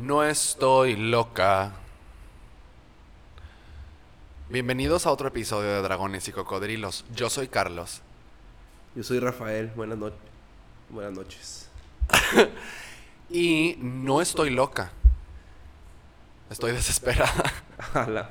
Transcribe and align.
No 0.00 0.24
estoy 0.24 0.96
loca. 0.96 1.72
Bienvenidos 4.48 5.06
a 5.06 5.10
otro 5.12 5.28
episodio 5.28 5.68
de 5.70 5.82
Dragones 5.82 6.26
y 6.28 6.32
Cocodrilos. 6.32 7.04
Yo 7.14 7.30
soy 7.30 7.48
Carlos. 7.48 8.00
Yo 8.94 9.02
soy 9.02 9.20
Rafael. 9.20 9.68
Buenas, 9.76 9.98
no- 9.98 10.10
Buenas 10.88 11.12
noches. 11.12 11.68
Y 13.32 13.76
no 13.78 14.20
estoy 14.20 14.50
loca. 14.50 14.90
Estoy 16.50 16.72
desesperada. 16.72 17.44
A 17.94 18.06
la- 18.08 18.30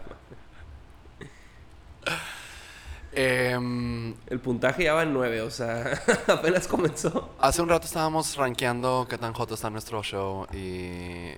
Em, 3.13 4.13
El 4.27 4.39
puntaje 4.41 4.83
ya 4.83 4.93
va 4.93 5.04
en 5.04 5.13
9, 5.13 5.41
o 5.41 5.49
sea, 5.49 5.99
apenas 6.27 6.67
comenzó. 6.67 7.33
hace 7.39 7.62
un 7.62 7.70
rato 7.70 7.86
estábamos 7.88 8.36
rankeando 8.36 9.08
qué 9.09 9.17
tan 9.17 9.34
hot 9.34 9.52
está 9.52 9.70
nuestro 9.70 10.04
show 10.04 10.45
y... 10.54 11.31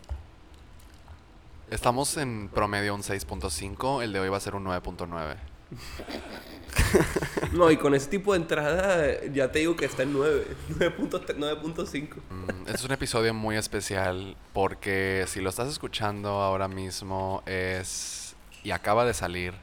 Estamos 1.72 2.18
en 2.18 2.50
promedio 2.50 2.94
un 2.94 3.02
6.5, 3.02 4.04
el 4.04 4.12
de 4.12 4.20
hoy 4.20 4.28
va 4.28 4.36
a 4.36 4.42
ser 4.42 4.56
un 4.56 4.66
9.9. 4.66 5.36
No, 7.54 7.72
y 7.72 7.78
con 7.78 7.96
ese 7.96 8.08
tipo 8.08 8.34
de 8.34 8.40
entrada 8.40 9.24
ya 9.34 9.52
te 9.52 9.60
digo 9.60 9.76
que 9.76 9.86
está 9.86 10.04
en 10.04 10.14
9. 10.14 10.48
9.3, 10.80 11.38
9.5. 11.38 12.16
Mm, 12.30 12.62
Este 12.66 12.74
es 12.74 12.84
un 12.84 12.92
episodio 12.92 13.34
muy 13.34 13.56
especial 13.56 14.36
porque 14.54 15.26
si 15.28 15.40
lo 15.40 15.50
estás 15.50 15.70
escuchando 15.70 16.30
ahora 16.30 16.68
mismo 16.68 17.42
es 17.46 18.36
y 18.64 18.72
acaba 18.72 19.06
de 19.06 19.14
salir 19.14 19.54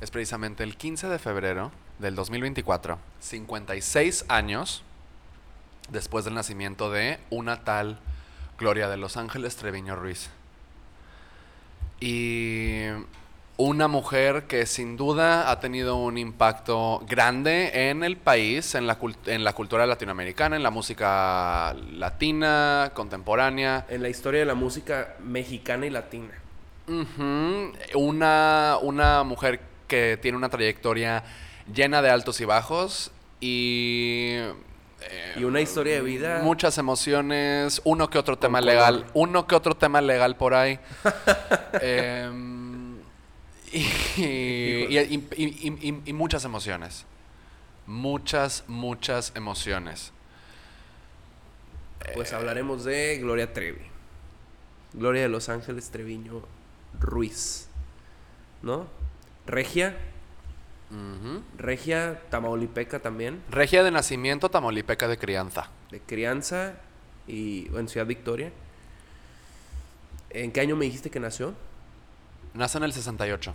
es 0.00 0.10
precisamente 0.10 0.64
el 0.64 0.76
15 0.76 1.08
de 1.08 1.18
febrero 1.18 1.72
del 1.98 2.14
2024, 2.14 2.98
56 3.20 4.26
años 4.28 4.82
después 5.90 6.24
del 6.24 6.34
nacimiento 6.34 6.90
de 6.90 7.18
una 7.30 7.64
tal 7.64 7.98
Gloria 8.58 8.88
de 8.88 8.96
Los 8.96 9.16
Ángeles 9.16 9.56
Treviño 9.56 9.96
Ruiz. 9.96 10.30
Y 12.00 12.82
una 13.56 13.88
mujer 13.88 14.44
que 14.44 14.66
sin 14.66 14.96
duda 14.96 15.50
ha 15.50 15.58
tenido 15.58 15.96
un 15.96 16.16
impacto 16.16 17.02
grande 17.08 17.90
en 17.90 18.04
el 18.04 18.16
país, 18.16 18.76
en 18.76 18.86
la, 18.86 19.00
cult- 19.00 19.26
en 19.26 19.42
la 19.42 19.52
cultura 19.52 19.84
latinoamericana, 19.84 20.54
en 20.54 20.62
la 20.62 20.70
música 20.70 21.74
latina, 21.92 22.92
contemporánea. 22.94 23.84
En 23.88 24.02
la 24.02 24.08
historia 24.08 24.40
de 24.40 24.46
la 24.46 24.54
música 24.54 25.16
mexicana 25.24 25.86
y 25.86 25.90
latina. 25.90 26.30
Ujú. 26.86 27.72
una, 27.94 28.78
una 28.80 29.22
mujer 29.22 29.60
que 29.86 30.18
tiene 30.22 30.38
una 30.38 30.48
trayectoria 30.48 31.22
llena 31.74 32.00
de 32.00 32.10
altos 32.10 32.40
y 32.40 32.44
bajos 32.44 33.10
y... 33.40 34.36
eh, 35.00 35.34
Y 35.38 35.44
una 35.44 35.60
historia 35.60 35.94
de 35.94 36.00
vida. 36.02 36.40
Muchas 36.42 36.78
emociones, 36.78 37.80
uno 37.84 38.10
que 38.10 38.18
otro 38.18 38.38
tema 38.38 38.60
legal, 38.60 39.06
uno 39.14 39.46
que 39.46 39.54
otro 39.54 39.76
tema 39.76 40.00
legal 40.00 40.36
por 40.36 40.54
ahí. 40.54 40.78
Em, 41.80 42.96
y, 43.72 43.78
y- 43.78 44.98
y- 44.98 45.28
y- 45.36 45.88
y- 45.88 46.02
y 46.06 46.12
muchas 46.12 46.44
emociones. 46.44 47.04
Muchas, 47.86 48.64
muchas 48.66 49.32
emociones. 49.34 50.12
Pues 52.14 52.32
hablaremos 52.32 52.84
de 52.84 53.18
Gloria 53.18 53.52
Trevi. 53.52 53.80
Gloria 54.94 55.22
de 55.22 55.28
Los 55.28 55.48
Ángeles 55.48 55.90
Treviño 55.90 56.42
Ruiz. 56.98 57.68
¿No? 58.62 58.86
Regia. 59.46 59.96
Regia 61.58 62.20
Tamaulipeca 62.30 62.98
también. 63.00 63.42
Regia 63.50 63.82
de 63.84 63.90
nacimiento, 63.90 64.48
tamaulipeca 64.50 65.06
de 65.08 65.18
crianza. 65.18 65.68
de 65.90 66.00
crianza 66.00 66.74
y 67.26 67.68
en 67.74 67.88
Ciudad 67.88 68.06
Victoria. 68.06 68.52
¿En 70.30 70.52
qué 70.52 70.60
año 70.60 70.76
me 70.76 70.84
dijiste 70.84 71.10
que 71.10 71.20
nació? 71.20 71.54
Nace 72.54 72.78
en 72.78 72.84
el 72.84 72.92
68. 72.92 73.54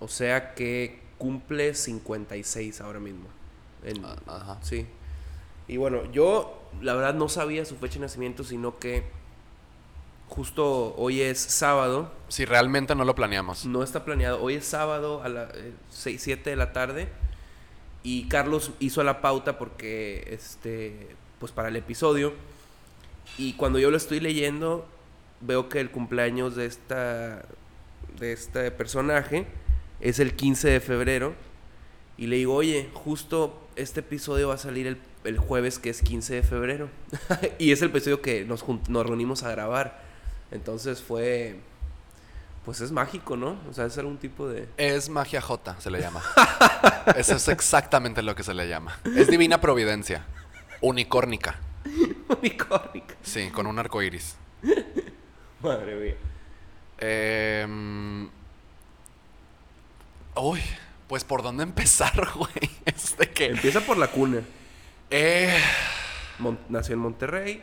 O 0.00 0.08
sea 0.08 0.54
que 0.54 1.00
cumple 1.18 1.74
56 1.74 2.80
ahora 2.80 2.98
mismo. 3.00 3.26
En- 3.84 4.04
Ah, 4.04 4.16
Ajá. 4.26 4.58
sí. 4.62 4.86
Y 5.68 5.76
bueno, 5.78 6.10
yo 6.12 6.62
la 6.80 6.94
verdad 6.94 7.14
no 7.14 7.28
sabía 7.28 7.64
su 7.64 7.76
fecha 7.76 7.94
de 7.94 8.00
nacimiento, 8.00 8.44
sino 8.44 8.78
que 8.78 9.04
justo 10.28 10.94
hoy 10.96 11.20
es 11.20 11.38
sábado. 11.38 12.12
Si 12.28 12.44
realmente 12.44 12.94
no 12.94 13.04
lo 13.04 13.14
planeamos. 13.14 13.66
No 13.66 13.82
está 13.82 14.04
planeado. 14.04 14.42
Hoy 14.42 14.54
es 14.54 14.66
sábado 14.66 15.22
a 15.22 15.28
las 15.28 15.50
6, 15.90 16.20
7 16.22 16.50
de 16.50 16.56
la 16.56 16.72
tarde. 16.72 17.08
Y 18.02 18.28
Carlos 18.28 18.70
hizo 18.78 19.02
la 19.02 19.20
pauta 19.20 19.58
porque, 19.58 20.28
este, 20.30 21.16
pues 21.38 21.52
para 21.52 21.68
el 21.68 21.76
episodio. 21.76 22.34
Y 23.38 23.54
cuando 23.54 23.78
yo 23.78 23.90
lo 23.90 23.96
estoy 23.96 24.20
leyendo, 24.20 24.86
veo 25.40 25.68
que 25.68 25.80
el 25.80 25.90
cumpleaños 25.90 26.54
de 26.54 26.66
esta, 26.66 27.44
de 28.18 28.32
este 28.32 28.70
personaje 28.70 29.46
es 30.00 30.20
el 30.20 30.34
15 30.34 30.68
de 30.68 30.80
febrero. 30.80 31.34
Y 32.16 32.28
le 32.28 32.36
digo, 32.36 32.54
oye, 32.54 32.88
justo 32.94 33.68
este 33.76 34.00
episodio 34.00 34.48
va 34.48 34.54
a 34.54 34.58
salir 34.58 34.86
el, 34.86 34.98
el 35.24 35.38
jueves 35.38 35.78
que 35.78 35.90
es 35.90 36.02
15 36.02 36.36
de 36.36 36.42
febrero. 36.42 36.88
y 37.58 37.72
es 37.72 37.82
el 37.82 37.88
episodio 37.88 38.22
que 38.22 38.44
nos, 38.44 38.64
nos 38.88 39.06
reunimos 39.06 39.42
a 39.42 39.50
grabar. 39.50 40.05
Entonces 40.50 41.02
fue... 41.02 41.56
Pues 42.64 42.80
es 42.80 42.90
mágico, 42.90 43.36
¿no? 43.36 43.56
O 43.70 43.72
sea, 43.72 43.86
es 43.86 43.96
algún 43.96 44.18
tipo 44.18 44.48
de... 44.48 44.68
Es 44.76 45.08
magia 45.08 45.40
J, 45.40 45.76
se 45.80 45.88
le 45.90 46.00
llama. 46.00 46.20
Eso 47.16 47.36
es 47.36 47.46
exactamente 47.48 48.22
lo 48.22 48.34
que 48.34 48.42
se 48.42 48.54
le 48.54 48.68
llama. 48.68 48.98
Es 49.16 49.28
divina 49.28 49.60
providencia. 49.60 50.24
Unicórnica. 50.80 51.60
Unicórnica. 52.40 53.14
Sí, 53.22 53.50
con 53.50 53.68
un 53.68 53.78
arco 53.78 54.02
iris. 54.02 54.34
Madre 55.62 55.94
mía. 55.94 56.14
Em, 56.98 58.28
Uy, 60.34 60.60
pues 61.06 61.22
por 61.22 61.42
dónde 61.44 61.62
empezar, 61.62 62.28
güey. 62.34 62.50
Es 62.84 63.16
de 63.16 63.30
que. 63.30 63.46
Empieza 63.46 63.80
por 63.80 63.96
la 63.96 64.08
cuna. 64.08 64.40
Eh, 65.10 65.56
Mon- 66.40 66.58
nació 66.68 66.94
en 66.94 66.98
Monterrey 67.00 67.62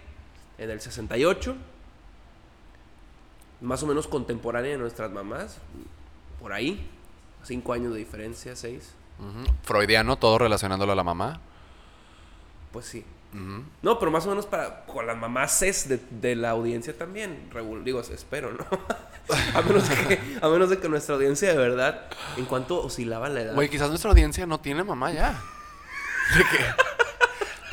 en 0.57 0.69
el 0.69 0.79
68. 0.79 1.55
Más 3.63 3.81
o 3.81 3.87
menos 3.87 4.07
contemporánea 4.07 4.71
de 4.71 4.77
nuestras 4.77 5.11
mamás. 5.11 5.57
Por 6.39 6.53
ahí. 6.53 6.87
Cinco 7.43 7.73
años 7.73 7.93
de 7.93 7.99
diferencia, 7.99 8.55
seis. 8.55 8.93
Freudiano, 9.63 10.17
todo 10.17 10.37
relacionándolo 10.37 10.91
a 10.91 10.95
la 10.95 11.03
mamá. 11.03 11.39
Pues 12.71 12.85
sí. 12.85 13.05
No, 13.81 13.97
pero 13.97 14.11
más 14.11 14.25
o 14.27 14.29
menos 14.29 14.45
para 14.45 14.85
con 14.85 15.07
las 15.07 15.17
mamás 15.17 15.61
es 15.63 15.89
de, 15.89 15.99
de 16.11 16.35
la 16.35 16.51
audiencia 16.51 16.95
también. 16.95 17.49
Digo, 17.83 17.99
espero, 18.01 18.51
¿no? 18.51 18.65
a, 19.55 19.61
menos 19.61 19.89
de 19.89 19.95
que, 19.95 20.37
a 20.39 20.49
menos 20.49 20.69
de 20.69 20.79
que 20.79 20.87
nuestra 20.87 21.15
audiencia 21.15 21.49
de 21.49 21.57
verdad, 21.57 22.05
en 22.37 22.45
cuanto 22.45 22.83
oscilaba 22.83 23.29
la 23.29 23.41
edad. 23.41 23.55
Güey, 23.55 23.69
quizás 23.69 23.89
nuestra 23.89 24.11
audiencia 24.11 24.45
no 24.45 24.59
tiene 24.59 24.83
mamá 24.83 25.11
ya. 25.11 25.41
¿De 26.37 26.43
qué? 26.43 26.92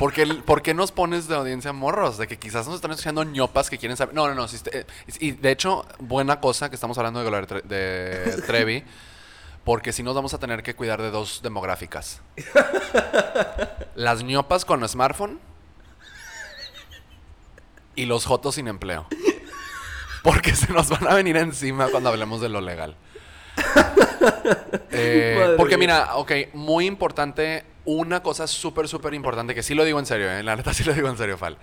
¿Por 0.01 0.13
qué, 0.13 0.25
por 0.25 0.63
qué 0.63 0.73
nos 0.73 0.91
pones 0.91 1.27
de 1.27 1.35
audiencia 1.35 1.71
morros? 1.73 2.17
De 2.17 2.27
que 2.27 2.37
quizás 2.39 2.65
nos 2.65 2.75
están 2.75 2.89
escuchando 2.89 3.23
ñopas 3.23 3.69
que 3.69 3.77
quieren 3.77 3.95
saber. 3.95 4.15
No, 4.15 4.27
no, 4.27 4.33
no. 4.33 4.47
si 4.47 4.55
este- 4.55 4.79
eh, 4.79 4.85
y 5.19 5.31
de 5.31 5.51
hecho, 5.51 5.85
buena 5.99 6.39
cosa 6.39 6.69
que 6.69 6.75
estamos 6.75 6.97
hablando 6.97 7.23
de, 7.23 7.61
de 7.61 8.41
Trevi. 8.47 8.83
Porque 9.63 9.93
si 9.93 10.01
nos 10.01 10.15
vamos 10.15 10.33
a 10.33 10.39
tener 10.39 10.63
que 10.63 10.73
cuidar 10.75 10.99
de 11.03 11.11
dos 11.11 11.41
demográficas. 11.43 12.19
Las 13.93 14.23
ñopas 14.23 14.65
con 14.65 14.87
smartphone. 14.89 15.39
Y 17.95 18.05
los 18.05 18.25
jotos 18.25 18.55
sin 18.55 18.67
empleo. 18.67 19.05
Porque 20.23 20.55
se 20.55 20.73
nos 20.73 20.89
van 20.89 21.07
a 21.07 21.13
venir 21.13 21.37
encima 21.37 21.89
cuando 21.89 22.09
hablemos 22.09 22.41
de 22.41 22.49
lo 22.49 22.59
legal. 22.59 22.95
Eh, 24.91 25.53
porque 25.57 25.77
mira, 25.77 26.15
ok, 26.15 26.31
muy 26.53 26.85
importante, 26.85 27.65
una 27.85 28.21
cosa 28.23 28.47
súper, 28.47 28.87
súper 28.87 29.13
importante, 29.13 29.55
que 29.55 29.63
sí 29.63 29.73
lo 29.75 29.83
digo 29.83 29.99
en 29.99 30.05
serio, 30.05 30.29
eh, 30.31 30.43
la 30.43 30.55
neta 30.55 30.73
sí 30.73 30.83
lo 30.83 30.93
digo 30.93 31.07
en 31.09 31.17
serio, 31.17 31.37
Fal. 31.37 31.57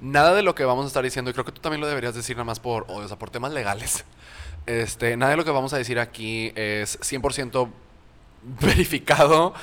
Nada 0.00 0.32
de 0.34 0.42
lo 0.42 0.54
que 0.54 0.64
vamos 0.64 0.84
a 0.84 0.88
estar 0.88 1.02
diciendo, 1.02 1.30
y 1.30 1.34
creo 1.34 1.44
que 1.44 1.50
tú 1.52 1.60
también 1.60 1.80
lo 1.80 1.88
deberías 1.88 2.14
decir 2.14 2.36
nada 2.36 2.44
más 2.44 2.60
por, 2.60 2.84
o 2.88 3.06
sea, 3.08 3.18
por 3.18 3.30
temas 3.30 3.52
legales. 3.52 4.04
Este, 4.66 5.16
nada 5.16 5.30
de 5.30 5.38
lo 5.38 5.46
que 5.46 5.50
vamos 5.50 5.72
a 5.72 5.78
decir 5.78 5.98
aquí 5.98 6.52
es 6.54 7.00
100% 7.00 7.70
verificado 8.60 9.54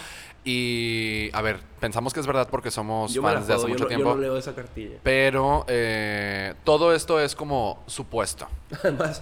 y, 0.44 1.30
a 1.34 1.42
ver, 1.44 1.60
pensamos 1.80 2.12
que 2.14 2.20
es 2.22 2.26
verdad 2.28 2.48
porque 2.50 2.72
somos 2.72 3.14
yo 3.14 3.22
me 3.22 3.30
la 3.30 3.36
fans 3.36 3.48
de 3.48 3.54
hace 3.54 3.64
yo 3.64 3.68
mucho 3.70 3.84
no- 3.84 3.90
yo 3.92 3.96
tiempo. 3.96 4.16
no 4.16 4.22
leo 4.22 4.38
esa 4.38 4.56
cartilla. 4.56 4.98
Pero 5.04 5.64
eh, 5.68 6.56
todo 6.64 6.94
esto 6.94 7.20
es 7.20 7.36
como 7.36 7.84
supuesto. 7.86 8.48
Además, 8.84 9.22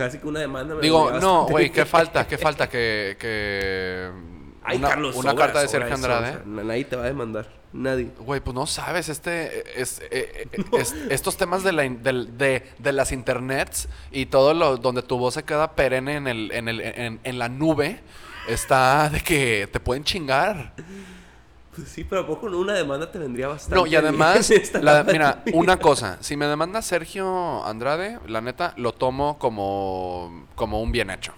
así 0.00 0.18
que 0.18 0.26
una 0.26 0.40
demanda 0.40 0.74
me 0.74 0.80
Digo, 0.80 1.10
no, 1.20 1.44
güey. 1.46 1.70
¿qué 1.70 1.84
falta? 1.84 2.26
¿Qué 2.26 2.38
falta? 2.38 2.66
Que, 2.68 3.16
que 3.18 4.10
Ay, 4.66 4.78
una, 4.78 4.88
Carlos, 4.88 5.16
una 5.16 5.30
sobra, 5.30 5.44
carta 5.46 5.60
de 5.62 5.68
Sergio 5.68 5.86
eso, 5.94 5.94
Andrade. 5.94 6.30
o 6.30 6.32
sea, 6.32 6.64
nadie 6.64 6.84
te 6.84 6.96
va 6.96 7.02
a 7.04 7.06
demandar. 7.06 7.48
Nadie. 7.72 8.10
Güey, 8.20 8.40
pues 8.40 8.54
no 8.54 8.66
sabes, 8.66 9.08
este 9.08 9.80
es, 9.80 10.00
eh, 10.10 10.48
eh, 10.52 10.64
es- 10.78 10.94
estos 11.10 11.36
temas 11.36 11.62
de, 11.62 11.72
la, 11.72 11.84
in- 11.84 12.02
del- 12.02 12.36
de, 12.38 12.62
de 12.78 12.92
las 12.92 13.12
internets 13.12 13.88
y 14.10 14.26
todo 14.26 14.54
lo 14.54 14.76
donde 14.78 15.02
tu 15.02 15.18
voz 15.18 15.34
se 15.34 15.42
queda 15.44 15.72
perenne 15.72 16.16
en, 16.16 16.26
el, 16.26 16.52
en, 16.52 16.68
el, 16.68 16.80
en, 16.80 17.20
en 17.22 17.38
la 17.38 17.48
nube, 17.48 18.00
está 18.48 19.08
de 19.10 19.20
que 19.20 19.68
te 19.70 19.78
pueden 19.80 20.04
chingar. 20.04 20.72
Pues 21.74 21.88
sí, 21.90 22.04
pero 22.04 22.22
¿a 22.22 22.26
poco 22.26 22.46
una 22.46 22.72
demanda 22.72 23.12
te 23.12 23.18
vendría 23.18 23.48
bastante. 23.48 23.74
No, 23.76 23.86
y 23.86 23.94
además, 23.94 24.48
bien 24.48 24.62
la- 24.82 25.04
mira, 25.04 25.42
una 25.52 25.76
cosa, 25.78 26.16
si 26.20 26.34
me 26.34 26.46
demanda 26.46 26.80
Sergio 26.80 27.62
Andrade, 27.66 28.18
la 28.26 28.40
neta, 28.40 28.72
lo 28.78 28.92
tomo 28.92 29.38
como, 29.38 30.46
como 30.54 30.80
un 30.80 30.90
bien 30.90 31.10
hecho. 31.10 31.34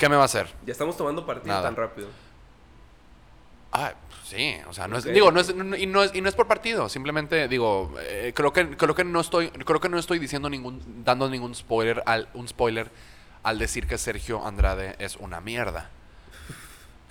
¿Qué 0.00 0.08
me 0.08 0.16
va 0.16 0.22
a 0.22 0.24
hacer? 0.24 0.46
Ya 0.64 0.72
estamos 0.72 0.96
tomando 0.96 1.26
partido 1.26 1.48
Nada. 1.54 1.62
tan 1.62 1.76
rápido. 1.76 2.08
Ah, 3.70 3.92
sí, 4.24 4.56
o 4.66 4.72
sea, 4.72 4.88
no 4.88 4.96
es, 4.96 5.04
digo, 5.04 5.30
no 5.30 5.40
es, 5.40 5.54
no- 5.54 5.76
y, 5.76 5.84
no 5.86 6.02
es, 6.02 6.14
y 6.14 6.22
no 6.22 6.28
es 6.30 6.34
por 6.34 6.46
partido, 6.48 6.88
simplemente 6.88 7.46
digo, 7.48 7.94
eh, 8.00 8.32
creo 8.34 8.50
que 8.52 8.76
creo 8.78 8.94
que 8.94 9.04
no 9.04 9.20
estoy 9.20 9.50
creo 9.50 9.78
que 9.78 9.90
no 9.90 9.98
estoy 9.98 10.18
diciendo 10.18 10.48
ningún 10.48 11.04
dando 11.04 11.28
ningún 11.28 11.54
spoiler 11.54 12.02
al 12.06 12.28
un 12.34 12.48
spoiler 12.48 12.90
al 13.42 13.58
decir 13.58 13.86
que 13.86 13.98
Sergio 13.98 14.44
Andrade 14.44 14.96
es 14.98 15.16
una 15.16 15.40
mierda. 15.42 15.90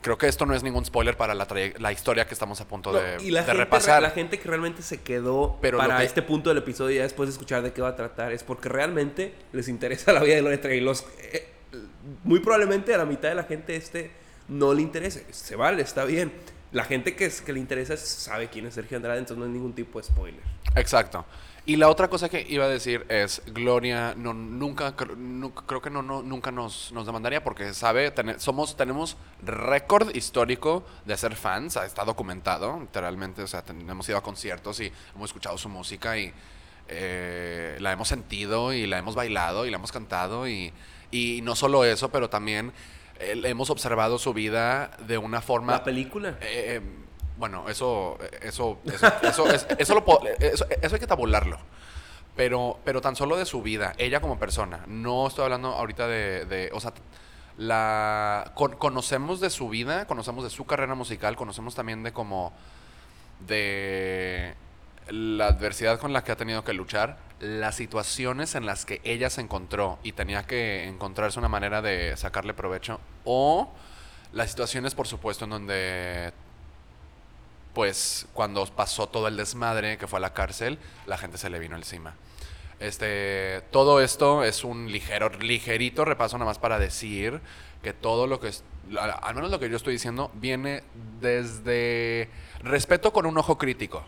Creo 0.02 0.18
que 0.18 0.28
esto 0.28 0.46
no 0.48 0.56
es 0.56 0.64
ningún 0.64 0.84
spoiler 0.86 1.16
para 1.16 1.36
la, 1.36 1.92
historia 1.92 2.26
que 2.26 2.34
estamos 2.34 2.60
a 2.62 2.68
punto 2.68 2.92
No, 2.94 3.00
de, 3.00 3.18
y 3.22 3.32
la 3.32 3.42
de 3.42 3.46
gente, 3.48 3.60
repasar. 3.60 4.02
la 4.02 4.12
gente 4.12 4.40
que 4.40 4.48
realmente 4.50 4.82
se 4.82 5.02
quedó 5.02 5.58
Pero 5.62 5.78
para 5.78 5.98
que- 6.00 6.06
este 6.06 6.22
punto 6.24 6.50
del 6.50 6.58
episodio 6.60 6.96
ya 6.98 7.04
después 7.04 7.28
de 7.28 7.34
escuchar 7.34 7.62
de 7.62 7.72
qué 7.74 7.82
va 7.82 7.90
a 7.90 7.96
tratar 7.96 8.32
es 8.32 8.44
porque 8.44 8.70
realmente 8.70 9.36
les 9.54 9.68
interesa 9.68 10.12
la 10.14 10.22
vida 10.24 10.42
de 10.42 10.58
Trevi. 10.58 10.78
Y 10.78 10.82
los, 10.82 11.06
eh, 11.20 11.50
muy 12.24 12.40
probablemente 12.40 12.94
a 12.94 12.98
la 12.98 13.06
mitad 13.06 13.30
de 13.30 13.36
la 13.36 13.44
gente 13.44 13.76
este 13.76 14.12
no 14.48 14.74
le 14.74 14.82
interese. 14.82 15.26
Se 15.32 15.56
vale, 15.56 15.82
está 15.82 16.06
bien. 16.06 16.32
La 16.72 16.84
gente 16.84 17.16
que, 17.16 17.26
es, 17.26 17.42
que 17.42 17.52
le 17.52 17.60
interesa 17.60 17.98
sabe 17.98 18.48
quién 18.48 18.68
es 18.68 18.76
Sergio 18.76 18.98
Andrade, 18.98 19.18
entonces 19.20 19.38
no 19.40 19.46
hay 19.46 19.52
ningún 19.52 19.74
tipo 19.74 20.00
de 20.00 20.06
spoiler. 20.08 20.42
Exacto. 20.76 21.26
Y 21.66 21.76
la 21.76 21.90
otra 21.90 22.08
cosa 22.08 22.30
que 22.30 22.46
iba 22.48 22.66
a 22.66 22.68
decir 22.68 23.06
es, 23.10 23.42
Gloria 23.48 24.14
no, 24.16 24.34
nunca, 24.34 24.96
cr- 24.96 25.16
nu- 25.16 25.54
creo 25.54 25.82
que 25.82 25.90
no, 25.90 26.02
no, 26.02 26.24
nunca 26.24 26.52
nos, 26.52 26.92
nos 26.92 27.06
demandaría 27.06 27.44
porque 27.44 27.74
sabe, 27.74 28.10
tene- 28.12 28.40
somos, 28.40 28.76
tenemos 28.78 29.18
récord 29.44 30.16
histórico 30.16 30.84
de 31.06 31.16
ser 31.18 31.36
fans, 31.36 31.76
está 31.76 32.06
documentado, 32.06 32.80
literalmente, 32.80 33.44
o 33.44 33.48
sea, 33.48 33.62
ten- 33.64 33.88
hemos 33.88 34.08
ido 34.10 34.18
a 34.18 34.24
conciertos 34.24 34.80
y 34.80 34.92
hemos 35.16 35.30
escuchado 35.30 35.58
su 35.60 35.70
música 35.70 36.18
y 36.18 36.32
eh, 36.88 37.78
la 37.80 37.92
hemos 37.92 38.08
sentido 38.08 38.74
y 38.74 38.88
la 38.88 38.98
hemos 38.98 39.14
bailado 39.16 39.66
y 39.66 39.70
la 39.70 39.78
hemos 39.78 39.92
cantado 39.92 40.48
y, 40.48 40.74
y 41.12 41.42
no 41.44 41.56
solo 41.56 41.84
eso, 41.86 42.10
pero 42.10 42.30
también 42.30 42.72
eh, 43.20 43.42
hemos 43.46 43.70
observado 43.70 44.18
su 44.20 44.34
vida 44.34 44.92
de 45.08 45.18
una 45.18 45.42
forma... 45.42 45.74
La 45.74 45.84
película. 45.84 46.30
Eh, 46.42 46.78
eh, 46.78 46.82
bueno, 47.38 47.70
eso, 47.70 48.18
eso, 48.42 48.80
eso, 48.86 49.08
eso, 49.24 49.52
es- 49.54 49.68
eso, 49.78 49.96
lo 49.96 50.04
po- 50.06 50.22
eso, 50.40 50.66
eso 50.82 50.96
hay 50.96 51.00
que 51.00 51.08
tabularlo. 51.08 51.58
Pero, 52.36 52.80
pero 52.86 53.02
tan 53.02 53.16
solo 53.16 53.36
de 53.38 53.46
su 53.46 53.62
vida, 53.62 53.94
ella 53.98 54.22
como 54.22 54.40
persona. 54.40 54.84
No 54.88 55.28
estoy 55.28 55.44
hablando 55.44 55.70
ahorita 55.70 56.08
de, 56.08 56.46
de 56.46 56.70
o 56.74 56.80
sea, 56.80 56.94
la 57.58 58.52
con- 58.56 58.76
conocemos 58.78 59.42
de 59.42 59.50
su 59.50 59.68
vida, 59.68 60.06
conocemos 60.08 60.44
de 60.46 60.50
su 60.50 60.66
carrera 60.66 60.96
musical, 60.96 61.36
conocemos 61.36 61.76
también 61.76 62.04
de 62.04 62.14
como 62.14 62.54
de 63.48 64.54
la 65.10 65.48
adversidad 65.48 66.00
con 66.00 66.14
la 66.14 66.24
que 66.24 66.32
ha 66.32 66.36
tenido 66.36 66.64
que 66.64 66.74
luchar, 66.74 67.18
las 67.40 67.76
situaciones 67.76 68.56
en 68.56 68.66
las 68.66 68.86
que 68.86 69.02
ella 69.04 69.30
se 69.30 69.42
encontró 69.42 70.00
y 70.04 70.12
tenía 70.12 70.44
que 70.44 70.88
encontrarse 70.88 71.40
una 71.40 71.48
manera 71.48 71.82
de 71.82 72.16
sacarle 72.18 72.54
provecho, 72.54 73.00
o 73.26 73.72
las 74.34 74.50
situaciones, 74.50 74.96
por 74.96 75.08
supuesto, 75.08 75.46
en 75.46 75.52
donde, 75.52 76.34
pues, 77.74 78.28
cuando 78.34 78.66
pasó 78.68 79.08
todo 79.08 79.28
el 79.28 79.38
desmadre 79.38 79.98
que 79.98 80.08
fue 80.08 80.18
a 80.18 80.22
la 80.22 80.34
cárcel, 80.34 80.78
la 81.08 81.18
gente 81.18 81.38
se 81.38 81.50
le 81.50 81.60
vino 81.60 81.76
encima. 81.76 82.16
Este, 82.80 83.62
todo 83.72 84.02
esto 84.02 84.44
es 84.44 84.64
un 84.64 84.92
ligero, 84.92 85.30
ligerito 85.30 86.06
repaso 86.06 86.38
nada 86.38 86.50
más 86.50 86.60
para 86.60 86.80
decir 86.80 87.42
que 87.84 87.94
todo 87.94 88.26
lo 88.26 88.40
que 88.40 88.52
al 88.98 89.36
menos 89.36 89.52
lo 89.52 89.60
que 89.60 89.70
yo 89.70 89.78
estoy 89.78 89.94
diciendo, 89.94 90.32
viene 90.34 90.84
desde 91.20 92.30
respeto 92.62 93.14
con 93.14 93.26
un 93.26 93.38
ojo 93.38 93.58
crítico. 93.58 94.04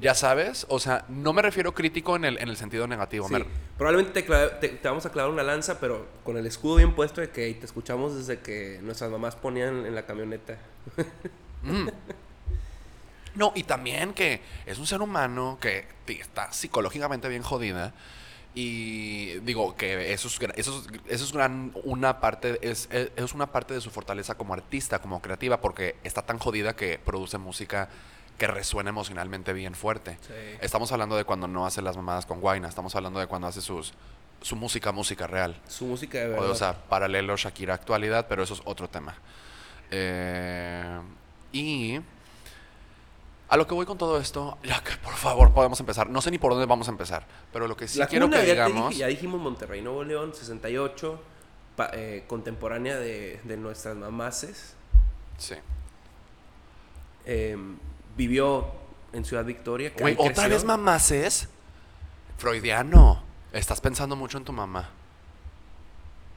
Ya 0.00 0.14
sabes, 0.14 0.64
o 0.68 0.78
sea, 0.78 1.04
no 1.08 1.32
me 1.32 1.42
refiero 1.42 1.74
crítico 1.74 2.14
en 2.16 2.24
el, 2.24 2.38
en 2.38 2.48
el 2.48 2.56
sentido 2.56 2.86
negativo. 2.86 3.26
Sí, 3.28 3.34
me- 3.34 3.46
Probablemente 3.76 4.12
te, 4.22 4.26
clave- 4.26 4.50
te- 4.60 4.68
te 4.68 4.88
vamos 4.88 5.04
a 5.06 5.10
clavar 5.10 5.30
una 5.32 5.42
lanza, 5.42 5.80
pero 5.80 6.06
con 6.24 6.36
el 6.36 6.46
escudo 6.46 6.76
bien 6.76 6.94
puesto 6.94 7.20
de 7.20 7.30
que 7.30 7.52
te 7.54 7.66
escuchamos 7.66 8.16
desde 8.16 8.40
que 8.40 8.78
nuestras 8.82 9.10
mamás 9.10 9.34
ponían 9.36 9.86
en 9.86 9.94
la 9.94 10.06
camioneta. 10.06 10.56
No, 13.34 13.52
y 13.54 13.62
también 13.64 14.14
que 14.14 14.40
es 14.66 14.78
un 14.78 14.86
ser 14.86 15.00
humano 15.00 15.58
que 15.60 15.84
está 16.08 16.52
psicológicamente 16.52 17.28
bien 17.28 17.42
jodida. 17.42 17.92
Y 18.54 19.34
digo 19.40 19.76
que 19.76 20.12
eso 20.12 20.26
es, 20.26 20.38
eso 20.56 20.82
es, 20.82 21.00
eso 21.06 21.24
es 21.24 21.32
gran, 21.32 21.70
una 21.84 22.18
parte, 22.20 22.58
es 22.62 22.88
es 22.90 23.34
una 23.34 23.46
parte 23.52 23.74
de 23.74 23.80
su 23.80 23.90
fortaleza 23.90 24.34
como 24.36 24.54
artista, 24.54 24.98
como 25.00 25.22
creativa, 25.22 25.60
porque 25.60 25.94
está 26.02 26.22
tan 26.22 26.38
jodida 26.38 26.74
que 26.74 26.98
produce 26.98 27.38
música 27.38 27.88
que 28.38 28.46
resuena 28.46 28.90
emocionalmente 28.90 29.52
bien 29.52 29.74
fuerte. 29.74 30.16
Sí. 30.26 30.32
Estamos 30.60 30.90
hablando 30.92 31.16
de 31.16 31.24
cuando 31.24 31.48
no 31.48 31.66
hace 31.66 31.82
las 31.82 31.96
mamadas 31.96 32.24
con 32.24 32.40
Guayna, 32.40 32.68
estamos 32.68 32.94
hablando 32.94 33.18
de 33.20 33.26
cuando 33.26 33.48
hace 33.48 33.60
sus, 33.60 33.92
su 34.40 34.54
música, 34.56 34.92
música 34.92 35.26
real. 35.26 35.60
Su 35.66 35.86
música 35.86 36.18
de 36.18 36.26
O, 36.28 36.30
verdad. 36.30 36.50
o 36.50 36.54
sea, 36.54 36.72
paralelo 36.88 37.36
Shakira 37.36 37.74
actualidad, 37.74 38.26
pero 38.28 38.42
eso 38.44 38.54
es 38.54 38.62
otro 38.64 38.88
tema. 38.88 39.16
Eh, 39.90 41.00
y 41.52 42.00
a 43.48 43.56
lo 43.56 43.66
que 43.66 43.74
voy 43.74 43.86
con 43.86 43.98
todo 43.98 44.20
esto, 44.20 44.56
ya 44.62 44.82
que 44.84 44.96
por 44.98 45.14
favor 45.14 45.52
podemos 45.52 45.80
empezar. 45.80 46.08
No 46.08 46.20
sé 46.20 46.30
ni 46.30 46.38
por 46.38 46.52
dónde 46.52 46.66
vamos 46.66 46.86
a 46.86 46.92
empezar, 46.92 47.26
pero 47.52 47.66
lo 47.66 47.76
que 47.76 47.88
sí 47.88 47.98
la 47.98 48.06
quiero 48.06 48.26
cuna, 48.26 48.40
que 48.40 48.46
ya, 48.46 48.52
digamos. 48.52 48.90
dije- 48.90 49.00
ya 49.00 49.06
dijimos 49.08 49.40
Monterrey, 49.40 49.82
Nuevo 49.82 50.04
León, 50.04 50.32
68, 50.34 51.20
pa- 51.74 51.90
eh, 51.92 52.24
contemporánea 52.28 52.98
de, 52.98 53.40
de 53.42 53.56
nuestras 53.56 53.96
mamases. 53.96 54.74
Sí. 55.38 55.54
Eh, 57.24 57.56
vivió 58.18 58.66
en 59.14 59.24
Ciudad 59.24 59.44
Victoria. 59.46 59.92
Güey, 59.98 60.14
otra 60.18 60.34
creció. 60.34 60.50
vez 60.50 60.64
mamaces. 60.64 61.48
Freudiano. 62.36 63.22
Estás 63.52 63.80
pensando 63.80 64.14
mucho 64.16 64.36
en 64.36 64.44
tu 64.44 64.52
mamá. 64.52 64.90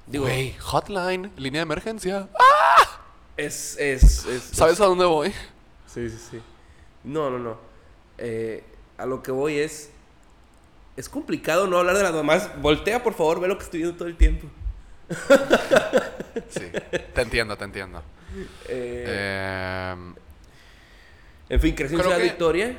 Digo, 0.07 0.23
Güey, 0.25 0.53
hotline, 0.59 1.31
línea 1.35 1.59
de 1.59 1.63
emergencia. 1.63 2.27
es, 3.35 3.75
es, 3.77 4.25
es- 4.25 4.43
¿Sabes 4.53 4.79
a 4.79 4.85
dónde 4.85 5.05
voy? 5.05 5.31
Sí, 5.87 6.09
sí, 6.09 6.17
sí. 6.31 6.41
No, 7.03 7.29
no, 7.29 7.39
no. 7.39 7.57
Eh, 8.17 8.63
a 8.97 9.05
lo 9.05 9.21
que 9.21 9.31
voy 9.31 9.57
es. 9.57 9.89
Es 10.97 11.09
complicado 11.09 11.67
no 11.67 11.77
hablar 11.77 11.97
de 11.97 12.03
las 12.03 12.13
mamás. 12.13 12.49
Voltea, 12.61 13.01
por 13.03 13.13
favor, 13.13 13.39
ve 13.39 13.47
lo 13.47 13.57
que 13.57 13.63
estoy 13.63 13.79
viendo 13.81 13.97
todo 13.97 14.07
el 14.07 14.17
tiempo. 14.17 14.47
Sí, 16.49 16.63
te 17.13 17.21
entiendo, 17.21 17.57
te 17.57 17.63
entiendo. 17.65 18.01
Eh, 18.69 19.05
Eh, 19.07 19.95
en 21.51 21.59
fin, 21.62 21.75
creció 21.75 21.98
en 21.98 22.03
Ciudad 22.03 22.18
que- 22.18 22.24
Victoria. 22.24 22.77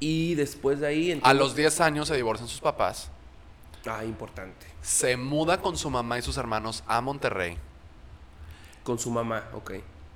Y 0.00 0.34
después 0.34 0.80
de 0.80 0.86
ahí. 0.86 1.20
A 1.22 1.34
los 1.34 1.54
10 1.54 1.80
años 1.80 2.08
se 2.08 2.16
divorcian 2.16 2.48
sus 2.48 2.60
papás. 2.60 3.10
Ah, 3.86 4.04
importante. 4.04 4.66
Se 4.82 5.16
muda 5.16 5.60
con 5.60 5.76
su 5.76 5.90
mamá 5.90 6.18
y 6.18 6.22
sus 6.22 6.36
hermanos 6.36 6.82
a 6.86 7.00
Monterrey. 7.00 7.56
Con 8.82 8.98
su 8.98 9.10
mamá, 9.10 9.44
ok. 9.54 9.72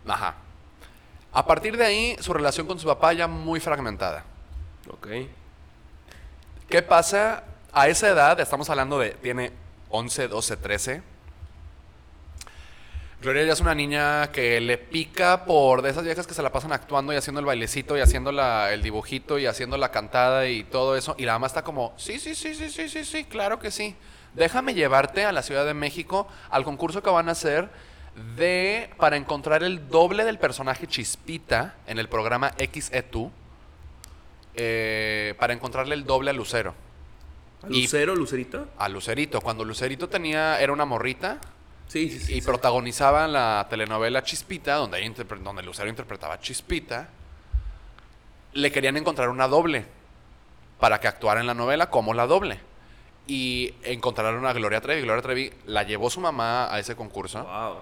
Ajá. 0.07 0.37
A 1.33 1.47
partir 1.47 1.77
de 1.77 1.85
ahí, 1.85 2.17
su 2.21 2.33
relación 2.33 2.67
con 2.67 2.79
su 2.79 2.87
papá 2.87 3.13
ya 3.13 3.27
muy 3.27 3.61
fragmentada. 3.61 4.25
Ok. 4.91 5.09
¿Qué 6.69 6.83
pasa? 6.83 7.45
A 7.73 7.89
esa 7.89 8.09
edad, 8.09 8.39
estamos 8.41 8.69
hablando 8.71 8.99
de, 8.99 9.11
tiene 9.11 9.53
11, 9.89 10.29
12, 10.29 10.57
13. 10.57 11.03
Gloria 13.23 13.45
ya 13.45 13.53
es 13.53 13.61
una 13.61 13.75
niña 13.75 14.33
que 14.33 14.61
le 14.61 14.79
pica 14.79 15.45
por 15.45 15.81
de 15.81 15.91
esas 15.91 16.03
viejas 16.03 16.27
que 16.27 16.35
se 16.35 16.43
la 16.43 16.51
pasan 16.51 16.73
actuando 16.73 17.13
y 17.13 17.17
haciendo 17.17 17.39
el 17.39 17.47
bailecito 17.47 17.97
y 17.97 18.01
haciendo 18.01 18.33
la- 18.33 18.73
el 18.73 18.83
dibujito 18.83 19.39
y 19.39 19.47
haciendo 19.47 19.77
la 19.77 19.93
cantada 19.93 20.49
y 20.49 20.65
todo 20.65 20.97
eso. 20.97 21.15
Y 21.19 21.25
la 21.25 21.35
mamá 21.35 21.47
está 21.47 21.63
como, 21.63 21.95
sí, 21.97 22.19
sí, 22.19 22.35
sí, 22.35 22.53
sí, 22.55 22.69
sí, 22.69 22.89
sí, 22.89 23.05
sí, 23.05 23.25
claro 23.25 23.61
que 23.61 23.71
sí. 23.71 23.95
Déjame 24.35 24.75
llevarte 24.75 25.25
a 25.25 25.31
la 25.31 25.43
Ciudad 25.43 25.65
de 25.65 25.73
México 25.75 26.27
al 26.51 26.65
concurso 26.65 27.01
que 27.03 27.11
van 27.11 27.29
a 27.29 27.33
hacer 27.33 27.69
de 28.37 28.91
para 28.99 29.17
encontrar 29.17 29.63
el 29.63 29.89
doble 29.89 30.25
del 30.25 30.39
personaje 30.39 30.87
Chispita 30.89 31.77
en 31.87 31.99
el 32.01 32.09
programa 32.09 32.51
XE2 32.59 33.31
eh, 34.55 35.35
para 35.39 35.53
encontrarle 35.53 35.95
el 35.95 36.05
doble 36.05 36.31
a 36.31 36.33
Lucero. 36.33 36.75
¿A 37.63 37.69
Y- 37.71 37.83
Lucero, 37.83 38.17
Lucerito? 38.17 38.67
A 38.79 38.89
Lucerito. 38.89 39.41
Cuando 39.41 39.65
Lucerito 39.65 40.09
tenía, 40.09 40.61
era 40.61 40.73
una 40.73 40.85
morrita 40.85 41.39
Sí, 41.93 42.09
sí, 42.09 42.19
sí. 42.21 42.33
y 42.33 42.41
sí. 42.41 42.47
protagonizaba 42.47 43.29
la 43.29 43.67
telenovela 43.69 44.23
Chispita, 44.23 44.77
donde, 44.77 45.07
donde 45.45 45.63
Lucero 45.63 45.91
interpretaba 45.91 46.41
Chispita, 46.41 47.09
le 48.55 48.73
querían 48.73 48.97
encontrar 48.97 49.29
una 49.29 49.47
doble 49.47 49.85
para 50.81 50.99
que 51.01 51.07
actuara 51.09 51.41
en 51.41 51.47
la 51.47 51.53
novela 51.55 51.91
como 51.91 52.15
la 52.15 52.27
doble. 52.27 52.59
Y 53.27 53.75
encontraron 53.85 54.45
a 54.47 54.53
Gloria 54.55 54.81
Trevi. 54.81 55.03
Gloria 55.03 55.23
Trevi 55.23 55.53
la 55.67 55.83
llevó 55.83 56.09
su 56.09 56.21
mamá 56.21 56.73
a 56.75 56.79
ese 56.81 56.97
concurso 56.97 57.45
Wow. 57.45 57.77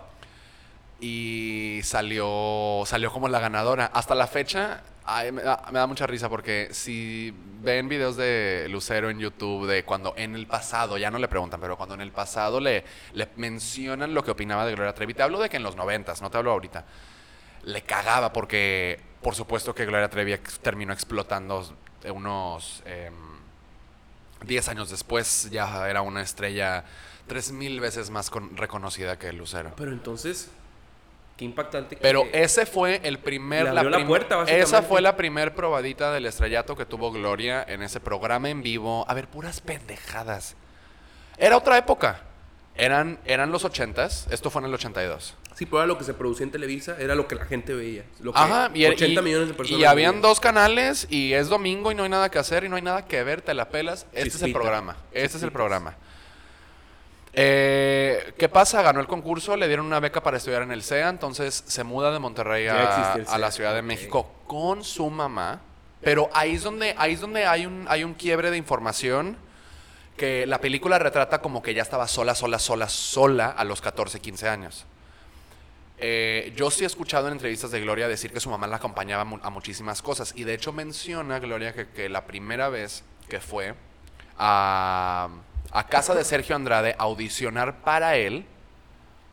y 1.00 1.80
salió, 1.84 2.82
salió 2.86 3.12
como 3.12 3.28
la 3.28 3.38
ganadora. 3.38 3.90
Hasta 3.94 4.16
la 4.16 4.26
fecha, 4.26 4.82
me, 5.32 5.42
da, 5.42 5.86
mucha 5.86 6.06
risa 6.06 6.28
porque 6.28 6.68
si 6.72 7.34
ven 7.62 7.88
videos 7.88 8.16
de 8.16 8.66
Lucero 8.70 9.10
en 9.10 9.18
YouTube 9.18 9.66
de 9.66 9.84
cuando 9.84 10.14
en 10.16 10.34
el 10.34 10.46
pasado, 10.46 10.98
ya 10.98 11.10
no 11.10 11.18
le 11.18 11.28
preguntan, 11.28 11.60
pero 11.60 11.76
cuando 11.76 11.94
en 11.94 12.00
el 12.00 12.12
pasado 12.12 12.60
le, 12.60 12.84
mencionan 13.36 14.14
lo 14.14 14.22
que 14.24 14.30
opinaba 14.30 14.64
de 14.66 14.74
Gloria 14.74 14.94
Trevi, 14.94 15.14
te 15.14 15.22
hablo 15.22 15.38
de 15.40 15.48
que 15.48 15.56
en 15.56 15.62
los 15.62 15.76
noventas, 15.76 16.22
no 16.22 16.30
te 16.30 16.38
hablo 16.38 16.52
ahorita. 16.52 16.84
le 17.64 17.82
cagaba 17.82 18.32
porque, 18.32 19.00
por 19.22 19.34
supuesto 19.34 19.74
que 19.74 19.84
Gloria 19.86 20.08
Trevi 20.08 20.36
terminó 20.62 20.92
explotando 20.92 21.76
unos 22.12 22.82
em, 22.86 23.14
10 24.46 24.68
años 24.68 24.90
después, 24.90 25.48
ya 25.50 25.88
era 25.88 26.00
una 26.02 26.22
estrella 26.22 26.84
tres 27.26 27.52
mil 27.52 27.78
veces 27.80 28.10
más 28.10 28.30
con- 28.30 28.56
reconocida 28.56 29.18
que 29.18 29.32
Lucero. 29.32 29.72
Pero 29.76 29.92
entonces, 29.92 30.50
qué 31.40 31.44
impactante. 31.46 31.96
que- 31.96 32.02
Pero 32.02 32.24
ese 32.32 32.66
fue 32.66 33.00
el 33.02 33.18
primer... 33.18 33.64
Le 33.64 33.70
abrió 33.70 33.88
la 33.90 33.96
prim- 33.96 34.06
puerta, 34.06 34.36
básicamente. 34.36 34.68
Esa 34.68 34.82
fue 34.82 35.00
la 35.00 35.16
primer 35.16 35.54
probadita 35.54 36.12
del 36.12 36.26
estrellato 36.26 36.76
que 36.76 36.84
tuvo 36.84 37.10
Gloria 37.10 37.64
en 37.66 37.82
ese 37.82 37.98
programa 37.98 38.50
en 38.50 38.62
vivo. 38.62 39.04
A 39.08 39.14
ver, 39.14 39.26
puras 39.26 39.60
pendejadas. 39.62 40.54
Era 41.38 41.56
otra 41.56 41.78
época. 41.78 42.20
Eran, 42.76 43.18
eran 43.24 43.50
los 43.50 43.64
ochentas. 43.64 44.26
Esto 44.30 44.50
fue 44.50 44.60
en 44.60 44.66
el 44.66 44.74
82. 44.74 45.34
Sí, 45.54 45.66
pero 45.66 45.78
era 45.78 45.86
lo 45.86 45.98
que 45.98 46.04
se 46.04 46.14
producía 46.14 46.44
en 46.44 46.52
Televisa, 46.52 46.96
era 46.98 47.14
lo 47.14 47.26
que 47.26 47.34
la 47.34 47.44
gente 47.44 47.74
veía. 47.74 48.04
Lo 48.20 48.32
que 48.32 48.38
Ajá, 48.38 48.70
y, 48.72 48.84
80 48.86 49.20
y- 49.20 49.24
millones 49.24 49.48
de 49.48 49.54
personas. 49.54 49.80
y 49.80 49.84
habían 49.84 50.12
veían. 50.12 50.22
dos 50.22 50.40
canales 50.40 51.06
y 51.10 51.32
es 51.32 51.48
domingo 51.48 51.90
y 51.90 51.94
no 51.94 52.02
hay 52.04 52.08
nada 52.10 52.30
que 52.30 52.38
hacer 52.38 52.64
y 52.64 52.68
no 52.68 52.76
hay 52.76 52.82
nada 52.82 53.04
que 53.06 53.22
ver, 53.24 53.42
te 53.42 53.52
la 53.54 53.68
pelas. 53.70 54.06
Este 54.12 54.28
es 54.36 54.42
el 54.42 54.52
programa. 54.52 54.96
Este 55.12 55.36
es 55.38 55.42
el 55.42 55.52
programa. 55.52 55.96
Eh, 57.32 58.34
¿Qué 58.36 58.48
pasa? 58.48 58.82
Ganó 58.82 59.00
el 59.00 59.06
concurso, 59.06 59.56
le 59.56 59.68
dieron 59.68 59.86
una 59.86 60.00
beca 60.00 60.22
para 60.22 60.36
estudiar 60.36 60.62
en 60.62 60.72
el 60.72 60.82
CEA, 60.82 61.08
entonces 61.08 61.62
se 61.66 61.84
muda 61.84 62.10
de 62.10 62.18
Monterrey 62.18 62.66
a, 62.66 62.74
la 62.74 63.24
CEA, 63.24 63.50
Ciudad 63.50 63.74
de. 63.74 63.82
México 63.82 64.30
con 64.46 64.82
su 64.84 65.08
mamá. 65.10 65.60
Pero 66.02 66.30
ahí 66.32 66.54
es 66.54 66.62
donde, 66.62 66.94
ahí 66.96 67.12
es 67.12 67.20
donde 67.20 67.44
hay, 67.44 67.66
un, 67.66 67.84
hay 67.88 68.04
un 68.04 68.14
quiebre 68.14 68.50
de 68.50 68.56
información 68.56 69.36
que 70.16 70.46
la 70.46 70.60
película 70.60 70.98
retrata 70.98 71.40
como 71.40 71.62
que 71.62 71.74
ya 71.74 71.82
estaba 71.82 72.08
sola, 72.08 72.34
sola, 72.34 72.58
sola, 72.58 72.88
sola 72.88 73.48
a 73.50 73.64
los 73.64 73.80
14, 73.80 74.20
15 74.20 74.48
años. 74.48 74.86
Eh, 75.98 76.54
yo 76.56 76.70
sí 76.70 76.84
he 76.84 76.86
escuchado 76.86 77.26
en 77.26 77.34
entrevistas 77.34 77.70
de 77.70 77.80
Gloria 77.80 78.08
decir 78.08 78.32
que 78.32 78.40
su 78.40 78.48
mamá 78.48 78.66
la 78.66 78.76
acompañaba 78.76 79.22
a 79.42 79.50
muchísimas 79.50 80.00
cosas. 80.00 80.32
Y 80.34 80.44
de 80.44 80.54
hecho 80.54 80.72
menciona 80.72 81.38
Gloria 81.38 81.74
que, 81.74 81.88
que 81.88 82.08
la 82.08 82.24
primera 82.24 82.70
vez 82.70 83.04
que 83.28 83.40
fue 83.40 83.74
a, 84.38 85.28
a 85.72 85.86
casa 85.86 86.14
de 86.14 86.24
Sergio 86.24 86.56
Andrade 86.56 86.94
a 86.98 87.02
audicionar 87.04 87.80
para 87.82 88.16
él, 88.16 88.44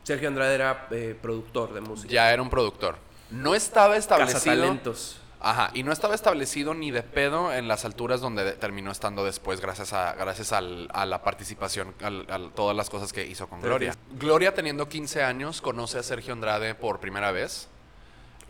Sergio 0.04 0.28
Andrade 0.28 0.54
era 0.54 0.86
eh, 0.90 1.16
productor 1.20 1.74
de 1.74 1.80
música. 1.80 2.12
ya 2.12 2.32
era 2.32 2.40
un 2.42 2.48
productor. 2.50 2.96
No 3.30 3.54
estaba 3.54 3.96
establecido. 3.96 4.40
talentos. 4.64 5.20
Ajá, 5.40 5.70
y 5.72 5.84
no 5.84 5.92
estaba 5.92 6.16
establecido 6.16 6.74
ni 6.74 6.90
de 6.90 7.02
pedo 7.04 7.52
en 7.52 7.68
las 7.68 7.84
alturas 7.84 8.20
donde 8.20 8.42
de- 8.42 8.52
terminó 8.52 8.90
estando 8.90 9.24
después, 9.24 9.60
gracias 9.60 9.92
a, 9.92 10.14
gracias 10.14 10.52
al- 10.52 10.88
a 10.92 11.06
la 11.06 11.22
participación, 11.22 11.94
al- 12.02 12.26
al- 12.28 12.50
todas 12.52 12.76
las 12.76 12.90
cosas 12.90 13.12
que 13.12 13.24
hizo 13.24 13.46
con 13.48 13.60
Gloria. 13.60 13.94
Gloria, 14.12 14.52
teniendo 14.54 14.88
15 14.88 15.22
años, 15.22 15.60
conoce 15.60 15.98
a 15.98 16.02
Sergio 16.02 16.32
Andrade 16.32 16.74
por 16.74 16.98
primera 16.98 17.30
vez. 17.30 17.68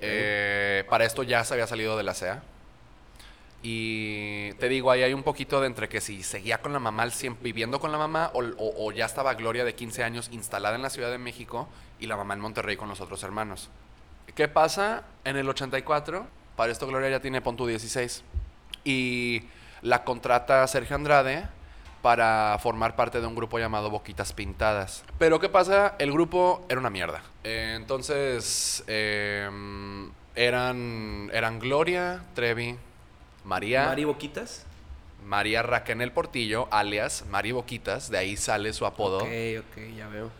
Eh, 0.00 0.84
para 0.88 1.04
esto 1.04 1.22
ya 1.24 1.44
se 1.44 1.54
había 1.54 1.66
salido 1.66 1.96
de 1.96 2.04
la 2.04 2.14
CEA. 2.14 2.42
Y 3.62 4.52
te 4.54 4.68
digo, 4.68 4.90
ahí 4.90 5.02
hay 5.02 5.12
un 5.12 5.22
poquito 5.24 5.60
de 5.60 5.66
entre 5.66 5.88
que 5.88 6.00
si 6.00 6.22
seguía 6.22 6.58
con 6.58 6.72
la 6.72 6.78
mamá, 6.78 7.04
cien- 7.06 7.36
viviendo 7.42 7.80
con 7.80 7.90
la 7.90 7.98
mamá, 7.98 8.30
o, 8.34 8.92
ya 8.92 9.04
estaba 9.04 9.34
Gloria 9.34 9.64
de 9.64 9.74
15 9.74 10.04
años 10.04 10.28
instalada 10.32 10.76
en 10.76 10.82
la 10.82 10.90
Ciudad 10.90 11.10
de 11.10 11.18
México 11.18 11.68
y 11.98 12.06
la 12.06 12.16
mamá 12.16 12.34
en 12.34 12.40
Monterrey 12.40 12.76
con 12.76 12.88
los 12.88 13.00
otros 13.00 13.22
hermanos. 13.24 13.68
¿Qué 14.36 14.46
pasa 14.46 15.02
en 15.24 15.36
el 15.36 15.48
84? 15.48 16.26
Para 16.56 16.70
esto 16.70 16.86
Gloria 16.86 17.08
ya 17.10 17.20
tiene 17.20 17.40
punto 17.40 17.66
16. 17.66 18.22
Y 18.84 19.42
la 19.82 20.04
contrata 20.04 20.64
Sergio 20.68 20.94
Andrade 20.96 21.48
para 22.02 22.56
formar 22.62 22.94
parte 22.94 23.20
de 23.20 23.26
un 23.26 23.34
grupo 23.34 23.58
llamado 23.58 23.90
Boquitas 23.90 24.32
Pintadas. 24.32 25.04
Pero 25.18 25.40
¿qué 25.40 25.48
pasa? 25.48 25.96
El 25.98 26.12
grupo 26.12 26.64
era 26.68 26.78
una 26.78 26.90
mierda. 26.90 27.22
Entonces, 27.42 28.84
eh, 28.86 29.50
eran, 30.36 31.30
eran 31.32 31.58
Gloria, 31.58 32.22
Trevi, 32.34 32.76
María, 33.44 33.86
Mari 33.86 34.04
Boquitas. 34.04 34.64
María 35.24 35.62
Raquel 35.62 36.12
Portillo, 36.12 36.68
alias 36.70 37.24
Mari 37.28 37.52
Boquitas, 37.52 38.10
de 38.10 38.18
ahí 38.18 38.36
sale 38.36 38.72
su 38.72 38.86
apodo. 38.86 39.18
Ok, 39.18 39.30
ok, 39.60 39.96
ya 39.96 40.08
veo. 40.08 40.30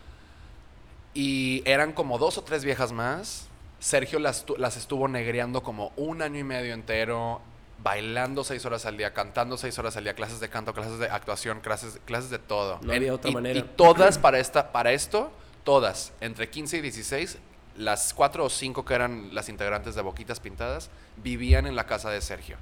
Y 1.15 1.63
eran 1.65 1.93
como 1.93 2.19
dos 2.19 2.39
o 2.39 2.43
tres 2.43 2.65
viejas 2.65 2.93
más. 2.93 3.49
Sergio 3.81 4.19
las, 4.19 4.45
las 4.57 4.77
estuvo 4.77 5.09
negreando 5.09 5.63
como 5.63 5.93
un 5.97 6.23
año 6.23 6.39
y 6.39 6.45
medio 6.45 6.75
entero, 6.75 7.41
bailando 7.83 8.45
seis 8.45 8.65
horas 8.65 8.87
al 8.87 8.97
día, 8.97 9.15
cantando 9.15 9.57
seis 9.57 9.79
horas 9.79 9.97
al 9.97 10.05
día, 10.05 10.15
clases 10.15 10.41
de 10.41 10.49
canto, 10.49 10.75
clases 10.75 10.99
de 10.99 11.07
actuación, 11.07 11.61
clases, 11.61 12.01
clases 12.05 12.31
de 12.31 12.39
todo. 12.39 12.79
No 12.83 12.93
había 12.93 13.15
otra 13.15 13.31
y, 13.31 13.35
manera. 13.35 13.59
Y 13.59 13.63
todas 13.63 14.19
para, 14.19 14.39
esta, 14.39 14.73
para 14.73 14.93
esto, 14.93 15.31
todas, 15.65 16.13
entre 16.21 16.51
15 16.51 16.79
y 16.79 16.81
16, 16.81 17.39
las 17.77 18.13
cuatro 18.15 18.45
o 18.45 18.51
cinco 18.51 18.85
que 18.85 18.95
eran 18.95 19.35
las 19.35 19.49
integrantes 19.49 19.95
de 19.95 20.03
Boquitas 20.03 20.41
Pintadas, 20.41 20.91
vivían 21.17 21.67
en 21.67 21.77
la 21.77 21.87
casa 21.87 22.11
de 22.11 22.21
Sergio. 22.21 22.57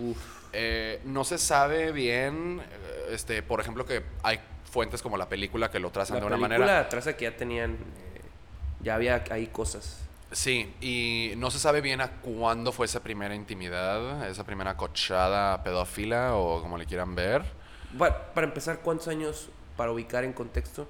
Uf. 0.00 0.16
Eh, 0.52 1.00
no 1.04 1.22
se 1.24 1.38
sabe 1.38 1.92
bien, 1.92 2.60
eh, 2.60 3.08
este, 3.12 3.42
por 3.42 3.60
ejemplo, 3.60 3.84
que 3.86 4.02
hay 4.22 4.40
fuentes 4.70 5.02
como 5.02 5.16
la 5.16 5.28
película 5.28 5.70
que 5.70 5.78
lo 5.78 5.90
trazan 5.90 6.16
La 6.16 6.20
de 6.20 6.26
una 6.26 6.36
película 6.36 6.58
manera. 6.66 6.88
traza 6.88 7.16
que 7.16 7.24
ya 7.24 7.36
tenían. 7.36 7.72
eh, 7.72 8.20
ya 8.82 8.94
había 8.94 9.22
ahí 9.30 9.46
cosas. 9.48 9.98
Sí, 10.32 10.72
y 10.80 11.34
no 11.36 11.50
se 11.50 11.58
sabe 11.58 11.80
bien 11.80 12.00
a 12.00 12.12
cuándo 12.20 12.72
fue 12.72 12.86
esa 12.86 13.02
primera 13.02 13.34
intimidad, 13.34 14.28
esa 14.28 14.44
primera 14.44 14.76
cochada 14.76 15.62
pedófila 15.64 16.34
o 16.36 16.62
como 16.62 16.78
le 16.78 16.86
quieran 16.86 17.14
ver. 17.14 17.42
Pa- 17.98 18.32
para 18.32 18.46
empezar, 18.46 18.78
¿cuántos 18.78 19.08
años, 19.08 19.48
para 19.76 19.90
ubicar 19.90 20.22
en 20.24 20.32
contexto, 20.32 20.88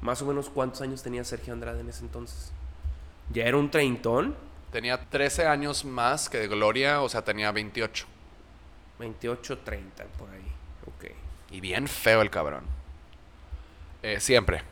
más 0.00 0.20
o 0.20 0.26
menos 0.26 0.50
cuántos 0.50 0.80
años 0.82 1.02
tenía 1.02 1.22
Sergio 1.24 1.52
Andrade 1.52 1.80
en 1.80 1.88
ese 1.88 2.00
entonces? 2.00 2.50
¿Ya 3.32 3.44
era 3.44 3.56
un 3.56 3.70
treintón? 3.70 4.34
Tenía 4.72 4.98
13 5.08 5.46
años 5.46 5.84
más 5.84 6.28
que 6.28 6.46
Gloria, 6.48 7.00
o 7.02 7.08
sea, 7.08 7.22
tenía 7.22 7.52
28. 7.52 8.04
28, 8.98 9.58
30, 9.58 10.04
por 10.18 10.28
ahí. 10.30 10.42
Ok. 10.86 11.10
Y 11.50 11.60
bien 11.60 11.86
feo 11.88 12.22
el 12.22 12.30
cabrón. 12.30 12.64
Eh, 14.02 14.20
siempre. 14.20 14.62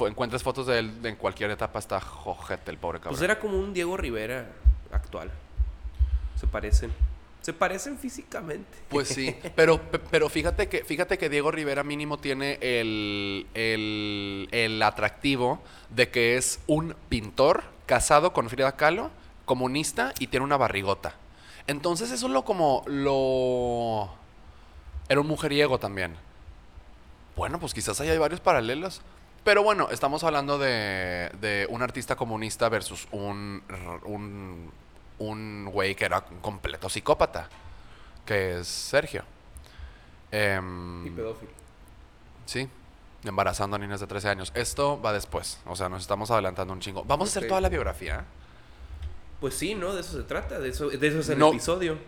Encuentras 0.00 0.42
fotos 0.42 0.66
de 0.66 0.78
él 0.80 0.92
en 1.04 1.16
cualquier 1.16 1.50
etapa, 1.50 1.78
está 1.78 2.00
jojete 2.00 2.70
el 2.70 2.78
pobre 2.78 2.98
cabrón. 2.98 3.14
Pues 3.14 3.22
era 3.22 3.38
como 3.38 3.58
un 3.58 3.72
Diego 3.72 3.96
Rivera 3.96 4.46
actual. 4.92 5.30
Se 6.38 6.46
parecen. 6.46 6.92
Se 7.40 7.52
parecen 7.52 7.96
físicamente. 7.96 8.78
Pues 8.88 9.08
sí, 9.08 9.34
pero, 9.56 9.80
pe- 9.80 10.00
pero 10.00 10.28
fíjate 10.28 10.68
que 10.68 10.84
fíjate 10.84 11.16
que 11.16 11.28
Diego 11.30 11.50
Rivera 11.52 11.84
mínimo 11.84 12.18
tiene 12.18 12.58
el, 12.60 13.46
el, 13.54 14.48
el 14.50 14.82
atractivo 14.82 15.62
de 15.90 16.10
que 16.10 16.36
es 16.36 16.60
un 16.66 16.94
pintor 17.08 17.62
casado 17.86 18.32
con 18.32 18.50
Frida 18.50 18.72
Kahlo, 18.76 19.10
comunista 19.44 20.12
y 20.18 20.26
tiene 20.26 20.44
una 20.44 20.56
barrigota. 20.56 21.14
Entonces 21.68 22.10
eso 22.10 22.26
es 22.26 22.32
lo 22.32 22.44
como 22.44 22.82
lo 22.86 24.08
era 25.08 25.20
un 25.20 25.26
mujeriego 25.28 25.78
también. 25.78 26.16
Bueno, 27.36 27.60
pues 27.60 27.72
quizás 27.72 28.00
ahí 28.00 28.08
hay 28.08 28.18
varios 28.18 28.40
paralelos. 28.40 29.00
Pero 29.44 29.62
bueno, 29.62 29.88
estamos 29.90 30.24
hablando 30.24 30.58
de, 30.58 31.30
de 31.40 31.66
un 31.70 31.82
artista 31.82 32.16
comunista 32.16 32.68
versus 32.68 33.06
un, 33.12 33.62
un, 34.04 34.72
un 35.18 35.70
güey 35.72 35.94
que 35.94 36.04
era 36.04 36.24
un 36.30 36.40
completo 36.40 36.88
psicópata, 36.88 37.48
que 38.26 38.58
es 38.58 38.66
Sergio. 38.66 39.22
Em, 40.30 41.06
Y 41.06 41.10
pedófilo. 41.10 41.52
sí, 42.44 42.68
embarazando 43.24 43.76
a 43.76 43.78
niñas 43.78 44.00
de 44.00 44.06
13 44.06 44.28
años. 44.28 44.52
Esto 44.54 45.00
va 45.00 45.12
después, 45.12 45.60
o 45.66 45.76
sea, 45.76 45.88
nos 45.88 46.02
estamos 46.02 46.30
adelantando 46.30 46.72
un 46.74 46.80
chingo. 46.80 47.04
Vamos 47.04 47.28
a 47.28 47.38
hacer 47.38 47.48
toda 47.48 47.60
la 47.60 47.68
biografía. 47.68 48.24
Pues 49.40 49.54
sí, 49.54 49.74
¿no? 49.74 49.94
De 49.94 50.00
eso 50.00 50.16
se 50.16 50.22
trata. 50.24 50.58
De 50.58 50.68
eso, 50.70 50.88
de 50.88 51.06
eso 51.06 51.20
es 51.20 51.28
el 51.28 51.38
No. 51.38 51.48
episodio. 51.50 51.98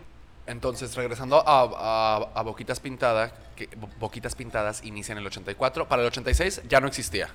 Entonces, 0.47 0.95
regresando 0.97 1.37
a, 1.47 1.63
a- 1.63 2.31
a 2.35 2.43
Boquitas 2.43 2.81
Pintadas, 2.81 3.33
que 3.55 3.69
Boquitas 4.01 4.35
Pintadas 4.35 4.83
inicia 4.85 5.13
en 5.13 5.19
el 5.19 5.27
84. 5.27 5.87
Para 5.87 6.03
el 6.03 6.09
86 6.09 6.63
ya 6.69 6.81
no 6.81 6.89
existía. 6.89 7.29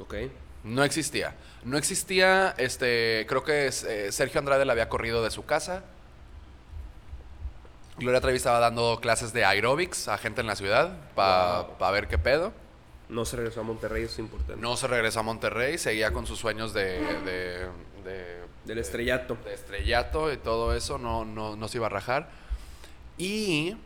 Ok. 0.00 0.14
No 0.64 0.84
existía. 0.84 1.34
No 1.64 1.76
existía, 1.76 2.54
este, 2.56 3.26
creo 3.28 3.42
que 3.44 3.66
eh, 3.66 4.12
Sergio 4.12 4.38
Andrade 4.38 4.64
la 4.64 4.72
había 4.72 4.88
corrido 4.88 5.22
de 5.22 5.30
su 5.30 5.44
casa. 5.44 5.82
Gloria 7.98 8.20
Trevi 8.20 8.36
estaba 8.36 8.58
dando 8.58 8.98
clases 9.02 9.32
de 9.32 9.44
aerobics 9.44 10.08
a 10.08 10.16
gente 10.18 10.40
en 10.40 10.46
la 10.46 10.56
ciudad 10.56 10.96
para 11.14 11.62
Wow. 11.78 11.92
ver 11.92 12.08
qué 12.08 12.16
pedo. 12.18 12.52
No 13.08 13.24
se 13.26 13.36
regresó 13.36 13.60
a 13.60 13.64
Monterrey, 13.64 14.04
eso 14.04 14.14
es 14.14 14.18
importante. 14.20 14.56
No 14.62 14.76
se 14.76 14.86
regresó 14.86 15.20
a 15.20 15.22
Monterrey, 15.22 15.76
seguía 15.76 16.12
con 16.12 16.26
sus 16.26 16.38
sueños 16.38 16.72
de, 16.72 17.00
de, 17.24 17.66
de- 18.04 18.42
Del 18.64 18.78
estrellato. 18.78 19.36
de 19.44 19.54
estrellato 19.54 20.32
y 20.32 20.36
todo 20.36 20.74
eso, 20.74 20.98
no, 20.98 21.24
no, 21.24 21.56
no 21.56 21.68
se 21.68 21.78
iba 21.78 21.86
a 21.86 21.90
rajar. 21.90 22.28
Y 23.18 23.76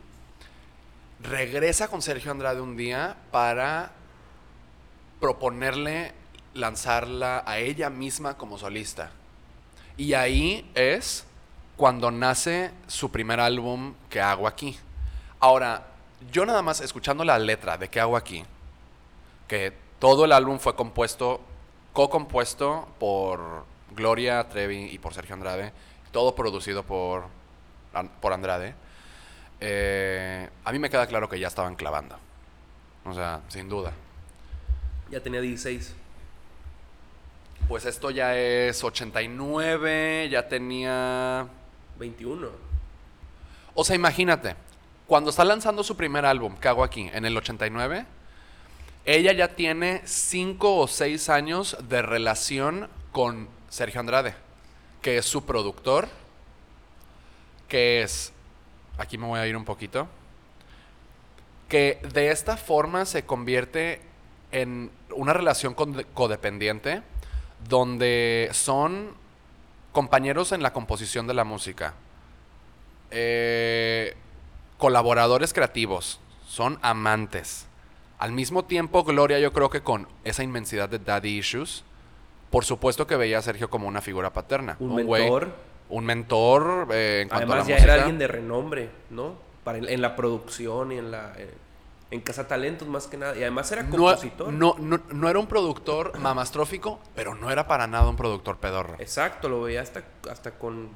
regresa 1.23 1.88
con 1.88 2.02
Sergio 2.02 2.30
Andrade 2.30 2.61
un 2.61 2.76
día 2.76 3.16
para 3.30 3.92
proponerle 5.20 6.12
lanzarla 6.54 7.42
a 7.46 7.58
ella 7.58 7.90
misma 7.90 8.37
como 8.37 8.58
solista. 8.58 9.11
Y 9.96 10.14
ahí 10.14 10.70
es 10.75 11.25
cuando 11.76 12.11
nace 12.11 12.70
su 12.87 13.11
primer 13.11 13.40
álbum, 13.40 13.94
¿Qué 14.11 14.20
hago 14.20 14.46
aquí? 14.46 14.78
Ahora, 15.40 15.87
yo 16.32 16.46
nada 16.46 16.62
más 16.62 16.80
escuchando 16.80 17.25
la 17.25 17.38
letra 17.38 17.76
de 17.76 17.88
¿Qué 17.88 18.00
hago 18.00 18.16
aquí? 18.16 18.44
Que 19.49 19.73
todo 19.99 20.25
el 20.25 20.32
álbum 20.32 20.58
fue 20.58 20.75
compuesto, 20.75 21.40
co-compuesto 21.92 22.88
por 22.99 23.64
Gloria 23.97 24.47
Trevi 24.49 24.85
y 24.93 24.99
por 24.99 25.15
Sergio 25.15 25.35
Andrade, 25.35 25.73
todo 26.12 26.35
producido 26.35 26.83
por, 26.85 27.25
por 28.21 28.33
Andrade, 28.33 28.75
eh, 29.61 30.49
a 30.65 30.73
mí 30.73 30.79
me 30.79 30.91
queda 30.91 31.07
claro 31.07 31.29
que 31.29 31.41
ya 31.41 31.49
estaban 31.49 31.75
clavando. 31.75 32.17
O 33.05 33.15
sea, 33.15 33.41
sin 33.49 33.69
duda. 33.69 33.93
Ya 35.11 35.21
tenía 35.21 35.41
16. 35.41 35.95
Pues 37.69 37.85
esto 37.85 38.11
ya 38.11 38.37
es 38.37 38.83
89, 38.85 40.29
ya 40.31 40.47
tenía... 40.49 41.49
21. 41.99 42.49
O 43.75 43.85
sea, 43.85 43.97
imagínate, 43.97 44.55
cuando 45.07 45.31
está 45.31 45.45
lanzando 45.45 45.83
su 45.83 45.97
primer 45.97 46.25
álbum, 46.25 46.57
que 46.57 46.69
hago 46.69 46.85
aquí? 46.85 47.11
En 47.12 47.25
el 47.25 47.37
89, 47.37 48.05
ella 49.05 49.33
ya 49.33 49.49
tiene 49.49 50.03
5 50.05 50.76
o 50.76 50.87
6 50.87 51.29
años 51.29 51.76
de 51.88 52.03
relación 52.03 52.88
con 53.12 53.49
Sergio 53.68 54.00
Andrade, 54.00 54.35
que 55.02 55.18
es 55.18 55.26
su 55.26 55.44
productor, 55.44 56.08
que 57.68 58.02
es... 58.02 58.32
Aquí 58.99 59.18
me 59.18 59.26
voy 59.26 59.40
a 59.40 59.46
ir 59.46 59.56
un 59.56 59.64
poquito. 59.64 60.08
Que 61.68 62.00
de 62.12 62.30
esta 62.30 62.56
forma 62.56 63.04
se 63.04 63.25
convierte 63.25 64.00
en 64.52 64.90
una 65.14 65.32
relación 65.32 65.75
codependiente 65.75 67.02
donde 67.68 68.49
son 68.52 69.14
compañeros 69.92 70.52
en 70.52 70.62
la 70.62 70.73
composición 70.73 71.26
de 71.26 71.35
la 71.35 71.44
música, 71.44 71.94
eh, 73.11 74.14
colaboradores 74.78 75.52
creativos, 75.52 76.20
son 76.46 76.78
amantes. 76.82 77.66
Al 78.18 78.32
mismo 78.32 78.64
tiempo, 78.64 79.04
Gloria, 79.04 79.38
yo 79.38 79.52
creo 79.52 79.70
que 79.70 79.82
con 79.82 80.06
esa 80.25 80.42
inmensidad 80.42 80.88
de 80.88 80.99
daddy 80.99 81.38
issues, 81.38 81.85
por 82.50 82.65
supuesto 82.65 83.07
que 83.07 83.17
veía 83.17 83.38
a 83.38 83.43
Sergio 83.43 83.69
como 83.71 83.88
una 83.88 84.00
figura 84.00 84.33
paterna. 84.33 84.76
Un 84.81 84.95
mentor. 84.97 85.49
un 85.88 86.05
mentor 86.05 86.88
eh, 86.93 87.21
en 87.23 87.29
cuanto 87.29 87.53
Además 87.53 87.65
a 87.67 87.69
ya 87.69 87.75
la 87.75 87.76
música. 87.76 87.85
era 87.85 88.03
alguien 88.03 88.19
de 88.19 88.26
renombre, 88.29 88.91
¿no? 89.11 89.35
Para 89.65 89.79
en 89.79 90.00
la 90.00 90.15
producción 90.17 90.93
y 90.93 90.99
en 90.99 91.11
la 91.11 91.33
eh, 91.37 91.53
en 92.12 92.21
Casa 92.21 92.47
Talentos 92.47 92.87
más 92.87 93.09
que 93.09 93.17
nada 93.17 93.35
y 93.37 93.43
además 93.43 93.71
era 93.73 93.85
compositor. 93.88 94.53
no, 94.53 94.76
no, 94.79 95.00
no 95.12 95.29
era 95.29 95.38
un 95.41 95.49
productor 95.49 96.17
mamastrófico, 96.21 97.00
pero 97.17 97.35
no 97.35 97.50
era 97.50 97.67
para 97.67 97.88
nada 97.88 98.09
un 98.09 98.17
productor 98.17 98.59
pedorro. 98.59 98.95
Exacto, 99.00 99.49
lo 99.49 99.62
veía 99.62 99.83
hasta 99.83 100.05
hasta 100.31 100.53
con 100.53 100.88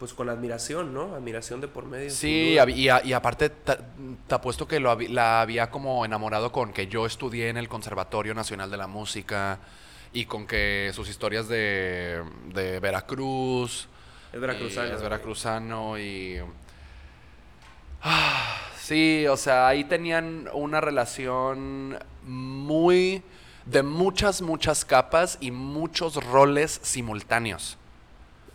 pues 0.00 0.12
con 0.14 0.28
admiración, 0.28 0.92
¿no? 0.92 1.14
Admiración 1.14 1.60
de 1.60 1.68
por 1.68 1.84
medio. 1.86 2.10
Sí, 2.10 2.56
y, 2.74 2.88
a- 2.88 3.04
y 3.04 3.12
aparte 3.12 3.50
te, 3.50 4.34
apuesto 4.34 4.66
que 4.66 4.80
lo 4.80 4.98
la 4.98 5.40
había 5.40 5.70
como 5.70 6.04
enamorado 6.04 6.50
con 6.50 6.72
que 6.72 6.88
yo 6.88 7.06
estudié 7.06 7.48
en 7.50 7.56
el 7.56 7.68
Conservatorio 7.68 8.34
Nacional 8.34 8.68
de 8.72 8.76
la 8.78 8.88
Música 8.88 9.60
y 10.12 10.26
con 10.26 10.46
que 10.46 10.90
sus 10.94 11.08
historias 11.08 11.48
de, 11.48 12.22
de 12.52 12.80
Veracruz. 12.80 13.88
Es 14.32 14.40
veracruzano. 14.40 14.88
y 14.88 14.92
Es 14.92 15.02
veracruzano 15.02 15.98
y... 15.98 16.40
Ah, 18.02 18.56
sí, 18.78 19.26
o 19.28 19.36
sea, 19.36 19.68
ahí 19.68 19.84
tenían 19.84 20.48
una 20.52 20.80
relación 20.80 21.98
muy... 22.24 23.22
de 23.64 23.82
muchas, 23.82 24.42
muchas 24.42 24.84
capas 24.84 25.38
y 25.40 25.50
muchos 25.50 26.22
roles 26.24 26.80
simultáneos. 26.82 27.78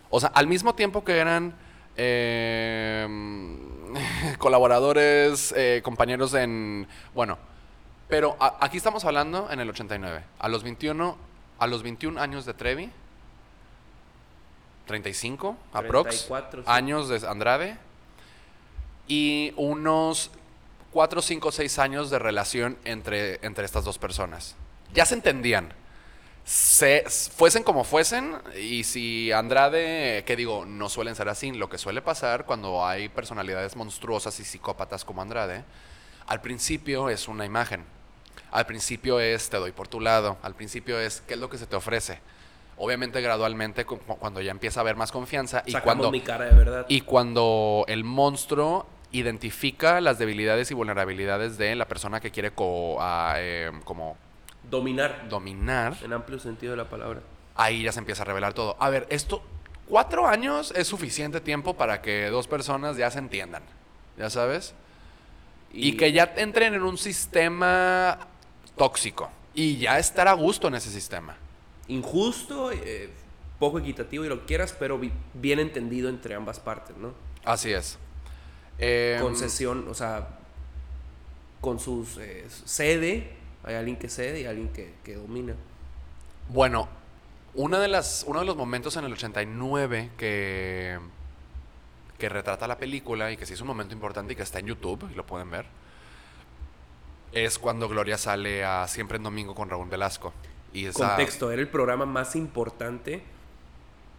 O 0.09 0.19
sea, 0.19 0.29
al 0.35 0.47
mismo 0.47 0.75
tiempo 0.75 1.03
que 1.03 1.17
eran 1.17 1.53
eh, 1.95 3.07
colaboradores, 4.37 5.53
eh, 5.55 5.81
compañeros 5.83 6.33
en... 6.33 6.87
Bueno, 7.15 7.37
pero 8.09 8.35
a- 8.39 8.57
aquí 8.61 8.77
estamos 8.77 9.05
hablando 9.05 9.49
en 9.51 9.59
el 9.59 9.69
89. 9.69 10.23
A 10.39 10.49
los 10.49 10.63
21, 10.63 11.17
a 11.59 11.67
los 11.67 11.83
21 11.83 12.19
años 12.19 12.45
de 12.45 12.53
Trevi, 12.53 12.91
35 14.87 15.57
aprox 15.73 16.09
34, 16.09 16.63
sí. 16.63 16.69
años 16.69 17.09
de 17.09 17.27
Andrade 17.27 17.77
y 19.07 19.53
unos 19.57 20.31
4, 20.91 21.21
5, 21.21 21.51
6 21.51 21.79
años 21.79 22.09
de 22.09 22.19
relación 22.19 22.77
entre, 22.83 23.45
entre 23.45 23.65
estas 23.65 23.83
dos 23.83 23.97
personas. 23.97 24.55
Ya 24.93 25.05
se 25.05 25.15
entendían. 25.15 25.73
Se, 26.45 27.03
fuesen 27.09 27.63
como 27.63 27.83
fuesen, 27.83 28.37
y 28.57 28.85
si 28.85 29.33
Andrade, 29.33 30.23
que 30.25 30.37
digo, 30.37 30.65
no 30.65 30.87
suelen 30.87 31.13
ser 31.13 31.27
así, 31.27 31.51
lo 31.51 31.69
que 31.69 31.77
suele 31.77 32.01
pasar 32.01 32.45
cuando 32.45 32.85
hay 32.85 33.09
personalidades 33.09 33.75
monstruosas 33.75 34.39
y 34.39 34.45
psicópatas 34.45 35.03
como 35.03 35.21
Andrade, 35.21 35.65
al 36.25 36.39
principio 36.39 37.09
es 37.09 37.27
una 37.27 37.45
imagen. 37.45 37.83
Al 38.51 38.65
principio 38.65 39.19
es 39.19 39.49
te 39.49 39.57
doy 39.57 39.71
por 39.71 39.87
tu 39.87 39.99
lado. 39.99 40.37
Al 40.41 40.55
principio 40.55 40.99
es 40.99 41.21
qué 41.27 41.33
es 41.35 41.39
lo 41.39 41.49
que 41.49 41.57
se 41.57 41.67
te 41.67 41.75
ofrece. 41.75 42.19
Obviamente 42.77 43.21
gradualmente 43.21 43.85
cu- 43.85 43.97
cu- 43.99 44.17
cuando 44.17 44.39
ya 44.41 44.51
empieza 44.51 44.79
a 44.79 44.81
haber 44.81 44.95
más 44.95 45.11
confianza 45.11 45.63
y 45.65 45.71
Sacamos 45.71 45.83
cuando 45.95 46.11
mi 46.11 46.21
cara 46.21 46.45
de 46.45 46.55
verdad. 46.55 46.85
y 46.87 47.01
cuando 47.01 47.85
el 47.87 48.03
monstruo 48.03 48.85
identifica 49.11 49.99
las 50.01 50.19
debilidades 50.19 50.69
y 50.69 50.73
vulnerabilidades 50.75 51.57
de 51.57 51.75
la 51.75 51.87
persona 51.87 52.19
que 52.19 52.29
quiere 52.31 52.51
co- 52.51 52.97
a, 53.01 53.35
eh, 53.37 53.71
como 53.83 54.15
Dominar. 54.69 55.27
dominar, 55.29 55.95
En 56.03 56.13
amplio 56.13 56.39
sentido 56.39 56.71
de 56.71 56.77
la 56.77 56.89
palabra. 56.89 57.21
ahí 57.55 57.83
ya 57.83 57.91
se 57.91 57.99
empieza 57.99 58.21
a 58.23 58.25
revelar 58.25 58.53
todo. 58.53 58.75
A 58.79 58.89
ver, 58.89 59.07
esto, 59.09 59.41
cuatro 59.87 60.27
años 60.27 60.71
es 60.75 60.87
suficiente 60.87 61.39
tiempo 61.41 61.75
para 61.75 62.01
que 62.01 62.27
dos 62.29 62.47
personas 62.47 62.95
ya 62.97 63.09
se 63.09 63.19
entiendan, 63.19 63.63
ya 64.17 64.29
sabes, 64.29 64.75
y, 65.71 65.95
que 65.97 66.11
ya 66.11 66.33
entren 66.37 66.73
en 66.75 66.83
un 66.83 66.97
sistema 66.97 68.19
tóxico 68.77 69.29
y 69.53 69.77
ya 69.77 69.99
estar 69.99 70.27
a 70.27 70.33
gusto 70.33 70.67
en 70.67 70.75
ese 70.75 70.89
sistema. 70.91 71.35
Injusto, 71.87 72.71
eh, 72.71 73.09
poco 73.59 73.79
equitativo 73.79 74.23
y 74.25 74.29
lo 74.29 74.45
quieras, 74.45 74.75
pero 74.77 74.97
bi- 74.99 75.11
bien 75.33 75.59
entendido 75.59 76.09
entre 76.09 76.35
ambas 76.35 76.59
partes, 76.59 76.95
¿no? 76.97 77.13
Así 77.43 77.71
es. 77.73 77.97
Em, 78.77 79.21
Concesión, 79.21 79.87
o 79.89 79.93
sea, 79.93 80.37
con 81.61 81.79
sus 81.79 82.17
eh, 82.17 82.45
sede, 82.65 83.33
hay 83.63 83.75
alguien 83.75 83.97
que 83.97 84.09
cede 84.09 84.41
y 84.41 84.45
alguien 84.45 84.69
que, 84.69 84.93
que 85.03 85.15
domina. 85.15 85.55
Bueno, 86.49 86.87
una 87.55 87.79
de 87.79 87.87
las, 87.87 88.23
uno 88.27 88.39
de 88.41 88.45
los 88.45 88.55
momentos 88.55 88.95
en 88.97 89.05
el 89.05 89.13
89 89.13 90.11
que, 90.17 90.99
que 92.19 92.29
retrata 92.29 92.67
la 92.67 92.77
película 92.77 93.31
y 93.31 93.37
que 93.37 93.45
sí 93.45 93.53
es 93.53 93.61
un 93.61 93.67
momento 93.67 93.93
importante 93.95 94.33
y 94.33 94.35
que 94.35 94.43
está 94.43 94.59
en 94.59 94.67
YouTube 94.67 95.09
y 95.11 95.15
lo 95.15 95.25
pueden 95.25 95.49
ver, 95.49 95.65
es 97.31 97.59
cuando 97.59 97.87
Gloria 97.89 98.17
sale 98.17 98.63
a 98.63 98.87
Siempre 98.87 99.17
en 99.17 99.23
Domingo 99.23 99.55
con 99.55 99.69
Raúl 99.69 99.89
Velasco. 99.89 100.33
Y 100.73 100.85
esa, 100.85 101.09
Contexto, 101.09 101.51
era 101.51 101.61
el 101.61 101.69
programa 101.69 102.05
más 102.05 102.35
importante 102.35 103.23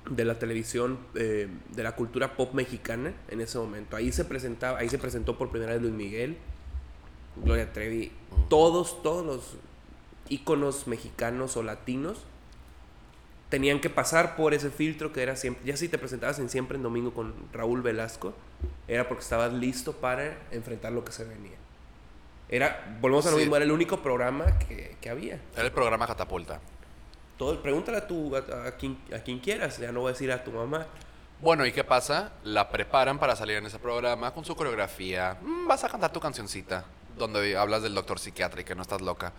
de 0.09 0.25
la 0.25 0.39
televisión, 0.39 0.99
eh, 1.15 1.49
de 1.71 1.83
la 1.83 1.93
cultura 1.93 2.37
pop 2.37 2.55
mexicana 2.55 3.13
en 3.29 3.41
ese 3.41 3.59
momento. 3.59 3.97
Ahí 3.97 4.13
se 4.13 4.25
presentaba, 4.25 4.79
ahí 4.79 4.89
se 4.89 4.99
presentó 4.99 5.37
por 5.37 5.51
primera 5.51 5.73
vez 5.73 5.83
Luis 5.83 5.95
Miguel, 5.95 6.39
Gloria 7.37 7.73
Trevi, 7.73 8.13
todos, 8.49 9.03
todos 9.03 9.25
los 9.25 9.57
íconos 10.29 10.87
mexicanos 10.87 11.57
o 11.57 11.63
latinos 11.63 12.25
tenían 13.49 13.81
que 13.81 13.89
pasar 13.91 14.37
por 14.37 14.53
ese 14.53 14.71
filtro 14.71 15.13
que 15.13 15.23
era 15.23 15.37
siempre, 15.37 15.65
ya 15.65 15.77
si 15.77 15.89
te 15.89 15.99
presentabas 15.99 16.39
en 16.39 16.49
Siempre 16.49 16.77
en 16.77 16.83
Domingo 16.83 17.15
con 17.15 17.35
Raúl 17.53 17.83
Velasco, 17.83 18.35
era 18.87 19.09
porque 19.09 19.23
estabas 19.23 19.53
listo 19.53 19.95
para 19.95 20.39
enfrentar 20.51 20.93
lo 20.93 21.05
que 21.05 21.13
se 21.13 21.25
venía. 21.25 21.57
Era, 22.49 22.97
volvemos 23.01 23.27
a 23.27 23.31
lo 23.31 23.37
Sí. 23.37 23.43
mismo, 23.43 23.57
era 23.57 23.65
el 23.65 23.73
único 23.73 24.03
programa 24.03 24.59
que, 24.59 24.97
que 25.01 25.11
había. 25.11 25.39
Era 25.55 25.65
el 25.65 25.73
programa 25.73 26.07
Catapulta. 26.07 26.61
Todo, 27.37 27.61
pregúntale 27.63 27.99
a, 27.99 28.07
tu, 28.07 28.35
a, 28.35 28.39
a 28.69 28.73
quien, 28.73 28.99
a 29.15 29.19
quien 29.19 29.39
quieras, 29.39 29.79
ya 29.79 29.93
no 29.93 30.01
voy 30.01 30.11
a 30.11 30.13
decir 30.13 30.33
a 30.33 30.43
tu 30.43 30.51
mamá. 30.51 30.87
Bueno, 31.41 31.65
¿y 31.67 31.73
qué 31.73 31.85
pasa? 31.85 32.33
La 32.43 32.69
preparan 32.69 33.19
para 33.19 33.37
salir 33.37 33.59
en 33.59 33.67
ese 33.67 33.79
programa 33.79 34.33
con 34.33 34.45
su 34.45 34.57
coreografía. 34.57 35.37
Mm, 35.41 35.69
vas 35.69 35.85
a 35.85 35.89
cantar 35.89 36.13
tu 36.13 36.19
cancioncita, 36.21 36.85
donde 37.17 37.57
hablas 37.57 37.83
del 37.83 37.95
doctor 37.95 38.19
psiquiatra 38.19 38.63
y 38.63 38.65
que 38.65 38.75
no 38.75 38.83
estás 38.83 39.01
loca. 39.03 39.33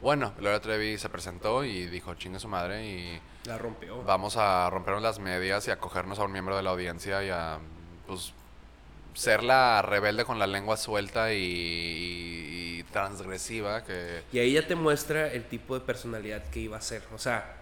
Bueno, 0.00 0.32
Gloria 0.38 0.60
Trevi 0.60 0.96
se 0.96 1.08
presentó 1.08 1.64
y 1.64 1.86
dijo, 1.86 2.14
chingue 2.14 2.38
su 2.38 2.46
madre 2.48 2.86
y 2.86 3.20
La 3.44 3.58
rompió. 3.58 4.02
vamos 4.04 4.36
a 4.36 4.70
rompernos 4.70 5.02
las 5.02 5.18
medias 5.18 5.66
y 5.66 5.70
a 5.72 5.78
cogernos 5.78 6.18
a 6.20 6.24
un 6.24 6.32
miembro 6.32 6.56
de 6.56 6.62
la 6.62 6.70
audiencia 6.70 7.22
y 7.24 7.30
a, 7.30 7.58
pues, 8.06 8.32
ser 9.14 9.42
la 9.42 9.82
rebelde 9.82 10.24
con 10.24 10.38
la 10.38 10.46
lengua 10.46 10.76
suelta 10.76 11.32
y, 11.32 12.84
transgresiva 12.92 13.84
que... 13.84 14.22
Y 14.32 14.38
ahí 14.40 14.54
ya 14.54 14.66
te 14.66 14.74
muestra 14.74 15.32
el 15.32 15.44
tipo 15.44 15.74
de 15.74 15.80
personalidad 15.80 16.42
que 16.50 16.60
iba 16.60 16.76
a 16.76 16.80
ser. 16.80 17.02
O 17.14 17.18
sea, 17.18 17.56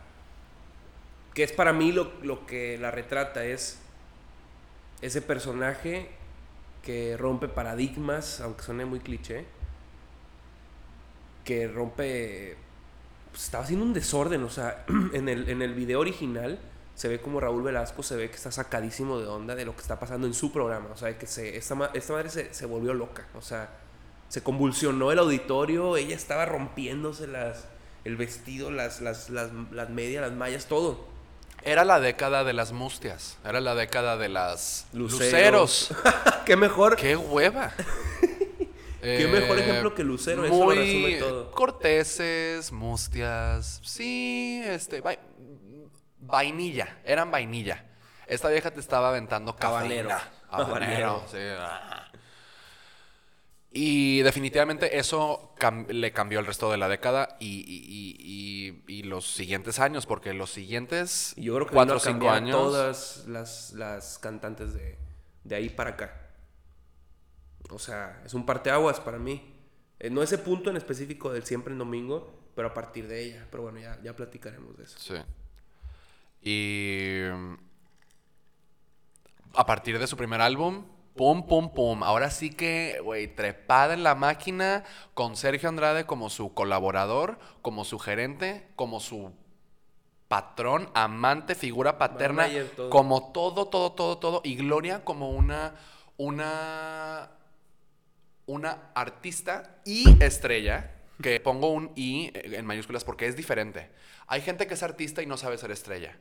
que 1.35 1.43
es 1.43 1.53
para 1.53 1.73
mí 1.73 1.93
lo, 1.93 2.13
lo 2.23 2.47
que 2.47 2.79
la 2.79 2.91
retrata, 2.91 3.45
es 3.45 3.79
ese 5.03 5.21
personaje 5.21 6.09
que 6.83 7.17
rompe 7.17 7.49
paradigmas, 7.49 8.41
aunque 8.41 8.63
suene 8.63 8.87
muy 8.87 9.01
cliché, 9.01 9.45
que 11.45 11.69
rompe... 11.69 12.57
pues, 13.31 13.45
estaba 13.45 13.65
haciendo 13.65 13.85
un 13.85 13.93
desorden, 13.93 14.43
o 14.45 14.51
sea, 14.51 14.85
en 15.13 15.29
el, 15.29 15.49
en 15.49 15.61
el 15.61 15.75
video 15.75 16.01
original 16.01 16.59
se 16.99 17.07
ve 17.07 17.21
como 17.21 17.39
Raúl 17.39 17.63
Velasco 17.63 18.03
se 18.03 18.17
ve 18.17 18.29
que 18.29 18.35
está 18.35 18.51
sacadísimo 18.51 19.21
de 19.21 19.29
onda 19.29 19.55
de 19.55 19.65
lo 19.65 19.73
que 19.77 19.83
está 19.83 20.01
pasando 20.01 20.27
en 20.27 20.35
su 20.35 20.51
programa. 20.51 20.89
O 20.93 20.97
sea, 20.97 21.17
que 21.17 21.29
se, 21.29 21.57
esta, 21.57 21.77
ma- 21.77 21.91
esta 21.95 22.13
madre 22.13 22.29
se, 22.29 22.53
se 22.53 22.67
volvió 22.67 22.93
loca. 22.93 23.29
O 23.37 23.41
sea, 23.41 23.71
se 24.29 24.43
convulsionó 24.43 25.13
el 25.13 25.21
auditorio, 25.21 25.97
ella 25.97 26.17
estaba 26.17 26.45
rompiéndose 26.45 27.29
las, 27.29 27.67
el 28.05 28.17
vestido, 28.17 28.73
las, 28.73 29.01
las, 29.01 29.31
las, 29.31 29.51
las 29.71 29.91
medias, 29.91 30.23
las 30.23 30.33
mallas, 30.33 30.67
todo. 30.67 31.07
Era 31.63 31.85
la 31.85 32.01
década 32.01 32.43
de 32.43 32.53
las 32.53 32.73
mustias. 32.73 33.37
Era 33.45 33.61
la 33.61 33.77
década 33.77 34.17
de 34.17 34.29
las 34.29 34.87
Luceros. 34.93 35.91
luceros. 35.91 36.05
Qué 36.47 36.57
mejor. 36.57 36.97
¡Qué 36.97 37.15
hueva! 37.15 37.73
Qué 39.01 39.29
mejor 39.29 39.59
ejemplo 39.61 39.95
que 39.95 40.03
lucero, 40.03 40.45
eso 40.45 40.53
lo 40.59 40.65
muy 40.65 40.75
resume 40.77 41.15
todo. 41.19 41.51
Corteses, 41.53 42.73
mustias. 42.73 43.81
Sí, 43.85 44.61
este. 44.65 45.01
vai- 45.03 45.21
vainilla. 46.29 46.99
Eran 47.05 47.31
vainilla. 47.31 47.85
Esta 48.27 48.49
vieja 48.49 48.71
te 48.71 48.81
estaba 48.81 49.09
aventando. 49.09 49.57
Habanero. 50.51 51.25
sí, 51.31 51.39
ah. 51.59 52.05
Y 53.71 54.23
definitivamente 54.23 54.99
eso 54.99 55.55
cam- 55.59 55.87
le 55.89 56.11
cambió 56.13 56.41
el 56.41 56.47
resto 56.47 56.71
de 56.71 56.79
la 56.79 56.89
década 56.89 57.37
y, 57.39 57.47
y- 57.61 57.85
y- 57.87 58.83
y- 58.89 58.99
y 59.01 59.03
los 59.03 59.27
siguientes 59.31 59.79
años, 59.79 60.07
porque 60.07 60.33
los 60.33 60.51
siguientes 60.51 61.35
yo 61.37 61.55
creo 61.55 61.67
que 61.67 61.75
cuatro 61.75 61.97
o 61.97 62.01
cinco 62.01 62.31
años. 62.31 62.57
todas 62.57 63.25
las, 63.27 63.73
las 63.75 64.19
cantantes 64.19 64.73
de, 64.73 64.97
de 65.45 65.55
ahí 65.55 65.69
para 65.69 65.91
acá. 65.91 66.31
O 67.71 67.79
sea, 67.79 68.23
es 68.25 68.33
un 68.33 68.47
parteaguas 68.47 69.01
para 69.01 69.19
mí. 69.19 69.55
Eh, 70.01 70.09
no 70.09 70.23
ese 70.23 70.39
punto 70.39 70.71
en 70.71 70.77
específico 70.79 71.31
del 71.31 71.45
siempre 71.45 71.73
en 71.75 71.79
domingo, 71.79 72.51
pero 72.57 72.69
a 72.69 72.75
partir 72.75 73.07
de 73.07 73.23
ella. 73.23 73.47
Pero 73.51 73.65
bueno, 73.65 73.79
ya, 73.81 74.01
ya 74.03 74.17
platicaremos 74.17 74.79
de 74.79 74.85
eso. 74.85 74.99
Sí. 74.99 75.15
Y 76.43 77.21
a 79.55 79.67
partir 79.67 79.99
de 79.99 80.07
su 80.07 80.17
primer 80.17 80.41
álbum, 80.41 80.85
pum, 81.17 81.47
pum, 81.47 81.75
pum. 81.75 82.03
Ahora 82.05 82.31
sí 82.31 82.51
que, 82.51 83.01
güey, 83.03 83.27
trepada 83.35 83.93
en 83.93 84.05
la 84.05 84.15
máquina 84.15 84.85
con 85.15 85.37
Sergio 85.37 85.69
Andrade 85.69 86.07
como 86.07 86.31
su 86.31 86.55
colaborador, 86.55 87.39
como 87.61 87.85
su 87.85 87.99
gerente, 87.99 88.69
como 88.77 89.01
su 89.01 89.33
patrón, 90.29 90.91
amante, 90.95 91.57
figura 91.57 91.99
paterna, 91.99 92.43
Manager, 92.43 92.71
todo. 92.77 92.91
como 92.91 93.33
todo, 93.33 93.67
todo, 93.67 93.93
todo, 93.93 94.19
todo. 94.19 94.41
Y 94.45 94.55
Gloria 94.55 95.03
como 95.05 95.31
una, 95.31 95.75
una, 96.19 97.31
una 98.47 98.91
artista 98.95 99.81
y 99.85 100.23
estrella, 100.23 100.95
que 101.21 101.41
pongo 101.41 101.71
un 101.71 101.91
I 101.97 102.31
en 102.35 102.65
mayúsculas 102.65 103.03
porque 103.03 103.27
es 103.27 103.35
diferente. 103.35 103.91
Hay 104.29 104.41
gente 104.41 104.69
que 104.69 104.75
es 104.75 104.83
artista 104.85 105.21
y 105.21 105.27
no 105.27 105.37
sabe 105.37 105.59
ser 105.59 105.73
estrella. 105.73 106.17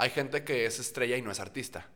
Hay 0.00 0.10
gente 0.10 0.44
que 0.44 0.64
es 0.64 0.78
estrella 0.78 1.16
y 1.18 1.22
no 1.22 1.30
es 1.30 1.40
artista. 1.40 1.86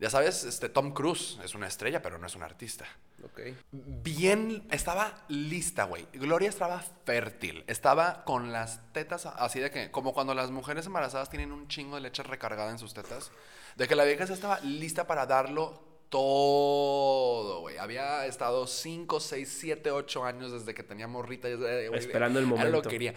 Ya 0.00 0.10
sabes, 0.10 0.42
este 0.44 0.68
Tom 0.68 0.92
Cruise 0.92 1.38
es 1.44 1.54
una 1.54 1.68
estrella, 1.68 2.02
pero 2.02 2.18
no 2.18 2.26
es 2.26 2.34
un 2.34 2.42
artista. 2.42 2.84
Ok. 3.24 3.40
Bien, 3.70 4.66
estaba 4.70 5.24
lista, 5.28 5.84
güey. 5.84 6.06
Gloria 6.12 6.48
estaba 6.48 6.80
fértil. 7.04 7.62
Estaba 7.68 8.24
con 8.24 8.50
las 8.52 8.80
tetas 8.92 9.26
así 9.26 9.60
de 9.60 9.70
que, 9.70 9.90
como 9.92 10.12
cuando 10.12 10.34
las 10.34 10.50
mujeres 10.50 10.86
embarazadas 10.86 11.30
tienen 11.30 11.52
un 11.52 11.68
chingo 11.68 11.94
de 11.96 12.02
leche 12.02 12.22
recargada 12.24 12.70
en 12.72 12.78
sus 12.78 12.92
tetas, 12.92 13.30
de 13.76 13.86
que 13.86 13.94
la 13.94 14.04
vieja 14.04 14.24
ya 14.24 14.34
estaba 14.34 14.60
lista 14.60 15.06
para 15.06 15.26
darlo 15.26 15.80
todo, 16.08 17.60
güey. 17.60 17.76
Había 17.78 18.26
estado 18.26 18.66
5, 18.66 19.20
6, 19.20 19.56
7, 19.60 19.90
8 19.92 20.24
años 20.24 20.52
desde 20.52 20.74
que 20.74 20.82
tenía 20.82 21.06
morrita. 21.06 21.48
ya, 21.48 21.56
güey, 21.56 21.94
Esperando 21.94 22.38
el 22.38 22.46
lo 22.48 22.56
momento. 22.56 22.82
que 22.82 22.88
quería. 22.88 23.14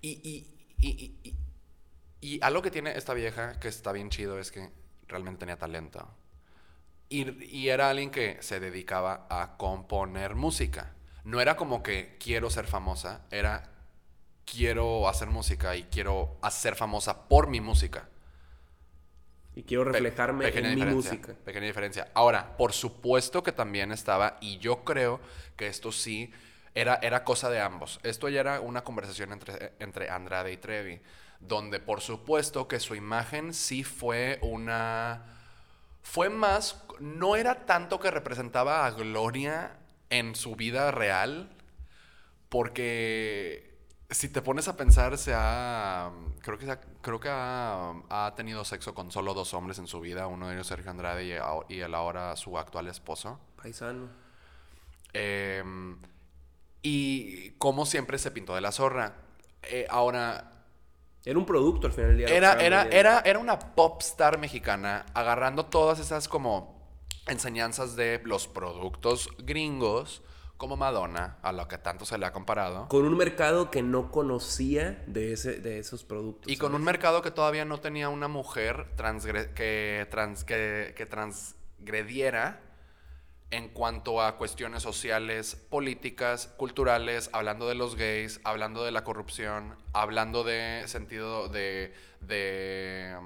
Y, 0.00 0.10
y, 0.22 0.54
y, 0.78 1.18
y, 1.22 1.34
y- 2.24 2.40
algo 2.42 2.62
que 2.62 2.70
tiene 2.70 2.96
esta 2.96 3.14
vieja 3.14 3.58
que 3.60 3.68
está 3.68 3.92
bien 3.92 4.10
chido 4.10 4.38
es 4.38 4.50
que 4.50 4.70
realmente 5.08 5.40
tenía 5.40 5.58
talento. 5.58 6.08
Y, 7.08 7.44
y 7.44 7.68
era 7.68 7.90
alguien 7.90 8.10
que 8.10 8.38
se 8.42 8.60
dedicaba 8.60 9.26
a 9.30 9.56
componer 9.56 10.34
música. 10.34 10.94
No 11.24 11.40
era 11.40 11.56
como 11.56 11.82
que 11.82 12.16
quiero 12.18 12.50
ser 12.50 12.66
famosa, 12.66 13.22
era 13.30 13.70
quiero 14.46 15.08
hacer 15.08 15.28
música 15.30 15.76
y 15.76 15.84
quiero 15.84 16.38
hacer 16.42 16.76
famosa 16.76 17.28
por 17.28 17.48
mi 17.48 17.60
música. 17.60 18.08
Y 19.54 19.62
quiero 19.62 19.84
Pe- 19.84 19.90
reflejarme 19.92 20.44
pequeña 20.46 20.68
en 20.70 20.74
mi 20.74 20.84
música. 20.84 21.34
Pequeña 21.44 21.66
diferencia. 21.66 22.10
Ahora, 22.14 22.56
por 22.56 22.72
supuesto 22.72 23.42
que 23.42 23.52
también 23.52 23.92
estaba, 23.92 24.36
y 24.40 24.58
yo 24.58 24.84
creo 24.84 25.20
que 25.56 25.68
esto 25.68 25.92
sí 25.92 26.32
era, 26.74 26.96
era 27.02 27.22
cosa 27.24 27.50
de 27.50 27.60
ambos. 27.60 28.00
Esto 28.02 28.28
ya 28.28 28.40
era 28.40 28.60
una 28.60 28.82
conversación 28.82 29.32
entre, 29.32 29.72
entre 29.78 30.10
Andrade 30.10 30.52
y 30.52 30.56
Trevi, 30.56 31.00
donde 31.46 31.80
por 31.80 32.00
supuesto 32.00 32.68
que 32.68 32.80
su 32.80 32.94
imagen 32.94 33.54
sí 33.54 33.84
fue 33.84 34.38
una... 34.42 35.24
Fue 36.02 36.28
más, 36.28 36.84
no 37.00 37.34
era 37.36 37.64
tanto 37.66 37.98
que 37.98 38.10
representaba 38.10 38.84
a 38.86 38.90
Gloria 38.90 39.78
en 40.10 40.34
su 40.34 40.54
vida 40.54 40.90
real, 40.90 41.50
porque 42.48 43.74
si 44.10 44.28
te 44.28 44.42
pones 44.42 44.68
a 44.68 44.76
pensar, 44.76 45.16
se 45.18 45.32
ha, 45.34 46.10
creo 46.42 46.58
que, 46.58 46.66
se 46.66 46.72
ha- 46.72 46.80
creo 47.00 47.18
que 47.20 47.28
ha, 47.30 47.94
ha 48.10 48.34
tenido 48.36 48.64
sexo 48.64 48.94
con 48.94 49.10
solo 49.10 49.34
dos 49.34 49.54
hombres 49.54 49.78
en 49.78 49.86
su 49.86 50.00
vida, 50.00 50.26
uno 50.26 50.48
de 50.48 50.54
ellos 50.54 50.66
Sergio 50.66 50.90
Andrade 50.90 51.24
y, 51.26 51.74
y 51.74 51.80
el 51.80 51.94
ahora 51.94 52.36
su 52.36 52.58
actual 52.58 52.86
esposo. 52.88 53.40
Paisano. 53.60 54.08
Eh, 55.14 55.64
y 56.82 57.50
como 57.52 57.86
siempre 57.86 58.18
se 58.18 58.30
pintó 58.30 58.54
de 58.54 58.60
la 58.60 58.72
zorra. 58.72 59.14
Eh, 59.62 59.86
ahora, 59.88 60.52
Era 61.24 61.38
un 61.38 61.46
producto 61.46 61.86
al 61.86 61.92
final 61.92 62.10
del 62.10 62.18
día. 62.18 62.26
era, 62.28 62.52
era, 62.60 62.82
era, 62.84 63.20
era 63.20 63.38
una 63.38 63.58
pop 63.58 64.00
star 64.02 64.38
mexicana 64.38 65.06
agarrando 65.14 65.66
todas 65.66 65.98
esas 65.98 66.28
como 66.28 66.74
enseñanzas 67.26 67.96
de 67.96 68.20
los 68.24 68.46
productos 68.46 69.30
gringos, 69.38 70.22
como 70.58 70.76
Madonna, 70.76 71.38
a 71.42 71.52
lo 71.52 71.66
que 71.66 71.78
tanto 71.78 72.04
se 72.04 72.18
le 72.18 72.26
ha 72.26 72.32
comparado. 72.32 72.88
Con 72.88 73.06
un 73.06 73.16
mercado 73.16 73.70
que 73.70 73.82
no 73.82 74.10
conocía 74.10 75.02
de, 75.06 75.32
ese, 75.32 75.60
de 75.60 75.78
esos 75.78 76.04
productos. 76.04 76.52
Y 76.52 76.56
con 76.58 76.74
un 76.74 76.82
mercado 76.84 77.22
que 77.22 77.30
todavía 77.30 77.64
no 77.64 77.80
tenía 77.80 78.08
una 78.10 78.28
mujer 78.28 78.86
transgre- 78.96 79.54
que, 79.54 80.06
trans- 80.10 80.44
que, 80.44 80.92
que 80.96 81.06
transgrediera 81.06 82.60
en 83.50 83.68
cuanto 83.68 84.20
a 84.20 84.36
cuestiones 84.36 84.82
sociales, 84.82 85.56
políticas, 85.70 86.48
culturales, 86.56 87.30
hablando 87.32 87.68
de 87.68 87.74
los 87.74 87.94
gays, 87.94 88.40
hablando 88.42 88.84
de 88.84 88.90
la 88.90 89.04
corrupción, 89.04 89.76
hablando 89.92 90.42
de 90.42 90.82
sentido 90.86 91.48
de, 91.48 91.94
de 92.20 93.16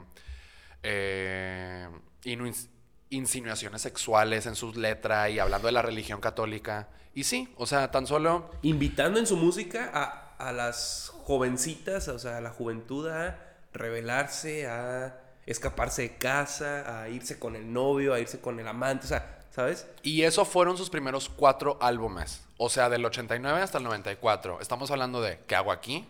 eh, 0.82 1.88
inu- 2.24 2.68
insinuaciones 3.10 3.82
sexuales 3.82 4.46
en 4.46 4.54
sus 4.54 4.76
letras 4.76 5.30
y 5.30 5.38
hablando 5.38 5.66
de 5.66 5.72
la 5.72 5.82
religión 5.82 6.20
católica. 6.20 6.88
Y 7.14 7.24
sí, 7.24 7.52
o 7.56 7.66
sea, 7.66 7.90
tan 7.90 8.06
solo 8.06 8.50
Invitando 8.62 9.18
en 9.18 9.26
su 9.26 9.36
música 9.36 9.90
a, 9.92 10.36
a 10.36 10.52
las 10.52 11.10
jovencitas, 11.24 12.08
o 12.08 12.18
sea, 12.18 12.36
a 12.36 12.40
la 12.40 12.50
juventud 12.50 13.08
a 13.08 13.56
rebelarse, 13.72 14.66
a 14.68 15.20
escaparse 15.46 16.02
de 16.02 16.16
casa, 16.16 17.02
a 17.02 17.08
irse 17.08 17.38
con 17.38 17.56
el 17.56 17.72
novio, 17.72 18.12
a 18.12 18.20
irse 18.20 18.40
con 18.40 18.60
el 18.60 18.68
amante, 18.68 19.06
o 19.06 19.08
sea, 19.08 19.37
¿sabes? 19.58 19.88
Y 20.04 20.22
eso 20.22 20.44
fueron 20.44 20.76
sus 20.78 20.88
primeros 20.88 21.28
cuatro 21.28 21.78
álbumes. 21.80 22.44
O 22.58 22.68
sea, 22.68 22.88
del 22.88 23.04
89 23.04 23.60
hasta 23.60 23.78
el 23.78 23.84
94. 23.84 24.60
Estamos 24.60 24.92
hablando 24.92 25.20
de 25.20 25.40
¿Qué 25.48 25.56
hago 25.56 25.72
aquí? 25.72 26.06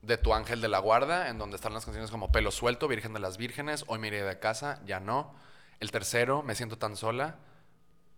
De 0.00 0.16
Tu 0.16 0.32
Ángel 0.32 0.62
de 0.62 0.68
la 0.68 0.78
Guarda, 0.78 1.28
en 1.28 1.36
donde 1.36 1.56
están 1.56 1.74
las 1.74 1.84
canciones 1.84 2.10
como 2.10 2.32
Pelo 2.32 2.50
Suelto, 2.50 2.88
Virgen 2.88 3.12
de 3.12 3.20
las 3.20 3.36
Vírgenes, 3.36 3.84
Hoy 3.88 3.98
me 3.98 4.06
iré 4.06 4.22
de 4.22 4.38
casa, 4.38 4.80
ya 4.86 5.00
no. 5.00 5.34
El 5.80 5.90
tercero, 5.90 6.42
Me 6.42 6.54
siento 6.54 6.78
tan 6.78 6.96
sola. 6.96 7.36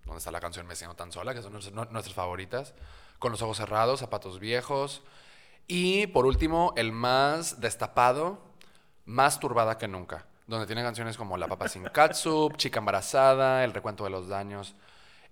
¿Dónde 0.05 0.18
está 0.18 0.31
la 0.31 0.38
canción 0.38 0.68
Me 0.68 0.77
siento 0.77 0.94
tan 0.94 1.11
sola? 1.11 1.35
Que 1.35 1.42
son 1.42 1.51
nuestras, 1.53 1.74
nu- 1.74 1.88
nuestras 1.90 2.14
favoritas. 2.14 2.74
Con 3.18 3.33
los 3.33 3.42
ojos 3.42 3.57
cerrados, 3.57 3.98
Zapatos 3.98 4.38
viejos. 4.38 5.03
Y 5.66 6.07
por 6.07 6.27
último, 6.27 6.74
el 6.77 6.92
más 6.92 7.61
destapado, 7.61 8.38
más 9.05 9.40
turbada 9.40 9.79
que 9.79 9.88
nunca. 9.88 10.27
Donde 10.49 10.67
tiene 10.67 10.83
canciones 10.83 11.17
como 11.17 11.37
La 11.37 11.47
papa 11.47 11.69
sin 11.69 11.85
catsup, 11.85 12.57
Chica 12.57 12.81
embarazada, 12.81 13.63
El 13.65 13.75
recuento 13.75 14.03
de 14.05 14.11
los 14.11 14.29
daños. 14.29 14.75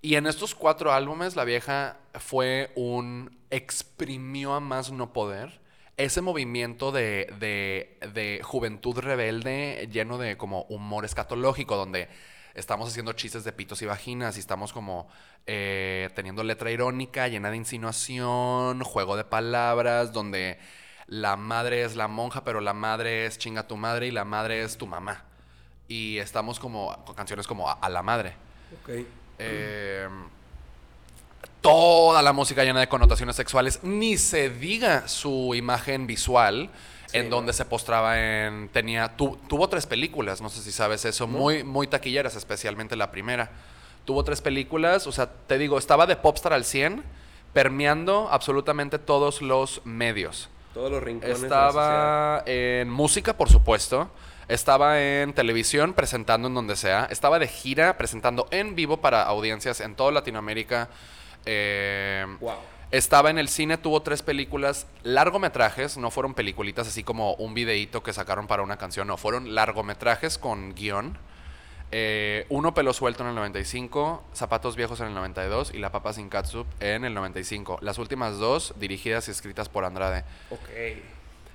Y 0.02 0.14
en 0.14 0.26
estos 0.26 0.54
cuatro 0.54 0.92
álbumes, 0.92 1.34
la 1.34 1.44
vieja 1.44 1.96
fue 2.14 2.70
un. 2.76 3.36
exprimió 3.50 4.54
a 4.54 4.60
más 4.60 4.92
no 4.92 5.12
poder. 5.12 5.60
Ese 5.96 6.20
movimiento 6.20 6.92
de, 6.92 7.34
de, 7.40 7.98
de 8.12 8.40
juventud 8.44 8.98
rebelde, 8.98 9.88
lleno 9.90 10.18
de 10.18 10.36
como 10.36 10.62
humor 10.68 11.06
escatológico, 11.06 11.76
donde 11.76 12.08
estamos 12.54 12.90
haciendo 12.90 13.14
chistes 13.14 13.44
de 13.44 13.52
pitos 13.52 13.80
y 13.80 13.86
vaginas 13.86 14.36
y 14.36 14.40
estamos 14.40 14.74
como 14.74 15.08
eh, 15.46 16.10
teniendo 16.14 16.44
letra 16.44 16.70
irónica, 16.70 17.28
llena 17.28 17.50
de 17.50 17.56
insinuación, 17.56 18.82
juego 18.82 19.16
de 19.16 19.24
palabras, 19.24 20.12
donde 20.12 20.58
la 21.08 21.36
madre 21.36 21.82
es 21.84 21.94
la 21.96 22.08
monja, 22.08 22.42
pero 22.44 22.60
la 22.60 22.72
madre 22.74 23.26
es 23.26 23.38
chinga 23.38 23.66
tu 23.66 23.76
madre 23.76 24.06
y 24.08 24.10
la 24.10 24.24
madre 24.24 24.62
es 24.62 24.76
tu 24.76 24.86
mamá. 24.86 25.22
Y 25.88 26.18
estamos 26.18 26.58
como 26.58 26.96
con 27.04 27.14
canciones 27.14 27.46
como 27.46 27.68
a, 27.70 27.74
a 27.74 27.88
la 27.88 28.02
madre. 28.02 28.34
Ok. 28.82 28.90
Eh, 29.38 30.08
toda 31.60 32.22
la 32.22 32.32
música 32.32 32.64
llena 32.64 32.80
de 32.80 32.88
connotaciones 32.88 33.36
sexuales, 33.36 33.80
ni 33.82 34.16
se 34.16 34.50
diga 34.50 35.08
su 35.08 35.54
imagen 35.54 36.06
visual, 36.06 36.70
Sí, 37.08 37.18
en 37.18 37.30
donde 37.30 37.52
se 37.52 37.64
postraba 37.64 38.18
en. 38.20 38.68
Tenía. 38.70 39.16
tu- 39.16 39.36
tuvo 39.48 39.68
tres 39.68 39.86
películas, 39.86 40.40
no 40.40 40.48
sé 40.50 40.60
si 40.60 40.72
sabes 40.72 41.04
eso, 41.04 41.28
muy, 41.28 41.62
muy 41.62 41.86
taquilleras, 41.86 42.34
especialmente 42.34 42.96
la 42.96 43.12
primera. 43.12 43.50
Tuvo 44.04 44.24
tres 44.24 44.40
películas, 44.40 45.06
o 45.06 45.12
sea, 45.12 45.30
te 45.46 45.56
digo, 45.56 45.78
estaba 45.78 46.06
de 46.06 46.16
popstar 46.16 46.52
al 46.52 46.64
100, 46.64 47.04
permeando 47.52 48.28
absolutamente 48.32 48.98
todos 48.98 49.40
los 49.40 49.82
medios. 49.84 50.48
Todos 50.76 50.90
los 50.90 51.02
rincones. 51.02 51.40
de 51.40 51.48
la 51.48 51.66
sociedad. 51.68 52.36
Estaba 52.38 52.42
en 52.44 52.90
música, 52.90 53.34
por 53.34 53.48
supuesto. 53.48 54.10
Estaba 54.46 55.00
en 55.00 55.32
televisión 55.32 55.94
presentando 55.94 56.48
en 56.48 56.54
donde 56.54 56.76
sea. 56.76 57.06
Estaba 57.10 57.38
de 57.38 57.48
gira 57.48 57.96
presentando 57.96 58.46
en 58.50 58.74
vivo 58.74 58.98
para 58.98 59.22
audiencias 59.22 59.80
en 59.80 59.94
toda 59.94 60.12
Latinoamérica. 60.12 60.90
Eh, 61.46 62.26
Wow. 62.40 62.56
estaba 62.90 63.30
en 63.30 63.38
el 63.38 63.48
cine, 63.48 63.78
tuvo 63.78 64.02
tres 64.02 64.20
películas, 64.20 64.86
largometrajes, 65.02 65.96
no 65.96 66.10
fueron 66.10 66.34
peliculitas 66.34 66.86
así 66.88 67.02
como 67.02 67.32
un 67.36 67.54
videíto 67.54 68.02
que 68.02 68.12
sacaron 68.12 68.46
para 68.46 68.62
una 68.62 68.76
canción, 68.76 69.06
no, 69.08 69.16
fueron 69.16 69.54
largometrajes 69.54 70.36
con 70.36 70.74
guion. 70.74 71.16
Eh, 71.92 72.46
uno 72.48 72.74
pelo 72.74 72.92
suelto 72.92 73.22
en 73.22 73.28
el 73.30 73.34
95, 73.36 74.24
Zapatos 74.34 74.74
Viejos 74.76 75.00
en 75.00 75.06
el 75.06 75.14
92 75.14 75.72
y 75.72 75.78
La 75.78 75.92
Papa 75.92 76.12
Sin 76.12 76.28
Catsup 76.28 76.66
en 76.80 77.04
el 77.04 77.14
95. 77.14 77.78
Las 77.80 77.98
últimas 77.98 78.38
dos 78.38 78.74
dirigidas 78.78 79.28
y 79.28 79.30
escritas 79.30 79.68
por 79.68 79.84
Andrade. 79.84 80.24
Ok. 80.50 80.68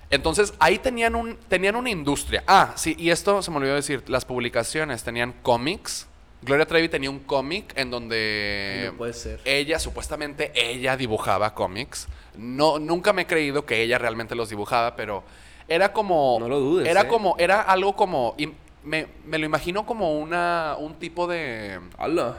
Entonces 0.09 0.53
ahí 0.59 0.77
tenían, 0.77 1.15
un, 1.15 1.37
tenían 1.47 1.75
una 1.75 1.89
industria. 1.89 2.43
Ah, 2.47 2.73
sí, 2.75 2.95
y 2.97 3.09
esto 3.09 3.41
se 3.41 3.49
me 3.51 3.57
olvidó 3.57 3.75
decir, 3.75 4.03
las 4.07 4.25
publicaciones 4.25 5.03
tenían 5.03 5.33
cómics. 5.41 6.07
Gloria 6.41 6.65
Trevi 6.65 6.89
tenía 6.89 7.09
un 7.09 7.19
cómic 7.19 7.71
en 7.77 7.91
donde 7.91 8.89
no 8.91 8.97
puede 8.97 9.13
ser. 9.13 9.39
ella, 9.45 9.79
supuestamente 9.79 10.51
ella 10.55 10.97
dibujaba 10.97 11.53
cómics. 11.53 12.07
No, 12.35 12.79
nunca 12.79 13.13
me 13.13 13.23
he 13.23 13.27
creído 13.27 13.65
que 13.65 13.81
ella 13.83 13.97
realmente 13.99 14.33
los 14.35 14.49
dibujaba, 14.49 14.95
pero 14.95 15.23
era 15.67 15.93
como... 15.93 16.37
No 16.39 16.49
lo 16.49 16.59
dudes, 16.59 16.87
Era 16.87 17.01
¿eh? 17.01 17.07
como, 17.07 17.35
era 17.37 17.61
algo 17.61 17.95
como... 17.95 18.35
me, 18.83 19.07
me 19.25 19.37
lo 19.37 19.45
imagino 19.45 19.85
como 19.85 20.17
una, 20.19 20.75
un 20.79 20.95
tipo 20.95 21.27
de... 21.27 21.79
¡Hala! 21.97 22.37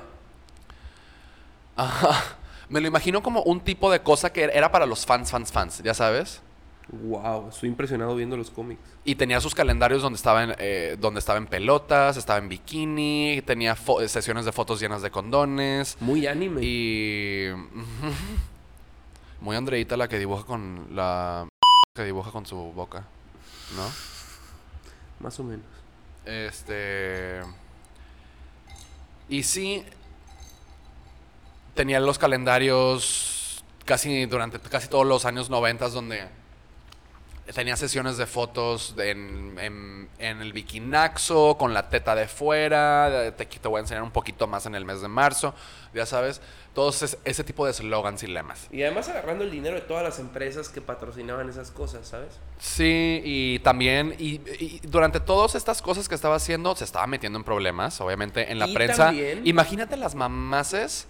Ajá. 1.77 2.37
Me 2.69 2.81
lo 2.81 2.89
imagino 2.89 3.23
como 3.23 3.43
un 3.43 3.61
tipo 3.61 3.91
de 3.91 4.01
cosa 4.01 4.33
que 4.33 4.45
era 4.45 4.73
para 4.73 4.87
los 4.87 5.05
fans, 5.05 5.31
fans, 5.31 5.53
fans, 5.53 5.83
ya 5.83 5.95
sabes. 5.95 6.41
Wow, 6.89 7.49
estoy 7.49 7.69
impresionado 7.69 8.15
viendo 8.17 8.37
los 8.37 8.51
cómics. 8.51 8.81
Y 9.05 9.15
tenía 9.15 9.41
sus 9.41 9.55
calendarios 9.55 10.03
donde 10.03 10.17
estaba 10.17 10.43
en, 10.43 10.55
eh, 10.59 10.97
donde 10.99 11.21
estaba 11.21 11.39
en 11.39 11.47
pelotas, 11.47 12.17
estaba 12.17 12.39
en 12.39 12.49
bikini, 12.49 13.43
tenía 13.47 13.77
sesiones 14.07 14.45
de 14.45 14.53
fotos 14.53 14.81
llenas 14.81 15.03
de 15.03 15.11
condones. 15.11 15.97
Muy 16.01 16.27
anime. 16.27 16.61
Y. 16.63 17.49
Muy 19.41 19.57
Andreita 19.57 19.97
la 19.97 20.09
que 20.09 20.19
dibuja 20.19 20.45
con. 20.45 20.89
La. 20.95 21.49
que 21.95 22.05
dibuja 22.05 22.31
con 22.31 22.47
su 22.47 22.57
boca. 22.57 23.05
¿No? 23.77 23.89
Más 25.21 25.39
o 25.41 25.45
menos. 25.45 25.82
Este. 26.25 27.41
Y 29.29 29.43
sí. 29.43 29.85
Tenía 31.75 32.01
los 32.01 32.19
calendarios 32.19 33.65
casi 33.87 34.27
durante 34.27 34.59
casi 34.61 34.89
todos 34.89 35.07
los 35.07 35.25
años 35.25 35.49
90 35.49 35.89
donde 35.89 36.29
tenía 37.55 37.77
sesiones 37.77 38.17
de 38.19 38.27
fotos 38.27 38.95
en, 38.99 39.59
en- 39.59 40.09
en 40.19 40.41
el 40.43 40.53
bikinaxo, 40.53 41.57
con 41.59 41.73
la 41.75 41.89
teta 41.89 42.15
de 42.15 42.29
fuera. 42.29 43.33
Te, 43.37 43.47
te 43.47 43.69
voy 43.69 43.79
a 43.79 43.81
enseñar 43.81 44.03
un 44.03 44.11
poquito 44.11 44.47
más 44.47 44.67
en 44.67 44.75
el 44.75 44.85
mes 44.85 45.01
de 45.01 45.09
marzo. 45.09 45.55
Ya 45.95 46.05
sabes, 46.07 46.41
todos 46.75 47.03
es- 47.03 47.19
ese 47.25 47.45
tipo 47.45 47.67
de 47.67 47.73
slogans 47.73 48.23
y 48.23 48.27
lemas. 48.29 48.67
Y 48.73 48.83
además 48.83 49.09
agarrando 49.09 49.45
el 49.45 49.51
dinero 49.51 49.75
de 49.75 49.83
todas 49.83 50.03
las 50.03 50.19
empresas 50.19 50.69
que 50.71 50.81
patrocinaban 50.81 51.49
esas 51.49 51.71
cosas, 51.71 52.09
¿sabes? 52.09 52.39
Sí, 52.59 53.21
y 53.25 53.59
también, 53.59 54.15
y, 54.19 54.41
y 54.59 54.81
durante 54.85 55.21
todas 55.21 55.55
estas 55.55 55.83
cosas 55.83 56.09
que 56.09 56.15
estaba 56.15 56.37
haciendo, 56.37 56.75
se 56.75 56.85
estaba 56.85 57.07
metiendo 57.07 57.39
en 57.39 57.45
problemas, 57.45 58.01
obviamente, 58.01 58.51
en 58.51 58.59
la 58.59 58.67
Y 58.69 58.75
prensa. 58.75 59.07
también- 59.07 59.47
Imagínate 59.47 59.97
las 59.99 60.15
mamaces, 60.15 61.07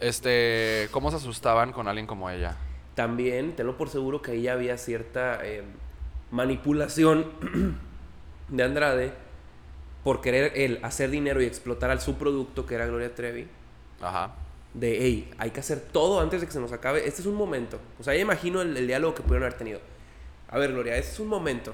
este, 0.00 0.88
cómo 0.92 1.10
se 1.10 1.18
asustaban 1.18 1.72
con 1.72 1.88
alguien 1.88 2.06
como 2.06 2.30
ella. 2.30 2.56
También, 2.94 3.54
tenlo 3.54 3.76
por 3.76 3.88
seguro 3.90 4.20
que 4.22 4.32
ahí 4.32 4.48
había 4.48 4.76
cierta 4.78 5.40
eh, 5.44 5.62
manipulación 6.30 7.30
de 8.48 8.62
Andrade 8.62 9.12
por 10.04 10.20
querer 10.20 10.52
él 10.56 10.80
hacer 10.82 11.10
dinero 11.10 11.40
y 11.42 11.44
explotar 11.46 11.90
al 11.90 12.00
su 12.00 12.16
producto, 12.16 12.66
que 12.66 12.74
era 12.74 12.86
Gloria 12.86 13.14
Trevi. 13.14 13.46
Ajá. 14.00 14.32
De, 14.74 14.98
hey, 15.00 15.30
hay 15.38 15.50
que 15.50 15.60
hacer 15.60 15.80
todo 15.80 16.20
antes 16.20 16.40
de 16.40 16.46
que 16.46 16.52
se 16.52 16.60
nos 16.60 16.72
acabe. 16.72 17.06
Este 17.06 17.20
es 17.20 17.26
un 17.26 17.34
momento. 17.34 17.78
O 18.00 18.02
sea, 18.02 18.14
ya 18.14 18.20
imagino 18.20 18.62
el, 18.62 18.76
el 18.76 18.86
diálogo 18.86 19.14
que 19.14 19.22
pudieron 19.22 19.44
haber 19.44 19.58
tenido. 19.58 19.80
A 20.48 20.58
ver, 20.58 20.72
Gloria, 20.72 20.96
este 20.96 21.12
es 21.12 21.20
un 21.20 21.28
momento. 21.28 21.72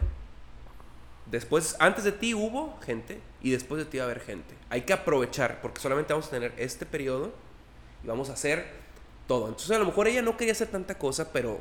Después, 1.31 1.77
antes 1.79 2.05
de 2.05 2.13
ti 2.13 2.35
hubo 2.35 2.79
gente 2.81 3.21
y 3.43 3.51
después 3.51 3.79
de 3.79 3.85
ti 3.85 3.99
va 3.99 4.05
a 4.05 4.07
haber 4.07 4.21
gente. 4.21 4.55
Hay 4.71 4.83
que 4.83 4.93
aprovechar 4.93 5.61
porque 5.61 5.81
solamente 5.81 6.13
vamos 6.13 6.29
a 6.29 6.31
tener 6.31 6.55
este 6.57 6.87
periodo 6.87 7.33
y 8.03 8.07
vamos 8.07 8.31
a 8.31 8.33
hacer 8.33 8.67
todo. 9.27 9.49
Entonces, 9.49 9.71
a 9.73 9.79
lo 9.79 9.85
mejor 9.85 10.09
ella 10.09 10.23
no 10.23 10.37
quería 10.37 10.53
hacer 10.53 10.69
tanta 10.69 10.97
cosa, 10.97 11.33
pero 11.33 11.61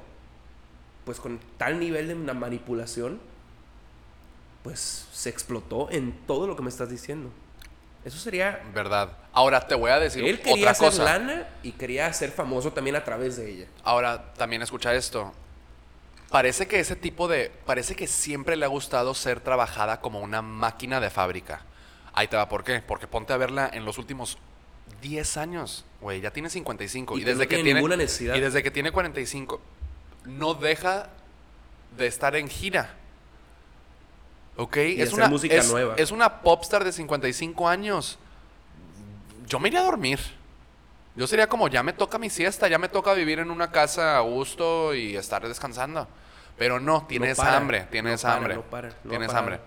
pues 1.05 1.19
con 1.19 1.39
tal 1.57 1.79
nivel 1.79 2.07
de 2.07 2.15
una 2.15 2.33
manipulación, 2.33 3.19
pues 4.63 5.07
se 5.11 5.29
explotó 5.29 5.89
en 5.91 6.13
todo 6.25 6.47
lo 6.47 6.55
que 6.55 6.63
me 6.63 6.69
estás 6.69 6.89
diciendo. 6.89 7.29
Eso 8.07 8.17
sería 8.19 8.61
Verdad. 8.73 9.09
Ahora 9.33 9.67
te 9.67 9.75
voy 9.75 9.91
a 9.91 9.99
decir 9.99 10.23
él 10.25 10.39
quería 10.39 10.53
otra 10.55 10.71
hacer 10.71 10.87
cosa. 10.87 11.03
lana 11.03 11.45
y 11.61 11.73
quería 11.73 12.11
ser 12.13 12.31
famoso 12.31 12.71
también 12.71 12.95
a 12.95 13.03
través 13.03 13.35
de 13.35 13.51
ella. 13.51 13.65
Ahora 13.83 14.33
también 14.33 14.61
escucha 14.61 14.93
esto. 14.95 15.33
Parece 16.29 16.67
que 16.67 16.79
ese 16.79 16.95
tipo 16.95 17.27
de. 17.27 17.51
Parece 17.65 17.95
que 17.95 18.07
siempre 18.07 18.55
le 18.55 18.63
ha 18.65 18.69
gustado 18.69 19.13
ser 19.13 19.41
trabajada 19.41 19.99
como 19.99 20.21
una 20.21 20.41
máquina 20.41 20.99
de 21.01 21.09
fábrica. 21.09 21.61
Ahí 22.13 22.27
te 22.29 22.37
va, 22.37 22.47
¿por 22.47 22.63
qué? 22.63 22.81
Porque 22.81 23.07
ponte 23.07 23.33
a 23.33 23.37
verla 23.37 23.69
en 23.73 23.83
los 23.85 23.97
últimos 23.97 24.37
10 25.01 25.37
años. 25.37 25.85
Güey, 26.01 26.21
ya 26.21 26.31
tiene 26.31 26.49
55. 26.49 27.17
Y 27.17 27.21
Y, 27.21 27.23
desde 27.25 27.43
no 27.43 27.49
que 27.49 27.55
tiene. 27.57 27.73
ninguna 27.75 27.97
necesidad. 27.97 28.35
Y 28.35 28.39
desde 28.39 28.63
que 28.63 28.71
tiene 28.71 28.91
45, 28.91 29.61
no 30.25 30.53
deja 30.53 31.09
de 31.97 32.07
estar 32.07 32.35
en 32.37 32.47
gira. 32.47 32.95
¿Ok? 34.57 34.77
es 34.77 35.07
hacer 35.07 35.13
una, 35.13 35.29
música 35.29 35.55
es, 35.55 35.71
nueva. 35.71 35.93
es 35.97 36.11
una 36.11 36.41
popstar 36.41 36.83
de 36.83 36.91
55 36.91 37.69
años. 37.69 38.17
Yo 39.47 39.59
me 39.59 39.69
iría 39.69 39.79
a 39.81 39.83
dormir. 39.83 40.19
Yo 41.15 41.25
sería 41.25 41.47
como, 41.47 41.67
ya 41.67 41.81
me 41.81 41.93
toca 41.93 42.17
mi 42.17 42.29
siesta, 42.29 42.67
ya 42.67 42.77
me 42.77 42.89
toca 42.89 43.13
vivir 43.13 43.39
en 43.39 43.49
una 43.49 43.71
casa 43.71 44.17
a 44.17 44.21
gusto 44.21 44.93
y 44.93 45.15
estar 45.15 45.47
descansando. 45.47 46.07
Pero 46.57 46.79
no, 46.79 47.05
tiene 47.07 47.27
No 47.27 47.31
esa 47.33 47.43
para, 47.43 47.57
hambre, 47.57 47.87
tiene 47.91 48.09
no 48.09 48.15
esa 48.15 48.27
para, 48.27 48.37
hambre. 48.37 48.55
no 48.55 48.63
para, 49.27 49.39
hambre. 49.39 49.59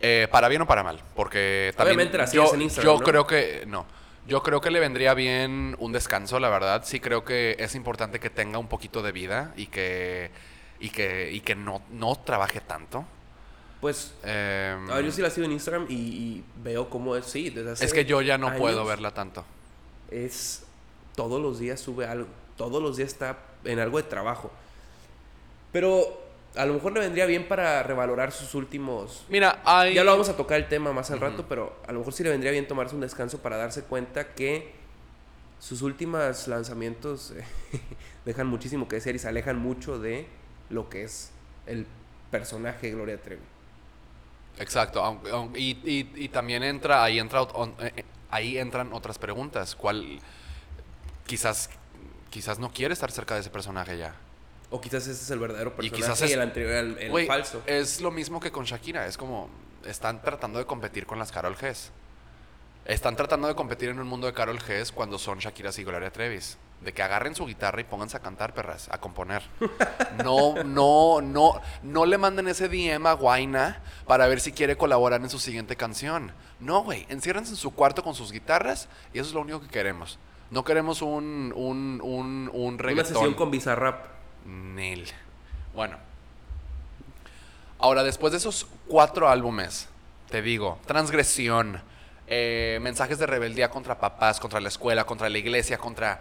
Eh, 0.00 0.28
para 0.30 0.48
bien 0.48 0.62
o 0.62 0.66
para 0.66 0.82
mal, 0.82 1.00
porque 1.14 1.72
también 1.76 1.96
Obviamente 1.96 2.18
yo, 2.18 2.26
sigues 2.26 2.52
en 2.52 2.62
Instagram, 2.62 2.92
yo 2.94 2.98
¿no? 2.98 3.04
creo 3.04 3.26
que 3.26 3.64
no. 3.66 3.86
Yo 4.26 4.42
creo 4.42 4.60
que 4.60 4.70
le 4.70 4.80
vendría 4.80 5.14
bien 5.14 5.76
un 5.78 5.92
descanso, 5.92 6.40
la 6.40 6.48
verdad. 6.48 6.82
Sí 6.84 6.98
creo 7.00 7.24
que 7.24 7.56
es 7.58 7.74
importante 7.76 8.18
que 8.18 8.28
tenga 8.28 8.58
un 8.58 8.66
poquito 8.66 9.02
de 9.02 9.12
vida 9.12 9.52
y 9.56 9.66
que 9.68 10.30
y 10.80 10.90
que 10.90 11.30
y 11.32 11.40
que 11.40 11.54
no 11.54 11.80
no 11.90 12.16
trabaje 12.16 12.60
tanto. 12.60 13.04
Pues, 13.86 14.12
a 14.24 14.96
ver, 14.96 15.04
yo 15.04 15.12
sí 15.12 15.22
la 15.22 15.30
sigo 15.30 15.44
en 15.44 15.52
Instagram 15.52 15.86
y, 15.88 15.94
y 15.94 16.44
veo 16.60 16.90
cómo 16.90 17.14
es, 17.14 17.24
sí, 17.24 17.50
desde 17.50 17.70
hace 17.70 17.84
es 17.84 17.92
que 17.92 18.04
yo 18.04 18.20
ya 18.20 18.36
no 18.36 18.48
años 18.48 18.58
puedo 18.58 18.84
verla 18.84 19.14
tanto. 19.14 19.44
Es, 20.10 20.64
todos 21.14 21.40
los 21.40 21.60
días 21.60 21.78
sube 21.78 22.04
algo, 22.04 22.26
todos 22.56 22.82
los 22.82 22.96
días 22.96 23.12
está 23.12 23.38
en 23.62 23.78
algo 23.78 23.98
de 23.98 24.02
trabajo. 24.02 24.50
Pero 25.70 26.20
a 26.56 26.66
lo 26.66 26.74
mejor 26.74 26.94
le 26.94 26.98
vendría 26.98 27.26
bien 27.26 27.46
para 27.46 27.84
revalorar 27.84 28.32
sus 28.32 28.56
últimos... 28.56 29.24
Mira, 29.28 29.62
hay 29.64 29.94
Ya 29.94 30.02
lo 30.02 30.10
vamos 30.10 30.28
a 30.30 30.36
tocar 30.36 30.58
el 30.58 30.66
tema 30.66 30.92
más 30.92 31.12
al 31.12 31.20
rato, 31.20 31.44
pero 31.48 31.76
a 31.86 31.92
lo 31.92 32.00
mejor 32.00 32.12
sí 32.12 32.24
le 32.24 32.30
vendría 32.30 32.50
bien 32.50 32.66
tomarse 32.66 32.96
un 32.96 33.02
descanso 33.02 33.38
para 33.38 33.56
darse 33.56 33.84
cuenta 33.84 34.34
que 34.34 34.72
sus 35.60 35.82
últimos 35.82 36.48
lanzamientos 36.48 37.34
eh, 37.36 37.44
dejan 38.24 38.48
muchísimo 38.48 38.88
que 38.88 38.96
desear 38.96 39.14
y 39.14 39.20
se 39.20 39.28
alejan 39.28 39.60
mucho 39.60 40.00
de 40.00 40.26
lo 40.70 40.88
que 40.88 41.04
es 41.04 41.30
el 41.66 41.86
personaje 42.32 42.90
Gloria 42.90 43.22
Trevi. 43.22 43.42
Exacto, 44.58 45.02
aunque- 45.04 45.30
aunque- 45.30 45.60
y, 45.60 45.70
y- 45.84 46.24
y 46.24 46.28
también 46.28 46.62
entra, 46.62 47.02
ahí 47.04 47.18
entra, 47.18 47.42
on- 47.42 47.74
eh, 47.80 47.92
eh, 47.96 48.04
ahí 48.30 48.58
entran 48.58 48.92
otras 48.92 49.18
preguntas. 49.18 49.74
¿Cuál, 49.76 50.18
quizás, 51.26 51.70
quizás 52.30 52.58
no 52.58 52.72
quiere 52.72 52.94
estar 52.94 53.10
cerca 53.10 53.34
de 53.34 53.40
ese 53.40 53.50
personaje 53.50 53.98
ya. 53.98 54.14
O 54.70 54.80
quizás 54.80 55.02
ese 55.06 55.22
es 55.22 55.30
el 55.30 55.38
verdadero 55.38 55.74
personaje 55.76 55.96
y, 55.96 56.02
quizás 56.02 56.22
es- 56.22 56.32
el 56.32 56.40
anterior 56.40 56.72
el, 56.72 56.98
el 56.98 57.10
Güey, 57.10 57.26
falso. 57.26 57.62
Es 57.66 58.00
lo 58.00 58.10
mismo 58.10 58.40
que 58.40 58.50
con 58.50 58.64
Shakira, 58.64 59.06
es 59.06 59.16
como 59.16 59.48
están 59.84 60.20
tratando 60.22 60.58
de 60.58 60.66
competir 60.66 61.06
con 61.06 61.18
las 61.18 61.30
Carol 61.30 61.54
Gs. 61.54 61.90
Están 62.84 63.16
tratando 63.16 63.48
de 63.48 63.54
competir 63.54 63.88
en 63.90 63.98
un 64.00 64.06
mundo 64.06 64.26
de 64.26 64.32
Carol 64.32 64.58
Gs 64.58 64.90
cuando 64.92 65.18
son 65.18 65.38
Shakira 65.38 65.70
y 65.76 65.84
Gloria 65.84 66.10
Trevis. 66.10 66.56
De 66.80 66.92
que 66.92 67.02
agarren 67.02 67.34
su 67.34 67.46
guitarra 67.46 67.80
y 67.80 67.84
pónganse 67.84 68.16
a 68.16 68.20
cantar, 68.20 68.54
perras, 68.54 68.88
a 68.92 68.98
componer. 68.98 69.42
No, 70.22 70.62
no, 70.64 71.20
no, 71.20 71.60
no 71.82 72.06
le 72.06 72.18
manden 72.18 72.48
ese 72.48 72.68
DM 72.68 73.06
a 73.06 73.12
Guaina 73.14 73.82
para 74.06 74.26
ver 74.28 74.40
si 74.40 74.52
quiere 74.52 74.76
colaborar 74.76 75.20
en 75.20 75.30
su 75.30 75.38
siguiente 75.38 75.74
canción. 75.76 76.32
No, 76.60 76.84
güey, 76.84 77.06
enciérrense 77.08 77.50
en 77.50 77.56
su 77.56 77.72
cuarto 77.72 78.02
con 78.04 78.14
sus 78.14 78.30
guitarras 78.30 78.88
y 79.12 79.18
eso 79.18 79.28
es 79.28 79.34
lo 79.34 79.40
único 79.40 79.60
que 79.60 79.68
queremos. 79.68 80.18
No 80.50 80.64
queremos 80.64 81.02
un, 81.02 81.52
un, 81.56 82.00
un, 82.02 82.50
un 82.52 82.80
Una 82.80 83.04
sesión 83.04 83.34
con 83.34 83.50
Bizarrap. 83.50 84.06
Nel. 84.46 85.06
Bueno. 85.74 85.96
Ahora, 87.78 88.02
después 88.04 88.32
de 88.32 88.38
esos 88.38 88.66
cuatro 88.86 89.28
álbumes, 89.28 89.88
te 90.30 90.40
digo, 90.40 90.78
transgresión, 90.86 91.82
eh, 92.26 92.78
mensajes 92.80 93.18
de 93.18 93.26
rebeldía 93.26 93.70
contra 93.70 93.98
papás, 93.98 94.40
contra 94.40 94.60
la 94.60 94.68
escuela, 94.68 95.04
contra 95.04 95.28
la 95.28 95.38
iglesia, 95.38 95.78
contra... 95.78 96.20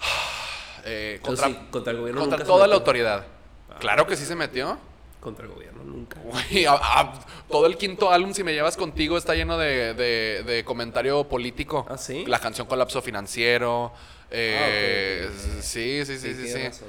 eh, 0.84 1.18
contra 1.22 1.48
sí, 1.48 1.58
contra 1.70 1.92
el 1.92 1.98
gobierno 1.98 2.20
contra 2.20 2.38
nunca 2.38 2.46
toda 2.46 2.66
la 2.66 2.74
autoridad. 2.76 3.26
Ah, 3.70 3.76
claro 3.78 4.06
que 4.06 4.16
sí 4.16 4.24
se 4.24 4.34
metió. 4.34 4.78
Contra 5.20 5.44
el 5.44 5.52
gobierno, 5.52 5.84
nunca. 5.84 6.18
Güey, 6.20 6.64
a- 6.64 6.72
a- 6.80 7.20
todo 7.50 7.66
el 7.66 7.76
quinto 7.76 8.10
álbum, 8.10 8.32
si 8.32 8.42
me 8.42 8.54
llevas 8.54 8.76
contigo, 8.78 9.18
está 9.18 9.34
lleno 9.34 9.58
de, 9.58 9.92
de- 9.92 10.42
de 10.44 10.64
comentario 10.64 11.24
político. 11.28 11.86
¿Ah, 11.90 11.98
sí? 11.98 12.24
La 12.26 12.38
canción 12.38 12.66
Colapso 12.66 13.02
Financiero. 13.02 13.92
eh, 14.30 15.28
Ah. 15.28 15.60
Sí, 15.60 16.04
sí, 16.06 16.18
sí, 16.18 16.34
sí. 16.34 16.48
sí. 16.48 16.84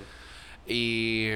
Y, 0.67 1.31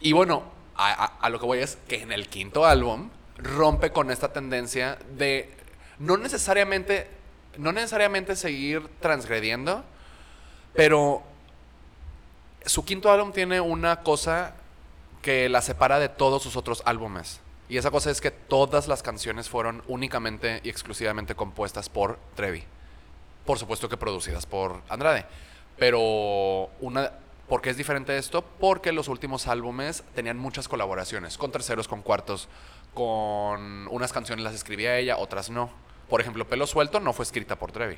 y 0.00 0.12
bueno, 0.12 0.44
a, 0.76 0.92
a- 0.92 1.18
a 1.20 1.28
lo 1.30 1.40
que 1.40 1.46
voy 1.46 1.58
es 1.58 1.78
que 1.88 2.02
en 2.02 2.12
el 2.12 2.28
quinto 2.28 2.64
álbum 2.64 3.10
rompe 3.38 3.90
con 3.90 4.10
esta 4.10 4.32
tendencia 4.32 4.98
de 5.16 5.50
no 5.98 6.16
necesariamente, 6.16 7.08
no 7.58 7.72
necesariamente 7.72 8.36
seguir 8.36 8.86
transgrediendo, 9.00 9.84
pero 10.74 11.22
su 12.64 12.84
quinto 12.84 13.10
álbum 13.10 13.32
tiene 13.32 13.60
una 13.60 14.00
cosa 14.02 14.54
que 15.22 15.48
la 15.48 15.62
separa 15.62 15.98
de 15.98 16.08
todos 16.08 16.42
sus 16.42 16.56
otros 16.56 16.82
álbumes. 16.84 17.40
Y 17.68 17.76
esa 17.76 17.90
cosa 17.90 18.10
es 18.10 18.20
que 18.20 18.30
todas 18.30 18.88
las 18.88 19.02
canciones 19.02 19.48
fueron 19.48 19.82
únicamente 19.86 20.60
y 20.64 20.70
exclusivamente 20.70 21.34
compuestas 21.34 21.88
por 21.88 22.18
Trevi. 22.34 22.64
Por 23.46 23.58
supuesto 23.58 23.88
que 23.88 23.96
producidas 23.96 24.46
por 24.46 24.82
Andrade. 24.88 25.24
Pero 25.78 26.70
una... 26.80 27.12
¿Por 27.48 27.62
qué 27.62 27.70
es 27.70 27.76
diferente 27.76 28.16
esto? 28.16 28.42
Porque 28.42 28.92
los 28.92 29.08
últimos 29.08 29.48
álbumes 29.48 30.04
tenían 30.14 30.38
muchas 30.38 30.68
colaboraciones, 30.68 31.36
con 31.36 31.50
terceros, 31.50 31.88
con 31.88 32.00
cuartos, 32.00 32.48
con 32.94 33.88
unas 33.88 34.12
canciones 34.12 34.44
las 34.44 34.54
escribía 34.54 34.96
ella, 34.98 35.16
otras 35.16 35.50
no. 35.50 35.70
Por 36.08 36.20
ejemplo, 36.20 36.46
Pelo 36.46 36.66
Suelto 36.68 37.00
no 37.00 37.12
fue 37.12 37.24
escrita 37.24 37.56
por 37.56 37.72
Trevi. 37.72 37.96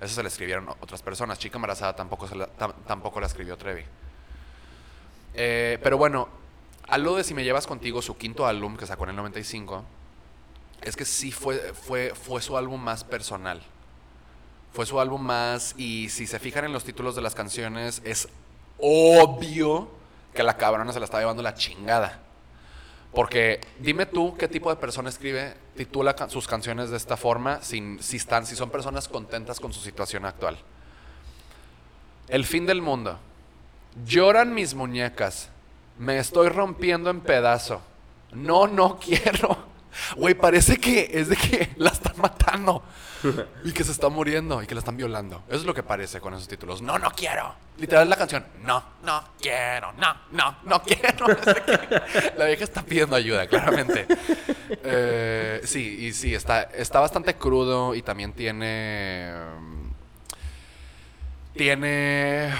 Eso 0.00 0.14
se 0.14 0.22
le 0.22 0.28
escribieron 0.28 0.68
otras 0.80 1.02
personas. 1.02 1.38
Chica 1.38 1.56
Embarazada 1.56 1.96
tampoco, 1.96 2.26
la, 2.34 2.48
tam- 2.56 2.74
tampoco 2.86 3.20
la 3.20 3.26
escribió 3.26 3.56
Trevi. 3.56 3.84
Eh, 5.34 5.78
pero 5.82 5.98
bueno, 5.98 6.28
algo 6.88 7.16
de 7.16 7.24
Si 7.24 7.34
me 7.34 7.44
llevas 7.44 7.66
contigo, 7.66 8.00
su 8.02 8.16
quinto 8.16 8.46
álbum 8.46 8.76
que 8.76 8.86
sacó 8.86 9.04
en 9.04 9.10
el 9.10 9.16
95, 9.16 9.84
es 10.82 10.96
que 10.96 11.04
sí 11.04 11.32
fue, 11.32 11.72
fue, 11.74 12.14
fue 12.14 12.40
su 12.42 12.56
álbum 12.56 12.80
más 12.80 13.04
personal. 13.04 13.62
Fue 14.72 14.84
su 14.86 15.00
álbum 15.00 15.22
más, 15.22 15.74
y 15.78 16.10
si 16.10 16.26
se 16.26 16.38
fijan 16.38 16.66
en 16.66 16.72
los 16.72 16.84
títulos 16.84 17.16
de 17.16 17.22
las 17.22 17.34
canciones, 17.34 18.02
es 18.04 18.28
obvio 18.78 19.88
que 20.34 20.42
la 20.42 20.58
cabrona 20.58 20.92
se 20.92 20.98
la 21.00 21.06
está 21.06 21.18
llevando 21.18 21.42
la 21.42 21.54
chingada. 21.54 22.20
Porque 23.16 23.62
dime 23.78 24.04
tú 24.04 24.36
qué 24.36 24.46
tipo 24.46 24.68
de 24.68 24.76
persona 24.76 25.08
escribe, 25.08 25.54
titula 25.74 26.14
sus 26.28 26.46
canciones 26.46 26.90
de 26.90 26.98
esta 26.98 27.16
forma, 27.16 27.62
sin, 27.62 27.98
si, 28.02 28.18
están, 28.18 28.44
si 28.44 28.54
son 28.54 28.68
personas 28.68 29.08
contentas 29.08 29.58
con 29.58 29.72
su 29.72 29.80
situación 29.80 30.26
actual. 30.26 30.58
El 32.28 32.44
fin 32.44 32.66
del 32.66 32.82
mundo. 32.82 33.18
Lloran 34.04 34.52
mis 34.52 34.74
muñecas. 34.74 35.48
Me 35.98 36.18
estoy 36.18 36.50
rompiendo 36.50 37.08
en 37.08 37.22
pedazo. 37.22 37.80
No, 38.32 38.66
no 38.66 38.98
quiero. 39.00 39.56
Güey, 40.16 40.34
parece 40.34 40.78
que 40.78 41.10
es 41.12 41.28
de 41.28 41.36
que 41.36 41.70
la 41.76 41.90
están 41.90 42.14
matando. 42.18 42.82
Y 43.64 43.72
que 43.72 43.82
se 43.82 43.90
está 43.92 44.08
muriendo 44.08 44.62
y 44.62 44.66
que 44.66 44.74
la 44.74 44.78
están 44.80 44.96
violando. 44.96 45.42
Eso 45.48 45.56
es 45.56 45.64
lo 45.64 45.74
que 45.74 45.82
parece 45.82 46.20
con 46.20 46.34
esos 46.34 46.46
títulos. 46.46 46.80
No, 46.82 46.98
no 46.98 47.10
quiero. 47.10 47.54
Literal 47.78 48.08
la 48.08 48.16
canción. 48.16 48.46
No, 48.62 48.82
no 49.02 49.24
quiero. 49.40 49.92
No, 49.94 50.14
no, 50.32 50.58
no 50.64 50.82
quiero. 50.82 51.26
La 52.36 52.44
vieja 52.44 52.64
está 52.64 52.82
pidiendo 52.82 53.16
ayuda, 53.16 53.46
claramente. 53.48 54.06
Eh, 54.68 55.60
sí, 55.64 56.06
y 56.06 56.12
sí, 56.12 56.34
está, 56.34 56.62
está 56.62 57.00
bastante 57.00 57.34
crudo 57.34 57.94
y 57.94 58.02
también 58.02 58.32
tiene... 58.32 59.32
um, 59.56 59.90
Tiene... 61.54 62.52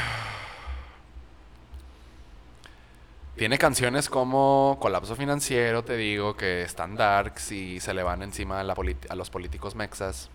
Tiene 3.37 3.59
canciones 3.59 4.09
como 4.09 4.79
Colapso 4.81 5.15
Financiero, 5.15 5.85
te 5.85 5.95
digo, 5.99 6.39
que 6.39 6.63
están 6.63 6.97
darks 6.97 7.53
y 7.53 7.81
se 7.81 7.93
le 7.93 8.03
van 8.03 8.23
encima 8.23 8.61
a, 8.61 9.15
los 9.15 9.29
políticos 9.29 9.75
mexas, 9.75 10.31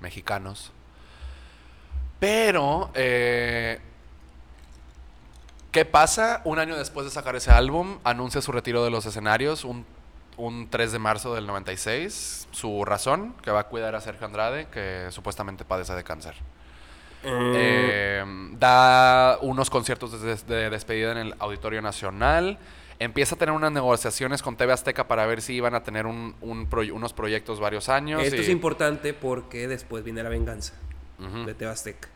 mexicanos. 0.00 0.72
Pero, 2.18 2.90
eh, 2.92 3.80
¿qué 5.72 5.86
pasa? 5.86 6.42
Un 6.44 6.58
año 6.58 6.76
después 6.76 7.06
de 7.06 7.10
sacar 7.10 7.34
ese 7.34 7.50
álbum, 7.50 7.98
anuncia 8.04 8.42
su 8.42 8.52
retiro 8.52 8.84
de 8.84 8.90
los 8.90 9.06
escenarios, 9.06 9.64
un, 9.64 9.86
un 10.36 10.68
3 10.68 10.92
de 10.92 10.98
marzo 10.98 11.34
del 11.34 11.46
96. 11.46 12.48
Su 12.50 12.84
razón, 12.84 13.34
que 13.42 13.50
va 13.50 13.60
a 13.60 13.68
cuidar 13.68 13.94
a 13.94 14.02
Sergio 14.02 14.26
Andrade, 14.26 14.68
que 14.68 15.06
supuestamente 15.12 15.64
padece 15.64 15.94
de 15.94 16.04
cáncer. 16.04 16.34
Eh, 17.22 18.24
da 18.58 19.38
unos 19.42 19.68
conciertos 19.70 20.12
de, 20.20 20.28
des- 20.28 20.46
de 20.46 20.70
despedida 20.70 21.12
en 21.12 21.18
el 21.18 21.34
Auditorio 21.38 21.82
Nacional. 21.82 22.58
Empieza 22.98 23.34
a 23.34 23.38
tener 23.38 23.54
unas 23.54 23.72
negociaciones 23.72 24.42
con 24.42 24.56
TV 24.56 24.72
Azteca 24.72 25.08
para 25.08 25.24
ver 25.26 25.40
si 25.40 25.54
iban 25.54 25.74
a 25.74 25.82
tener 25.82 26.06
un- 26.06 26.34
un 26.42 26.68
proy- 26.68 26.90
unos 26.90 27.12
proyectos 27.14 27.58
varios 27.60 27.88
años. 27.88 28.22
Esto 28.22 28.36
y- 28.36 28.40
es 28.40 28.48
importante 28.50 29.14
porque 29.14 29.68
después 29.68 30.04
viene 30.04 30.22
la 30.22 30.28
venganza 30.28 30.74
de 31.46 31.54
Tebasteca. 31.54 32.08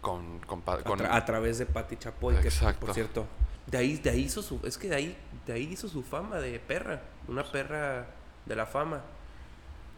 con, 0.00 0.38
con 0.40 0.62
A, 0.66 0.78
con- 0.82 0.98
tra- 0.98 1.08
a 1.12 1.24
través 1.26 1.58
de 1.58 1.66
Patti 1.66 1.96
Chapoy, 1.96 2.34
que 2.36 2.50
por 2.80 2.88
cierto, 2.94 3.26
de 3.66 3.76
ahí, 3.78 3.96
de 3.98 4.08
ahí 4.10 4.20
hizo 4.22 4.42
su, 4.42 4.58
es 4.64 4.78
que 4.78 4.88
de 4.88 4.96
ahí, 4.96 5.16
de 5.46 5.52
ahí 5.52 5.64
hizo 5.72 5.88
su 5.88 6.02
fama 6.02 6.36
de 6.38 6.58
perra, 6.58 7.02
una 7.28 7.42
perra 7.44 8.06
de 8.46 8.56
la 8.56 8.64
fama. 8.64 9.02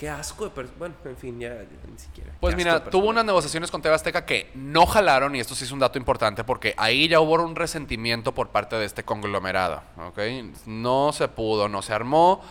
Qué 0.02 0.08
asco 0.08 0.48
de 0.48 0.64
bueno, 0.80 0.96
en 1.04 1.16
fin, 1.16 1.38
ya, 1.38 1.50
ya 1.50 1.64
ni 1.88 1.96
siquiera. 1.96 2.32
Pues 2.40 2.56
mira, 2.56 2.82
tuvo 2.82 3.06
unas 3.06 3.24
negociaciones 3.24 3.70
con 3.70 3.80
TV 3.80 3.94
Azteca 3.94 4.26
que 4.26 4.50
no 4.52 4.84
jalaron, 4.84 5.36
y 5.36 5.38
esto 5.38 5.54
sí 5.54 5.62
es 5.62 5.70
un 5.70 5.78
dato 5.78 5.96
importante, 5.96 6.42
porque 6.42 6.74
ahí 6.76 7.06
ya 7.06 7.20
hubo 7.20 7.34
un 7.34 7.54
resentimiento 7.54 8.34
por 8.34 8.48
parte 8.48 8.74
de 8.74 8.84
este 8.84 9.04
conglomerado, 9.04 9.80
¿ok? 10.08 10.18
No 10.66 11.12
se 11.12 11.28
pudo, 11.28 11.68
no 11.68 11.82
se 11.82 11.92
armó. 11.92 12.42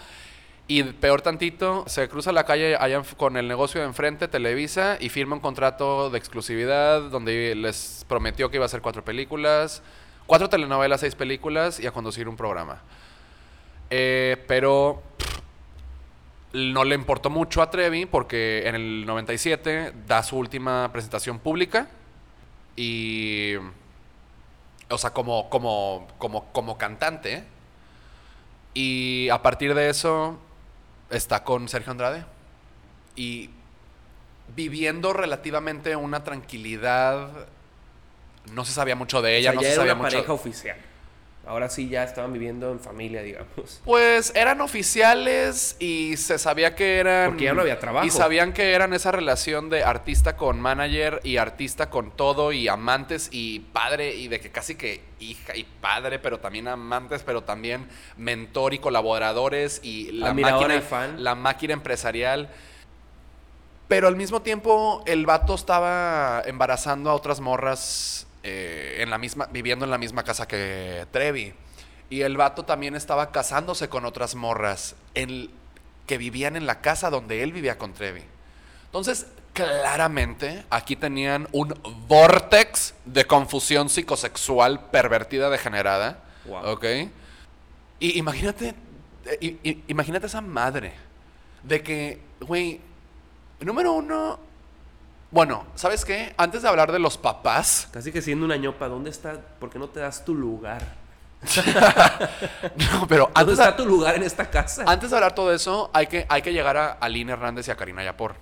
Y 0.70 0.82
peor 0.84 1.22
tantito, 1.22 1.84
se 1.88 2.08
cruza 2.08 2.32
la 2.32 2.46
calle 2.46 2.78
allá 2.78 3.02
con 3.18 3.36
el 3.36 3.50
negocio 3.50 3.82
de 3.82 3.88
enfrente, 3.88 4.30
Televisa, 4.30 4.96
y 5.02 5.10
firma 5.10 5.36
un 5.36 5.42
contrato 5.42 6.10
de 6.10 6.18
exclusividad 6.20 7.02
donde 7.10 7.54
les 7.56 8.06
prometió 8.08 8.50
que 8.50 8.56
iba 8.56 8.64
a 8.64 8.68
hacer 8.68 8.80
cuatro 8.80 9.04
películas, 9.04 9.84
cuatro 10.26 10.48
telenovelas, 10.48 11.02
seis 11.02 11.16
películas 11.16 11.82
y 11.82 11.86
a 11.86 11.92
conducir 11.92 12.30
un 12.30 12.38
programa. 12.38 12.82
Eh, 13.94 14.42
pero 14.48 15.04
no 16.54 16.84
le 16.84 16.96
importó 16.96 17.30
mucho 17.30 17.62
a 17.62 17.70
Trevi 17.70 18.06
porque 18.06 18.68
en 18.68 18.76
el 18.76 19.06
97 19.06 19.94
da 20.08 20.22
su 20.24 20.38
última 20.38 20.92
presentación 20.92 21.40
pública 21.40 21.88
y 22.76 23.56
o 24.90 24.98
sea, 24.98 25.12
como 25.12 25.50
como 25.50 26.08
como 26.18 26.52
como 26.52 26.78
cantante 26.78 27.44
y 28.74 29.30
a 29.30 29.42
partir 29.42 29.74
de 29.74 29.90
eso 29.90 30.38
está 31.10 31.44
con 31.44 31.70
Sergio 31.70 31.92
Andrade 31.92 32.26
y 33.16 33.50
viviendo 34.56 35.14
relativamente 35.14 35.96
una 35.96 36.24
tranquilidad 36.24 37.48
no 38.54 38.66
se 38.66 38.74
sabía 38.74 38.96
mucho 38.96 39.22
de 39.22 39.36
O 39.36 39.38
ella, 39.38 39.52
sea, 39.52 39.56
no 39.56 39.62
ya 39.62 39.68
se 39.68 39.74
era 39.74 39.82
sabía 39.82 39.94
una 39.94 40.04
mucho 40.04 40.16
pareja 40.18 40.34
oficial. 40.34 40.78
Ahora 41.52 41.68
sí 41.68 41.90
ya 41.90 42.06
estaban 42.06 42.32
viviendo 42.32 42.72
en 42.72 42.80
familia, 42.80 43.22
digamos. 43.22 43.82
Pues 43.84 44.32
eran 44.36 44.62
oficiales 44.62 45.76
y 45.80 46.16
se 46.16 46.40
sabía 46.40 46.76
que 46.76 46.98
eran. 46.98 47.32
Porque 47.32 47.44
ya 47.44 47.54
no 47.54 47.60
había 47.60 47.78
trabajo. 47.78 48.08
Y 48.08 48.10
sabían 48.10 48.54
que 48.54 48.72
eran 48.72 48.94
esa 48.94 49.12
relación 49.12 49.70
de 49.70 49.84
artista 49.84 50.38
con 50.38 50.62
manager 50.62 51.20
y 51.26 51.36
artista 51.36 51.90
con 51.90 52.12
todo 52.12 52.54
y 52.54 52.70
amantes 52.70 53.28
y 53.34 53.60
padre 53.60 54.16
y 54.16 54.30
de 54.30 54.40
que 54.40 54.50
casi 54.50 54.76
que 54.76 55.04
hija 55.20 55.54
y 55.58 55.66
padre, 55.66 56.20
pero 56.20 56.40
también 56.40 56.70
amantes, 56.70 57.22
pero 57.22 57.44
también 57.44 57.86
mentor 58.16 58.74
y 58.74 58.80
colaboradores 58.80 59.82
y 59.84 60.14
la 60.14 60.34
máquina, 60.34 60.76
y 60.78 60.80
fan. 60.80 61.22
la 61.22 61.36
máquina 61.36 61.74
empresarial. 61.74 62.50
Pero 63.90 64.08
al 64.08 64.16
mismo 64.16 64.42
tiempo 64.42 65.04
el 65.06 65.26
vato 65.26 65.54
estaba 65.54 66.44
embarazando 66.46 67.10
a 67.10 67.14
otras 67.14 67.42
morras 67.42 68.26
eh, 68.44 68.98
en 69.00 69.10
la 69.10 69.18
misma, 69.18 69.48
viviendo 69.52 69.86
en 69.86 69.92
la 69.92 69.98
misma 69.98 70.24
casa 70.24 70.48
que 70.48 71.06
Trevi. 71.12 71.54
Y 72.10 72.22
el 72.22 72.38
vato 72.38 72.66
también 72.66 72.96
estaba 72.96 73.32
casándose 73.32 73.88
con 73.88 74.06
otras 74.06 74.36
morras 74.36 74.96
en, 75.14 75.50
que 76.08 76.18
vivían 76.18 76.56
en 76.56 76.66
la 76.66 76.82
casa 76.82 77.10
donde 77.10 77.44
él 77.44 77.54
vivía 77.54 77.78
con 77.78 77.94
Trevi. 77.94 78.24
Entonces, 78.86 79.28
claramente, 79.54 80.66
aquí 80.70 80.96
tenían 80.96 81.48
un 81.52 81.74
vortex 82.08 82.94
de 83.06 83.26
confusión 83.26 83.90
psicosexual 83.90 84.90
pervertida, 84.90 85.50
degenerada. 85.50 86.24
Wow. 86.46 86.72
¿Ok? 86.72 86.86
Y 88.00 88.18
imagínate, 88.18 88.74
eh, 89.26 89.84
imagínate 89.88 90.26
esa 90.26 90.42
madre 90.42 90.94
de 91.64 91.82
que, 91.84 92.20
güey, 92.42 92.82
número 93.60 93.94
uno, 93.94 94.40
bueno, 95.32 95.66
¿sabes 95.76 96.04
qué? 96.06 96.34
Antes 96.38 96.62
de 96.62 96.68
hablar 96.70 96.92
de 96.92 97.00
los 97.00 97.18
papás, 97.18 97.88
Casi 97.92 98.12
que 98.12 98.22
siendo 98.22 98.46
una 98.46 98.58
ñopa, 98.58 98.88
¿dónde 98.88 99.10
está? 99.10 99.40
¿Por 99.60 99.70
qué 99.70 99.80
no 99.80 99.88
te 99.90 100.00
das 100.02 100.24
tu 100.26 100.36
lugar? 100.36 101.00
no, 102.92 103.08
pero 103.08 103.26
¿Dónde 103.26 103.40
antes 103.40 103.58
de, 103.58 103.64
está 103.64 103.76
tu 103.76 103.86
lugar 103.86 104.16
en 104.16 104.24
esta 104.24 104.50
casa? 104.50 104.84
antes 104.86 105.10
de 105.10 105.16
hablar 105.16 105.34
todo 105.34 105.54
eso, 105.54 105.90
hay 105.94 106.08
que, 106.08 106.26
hay 106.30 106.42
que 106.42 106.54
llegar 106.54 106.78
a 106.78 106.92
Aline 106.94 107.32
Hernández 107.34 107.68
y 107.68 107.72
a 107.72 107.76
Karina 107.76 108.04
Yapor. 108.04 108.36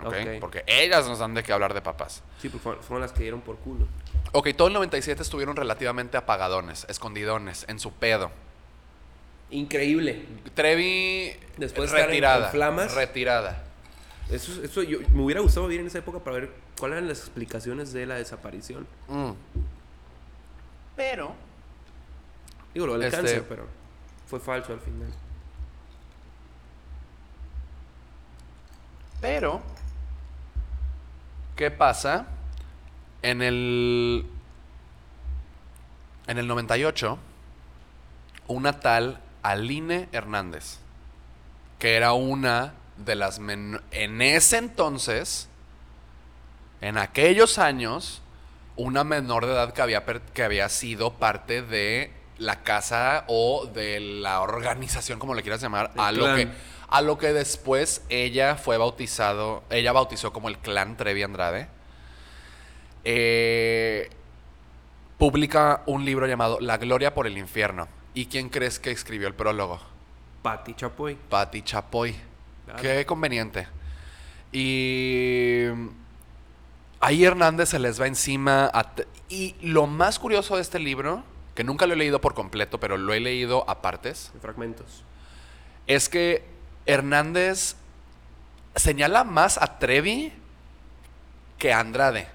¿ok? 0.00 0.06
Ok. 0.06 0.14
Porque 0.40 0.62
ellas 0.66 1.06
nos 1.08 1.18
dan 1.18 1.34
de 1.34 1.42
qué 1.42 1.52
hablar 1.52 1.74
de 1.74 1.82
papás. 1.82 2.22
Sí, 2.40 2.48
pues 2.48 2.62
fueron, 2.62 3.00
las 3.00 3.12
que 3.12 3.22
dieron 3.22 3.40
por 3.40 3.56
culo. 3.58 3.86
Ok, 4.32 4.48
todo 4.56 4.68
el 4.68 4.74
97 4.74 5.22
estuvieron 5.22 5.56
relativamente 5.56 6.16
apagadones, 6.16 6.86
escondidones, 6.88 7.64
en 7.68 7.80
su 7.80 7.92
pedo. 7.92 8.30
Increíble. 9.50 10.24
Trevi 10.54 11.32
Después 11.56 11.90
de 11.90 11.98
estar 11.98 12.14
en- 12.14 12.24
en 12.44 12.50
flamas. 12.50 12.94
Retirada. 12.94 13.64
Eso, 14.30 14.62
eso 14.62 14.82
yo, 14.82 14.98
me 15.12 15.22
hubiera 15.22 15.40
gustado 15.40 15.66
vivir 15.66 15.80
en 15.80 15.86
esa 15.88 15.98
época 15.98 16.20
para 16.20 16.36
ver 16.36 16.52
cuáles 16.78 16.98
eran 16.98 17.08
las 17.08 17.18
explicaciones 17.18 17.92
de 17.92 18.06
la 18.06 18.14
desaparición. 18.16 18.86
Mm. 19.08 19.30
Pero 20.96 21.34
Digo, 22.72 22.86
lo 22.86 22.92
del 22.94 23.02
Este- 23.02 23.16
cáncer, 23.16 23.44
pero 23.48 23.66
fue 24.28 24.38
falso 24.38 24.72
al 24.72 24.80
final. 24.80 25.12
Pero, 29.20 29.60
¿qué 31.56 31.70
pasa? 31.70 32.26
En 33.22 33.42
el. 33.42 34.26
En 36.26 36.38
el 36.38 36.46
98, 36.46 37.18
una 38.46 38.78
tal 38.80 39.20
Aline 39.42 40.08
Hernández, 40.12 40.78
que 41.78 41.96
era 41.96 42.12
una 42.12 42.72
de 43.04 43.14
las. 43.14 43.38
men- 43.38 43.80
en 43.90 44.22
ese 44.22 44.58
entonces, 44.58 45.48
en 46.80 46.98
aquellos 46.98 47.58
años, 47.58 48.22
una 48.76 49.04
menor 49.04 49.46
de 49.46 49.52
edad 49.52 49.72
que 49.72 49.82
había, 49.82 50.04
que 50.04 50.42
había 50.42 50.68
sido 50.68 51.12
parte 51.14 51.62
de 51.62 52.12
la 52.38 52.62
casa 52.62 53.24
o 53.28 53.66
de 53.66 54.00
la 54.00 54.40
organización, 54.40 55.18
como 55.18 55.34
le 55.34 55.42
quieras 55.42 55.60
llamar, 55.60 55.90
El 55.94 56.00
a 56.00 56.12
lo 56.12 56.34
que 56.34 56.48
a 56.92 57.02
lo 57.02 57.18
que 57.18 57.32
después 57.32 58.02
ella 58.08 58.56
fue 58.56 58.76
bautizado, 58.76 59.62
ella 59.70 59.92
bautizó 59.92 60.32
como 60.32 60.48
el 60.48 60.58
clan 60.58 60.96
Trevi 60.96 61.22
Andrade. 61.22 61.68
Eh, 63.04 64.10
publica 65.18 65.82
un 65.86 66.04
libro 66.04 66.26
llamado 66.26 66.58
La 66.60 66.78
Gloria 66.78 67.14
por 67.14 67.26
el 67.26 67.38
Infierno. 67.38 67.88
¿Y 68.14 68.26
quién 68.26 68.48
crees 68.48 68.78
que 68.80 68.90
escribió 68.90 69.28
el 69.28 69.34
prólogo? 69.34 69.80
Patti 70.42 70.74
Chapoy. 70.74 71.16
Patti 71.28 71.62
Chapoy. 71.62 72.16
Claro. 72.70 72.82
Qué 72.82 73.06
conveniente. 73.06 73.66
Y 74.52 75.64
ahí 77.00 77.24
Hernández 77.24 77.70
se 77.70 77.78
les 77.78 78.00
va 78.00 78.06
encima. 78.06 78.70
a 78.72 78.86
y 79.28 79.54
lo 79.62 79.86
más 79.86 80.18
curioso 80.18 80.56
de 80.56 80.62
este 80.62 80.78
libro, 80.78 81.22
que 81.54 81.64
nunca 81.64 81.86
lo 81.86 81.94
he 81.94 81.96
leído 81.96 82.20
por 82.20 82.34
completo, 82.34 82.80
pero 82.80 82.96
lo 82.96 83.12
he 83.12 83.20
leído 83.20 83.68
a 83.68 83.80
partes, 83.80 84.32
En 84.34 84.40
fragmentos. 84.40 85.04
es 85.86 86.08
que 86.08 86.44
Hernández 86.86 87.76
señala 88.74 89.24
más 89.24 89.58
a 89.58 89.78
Trevi 89.78 90.32
que 91.58 91.72
a 91.72 91.80
Andrade. 91.80 92.28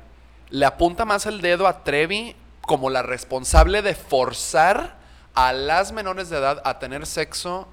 Le 0.50 0.66
apunta 0.66 1.06
más 1.06 1.26
el 1.26 1.42
dedo 1.42 1.68
a 1.68 1.84
Trevi 1.84 2.36
como 2.62 2.90
la 2.90 3.02
responsable 3.02 3.82
de 3.82 3.96
forzar 3.96 4.96
a 5.34 5.52
las 5.54 5.92
menores 5.92 6.30
de 6.30 6.38
edad 6.38 6.62
a 6.64 6.80
tener 6.80 7.06
sexo 7.06 7.68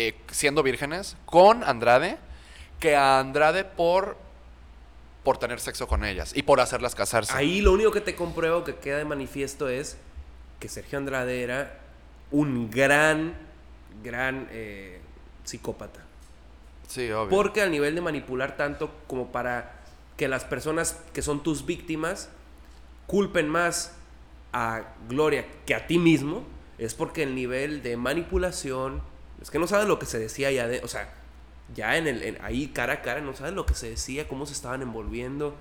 eh, 0.00 0.14
siendo 0.30 0.62
vírgenes 0.62 1.16
con 1.26 1.64
Andrade 1.64 2.18
que 2.78 2.94
a 2.94 3.18
Andrade 3.18 3.64
por, 3.64 4.16
por 5.24 5.38
tener 5.38 5.58
sexo 5.58 5.88
con 5.88 6.04
ellas 6.04 6.30
y 6.36 6.42
por 6.42 6.60
hacerlas 6.60 6.94
casarse. 6.94 7.32
Ahí 7.34 7.60
lo 7.60 7.72
único 7.72 7.90
que 7.90 8.00
te 8.00 8.14
compruebo 8.14 8.62
que 8.62 8.76
queda 8.76 8.98
de 8.98 9.04
manifiesto 9.04 9.68
es 9.68 9.96
que 10.60 10.68
Sergio 10.68 10.98
Andrade 10.98 11.42
era 11.42 11.80
un 12.30 12.70
gran, 12.70 13.34
gran 14.04 14.46
eh, 14.52 15.00
psicópata. 15.42 16.04
Sí, 16.86 17.10
obvio. 17.10 17.30
Porque 17.30 17.60
al 17.62 17.72
nivel 17.72 17.96
de 17.96 18.00
manipular 18.00 18.56
tanto 18.56 18.94
como 19.08 19.32
para 19.32 19.80
que 20.16 20.28
las 20.28 20.44
personas 20.44 20.96
que 21.12 21.22
son 21.22 21.42
tus 21.42 21.66
víctimas 21.66 22.28
culpen 23.08 23.48
más 23.48 23.96
a 24.52 24.94
Gloria 25.08 25.44
que 25.66 25.74
a 25.74 25.88
ti 25.88 25.98
mismo, 25.98 26.44
es 26.78 26.94
porque 26.94 27.24
el 27.24 27.34
nivel 27.34 27.82
de 27.82 27.96
manipulación, 27.96 29.02
es 29.40 29.50
que 29.50 29.58
no 29.58 29.66
sabes 29.66 29.86
lo 29.88 29.98
que 29.98 30.06
se 30.06 30.18
decía 30.18 30.50
ya 30.50 30.66
de, 30.66 30.80
o 30.84 30.88
sea, 30.88 31.12
ya 31.74 31.96
en 31.96 32.06
el, 32.06 32.22
en- 32.22 32.38
ahí 32.42 32.68
cara 32.68 32.94
a 32.94 33.02
cara, 33.02 33.20
no 33.20 33.34
sabes 33.34 33.52
lo 33.54 33.66
que 33.66 33.74
se 33.74 33.90
decía, 33.90 34.26
cómo 34.28 34.46
se 34.46 34.52
estaban 34.52 34.82
envolviendo. 34.82 35.54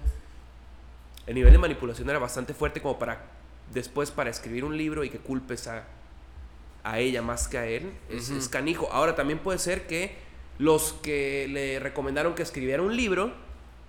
El 1.26 1.36
nivel 1.36 1.52
de 1.52 1.58
manipulación 1.58 2.10
era 2.10 2.20
bastante 2.20 2.54
fuerte 2.54 2.82
como 2.82 2.98
para 2.98 3.22
después 3.74 4.12
para 4.12 4.30
escribir 4.30 4.64
un 4.64 4.78
libro 4.78 5.04
y 5.04 5.10
que 5.10 5.18
culpes 5.20 5.68
a, 5.68 5.84
a 6.84 7.00
ella 7.00 7.22
más 7.22 7.48
que 7.50 7.58
a 7.58 7.66
él. 7.68 7.92
Es, 8.10 8.30
es 8.30 8.48
canijo. 8.48 8.90
Ahora 8.92 9.16
también 9.16 9.40
puede 9.40 9.60
ser 9.60 9.88
que 9.88 10.16
los 10.58 10.94
que 10.94 11.48
le 11.50 11.80
recomendaron 11.80 12.34
que 12.34 12.44
escribiera 12.44 12.82
un 12.82 12.96
libro, 12.96 13.34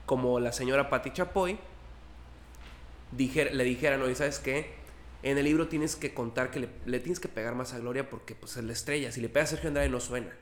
como 0.04 0.40
la 0.40 0.52
señora 0.52 0.90
Patti 0.90 1.12
Chapoy, 1.12 1.58
dijer- 3.16 3.52
le 3.52 3.64
dijeran, 3.64 4.02
oye, 4.02 4.14
¿sabes 4.16 4.38
qué? 4.40 4.74
En 5.22 5.36
el 5.36 5.44
libro 5.44 5.68
tienes 5.68 5.96
que 5.96 6.14
contar 6.14 6.50
que 6.50 6.60
le, 6.60 6.68
le 6.86 7.00
tienes 7.00 7.18
que 7.20 7.28
pegar 7.28 7.54
más 7.54 7.74
a 7.74 7.78
Gloria 7.78 8.08
porque 8.08 8.34
pues 8.34 8.56
es 8.56 8.64
la 8.64 8.72
estrella. 8.72 9.10
Si 9.10 9.20
le 9.20 9.28
pegas 9.28 9.48
a 9.48 9.50
Sergio 9.52 9.68
Andrade 9.68 9.88
no 9.88 10.00
suena. 10.00 10.32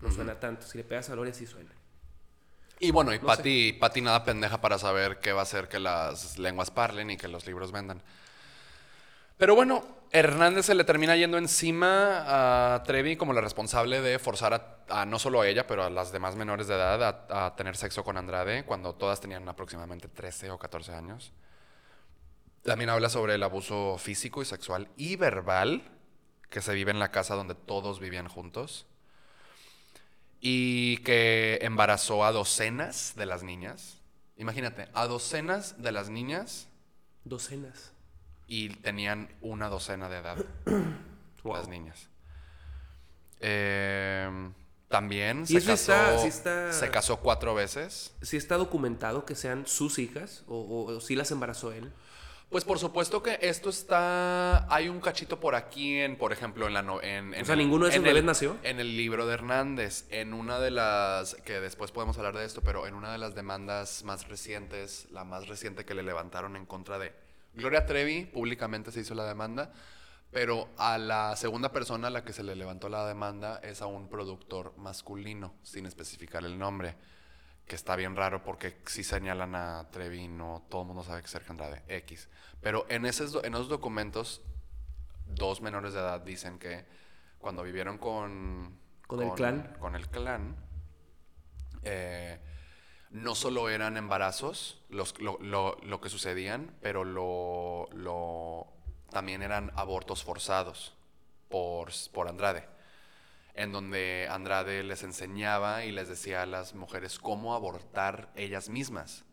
No 0.00 0.10
suena 0.10 0.40
tanto. 0.40 0.66
Si 0.66 0.78
le 0.78 0.84
pegas 0.84 1.10
a 1.10 1.12
Gloria 1.12 1.34
sí 1.34 1.46
suena. 1.46 1.70
Y 2.80 2.90
bueno, 2.90 3.14
y 3.14 3.18
No 3.18 3.26
Patty, 3.26 3.74
Patty 3.74 4.00
nada 4.00 4.24
pendeja 4.24 4.60
para 4.60 4.78
saber 4.78 5.18
qué 5.20 5.32
va 5.32 5.40
a 5.40 5.44
hacer 5.44 5.68
que 5.68 5.78
las 5.78 6.38
lenguas 6.38 6.70
parlen 6.70 7.10
y 7.10 7.16
que 7.16 7.28
los 7.28 7.46
libros 7.46 7.72
vendan. 7.72 8.02
Pero 9.36 9.54
bueno, 9.54 9.84
Hernández 10.10 10.66
se 10.66 10.74
le 10.74 10.84
termina 10.84 11.16
yendo 11.16 11.38
encima 11.38 12.74
a 12.76 12.82
Trevi 12.84 13.16
como 13.16 13.32
la 13.32 13.40
responsable 13.40 14.00
de 14.00 14.18
forzar 14.18 14.54
a, 14.54 15.00
a 15.02 15.06
no 15.06 15.18
solo 15.18 15.40
a 15.40 15.48
ella, 15.48 15.66
pero 15.66 15.84
a 15.84 15.90
las 15.90 16.12
demás 16.12 16.36
menores 16.36 16.66
de 16.68 16.74
edad 16.74 17.26
a, 17.30 17.46
a 17.46 17.56
tener 17.56 17.76
sexo 17.76 18.04
con 18.04 18.16
Andrade 18.16 18.64
cuando 18.64 18.94
todas 18.94 19.20
tenían 19.20 19.48
aproximadamente 19.48 20.08
13 20.08 20.50
o 20.50 20.58
14 20.58 20.94
años. 20.94 21.32
También 22.64 22.90
habla 22.90 23.08
sobre 23.10 23.34
el 23.34 23.42
abuso 23.42 23.96
físico 23.98 24.42
y 24.42 24.44
sexual 24.46 24.88
y 24.96 25.16
verbal 25.16 25.82
que 26.50 26.62
se 26.62 26.72
vive 26.74 26.90
en 26.90 26.98
la 26.98 27.10
casa 27.10 27.34
donde 27.34 27.54
todos 27.54 28.00
vivían 28.00 28.28
juntos 28.28 28.86
y 30.40 30.98
que 30.98 31.58
embarazó 31.62 32.24
a 32.24 32.32
docenas 32.32 33.14
de 33.16 33.26
las 33.26 33.42
niñas. 33.42 33.98
Imagínate, 34.36 34.88
a 34.94 35.06
docenas 35.06 35.80
de 35.82 35.92
las 35.92 36.08
niñas 36.10 36.68
Docenas. 37.24 37.92
y 38.46 38.68
tenían 38.70 39.28
una 39.40 39.68
docena 39.68 40.08
de 40.08 40.18
edad 40.18 40.36
Wow. 41.44 41.56
las 41.56 41.68
niñas. 41.68 42.08
Eh, 43.40 44.50
también 44.88 45.46
se 45.46 45.54
casó, 45.62 45.72
está- 45.92 46.18
sí 46.18 46.28
está- 46.28 46.72
se 46.72 46.90
casó 46.90 47.18
cuatro 47.18 47.54
veces. 47.54 48.14
¿Sí 48.22 48.36
está 48.38 48.56
documentado 48.56 49.26
que 49.26 49.34
sean 49.34 49.66
sus 49.66 49.98
hijas? 49.98 50.44
¿O, 50.46 50.56
o, 50.58 50.96
o 50.96 51.00
sí 51.02 51.14
las 51.16 51.30
embarazó 51.30 51.72
él? 51.72 51.92
Pues 52.50 52.64
por 52.64 52.78
supuesto 52.78 53.20
que 53.22 53.38
esto 53.42 53.68
está. 53.70 54.72
Hay 54.72 54.88
un 54.88 55.00
cachito 55.00 55.40
por 55.40 55.56
aquí 55.56 55.98
en, 55.98 56.16
por 56.16 56.32
ejemplo, 56.32 56.68
en 56.68 56.74
la 56.74 56.82
no- 56.82 57.02
en, 57.02 57.34
en 57.34 57.42
O 57.42 57.44
sea, 57.44 57.56
¿ninguno 57.56 57.86
de 57.86 57.90
esos 57.90 57.98
en 57.98 58.04
bebés 58.04 58.20
el- 58.20 58.26
nació? 58.26 58.56
En 58.62 58.78
el 58.78 58.96
libro 58.96 59.26
de 59.26 59.34
Hernández, 59.34 60.04
en 60.10 60.32
una 60.34 60.60
de 60.60 60.70
las. 60.70 61.34
que 61.44 61.58
después 61.58 61.90
podemos 61.90 62.16
hablar 62.16 62.36
de 62.36 62.44
esto, 62.44 62.60
pero 62.62 62.86
en 62.86 62.94
una 62.94 63.10
de 63.10 63.18
las 63.18 63.34
demandas 63.34 64.04
más 64.04 64.28
recientes, 64.28 65.08
la 65.10 65.24
más 65.24 65.48
reciente 65.48 65.84
que 65.84 65.94
le 65.94 66.04
levantaron 66.04 66.54
en 66.54 66.64
contra 66.64 66.98
de 67.00 67.12
Gloria 67.54 67.86
Trevi, 67.86 68.24
públicamente 68.26 68.92
se 68.92 69.00
hizo 69.00 69.14
la 69.14 69.24
demanda. 69.26 69.72
Pero 70.30 70.68
a 70.78 70.98
la 70.98 71.36
segunda 71.36 71.70
persona 71.72 72.08
a 72.08 72.10
la 72.10 72.24
que 72.24 72.32
se 72.32 72.42
le 72.42 72.56
levantó 72.56 72.88
la 72.88 73.06
demanda 73.06 73.60
es 73.62 73.82
a 73.82 73.86
un 73.86 74.08
productor 74.08 74.74
masculino, 74.76 75.54
sin 75.62 75.86
especificar 75.86 76.44
el 76.44 76.58
nombre. 76.58 76.96
Que 77.66 77.76
está 77.76 77.96
bien 77.96 78.14
raro 78.14 78.42
porque 78.44 78.76
si 78.86 79.02
señalan 79.02 79.54
a 79.54 79.88
Trevi, 79.90 80.28
no 80.28 80.66
todo 80.68 80.82
el 80.82 80.88
mundo 80.88 81.02
sabe 81.02 81.20
que 81.20 81.26
es 81.26 81.30
Sergio 81.32 81.52
Andrade, 81.52 81.82
X. 81.88 82.28
Pero 82.60 82.84
en 82.90 83.06
esos, 83.06 83.42
en 83.42 83.54
esos 83.54 83.68
documentos, 83.68 84.42
dos 85.26 85.62
menores 85.62 85.94
de 85.94 86.00
edad 86.00 86.20
dicen 86.20 86.58
que 86.58 86.84
cuando 87.38 87.62
vivieron 87.62 87.96
con... 87.98 88.78
¿Con 89.06 89.22
el 89.22 89.32
clan? 89.34 89.76
Con 89.80 89.94
el 89.96 90.08
clan, 90.08 90.56
eh, 91.82 92.38
no 93.10 93.34
solo 93.34 93.68
eran 93.68 93.96
embarazos 93.96 94.82
los, 94.88 95.18
lo, 95.20 95.38
lo- 95.40 95.76
lo 95.82 96.00
que 96.00 96.08
sucedían, 96.08 96.74
pero 96.80 97.04
lo, 97.04 97.88
lo- 97.92 98.66
también 99.10 99.42
eran 99.42 99.72
abortos 99.76 100.22
forzados 100.24 100.94
por, 101.48 101.90
por 102.12 102.28
Andrade. 102.28 102.66
En 103.54 103.70
donde 103.70 104.28
Andrade 104.30 104.82
les 104.82 105.04
enseñaba 105.04 105.84
y 105.84 105.92
les 105.92 106.08
decía 106.08 106.42
a 106.42 106.46
las 106.46 106.74
mujeres 106.74 107.18
cómo 107.18 107.54
abortar 107.54 108.32
ellas 108.34 108.68
mismas 108.68 109.24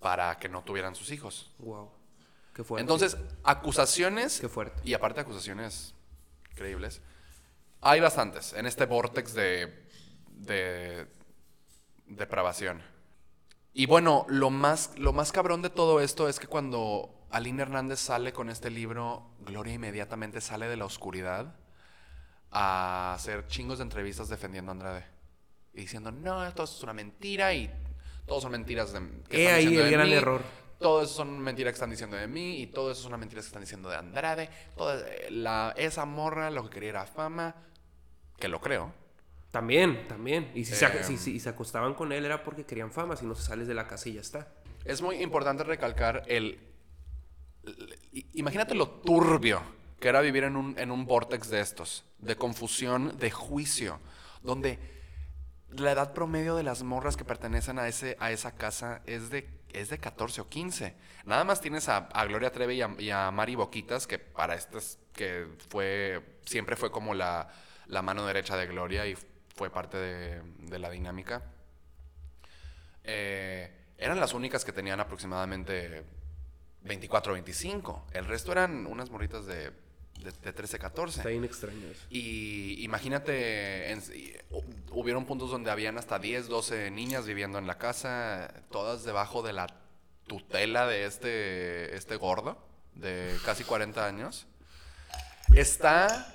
para 0.00 0.38
que 0.38 0.48
no 0.48 0.62
tuvieran 0.62 0.94
sus 0.94 1.10
hijos. 1.10 1.50
Wow. 1.58 1.90
Qué 2.54 2.62
fuerte. 2.64 2.82
Entonces, 2.82 3.16
acusaciones 3.42 4.40
Qué 4.40 4.48
fuerte. 4.48 4.80
y 4.84 4.94
aparte 4.94 5.20
acusaciones 5.20 5.94
increíbles. 6.50 7.00
Hay 7.80 8.00
bastantes 8.00 8.52
en 8.52 8.66
este 8.66 8.84
vortex 8.86 9.32
de, 9.34 9.86
de 10.30 11.06
depravación. 12.06 12.82
Y 13.72 13.86
bueno, 13.86 14.26
lo 14.28 14.50
más, 14.50 14.92
lo 14.98 15.12
más 15.12 15.30
cabrón 15.32 15.62
de 15.62 15.70
todo 15.70 16.00
esto 16.00 16.28
es 16.28 16.40
que 16.40 16.48
cuando 16.48 17.14
Aline 17.30 17.62
Hernández 17.62 18.00
sale 18.00 18.32
con 18.32 18.50
este 18.50 18.70
libro, 18.70 19.30
Gloria 19.40 19.74
inmediatamente 19.74 20.40
sale 20.40 20.66
de 20.66 20.76
la 20.76 20.84
oscuridad 20.84 21.54
a 22.50 23.14
hacer 23.14 23.46
chingos 23.46 23.78
de 23.78 23.84
entrevistas 23.84 24.28
defendiendo 24.28 24.70
a 24.70 24.74
Andrade. 24.74 25.04
Y 25.74 25.82
diciendo, 25.82 26.10
no, 26.10 26.44
esto 26.46 26.64
es 26.64 26.82
una 26.82 26.92
mentira 26.92 27.52
y 27.54 27.70
todos 28.26 28.42
son 28.42 28.52
mentiras. 28.52 28.92
De, 28.92 29.00
que 29.28 29.36
He 29.36 29.42
están 29.44 29.54
ahí 29.56 29.66
diciendo 29.66 29.80
el 29.84 29.86
de 29.90 29.92
gran 29.96 30.06
mí". 30.08 30.14
error. 30.14 30.42
todo 30.78 31.02
eso 31.02 31.14
son 31.14 31.38
mentiras 31.40 31.72
que 31.72 31.76
están 31.76 31.90
diciendo 31.90 32.16
de 32.16 32.26
mí 32.26 32.60
y 32.62 32.66
todo 32.68 32.90
eso 32.92 33.02
son 33.02 33.10
unas 33.10 33.20
mentiras 33.20 33.44
que 33.44 33.48
están 33.48 33.62
diciendo 33.62 33.88
de 33.88 33.96
Andrade. 33.96 34.48
Toda, 34.76 34.98
eh, 35.08 35.28
la, 35.30 35.74
esa 35.76 36.04
morra 36.04 36.50
lo 36.50 36.64
que 36.64 36.70
quería 36.70 36.90
era 36.90 37.06
fama, 37.06 37.54
que 38.38 38.48
lo 38.48 38.60
creo. 38.60 38.92
También, 39.50 40.06
también. 40.08 40.50
Y 40.54 40.64
si, 40.64 40.74
se, 40.74 41.04
si- 41.04 41.16
si- 41.16 41.40
se 41.40 41.48
acostaban 41.48 41.94
con 41.94 42.12
él 42.12 42.24
era 42.24 42.42
porque 42.44 42.64
querían 42.66 42.92
fama, 42.92 43.16
si 43.16 43.24
no 43.26 43.34
se 43.34 43.42
sales 43.42 43.66
de 43.68 43.74
la 43.74 43.86
casa 43.86 44.08
y 44.08 44.14
ya 44.14 44.20
está. 44.20 44.48
Es 44.84 45.00
muy 45.02 45.16
importante 45.22 45.64
recalcar 45.64 46.22
el... 46.26 46.60
Imagínate 48.34 48.74
lo 48.74 48.88
turbio 48.88 49.60
que 50.00 50.08
era 50.08 50.20
vivir 50.20 50.44
en 50.44 50.56
un, 50.56 50.78
en 50.78 50.90
un 50.90 51.06
vortex 51.06 51.48
de 51.50 51.60
estos, 51.60 52.04
de 52.18 52.36
confusión, 52.36 53.16
de 53.18 53.30
juicio, 53.30 54.00
donde 54.42 54.78
la 55.70 55.92
edad 55.92 56.12
promedio 56.12 56.56
de 56.56 56.62
las 56.62 56.82
morras 56.82 57.16
que 57.16 57.24
pertenecen 57.24 57.78
a, 57.78 57.88
ese, 57.88 58.16
a 58.20 58.30
esa 58.30 58.52
casa 58.52 59.02
es 59.06 59.30
de, 59.30 59.48
es 59.72 59.90
de 59.90 59.98
14 59.98 60.40
o 60.42 60.48
15. 60.48 60.94
Nada 61.24 61.44
más 61.44 61.60
tienes 61.60 61.88
a, 61.88 61.96
a 61.96 62.24
Gloria 62.24 62.52
a, 62.54 63.02
y 63.02 63.10
a 63.10 63.30
Mari 63.30 63.54
Boquitas, 63.54 64.06
que 64.06 64.18
para 64.18 64.54
estas, 64.54 64.98
que 65.12 65.46
fue, 65.68 66.38
siempre 66.46 66.76
fue 66.76 66.90
como 66.90 67.14
la, 67.14 67.48
la 67.86 68.02
mano 68.02 68.24
derecha 68.24 68.56
de 68.56 68.66
Gloria 68.66 69.06
y 69.06 69.16
fue 69.54 69.70
parte 69.70 69.96
de, 69.96 70.42
de 70.58 70.78
la 70.78 70.90
dinámica. 70.90 71.42
Eh, 73.04 73.70
eran 73.98 74.20
las 74.20 74.32
únicas 74.32 74.64
que 74.64 74.72
tenían 74.72 75.00
aproximadamente 75.00 76.04
24 76.82 77.32
o 77.32 77.34
25. 77.34 78.06
El 78.12 78.26
resto 78.26 78.52
eran 78.52 78.86
unas 78.86 79.10
morritas 79.10 79.44
de, 79.46 79.72
de, 80.22 80.32
de 80.32 80.52
13, 80.52 80.78
14. 80.78 81.20
Está 81.20 81.28
bien 81.30 81.44
extraño 81.44 81.86
eso. 81.90 82.02
Y 82.10 82.82
imagínate, 82.84 83.90
en- 83.92 84.00
hu- 84.50 84.64
hubieron 84.92 85.24
puntos 85.26 85.50
donde 85.50 85.70
habían 85.70 85.98
hasta 85.98 86.18
10, 86.18 86.48
12 86.48 86.90
niñas 86.90 87.26
viviendo 87.26 87.58
en 87.58 87.66
la 87.66 87.78
casa, 87.78 88.52
todas 88.70 89.04
debajo 89.04 89.42
de 89.42 89.52
la 89.52 89.66
tutela 90.26 90.86
de 90.86 91.06
este, 91.06 91.94
este 91.96 92.16
gordo 92.16 92.58
de 92.94 93.34
casi 93.44 93.64
40 93.64 94.04
años. 94.06 94.46
Está, 95.54 96.34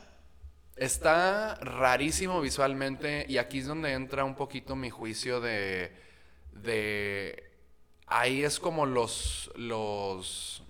está 0.75 1.55
rarísimo 1.55 2.41
visualmente 2.41 3.25
y 3.29 3.37
aquí 3.37 3.59
es 3.59 3.67
donde 3.67 3.93
entra 3.93 4.23
un 4.23 4.35
poquito 4.35 4.75
mi 4.75 4.89
juicio 4.89 5.39
de, 5.39 5.91
de 6.53 7.51
ahí 8.07 8.43
es 8.43 8.59
como 8.59 8.85
los, 8.87 9.51
los, 9.55 10.63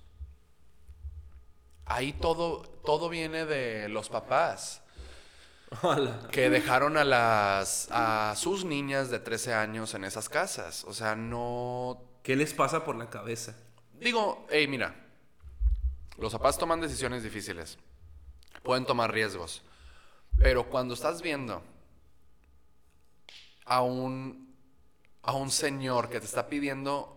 ahí 1.86 2.14
todo, 2.14 2.62
todo 2.86 3.10
viene 3.10 3.46
de 3.46 3.90
los 3.90 4.10
papás 4.10 4.82
Hola. 5.82 6.28
que 6.32 6.50
dejaron 6.50 6.98
a 6.98 7.04
las 7.04 7.88
a 7.92 8.36
sus 8.36 8.66
niñas 8.66 9.10
de 9.10 9.20
13 9.20 9.54
años 9.54 9.94
en 9.94 10.04
esas 10.04 10.30
casas. 10.30 10.84
O 10.86 10.94
sea, 10.94 11.16
no 11.16 12.02
¿Qué 12.24 12.36
les 12.36 12.54
pasa 12.54 12.86
por 12.86 12.96
la 12.96 13.10
cabeza? 13.10 13.56
digo, 14.00 14.46
hey, 14.50 14.68
mira. 14.68 14.96
Los 16.18 16.32
papás 16.34 16.58
toman 16.58 16.80
decisiones 16.80 17.24
difíciles. 17.24 17.78
Pueden 18.64 18.86
tomar 18.86 19.12
riesgos. 19.12 19.62
Pero 20.38 20.70
cuando 20.70 20.94
estás 20.94 21.22
viendo 21.22 21.64
a 23.66 23.82
un 23.82 24.54
a 25.22 25.34
un 25.34 25.50
señor 25.52 26.10
que 26.10 26.20
te 26.20 26.26
está 26.26 26.48
pidiendo 26.48 27.13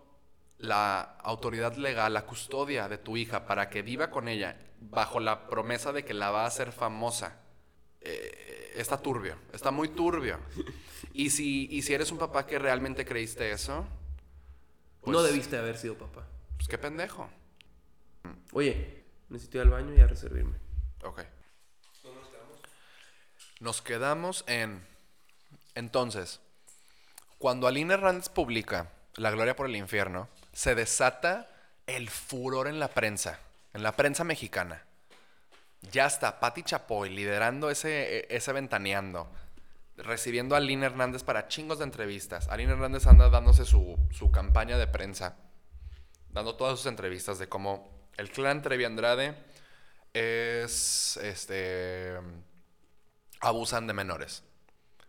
la 0.59 1.01
autoridad 1.23 1.77
legal, 1.77 2.15
la 2.15 2.25
custodia 2.27 2.89
de 2.89 2.99
tu 2.99 3.17
hija 3.17 3.47
para 3.47 3.69
que 3.69 3.83
viva 3.83 4.11
con 4.11 4.29
ella 4.29 4.57
bajo 4.81 5.21
la 5.21 5.49
promesa 5.49 5.93
de 5.93 6.05
que 6.05 6.15
la 6.15 6.31
va 6.31 6.45
a 6.45 6.47
hacer 6.47 6.73
famosa. 6.73 7.41
eh, 8.01 8.73
está 8.77 8.99
turbio, 8.99 9.37
está 9.53 9.71
muy 9.71 9.89
turbio. 9.89 10.39
Y 11.13 11.31
si, 11.31 11.67
y 11.71 11.83
si 11.83 11.95
eres 11.95 12.13
un 12.13 12.19
papá 12.19 12.47
que 12.47 12.59
realmente 12.59 13.05
creíste 13.05 13.51
eso, 13.51 13.87
pues, 15.01 15.17
no 15.17 15.23
debiste 15.23 15.57
haber 15.57 15.79
sido 15.79 15.97
papá. 15.97 16.27
pues 16.57 16.69
qué 16.69 16.79
pendejo. 16.79 17.29
Oye, 18.53 19.05
necesito 19.29 19.59
ir 19.59 19.63
al 19.63 19.71
baño 19.71 19.95
y 19.95 20.01
a 20.01 20.07
reservirme. 20.07 20.59
Ok. 21.03 21.23
Nos 23.61 23.81
quedamos 23.81 24.45
en. 24.47 24.87
Entonces, 25.75 26.41
cuando 27.39 27.67
Aline 27.67 27.95
Hernández 27.95 28.29
publica 28.29 28.93
La 29.15 29.31
Gloria 29.31 29.57
por 29.57 29.67
el 29.67 29.77
Infierno, 29.77 30.29
se 30.57 30.75
desata 30.75 31.51
el 31.87 32.09
furor 32.09 32.67
en 32.67 32.81
la 32.81 32.89
prensa, 32.89 33.41
en 33.75 33.83
la 33.83 33.93
prensa 33.93 34.25
mexicana. 34.25 34.83
Ya 35.93 36.07
está 36.07 36.41
Patti 36.41 36.63
Chapoy 36.63 37.11
liderando 37.11 37.69
ese, 37.69 38.27
ese 38.35 38.53
ventaneando, 38.55 39.31
recibiendo 39.99 40.55
a 40.55 40.59
Aline 40.59 40.87
Hernández 40.87 41.25
para 41.25 41.49
chingos 41.49 41.77
de 41.77 41.85
entrevistas. 41.85 42.49
Aline 42.49 42.73
Hernández 42.73 43.07
anda 43.07 43.29
dándose 43.29 43.67
su, 43.67 43.99
su 44.11 44.31
campaña 44.31 44.79
de 44.79 44.87
prensa, 44.87 45.37
dando 46.31 46.57
todas 46.57 46.79
sus 46.79 46.87
entrevistas 46.87 47.39
de 47.39 47.51
cómo 47.51 48.09
el 48.17 48.31
clan 48.31 48.63
Trevi 48.63 48.85
Andrade 48.87 49.35
es, 50.15 51.19
este, 51.19 52.15
abusan 53.41 53.87
de 53.87 53.93
menores 53.93 54.43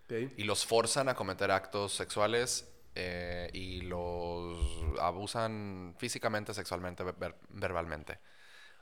y 0.09 0.43
los 0.43 0.65
forzan 0.65 1.07
a 1.07 1.15
cometer 1.15 1.51
actos 1.51 1.93
sexuales 1.93 2.67
eh, 2.99 3.49
y 3.53 3.81
los 3.81 4.57
abusan 4.99 5.93
físicamente, 5.99 6.53
sexualmente, 6.55 7.03
ver- 7.03 7.15
ver- 7.15 7.35
verbalmente. 7.49 8.17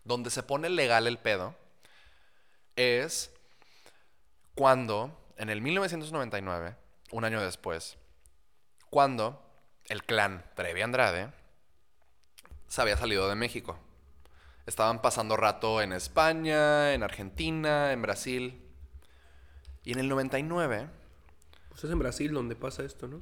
Donde 0.05 0.30
se 0.30 0.41
pone 0.41 0.70
legal 0.70 1.05
el 1.05 1.18
pedo 1.18 1.53
es 2.78 3.32
cuando, 4.53 5.20
en 5.38 5.49
el 5.49 5.61
1999, 5.61 6.76
un 7.11 7.26
año 7.26 7.41
después, 7.41 7.97
cuando 8.89 9.41
el 9.86 10.03
clan 10.03 10.45
Trevi 10.55 10.82
Andrade 10.82 11.32
se 12.68 12.82
había 12.82 12.95
salido 12.97 13.28
de 13.28 13.36
México. 13.36 13.78
Estaban 14.66 15.01
pasando 15.01 15.36
rato 15.36 15.82
en 15.82 15.91
España, 15.93 16.93
en 16.93 17.03
Argentina, 17.03 17.91
en 17.91 18.01
Brasil. 18.01 18.61
Y 19.84 19.91
en 19.91 19.99
el 19.99 20.07
99, 20.09 20.89
Pues 21.70 21.84
es 21.84 21.91
en 21.91 21.99
Brasil 21.99 22.32
donde 22.34 22.55
pasa 22.55 22.84
esto, 22.84 23.07
¿no? 23.07 23.22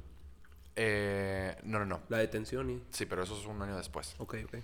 Eh, 0.76 1.56
no, 1.62 1.78
no, 1.78 1.84
no. 1.86 2.00
La 2.08 2.18
detención 2.18 2.70
y... 2.70 2.82
Sí, 2.90 3.06
pero 3.06 3.22
eso 3.22 3.38
es 3.38 3.46
un 3.46 3.60
año 3.62 3.76
después. 3.76 4.14
Ok, 4.18 4.36
ok. 4.44 4.54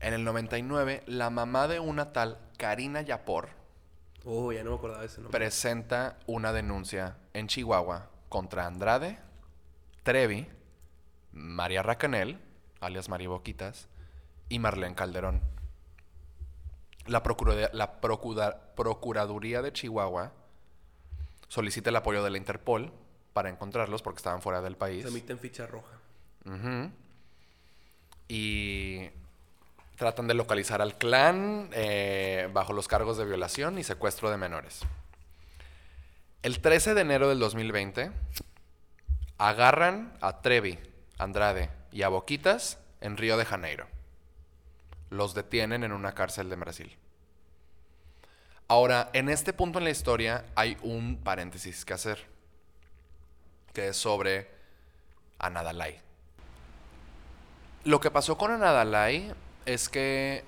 En 0.00 0.12
el 0.14 0.24
99, 0.24 1.02
la 1.06 1.30
mamá 1.30 1.68
de 1.68 1.80
una 1.80 2.12
tal 2.12 2.38
Karina 2.58 3.00
Yapor 3.02 3.48
Oh, 4.28 4.50
ya 4.52 4.64
no 4.64 4.70
me 4.70 4.76
acordaba 4.76 5.00
de 5.02 5.06
ese 5.06 5.20
nombre. 5.20 5.38
presenta 5.38 6.18
una 6.26 6.52
denuncia 6.52 7.16
en 7.32 7.46
Chihuahua 7.46 8.10
contra 8.28 8.66
Andrade, 8.66 9.18
Trevi, 10.02 10.48
María 11.32 11.82
Racanel, 11.84 12.38
alias 12.80 13.08
María 13.08 13.28
Boquitas, 13.28 13.88
y 14.48 14.58
Marlene 14.58 14.96
Calderón. 14.96 15.40
La, 17.06 17.22
procura- 17.22 17.70
la 17.72 18.00
procura- 18.00 18.74
Procuraduría 18.74 19.62
de 19.62 19.72
Chihuahua 19.72 20.32
solicita 21.48 21.90
el 21.90 21.96
apoyo 21.96 22.22
de 22.24 22.30
la 22.30 22.36
Interpol 22.36 22.92
para 23.36 23.50
encontrarlos 23.50 24.00
porque 24.00 24.16
estaban 24.16 24.40
fuera 24.40 24.62
del 24.62 24.78
país. 24.78 25.02
Se 25.02 25.10
emiten 25.10 25.38
ficha 25.38 25.66
roja. 25.66 25.92
Y 28.28 29.10
tratan 29.96 30.26
de 30.26 30.32
localizar 30.32 30.80
al 30.80 30.96
clan 30.96 31.68
eh, 31.72 32.48
bajo 32.54 32.72
los 32.72 32.88
cargos 32.88 33.18
de 33.18 33.26
violación 33.26 33.78
y 33.78 33.84
secuestro 33.84 34.30
de 34.30 34.38
menores. 34.38 34.80
El 36.42 36.60
13 36.62 36.94
de 36.94 37.00
enero 37.02 37.28
del 37.28 37.38
2020 37.38 38.10
agarran 39.36 40.16
a 40.22 40.40
Trevi, 40.40 40.78
Andrade 41.18 41.68
y 41.92 42.04
a 42.04 42.08
Boquitas 42.08 42.78
en 43.02 43.18
Río 43.18 43.36
de 43.36 43.44
Janeiro. 43.44 43.86
Los 45.10 45.34
detienen 45.34 45.84
en 45.84 45.92
una 45.92 46.14
cárcel 46.14 46.48
de 46.48 46.56
Brasil. 46.56 46.96
Ahora, 48.66 49.10
en 49.12 49.28
este 49.28 49.52
punto 49.52 49.76
en 49.76 49.84
la 49.84 49.90
historia 49.90 50.46
hay 50.54 50.78
un 50.80 51.18
paréntesis 51.22 51.84
que 51.84 51.92
hacer, 51.92 52.34
que 53.76 53.88
es 53.88 53.96
sobre 53.98 54.48
Anadalai. 55.38 56.00
Lo 57.84 58.00
que 58.00 58.10
pasó 58.10 58.38
con 58.38 58.50
Anadalai 58.50 59.34
es 59.66 59.90
que, 59.90 60.42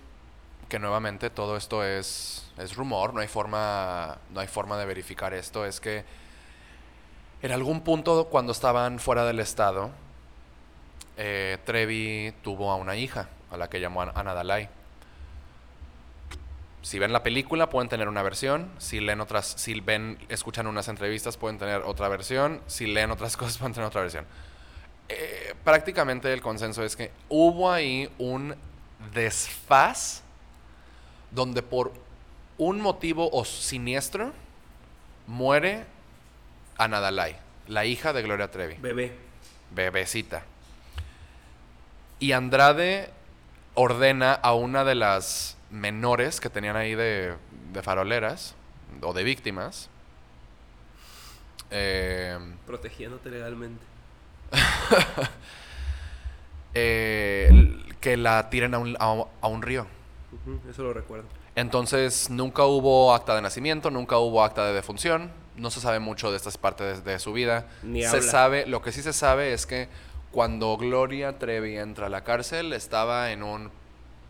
que 0.71 0.79
nuevamente 0.79 1.29
todo 1.29 1.59
esto 1.59 1.85
es, 1.85 2.51
es 2.57 2.75
rumor, 2.75 3.13
no 3.13 3.21
hay, 3.21 3.29
forma, 3.29 4.17
no 4.31 4.41
hay 4.41 4.47
forma 4.47 4.79
de 4.79 4.87
verificar 4.87 5.35
esto, 5.35 5.67
es 5.67 5.79
que 5.79 6.07
en 7.43 7.53
algún 7.53 7.83
punto 7.83 8.29
cuando 8.31 8.53
estaban 8.53 8.99
fuera 8.99 9.27
del 9.27 9.41
estado, 9.41 9.91
eh, 11.19 11.59
Trevi 11.67 12.33
tuvo 12.43 12.71
a 12.73 12.77
una 12.77 12.97
hija, 12.97 13.29
a 13.51 13.59
la 13.59 13.69
que 13.69 13.79
llamó 13.79 14.01
An- 14.01 14.13
Anadalai. 14.15 14.71
Si 16.89 16.99
ven 16.99 17.13
la 17.13 17.23
película 17.23 17.69
pueden 17.69 17.91
tener 17.91 18.09
una 18.09 18.23
versión, 18.23 18.71
si 18.79 19.01
leen 19.01 19.21
otras, 19.21 19.47
si 19.59 19.79
ven, 19.79 20.19
escuchan 20.31 20.67
unas 20.67 20.89
entrevistas 20.89 21.37
pueden 21.37 21.59
tener 21.59 21.83
otra 21.83 22.09
versión, 22.09 22.63
si 22.67 22.87
leen 22.87 23.11
otras 23.11 23.37
cosas 23.37 23.59
pueden 23.59 23.75
tener 23.75 23.87
otra 23.87 24.01
versión. 24.01 24.25
Eh, 25.11 25.55
prácticamente 25.65 26.33
el 26.33 26.41
consenso 26.41 26.83
es 26.83 26.97
que 26.97 27.11
hubo 27.29 27.71
ahí 27.71 28.09
un 28.17 28.57
desfaz 29.13 30.23
donde 31.31 31.63
por 31.63 31.93
un 32.57 32.81
motivo 32.81 33.29
o 33.35 33.45
siniestro 33.45 34.33
muere 35.27 35.85
Anadalai, 36.79 37.37
la 37.67 37.85
hija 37.85 38.15
de 38.15 38.23
Gloria 38.23 38.51
Trevi 38.51 38.77
Bebé. 38.81 39.13
bebecita. 39.73 40.43
Y 42.19 42.33
Andrade, 42.33 43.11
ordena 43.75 44.33
a 44.33 44.55
una 44.55 44.85
de 44.85 44.95
las 44.95 45.58
menores 45.71 46.41
que 46.41 46.51
tenían 46.51 46.77
ahí 46.77 46.95
de, 46.95 47.35
de 47.73 47.83
faroleras 47.83 48.55
o 49.03 49.13
de 49.13 49.23
víctimas. 49.25 49.89
eh, 51.71 52.39
Protegiéndote 52.67 53.31
legalmente. 53.31 53.85
eh, 56.75 57.85
que 58.01 58.17
la 58.17 58.51
tiren 58.51 58.75
a 58.75 58.79
un, 58.79 58.97
a 58.99 59.13
un- 59.13 59.27
a 59.41 59.49
un 59.49 59.63
río. 59.63 59.87
Eso 60.71 60.83
lo 60.83 60.93
recuerdo. 60.93 61.27
Entonces 61.57 62.31
nunca 62.31 62.65
hubo 62.65 63.13
acta 63.15 63.35
de 63.35 63.43
nacimiento, 63.43 63.91
nunca 63.91 64.19
hubo 64.19 64.45
acta 64.45 64.65
de 64.67 64.73
defunción, 64.75 65.33
no 65.57 65.71
se 65.71 65.81
sabe 65.81 65.99
mucho 65.99 66.31
de 66.31 66.37
estas 66.37 66.57
partes 66.57 67.03
de, 67.05 67.13
de 67.13 67.19
su 67.19 67.33
vida. 67.33 67.67
Ni 67.83 68.03
se 68.03 68.09
habla. 68.09 68.23
sabe, 68.23 68.67
lo 68.67 68.81
que 68.83 68.93
sí 68.93 69.03
se 69.03 69.13
sabe 69.13 69.53
es 69.53 69.67
que 69.67 69.89
cuando 70.31 70.77
Gloria 70.77 71.39
Trevi 71.39 71.77
entra 71.79 72.07
a 72.07 72.11
la 72.11 72.23
cárcel 72.23 72.73
estaba 72.75 73.33
en 73.33 73.43
un 73.43 73.71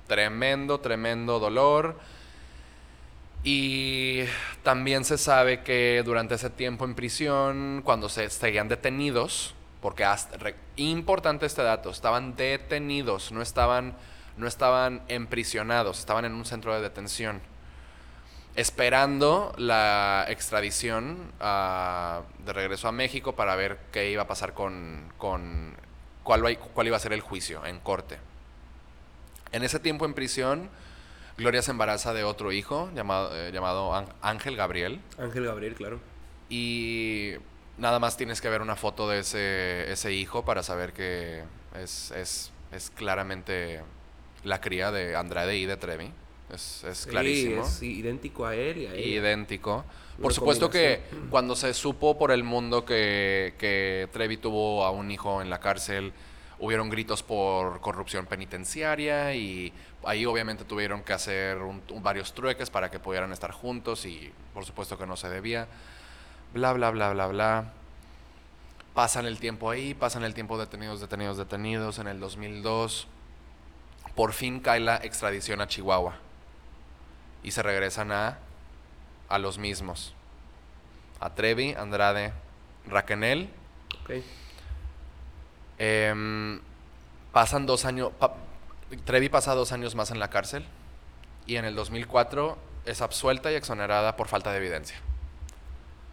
tremendo, 0.09 0.81
tremendo 0.81 1.39
dolor. 1.39 1.97
Y 3.45 4.25
también 4.65 5.05
se 5.05 5.17
sabe 5.17 5.63
que 5.63 6.03
durante 6.05 6.35
ese 6.35 6.51
tiempo 6.51 6.85
en 6.85 6.95
prisión, 6.95 7.83
cuando 7.85 8.09
se 8.09 8.29
seguían 8.31 8.69
detenidos, 8.69 9.55
porque 9.81 10.05
hasta, 10.05 10.37
importante 10.77 11.47
este 11.47 11.63
dato, 11.63 11.91
estaban 11.91 12.35
detenidos, 12.35 13.31
no 13.31 13.41
estaban, 13.41 13.95
no 14.37 14.49
estaban 14.49 15.03
emprisionados, 15.09 16.01
estaban 16.01 16.25
en 16.25 16.35
un 16.35 16.45
centro 16.45 16.75
de 16.75 16.81
detención, 16.81 17.41
esperando 18.57 19.55
la 19.57 20.27
extradición 20.29 21.33
ah, 21.41 22.23
de 22.45 22.53
regreso 22.53 22.89
a 22.89 22.93
México 22.93 23.37
para 23.37 23.55
ver 23.55 23.79
qué 23.93 24.11
iba 24.11 24.23
a 24.23 24.27
pasar 24.27 24.53
con, 24.53 25.13
con 25.17 25.77
cuál, 26.25 26.59
cuál 26.59 26.87
iba 26.89 26.97
a 26.97 27.01
ser 27.01 27.13
el 27.13 27.21
juicio 27.21 27.65
en 27.65 27.79
corte. 27.79 28.19
En 29.53 29.63
ese 29.63 29.79
tiempo 29.81 30.05
en 30.05 30.15
prisión, 30.15 30.69
Gloria 31.37 31.63
se 31.63 31.71
embaraza 31.71 32.13
de 32.13 32.25
otro 32.25 32.53
hijo 32.53 32.91
llamado, 32.95 33.35
eh, 33.37 33.51
llamado 33.53 33.93
Án- 33.95 34.13
Ángel 34.23 34.57
Gabriel. 34.57 35.01
Ángel 35.19 35.45
Gabriel, 35.45 35.75
claro. 35.75 36.01
Y 36.51 37.33
nada 37.77 37.99
más 37.99 38.17
tienes 38.17 38.41
que 38.41 38.49
ver 38.49 38.61
una 38.63 38.77
foto 38.77 39.09
de 39.09 39.21
ese, 39.21 39.91
ese 39.93 40.13
hijo 40.13 40.45
para 40.45 40.63
saber 40.63 40.93
que 40.93 41.43
es, 41.81 42.11
es, 42.13 42.51
es 42.73 42.91
claramente 42.91 43.83
la 44.45 44.61
cría 44.61 44.91
de 44.91 45.15
Andrade 45.17 45.57
y 45.57 45.67
de 45.67 45.77
Trevi. 45.77 46.11
Es, 46.53 46.83
es 46.85 46.99
Sí, 46.99 47.11
clarísimo. 47.11 47.63
es 47.63 47.83
idéntico 47.83 48.47
a 48.47 48.55
él 48.55 48.79
y 48.79 48.87
a 48.87 48.95
ella. 48.95 49.07
Idéntico. 49.21 49.85
Una 50.17 50.23
Por 50.23 50.33
supuesto 50.33 50.71
que 50.71 51.03
cuando 51.31 51.55
se 51.55 51.73
supo 51.75 52.19
por 52.19 52.33
el 52.33 52.43
mundo 52.43 52.85
que, 52.85 53.55
que 53.59 54.09
Trevi 54.13 54.39
tuvo 54.39 54.85
a 54.85 54.91
un 54.91 55.11
hijo 55.11 55.41
en 55.43 55.51
la 55.51 55.61
cárcel, 55.61 56.13
hubieron 56.61 56.91
gritos 56.91 57.23
por 57.23 57.81
corrupción 57.81 58.27
penitenciaria 58.27 59.35
y 59.35 59.73
ahí 60.05 60.27
obviamente 60.27 60.65
tuvieron 60.65 61.03
que 61.03 61.13
hacer 61.13 61.59
un- 61.59 61.83
varios 62.03 62.35
trueques 62.35 62.69
para 62.71 62.91
que 62.91 62.99
pudieran 62.99 63.33
estar 63.33 63.53
juntos 63.53 64.05
y 64.07 64.33
por 64.55 64.65
supuesto 64.65 64.99
que 64.99 65.07
no 65.07 65.17
se 65.17 65.29
debía. 65.29 65.69
Bla, 66.55 66.73
bla, 66.73 66.91
bla, 66.91 67.13
bla, 67.13 67.27
bla. 67.29 67.73
Pasan 68.95 69.27
el 69.27 69.39
tiempo 69.39 69.71
ahí, 69.71 69.95
pasan 69.95 70.25
el 70.25 70.35
tiempo 70.35 70.59
detenidos, 70.59 71.01
detenidos, 71.01 71.37
detenidos. 71.37 71.99
En 72.01 72.09
el 72.09 72.19
2002, 72.19 73.07
por 74.17 74.33
fin 74.33 74.59
cae 74.59 74.81
la 74.81 74.97
extradición 74.97 75.61
a 75.61 75.69
Chihuahua 75.69 76.17
y 77.45 77.53
se 77.53 77.63
regresan 77.63 78.11
a, 78.11 78.39
a 79.29 79.39
los 79.39 79.59
mismos. 79.59 80.15
A 81.21 81.31
Trevi, 81.35 81.75
Andrade, 81.75 82.33
Raquenel. 82.87 83.51
Ok. 84.03 84.11
Em, 85.79 86.61
pasan 87.33 87.67
dos 87.67 87.85
años. 87.85 88.11
pa- 88.19 88.35
Trevi 89.05 89.29
pasa 89.29 89.55
dos 89.55 89.73
años 89.73 89.95
más 89.95 90.11
en 90.11 90.19
la 90.19 90.29
cárcel 90.31 90.65
y 91.47 91.57
en 91.57 91.65
el 91.67 91.75
2004 91.75 92.57
es 92.87 93.03
absuelta 93.03 93.53
y 93.53 93.55
exonerada 93.55 94.17
por 94.17 94.29
falta 94.29 94.51
de 94.51 94.59
evidencia. 94.59 94.97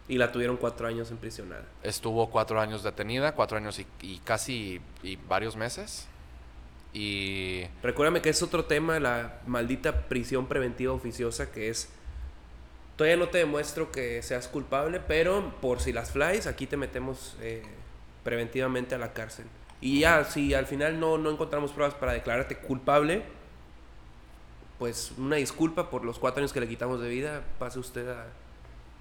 Y 0.08 0.18
la 0.18 0.30
tuvieron 0.30 0.56
cuatro 0.56 0.86
años 0.86 1.10
en 1.10 1.16
prisionada. 1.16 1.64
Estuvo 1.82 2.28
cuatro 2.30 2.60
años 2.60 2.82
detenida, 2.82 3.32
cuatro 3.34 3.56
años 3.56 3.78
y, 3.78 3.86
y 4.02 4.18
casi 4.18 4.80
y 5.02 5.16
varios 5.16 5.56
meses. 5.56 6.06
Y 6.92 7.64
Recuérdame 7.82 8.22
que 8.22 8.28
es 8.30 8.42
otro 8.42 8.64
tema, 8.66 9.00
la 9.00 9.40
maldita 9.46 10.02
prisión 10.08 10.46
preventiva 10.46 10.92
oficiosa, 10.92 11.50
que 11.50 11.68
es... 11.70 11.88
Todavía 12.96 13.16
no 13.18 13.28
te 13.28 13.38
demuestro 13.38 13.90
que 13.92 14.22
seas 14.22 14.48
culpable, 14.48 15.00
pero 15.00 15.54
por 15.60 15.80
si 15.80 15.92
las 15.92 16.12
flies, 16.12 16.46
aquí 16.46 16.66
te 16.66 16.76
metemos 16.78 17.36
eh, 17.42 17.62
preventivamente 18.26 18.96
a 18.96 18.98
la 18.98 19.12
cárcel. 19.12 19.46
Y 19.80 20.00
ya, 20.00 20.24
si 20.24 20.52
al 20.52 20.66
final 20.66 20.98
no, 20.98 21.16
no 21.16 21.30
encontramos 21.30 21.70
pruebas 21.70 21.94
para 21.94 22.12
declararte 22.12 22.56
culpable, 22.58 23.22
pues 24.80 25.12
una 25.16 25.36
disculpa 25.36 25.88
por 25.90 26.04
los 26.04 26.18
cuatro 26.18 26.40
años 26.40 26.52
que 26.52 26.58
le 26.60 26.66
quitamos 26.68 27.00
de 27.00 27.08
vida, 27.08 27.42
pase 27.60 27.78
usted 27.78 28.04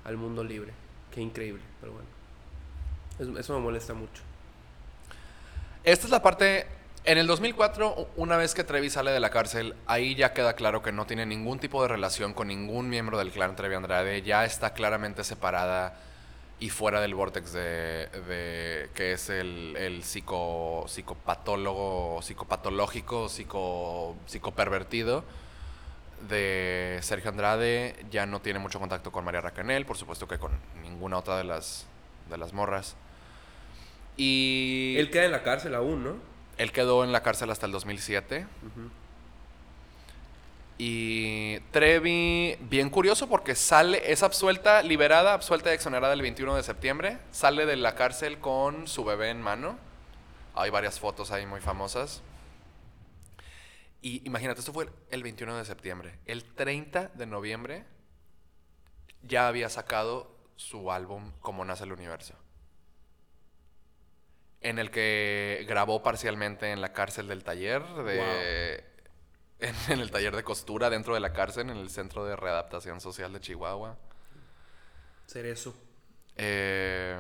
al 0.04 0.18
mundo 0.18 0.44
libre. 0.44 0.72
Qué 1.12 1.22
increíble, 1.22 1.64
pero 1.82 1.94
bueno. 1.94 3.40
Eso, 3.40 3.54
me 3.54 3.60
molesta 3.60 3.94
mucho. 3.96 4.22
Esta 5.84 6.06
es 6.06 6.12
la 6.12 6.22
parte. 6.22 6.68
En 7.04 7.18
el 7.18 7.26
2004, 7.28 7.96
u- 7.98 8.08
una 8.22 8.38
vez 8.38 8.54
que 8.54 8.64
Trevi 8.64 8.90
sale 8.92 9.12
de 9.12 9.20
la 9.20 9.30
cárcel, 9.32 9.76
ahí 9.88 10.14
ya 10.16 10.34
queda 10.34 10.54
claro 10.54 10.82
que 10.84 10.92
no 10.92 11.06
tiene 11.08 11.26
ningún 11.26 11.60
tipo 11.60 11.82
de 11.82 11.88
relación 11.88 12.34
con 12.34 12.48
ningún 12.48 12.90
miembro 12.90 13.18
del 13.18 13.32
clan 13.32 13.56
Trevi 13.56 13.76
Andrade. 13.76 14.22
Ya 14.22 14.46
está 14.46 14.74
claramente 14.74 15.24
separada 15.24 16.00
y 16.60 16.70
fuera 16.70 17.02
del 17.02 17.16
vortex 17.16 17.52
de, 17.54 18.08
de- 18.28 18.90
que 18.94 19.12
es 19.14 19.30
el, 19.30 19.76
el 19.78 20.04
psico, 20.04 20.86
psicopatólogo, 20.88 22.22
psicopatológico, 22.22 23.28
psico, 23.30 24.16
psicopervertido 24.26 25.24
de 26.30 27.00
Sergio 27.02 27.30
Andrade. 27.30 27.96
Ya 28.10 28.26
no 28.26 28.40
tiene 28.42 28.60
mucho 28.60 28.80
contacto 28.80 29.12
con 29.12 29.26
María 29.26 29.42
Racanel, 29.42 29.86
por 29.86 29.98
supuesto 29.98 30.28
que 30.28 30.38
con 30.40 30.52
ninguna 30.82 31.18
otra 31.18 31.38
de 31.38 31.44
las, 31.44 31.86
de 32.30 32.38
las 32.38 32.54
morras. 32.54 32.96
Y 34.18 34.96
Él 34.98 35.10
queda 35.12 35.26
en 35.26 35.32
la 35.32 35.44
cárcel 35.44 35.76
aún, 35.76 36.04
¿no? 36.04 36.36
él 36.58 36.72
quedó 36.72 37.04
en 37.04 37.12
la 37.12 37.22
cárcel 37.22 37.50
hasta 37.52 37.66
el 37.66 37.74
2007. 37.74 38.48
Ujú. 38.66 38.90
Y 40.78 41.60
Trevi, 41.72 42.58
bien 42.60 42.90
curioso 42.90 43.30
porque 43.30 43.56
sale, 43.56 44.12
es 44.12 44.24
absuelta, 44.24 44.84
liberada, 44.84 45.34
absuelta 45.34 45.72
y 45.72 45.76
exonerada 45.76 46.14
el 46.14 46.22
21 46.22 46.56
de 46.56 46.64
septiembre. 46.64 47.20
Sale 47.32 47.66
de 47.66 47.78
la 47.78 47.96
cárcel 47.96 48.40
con 48.40 48.88
su 48.88 49.06
bebé 49.06 49.30
en 49.30 49.42
mano. 49.42 49.78
Hay 50.54 50.70
varias 50.70 51.00
fotos 51.00 51.32
ahí 51.32 51.46
muy 51.46 51.62
famosas. 51.62 52.22
Y 54.02 54.22
imagínate, 54.26 54.60
esto 54.60 54.74
fue 54.74 54.90
el 55.12 55.24
21 55.24 55.58
de 55.58 55.66
septiembre. 55.66 56.20
El 56.26 56.44
30 56.44 57.12
de 57.14 57.26
noviembre 57.26 57.86
ya 59.24 59.48
había 59.48 59.70
sacado 59.70 60.36
su 60.58 60.92
álbum 60.92 61.32
Como 61.40 61.66
nace 61.66 61.86
el 61.86 61.94
universo. 61.94 62.36
En 64.62 64.78
el 64.78 64.92
que 64.92 65.66
grabó 65.68 66.04
parcialmente 66.04 66.72
en 66.72 66.82
la 66.82 66.92
cárcel 66.92 67.28
del 67.28 67.44
taller 67.44 67.84
de 67.84 68.84
en, 69.68 69.94
en 69.94 70.00
el 70.00 70.12
taller 70.12 70.36
de 70.36 70.44
costura 70.44 70.90
dentro 70.90 71.14
de 71.14 71.20
la 71.20 71.34
cárcel, 71.34 71.70
en 71.70 71.78
el 71.78 71.90
Centro 71.90 72.26
de 72.26 72.36
Readaptación 72.36 73.02
Social 73.02 73.34
de 73.34 73.40
Chihuahua. 73.40 73.98
Cerezo. 75.28 75.76
Eh, 76.38 77.18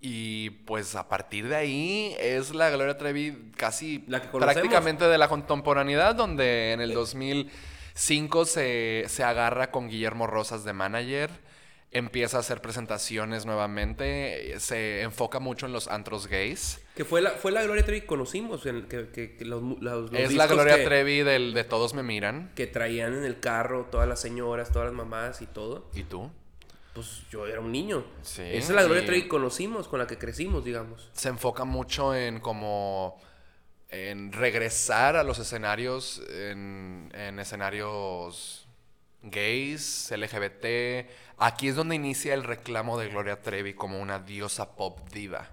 y 0.00 0.50
pues 0.50 0.94
a 0.94 1.08
partir 1.08 1.48
de 1.48 1.56
ahí 1.56 2.16
es 2.18 2.54
la 2.54 2.70
Gloria 2.70 2.96
Trevi 2.96 3.50
casi 3.56 4.04
La 4.06 4.20
que 4.20 4.28
conocemos. 4.28 4.54
prácticamente 4.54 5.04
de 5.06 5.18
la 5.18 5.28
contemporaneidad, 5.28 6.14
donde 6.14 6.72
en 6.72 6.80
el 6.80 6.92
2005 6.92 8.44
se, 8.44 9.04
se 9.08 9.24
agarra 9.24 9.70
con 9.70 9.88
Guillermo 9.88 10.26
Rosas 10.26 10.64
de 10.64 10.72
manager, 10.72 11.30
empieza 11.90 12.36
a 12.36 12.40
hacer 12.40 12.60
presentaciones 12.60 13.46
nuevamente, 13.46 14.54
se 14.60 15.02
enfoca 15.02 15.40
mucho 15.40 15.66
en 15.66 15.72
los 15.72 15.88
antros 15.88 16.26
gays. 16.26 16.80
Que 16.96 17.04
fue 17.04 17.20
la, 17.20 17.30
fue 17.32 17.52
la 17.52 17.62
Gloria 17.62 17.84
Trevi 17.84 18.00
que 18.00 18.06
conocimos, 18.06 18.64
en, 18.66 18.88
que, 18.88 19.10
que- 19.10 19.36
que 19.36 19.44
los, 19.44 19.62
mu- 19.62 19.76
los- 19.80 20.10
los 20.10 20.20
es 20.20 20.32
la 20.34 20.46
Gloria 20.46 20.82
Trevi 20.82 21.18
del 21.22 21.52
de 21.54 21.62
Todos 21.62 21.92
me 21.94 22.02
miran. 22.02 22.50
que 22.56 22.66
traían 22.66 23.14
en 23.14 23.22
el 23.24 23.38
carro 23.38 23.86
todas 23.90 24.08
las 24.08 24.18
señoras, 24.20 24.72
todas 24.72 24.86
las 24.86 24.94
mamás 24.94 25.42
y 25.42 25.46
todo. 25.46 25.88
¿Y 25.94 26.02
tú? 26.04 26.30
Pues 26.94 27.24
yo 27.30 27.46
era 27.46 27.60
un 27.60 27.70
niño. 27.70 28.04
Sí, 28.22 28.40
Esa 28.42 28.56
es 28.58 28.70
la 28.70 28.82
Gloria 28.84 29.04
Trevi 29.04 29.22
que 29.24 29.28
conocimos, 29.28 29.86
con 29.88 29.98
la 29.98 30.06
que 30.06 30.16
crecimos, 30.16 30.64
digamos. 30.64 31.10
se 31.12 31.28
enfoca 31.28 31.64
mucho 31.64 32.14
en 32.14 32.40
como 32.40 33.20
en 33.90 34.32
regresar 34.32 35.16
a 35.16 35.22
los 35.22 35.38
escenarios 35.38 36.22
en, 36.30 37.10
en 37.14 37.38
escenarios 37.38 38.66
gays, 39.22 40.10
LGBT. 40.16 41.08
Aquí 41.38 41.68
es 41.68 41.76
donde 41.76 41.94
inicia 41.94 42.32
el 42.34 42.42
reclamo 42.44 42.98
de 42.98 43.08
Gloria 43.08 43.42
Trevi 43.42 43.74
como 43.74 44.00
una 44.00 44.18
diosa 44.18 44.74
pop 44.76 44.98
diva. 45.12 45.50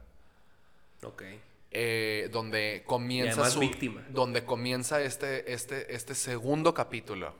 Ok. 1.03 1.23
Eh, 1.71 2.29
donde 2.31 2.83
comienza 2.85 3.49
su- 3.49 3.59
víctima. 3.59 4.03
donde 4.09 4.45
comienza 4.45 5.01
este, 5.01 5.51
este, 5.53 5.93
este 5.95 6.13
segundo 6.15 6.73
capítulo. 6.73 7.33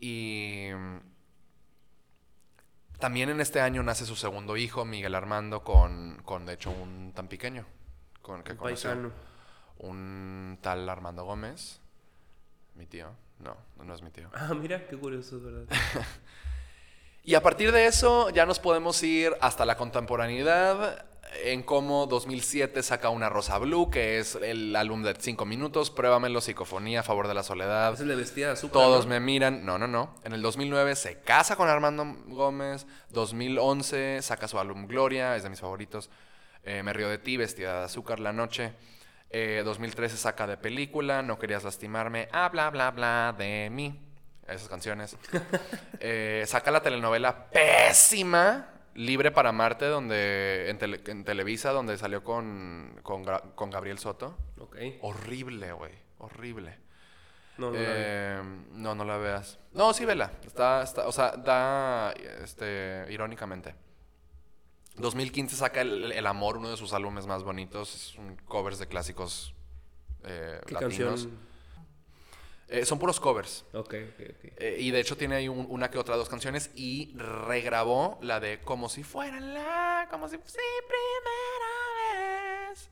Y 0.00 0.68
mm, 0.74 0.98
también 2.98 3.28
en 3.28 3.40
este 3.40 3.60
año 3.60 3.82
nace 3.82 4.04
su 4.06 4.16
segundo 4.16 4.56
hijo, 4.56 4.84
Miguel 4.84 5.14
Armando, 5.14 5.62
con, 5.62 6.20
con 6.24 6.46
de 6.46 6.54
hecho 6.54 6.70
un 6.70 7.12
tan 7.14 7.28
pequeño. 7.28 7.64
Con, 8.22 8.42
que 8.42 8.52
Un 8.52 8.58
conoció. 8.58 8.90
paisano. 8.90 9.12
un 9.78 10.58
tal 10.60 10.88
Armando 10.88 11.24
Gómez, 11.24 11.80
mi 12.74 12.86
tío. 12.86 13.12
No, 13.38 13.56
no 13.84 13.94
es 13.94 14.02
mi 14.02 14.10
tío. 14.10 14.28
Ah, 14.34 14.52
mira, 14.54 14.84
qué 14.88 14.96
curioso, 14.96 15.36
es 15.36 15.42
verdad. 15.44 15.66
Y 17.24 17.34
a 17.34 17.42
partir 17.42 17.72
de 17.72 17.84
eso 17.84 18.30
ya 18.30 18.46
nos 18.46 18.58
podemos 18.58 19.02
ir 19.02 19.34
hasta 19.42 19.66
la 19.66 19.76
contemporaneidad 19.76 21.04
en 21.44 21.62
cómo 21.62 22.06
2007 22.06 22.82
saca 22.82 23.10
una 23.10 23.28
Rosa 23.28 23.58
Blue, 23.58 23.90
que 23.90 24.18
es 24.18 24.34
el 24.36 24.74
álbum 24.76 25.02
de 25.02 25.14
5 25.18 25.44
minutos, 25.44 25.90
Pruébamelo, 25.90 26.40
Psicofonía, 26.40 27.00
a 27.00 27.02
Favor 27.02 27.28
de 27.28 27.34
la 27.34 27.42
Soledad. 27.42 27.94
Es 27.94 28.00
el 28.00 28.08
de 28.08 28.16
vestida 28.16 28.52
azúcar. 28.52 28.82
Todos 28.82 29.06
¿no? 29.06 29.10
me 29.10 29.20
miran. 29.20 29.64
No, 29.64 29.78
no, 29.78 29.86
no. 29.86 30.14
En 30.24 30.32
el 30.32 30.42
2009 30.42 30.96
se 30.96 31.20
casa 31.20 31.56
con 31.56 31.68
Armando 31.68 32.04
Gómez. 32.26 32.86
2011 33.10 34.22
saca 34.22 34.48
su 34.48 34.58
álbum 34.58 34.86
Gloria, 34.86 35.36
es 35.36 35.42
de 35.42 35.50
mis 35.50 35.60
favoritos. 35.60 36.10
Eh, 36.64 36.82
me 36.82 36.92
río 36.92 37.08
de 37.08 37.18
ti, 37.18 37.36
vestida 37.36 37.78
de 37.78 37.84
azúcar 37.84 38.20
la 38.20 38.32
noche. 38.32 38.72
Eh, 39.30 39.62
2013 39.64 40.16
saca 40.16 40.46
de 40.46 40.56
película, 40.56 41.22
no 41.22 41.38
querías 41.38 41.64
lastimarme. 41.64 42.28
Ah, 42.32 42.48
bla, 42.48 42.70
bla, 42.70 42.90
bla 42.90 43.34
de 43.36 43.68
mí. 43.70 44.00
Esas 44.46 44.68
canciones. 44.68 45.16
Eh, 46.00 46.44
saca 46.46 46.70
la 46.70 46.80
telenovela 46.80 47.50
pésima. 47.50 48.77
Libre 48.98 49.30
para 49.30 49.52
Marte, 49.52 49.86
donde 49.86 50.68
en, 50.70 50.78
tele- 50.78 51.00
en 51.06 51.24
Televisa, 51.24 51.70
donde 51.70 51.96
salió 51.98 52.24
con, 52.24 52.98
con, 53.04 53.70
Gabriel 53.70 53.98
Soto. 53.98 54.36
Horrible, 55.02 55.72
güey. 55.72 55.92
Horrible. 56.18 56.76
No, 57.58 57.70
no. 57.70 57.76
Eh, 57.78 58.42
no, 58.72 58.94
no 58.96 59.04
la 59.04 59.16
veas. 59.18 59.58
No, 59.72 59.92
sí, 59.94 60.04
vela. 60.04 60.32
Está, 60.44 60.82
está, 60.82 61.06
o 61.06 61.12
sea, 61.12 61.30
da, 61.36 62.12
este, 62.42 63.06
irónicamente. 63.10 63.74
2015 64.96 65.54
saca 65.56 65.80
el, 65.80 66.10
El 66.10 66.26
Amor, 66.26 66.56
uno 66.56 66.70
de 66.70 66.76
sus 66.76 66.92
álbumes 66.92 67.26
más 67.26 67.44
bonitos. 67.44 67.94
Es 67.94 68.18
un 68.18 68.34
covers 68.46 68.80
de 68.80 68.88
clásicos 68.88 69.54
eh, 70.24 70.60
¿Qué 70.66 70.74
latinos. 70.74 71.24
canción? 71.24 71.47
Eh, 72.68 72.84
son 72.84 72.98
puros 72.98 73.18
covers. 73.18 73.64
Ok, 73.72 73.94
ok, 73.94 74.20
ok. 74.28 74.52
Eh, 74.58 74.76
y 74.78 74.90
de 74.90 75.00
hecho 75.00 75.16
tiene 75.16 75.36
ahí 75.36 75.48
un- 75.48 75.66
una 75.70 75.90
que 75.90 75.98
otra 75.98 76.16
dos 76.16 76.28
canciones 76.28 76.70
y 76.74 77.14
regrabó 77.16 78.18
la 78.22 78.40
de 78.40 78.60
Como 78.60 78.88
si 78.90 79.02
fuera 79.04 79.40
la, 79.40 80.06
como 80.10 80.28
si 80.28 80.36
fuera 80.36 80.62
primera 80.86 82.68
vez. 82.70 82.90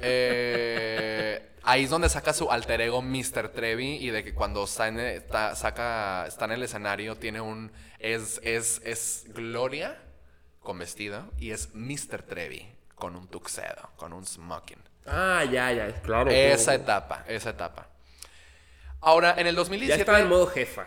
Eh, 0.00 1.50
ahí 1.62 1.84
es 1.84 1.90
donde 1.90 2.08
saca 2.08 2.32
su 2.32 2.50
alter 2.50 2.80
ego 2.80 3.02
Mr. 3.02 3.50
Trevi 3.50 3.96
y 3.96 4.10
de 4.10 4.24
que 4.24 4.32
cuando 4.34 4.64
está 4.64 4.88
en, 4.88 4.98
está, 4.98 5.54
saca, 5.56 6.26
está 6.26 6.46
en 6.46 6.52
el 6.52 6.62
escenario 6.62 7.16
tiene 7.16 7.40
un... 7.40 7.70
Es, 7.98 8.40
es, 8.42 8.80
es 8.84 9.24
Gloria 9.28 10.00
con 10.60 10.78
vestido 10.78 11.30
y 11.38 11.50
es 11.50 11.74
Mr. 11.74 12.22
Trevi 12.22 12.66
con 12.94 13.14
un 13.16 13.28
tuxedo, 13.28 13.90
con 13.96 14.12
un 14.14 14.24
smoking. 14.26 14.82
Ah, 15.06 15.44
ya, 15.44 15.72
ya, 15.72 16.00
claro. 16.02 16.30
Esa 16.30 16.72
claro. 16.72 16.82
etapa, 16.82 17.24
esa 17.28 17.50
etapa. 17.50 17.89
Ahora, 19.00 19.34
en 19.38 19.46
el 19.46 19.54
Ya 19.54 19.58
2017... 19.58 20.00
estaba 20.00 20.20
en 20.20 20.28
modo 20.28 20.46
jefa. 20.46 20.86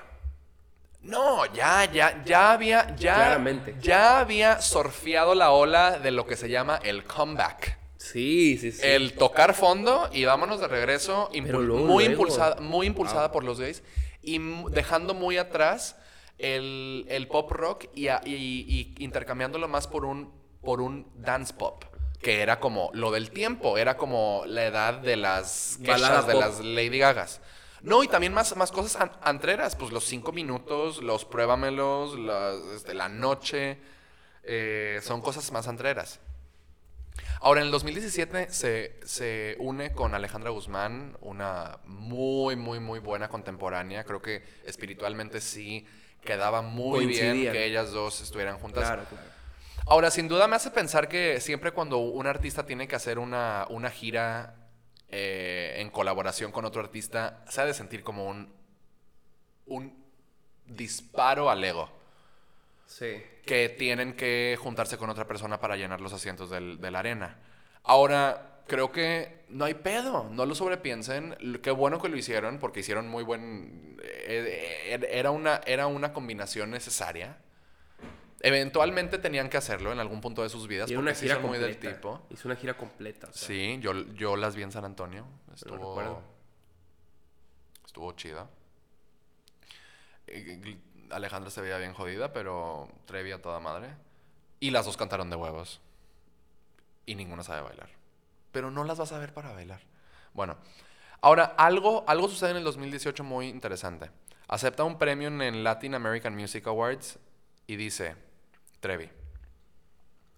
No, 1.02 1.46
ya, 1.54 1.86
ya, 1.92 2.24
ya 2.24 2.54
había, 2.54 2.96
ya, 2.96 3.16
Claramente. 3.16 3.76
ya 3.82 4.20
había 4.20 4.62
surfeado 4.62 5.36
la 5.36 5.52
ola 5.52 6.00
de 6.00 6.12
lo 6.12 6.26
que 6.26 6.38
se 6.38 6.50
llama 6.50 6.80
el 6.84 7.04
comeback. 7.04 7.78
Sí, 7.98 8.58
sí, 8.60 8.72
sí. 8.72 8.82
El 8.84 9.14
tocar 9.14 9.54
fondo 9.54 10.10
y 10.14 10.24
vámonos 10.26 10.60
de 10.62 10.68
regreso, 10.68 11.30
impul- 11.34 11.46
Pero 11.46 11.60
luego, 11.62 11.86
muy, 11.86 12.06
luego. 12.06 12.22
impulsada, 12.24 12.62
muy 12.62 12.88
impulada 12.88 13.24
Wow. 13.28 13.32
por 13.32 13.44
los 13.44 13.60
gays 13.60 13.84
y 14.22 14.40
dejando 14.72 15.14
muy 15.14 15.38
atrás 15.38 15.98
el, 16.38 17.06
el 17.10 17.28
pop 17.28 17.52
rock 17.52 17.86
y, 17.96 18.08
a- 18.08 18.22
y- 18.26 18.34
y 18.34 19.04
intercambiándolo 19.04 19.68
más 19.68 19.88
por 19.88 20.06
un, 20.06 20.32
por 20.62 20.80
un 20.82 21.08
dance 21.16 21.54
pop. 21.54 21.84
Que 22.22 22.42
era 22.42 22.62
como 22.62 22.90
lo 22.94 23.12
del 23.12 23.32
tiempo, 23.32 23.78
era 23.78 23.98
como 23.98 24.44
la 24.48 24.66
edad 24.66 24.94
de 24.96 25.18
las 25.18 25.78
quechas, 25.84 26.26
de 26.28 26.34
las 26.36 26.60
Lady 26.62 27.00
Gagas. 27.00 27.42
No, 27.84 28.04
y 28.04 28.08
también 28.08 28.34
más, 28.34 28.56
más 28.56 28.72
cosas 28.72 29.00
an- 29.02 29.12
antreras, 29.22 29.76
pues 29.76 29.92
los 29.92 30.06
cinco 30.06 30.32
minutos, 30.32 31.04
los 31.04 31.26
pruébamelos, 31.26 32.18
las, 32.18 32.56
este, 32.76 32.94
la 32.94 33.10
noche, 33.10 33.78
eh, 34.44 35.00
son 35.04 35.22
cosas 35.22 35.52
más 35.52 35.68
antreras. 35.68 36.20
Ahora, 37.42 37.60
en 37.60 37.66
el 37.68 37.72
2017 37.72 38.50
se, 38.52 39.00
se 39.04 39.58
une 39.60 39.92
con 39.92 40.16
Alejandra 40.16 40.50
Guzmán, 40.50 41.18
una 41.20 41.78
muy, 41.86 42.56
muy, 42.56 42.80
muy 42.80 43.00
buena 43.00 43.28
contemporánea. 43.28 44.06
Creo 44.06 44.22
que 44.22 44.44
espiritualmente 44.66 45.42
sí 45.42 45.86
quedaba 46.24 46.62
muy 46.62 47.06
bien 47.06 47.52
que 47.52 47.66
ellas 47.66 47.92
dos 47.92 48.22
estuvieran 48.22 48.58
juntas. 48.60 48.86
Claro, 48.86 49.04
claro. 49.10 49.28
Ahora, 49.88 50.10
sin 50.10 50.30
duda 50.30 50.48
me 50.48 50.56
hace 50.56 50.72
pensar 50.72 51.10
que 51.10 51.42
siempre 51.42 51.72
cuando 51.74 51.98
un 51.98 52.26
artista 52.28 52.66
tiene 52.66 52.88
que 52.88 52.96
hacer 52.96 53.20
una, 53.20 53.68
una 53.70 53.90
gira 53.90 54.56
eh, 55.14 55.76
en 55.80 55.90
colaboración 55.92 56.52
con 56.52 56.66
otro 56.66 56.82
artista, 56.82 57.44
se 57.48 57.62
ha 57.62 57.66
de 57.66 57.74
sentir 57.76 58.04
como 58.04 58.28
un, 58.28 58.52
un 59.68 59.94
disparo 60.66 61.50
al 61.50 61.64
ego. 61.64 61.90
Sí. 62.86 63.22
Que 63.46 63.70
tienen 63.70 64.14
que 64.16 64.58
juntarse 64.60 64.98
con 64.98 65.10
otra 65.10 65.28
persona 65.28 65.60
para 65.60 65.76
llenar 65.76 66.02
los 66.02 66.14
asientos 66.14 66.50
del- 66.50 66.80
de 66.82 66.92
la 66.92 67.00
arena. 67.00 67.38
Ahora, 67.84 68.62
creo 68.68 68.92
que 68.92 69.44
no 69.50 69.66
hay 69.66 69.74
pedo, 69.76 70.30
no 70.32 70.46
lo 70.46 70.56
sobrepiensen. 70.56 71.36
Qué 71.62 71.72
bueno 71.72 72.02
que 72.02 72.10
lo 72.10 72.18
hicieron, 72.18 72.60
porque 72.60 72.80
hicieron 72.82 73.08
muy 73.08 73.24
buen... 73.24 73.98
eh, 74.02 74.90
eh, 74.90 75.08
Era 75.12 75.32
una, 75.32 75.62
era 75.66 75.88
una 75.88 76.14
combinación 76.14 76.72
necesaria. 76.72 77.38
Eventualmente 78.46 79.18
tenían 79.20 79.50
que 79.50 79.56
hacerlo 79.56 79.94
en 79.94 80.00
algún 80.00 80.20
punto 80.20 80.44
de 80.44 80.50
sus 80.50 80.68
vidas, 80.68 80.90
Y 80.90 80.94
era 80.94 81.00
porque 81.00 81.12
una 81.12 81.16
sí 81.16 81.28
gira 81.28 81.40
muy 81.40 81.58
del 81.58 81.78
tipo. 81.78 82.28
Hizo 82.30 82.50
una 82.50 82.58
gira 82.58 82.76
completa. 82.76 83.28
o 83.30 83.34
sea, 83.34 83.48
Sí, 83.48 83.80
yo, 83.82 83.94
yo 84.14 84.36
las 84.36 84.54
vi 84.56 84.64
en 84.64 84.72
San 84.74 84.84
Antonio. 84.84 85.26
Estuvo, 85.54 85.78
recuerdo. 85.78 86.22
estuvo 87.86 88.12
chida. 88.12 88.50
Eh, 90.28 90.78
Alejandra 91.10 91.50
se 91.52 91.62
veía 91.62 91.78
bien 91.78 91.94
jodida, 91.94 92.34
pero 92.34 92.90
Trevi 93.06 93.32
a 93.32 93.42
toda 93.42 93.62
madre. 93.62 93.96
Y 94.60 94.72
las 94.72 94.86
dos 94.86 94.98
cantaron 94.98 95.30
de 95.30 95.38
huevos. 95.38 95.80
Y 97.06 97.16
ninguna 97.16 97.44
sabe 97.44 97.62
bailar. 97.62 97.90
Pero 98.52 98.72
no 98.72 98.84
las 98.84 98.98
vas 98.98 99.14
a 99.14 99.20
ver 99.20 99.34
para 99.34 99.54
bailar. 99.54 99.80
Bueno, 100.34 100.58
ahora 101.22 101.46
algo, 101.58 102.04
algo 102.08 102.28
sucede 102.28 102.52
en 102.52 102.58
el 102.58 102.64
2018 102.66 103.24
muy 103.24 103.48
interesante. 103.48 104.12
Acepta 104.50 104.84
un 104.84 104.98
premio 104.98 105.30
en 105.30 105.42
el 105.42 105.64
Latin 105.64 105.96
American 105.96 106.36
Music 106.36 106.68
Awards 106.68 107.20
y 107.68 107.78
dice, 107.78 108.16
Trevi, 108.84 109.10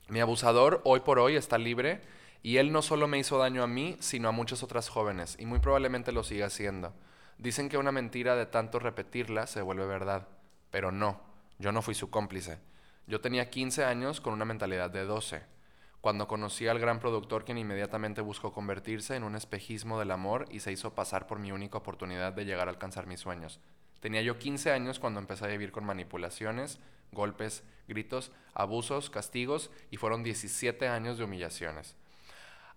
mi 0.07 0.19
abusador 0.19 0.79
hoy 0.83 0.99
por 0.99 1.17
hoy 1.17 1.35
está 1.35 1.57
libre 1.57 2.03
y 2.43 2.57
él 2.57 2.71
no 2.71 2.83
solo 2.83 3.07
me 3.07 3.17
hizo 3.17 3.39
daño 3.39 3.63
a 3.63 3.67
mí, 3.67 3.97
sino 4.01 4.29
a 4.29 4.31
muchas 4.31 4.61
otras 4.61 4.87
jóvenes 4.87 5.35
y 5.39 5.47
muy 5.47 5.57
probablemente 5.57 6.11
lo 6.11 6.23
siga 6.23 6.45
haciendo. 6.45 6.93
Dicen 7.39 7.69
que 7.69 7.79
una 7.79 7.91
mentira 7.91 8.35
de 8.35 8.45
tanto 8.45 8.77
repetirla 8.77 9.47
se 9.47 9.63
vuelve 9.63 9.87
verdad, 9.87 10.27
pero 10.69 10.91
no, 10.91 11.23
yo 11.57 11.71
no 11.71 11.81
fui 11.81 11.95
su 11.95 12.11
cómplice. 12.11 12.59
Yo 13.07 13.19
tenía 13.19 13.49
15 13.49 13.83
años 13.83 14.21
con 14.21 14.31
una 14.31 14.45
mentalidad 14.45 14.91
de 14.91 15.05
12, 15.05 15.41
cuando 15.99 16.27
conocí 16.27 16.67
al 16.67 16.77
gran 16.77 16.99
productor 16.99 17.45
quien 17.45 17.57
inmediatamente 17.57 18.21
buscó 18.21 18.53
convertirse 18.53 19.15
en 19.15 19.23
un 19.23 19.35
espejismo 19.35 19.97
del 19.97 20.11
amor 20.11 20.45
y 20.51 20.59
se 20.59 20.71
hizo 20.71 20.93
pasar 20.93 21.25
por 21.25 21.39
mi 21.39 21.51
única 21.51 21.79
oportunidad 21.79 22.31
de 22.31 22.45
llegar 22.45 22.67
a 22.67 22.71
alcanzar 22.71 23.07
mis 23.07 23.21
sueños. 23.21 23.59
Tenía 24.05 24.21
yo 24.21 24.37
15 24.37 24.71
años 24.71 24.99
cuando 24.99 25.19
empecé 25.19 25.45
a 25.45 25.47
vivir 25.47 25.71
con 25.71 25.83
manipulaciones, 25.83 26.77
golpes, 27.11 27.63
gritos, 27.87 28.31
abusos, 28.53 29.09
castigos 29.09 29.71
y 29.89 29.97
fueron 29.97 30.21
17 30.21 30.87
años 30.87 31.17
de 31.17 31.23
humillaciones. 31.23 31.95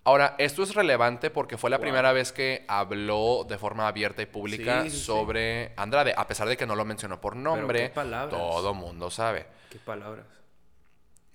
Ahora, 0.05 0.37
esto 0.39 0.63
es 0.63 0.75
relevante 0.75 1.29
porque 1.29 1.59
fue 1.59 1.69
la 1.69 1.77
Wow. 1.77 1.83
primera 1.83 2.13
vez 2.13 2.33
que 2.33 2.65
habló 2.67 3.45
de 3.47 3.59
forma 3.59 3.87
abierta 3.89 4.23
y 4.23 4.25
pública 4.25 4.85
Sí, 4.85 4.89
sí, 4.91 4.97
sí. 4.97 5.05
sobre 5.05 5.75
Andrade, 5.77 6.15
a 6.17 6.27
pesar 6.27 6.49
de 6.49 6.57
que 6.57 6.65
no 6.67 6.75
lo 6.75 6.87
mencionó 6.87 7.21
por 7.21 7.37
nombre, 7.37 7.89
qué 7.89 7.91
palabras. 7.91 8.31
todo 8.31 8.73
mundo 8.73 9.11
sabe. 9.11 9.47
Qué 9.69 9.79
palabras. 9.81 10.25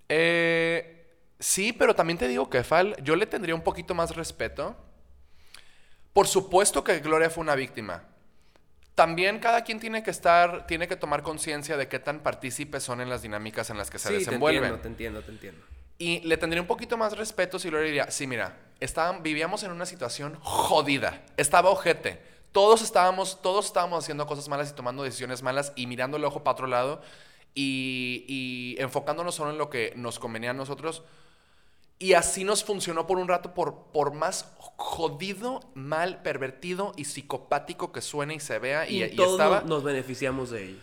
Eh, 0.10 1.06
sí, 1.40 1.72
pero 1.72 1.94
también 1.94 2.18
te 2.18 2.28
digo 2.28 2.50
que 2.50 2.64
Fal, 2.64 2.96
yo 3.04 3.16
le 3.16 3.28
tendría 3.28 3.54
un 3.54 3.62
poquito 3.62 3.94
más 3.94 4.16
respeto. 4.16 4.76
Por 6.14 6.26
supuesto 6.28 6.84
que 6.84 6.98
Gloria 7.00 7.30
fue 7.30 7.44
una 7.44 7.54
víctima. 7.54 8.06
También 8.96 9.40
cada 9.40 9.64
quien 9.64 9.80
tiene 9.80 10.04
que 10.04 10.12
estar, 10.12 10.68
tiene 10.68 10.88
que 10.88 10.96
tomar 10.96 11.24
conciencia 11.24 11.78
de 11.78 11.88
qué 11.88 12.00
tan 12.00 12.20
partícipes 12.20 12.84
son 12.84 13.02
en 13.02 13.10
las 13.10 13.24
dinámicas 13.24 13.70
en 13.70 13.78
las 13.78 13.90
que 13.90 13.98
se 13.98 14.10
sí, 14.10 14.14
te 14.14 14.20
desenvuelven. 14.20 14.64
entiendo, 14.64 14.82
te 14.82 14.88
entiendo, 14.88 15.22
te 15.24 15.32
entiendo. 15.32 15.66
Y 15.98 16.20
le 16.22 16.38
tendría 16.38 16.62
un 16.62 16.68
poquito 16.68 16.98
más 16.98 17.18
respeto 17.18 17.58
si 17.58 17.70
Gloria 17.70 17.88
diría, 17.88 18.12
sí, 18.12 18.28
mira, 18.28 18.58
estaban, 18.80 19.24
vivíamos 19.24 19.64
en 19.64 19.72
una 19.72 19.86
situación 19.86 20.38
jodida, 20.42 21.24
estaba 21.38 21.70
ojete. 21.70 22.22
Todos 22.52 22.84
estábamos, 22.84 23.42
todos 23.42 23.66
estábamos 23.66 24.04
haciendo 24.04 24.28
cosas 24.28 24.48
malas 24.48 24.70
y 24.70 24.76
tomando 24.76 25.04
decisiones 25.04 25.42
malas 25.42 25.74
y 25.76 25.88
mirando 25.88 26.18
el 26.18 26.26
ojo 26.26 26.44
para 26.44 26.54
otro 26.54 26.68
lado 26.68 27.02
y, 27.56 28.26
y 28.28 28.76
enfocándonos 28.80 29.34
solo 29.34 29.52
en 29.52 29.58
lo 29.58 29.72
que 29.72 29.94
nos 29.96 30.20
convenía 30.20 30.52
a 30.52 30.54
nosotros. 30.54 31.04
Y 32.04 32.16
así 32.16 32.44
nos 32.44 32.66
funcionó 32.66 33.08
por 33.08 33.18
un 33.18 33.30
rato, 33.30 33.54
por, 33.54 33.86
por 33.94 34.14
más 34.14 34.54
jodido, 34.76 35.62
mal, 35.74 36.22
pervertido 36.22 36.92
y 36.98 37.06
psicopático 37.06 37.94
que 37.94 38.02
suene 38.02 38.36
y 38.36 38.42
se 38.42 38.60
vea. 38.60 38.90
Y, 38.90 39.02
Y, 39.02 39.04
y 39.06 39.16
todos 39.16 39.32
estaba... 39.32 39.62
nos, 39.62 39.70
nos 39.70 39.84
beneficiamos 39.86 40.50
de 40.50 40.66
ello. 40.66 40.80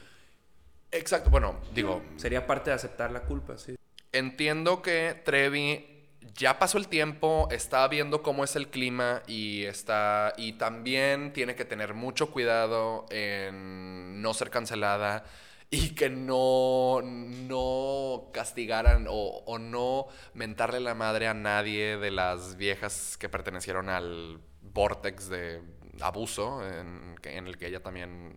Exacto, 0.91 1.29
bueno, 1.29 1.57
digo, 1.75 2.01
Sería 2.17 2.47
parte 2.47 2.71
de 2.71 2.77
aceptar 2.77 3.13
la 3.13 3.21
culpa, 3.21 3.59
sí. 3.59 3.77
Entiendo 4.13 4.81
que 4.81 5.21
Trevi 5.23 6.09
ya 6.35 6.59
pasó 6.59 6.79
el 6.79 6.89
tiempo, 6.89 7.49
está 7.51 7.87
viendo 7.89 8.23
cómo 8.23 8.43
es 8.43 8.57
el 8.57 8.69
clima 8.69 9.23
y 9.27 9.65
está 9.65 10.33
y 10.39 10.55
también 10.55 11.35
tiene 11.35 11.55
que 11.55 11.67
tener 11.67 11.93
mucho 11.93 12.31
cuidado 12.31 13.05
en 13.11 14.23
no 14.23 14.33
ser 14.33 14.49
cancelada 14.49 15.25
y 15.71 15.91
que 15.95 16.11
no, 16.11 17.01
no 17.03 18.31
castigaran 18.33 19.07
o, 19.09 19.43
o 19.47 19.59
no 19.59 20.09
mentarle 20.35 20.81
la 20.81 20.95
madre 20.95 21.29
a 21.29 21.35
nadie 21.35 21.97
de 21.97 22.11
las 22.11 22.57
viejas 22.57 23.17
que 23.17 23.29
pertenecieron 23.29 23.89
al 23.89 24.41
vortex 24.61 25.29
de 25.29 25.63
abuso 26.01 26.67
en, 26.67 27.17
el 27.47 27.57
que 27.57 27.67
ella 27.69 27.83
también 27.83 28.37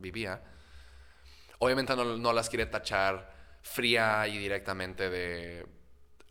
vivía. 0.00 0.42
Obviamente 1.58 1.94
no, 1.94 2.16
no 2.16 2.32
las 2.32 2.48
quiere 2.48 2.66
tachar 2.66 3.30
fría 3.60 4.26
y 4.26 4.38
directamente 4.38 5.10
de 5.10 5.66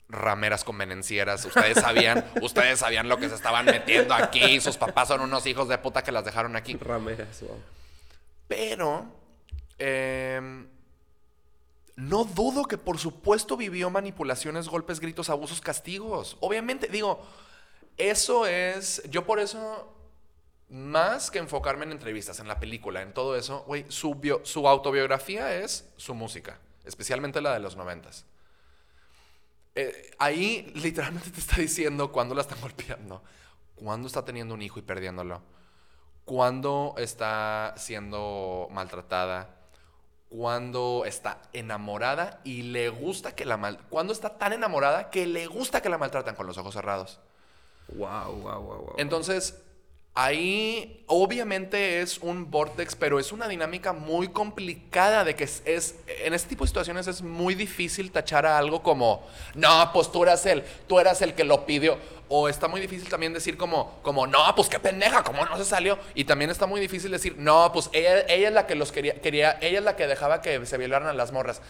rameras 0.09 0.63
convenencieras. 0.63 1.45
Ustedes 1.45 1.79
sabían, 1.79 2.25
ustedes 2.41 2.79
sabían 2.79 3.07
lo 3.07 3.17
que 3.17 3.29
se 3.29 3.35
estaban 3.35 3.65
metiendo 3.65 4.15
aquí. 4.15 4.59
Sus 4.59 4.77
papás 4.77 5.07
son 5.07 5.21
unos 5.21 5.45
hijos 5.45 5.67
de 5.67 5.77
puta 5.77 6.03
que 6.03 6.11
las 6.11 6.25
dejaron 6.25 6.55
aquí. 6.55 6.75
Rameras, 6.77 7.41
wow. 7.41 7.61
Pero 8.47 9.20
em, 9.82 10.67
no 11.95 12.23
dudo 12.23 12.65
que 12.65 12.77
por 12.77 12.97
supuesto 12.97 13.57
vivió 13.57 13.89
manipulaciones, 13.89 14.67
golpes, 14.67 14.99
gritos, 14.99 15.29
abusos, 15.29 15.61
castigos. 15.61 16.38
Obviamente, 16.39 16.88
digo, 16.88 17.21
eso 17.97 18.45
es. 18.45 19.01
Yo 19.09 19.25
por 19.25 19.39
eso, 19.39 19.93
más 20.69 21.32
que 21.32 21.39
enfocarme 21.39 21.86
en 21.86 21.91
entrevistas, 21.91 22.39
en 22.39 22.47
la 22.47 22.59
película, 22.59 23.01
en 23.01 23.13
todo 23.13 23.36
eso, 23.36 23.63
güey, 23.67 23.86
su, 23.89 24.19
su 24.43 24.67
autobiografía 24.67 25.55
es 25.55 25.91
su 25.97 26.13
música, 26.13 26.59
especialmente 26.86 27.41
la 27.41 27.53
de 27.53 27.59
los 27.59 27.75
noventas. 27.75 28.25
Eh, 29.75 30.11
ahí 30.19 30.71
literalmente 30.75 31.32
te 31.32 31.39
está 31.39 31.61
diciendo 31.61 32.11
cuándo 32.11 32.36
la 32.36 32.41
están 32.41 32.59
golpeando, 32.61 33.23
cuándo 33.75 34.07
está 34.07 34.25
teniendo 34.25 34.53
un 34.53 34.61
hijo 34.61 34.79
y 34.79 34.82
perdiéndolo, 34.82 35.41
cuándo 36.25 36.95
está 36.97 37.73
siendo 37.77 38.67
maltratada, 38.71 39.61
cuándo 40.32 41.03
está 41.05 41.41
enamorada 41.51 42.39
y 42.43 42.63
le 42.63 42.89
gusta 42.89 43.36
que 43.36 43.45
la 43.45 43.57
mal... 43.57 43.79
Cuándo 43.89 44.13
está 44.13 44.38
tan 44.38 44.53
enamorada 44.53 45.09
que 45.09 45.27
le 45.27 45.45
gusta 45.45 45.82
que 45.82 45.89
la 45.89 45.97
maltratan 45.97 46.36
con 46.36 46.47
los 46.47 46.57
ojos 46.57 46.73
cerrados. 46.73 47.19
Wow, 47.89 48.41
wow, 48.41 48.61
wow, 48.61 48.77
wow. 48.77 48.95
Entonces, 48.97 49.61
ahí 50.14 51.03
obviamente 51.07 52.01
es 52.01 52.18
un 52.20 52.51
vortex, 52.51 52.95
pero 52.95 53.18
es 53.20 53.32
una 53.32 53.47
dinámica 53.47 53.93
muy 53.93 54.28
complicada 54.28 55.24
de 55.24 55.36
que 55.36 55.45
es, 55.45 55.62
es- 55.66 55.95
en 56.07 56.34
este 56.34 56.49
tipo 56.49 56.64
de 56.66 56.68
situaciones 56.68 57.07
es 57.07 57.22
muy 57.22 57.55
difícil 57.55 58.12
tachar 58.12 58.45
a 58.45 58.57
algo 58.57 58.84
como, 58.84 59.26
no, 59.55 59.89
pues 59.93 60.12
tú 60.12 60.24
eras 60.24 60.45
el, 60.45 60.64
tú 60.88 60.99
eras 60.99 61.22
el 61.22 61.34
que 61.34 61.43
lo 61.43 61.66
pidió. 61.66 61.97
O 62.34 62.47
está 62.47 62.70
muy 62.70 62.80
difícil 62.80 63.09
también 63.09 63.34
decir 63.34 63.57
como, 63.57 63.99
como, 64.03 64.26
no, 64.26 64.39
pues 64.55 64.70
qué 64.70 64.80
pendeja, 64.80 65.22
cómo 65.24 65.45
no 65.45 65.57
se 65.57 65.66
salió. 65.66 65.99
Y 66.16 66.24
también 66.24 66.49
está 66.49 66.66
muy 66.66 66.80
difícil 66.80 67.12
decir, 67.12 67.36
no, 67.38 67.72
pues 67.74 67.89
ella, 67.91 68.22
ella 68.30 68.47
es 68.47 68.53
la 68.53 68.68
que 68.68 68.76
los 68.76 68.91
quería, 68.93 69.20
quería, 69.22 69.57
ella 69.62 69.80
es 69.80 69.84
la 69.84 69.97
que 69.97 70.07
dejaba 70.07 70.41
que 70.41 70.66
se 70.66 70.78
violaran 70.78 71.09
a 71.09 71.14
las 71.14 71.34
morras. 71.34 71.62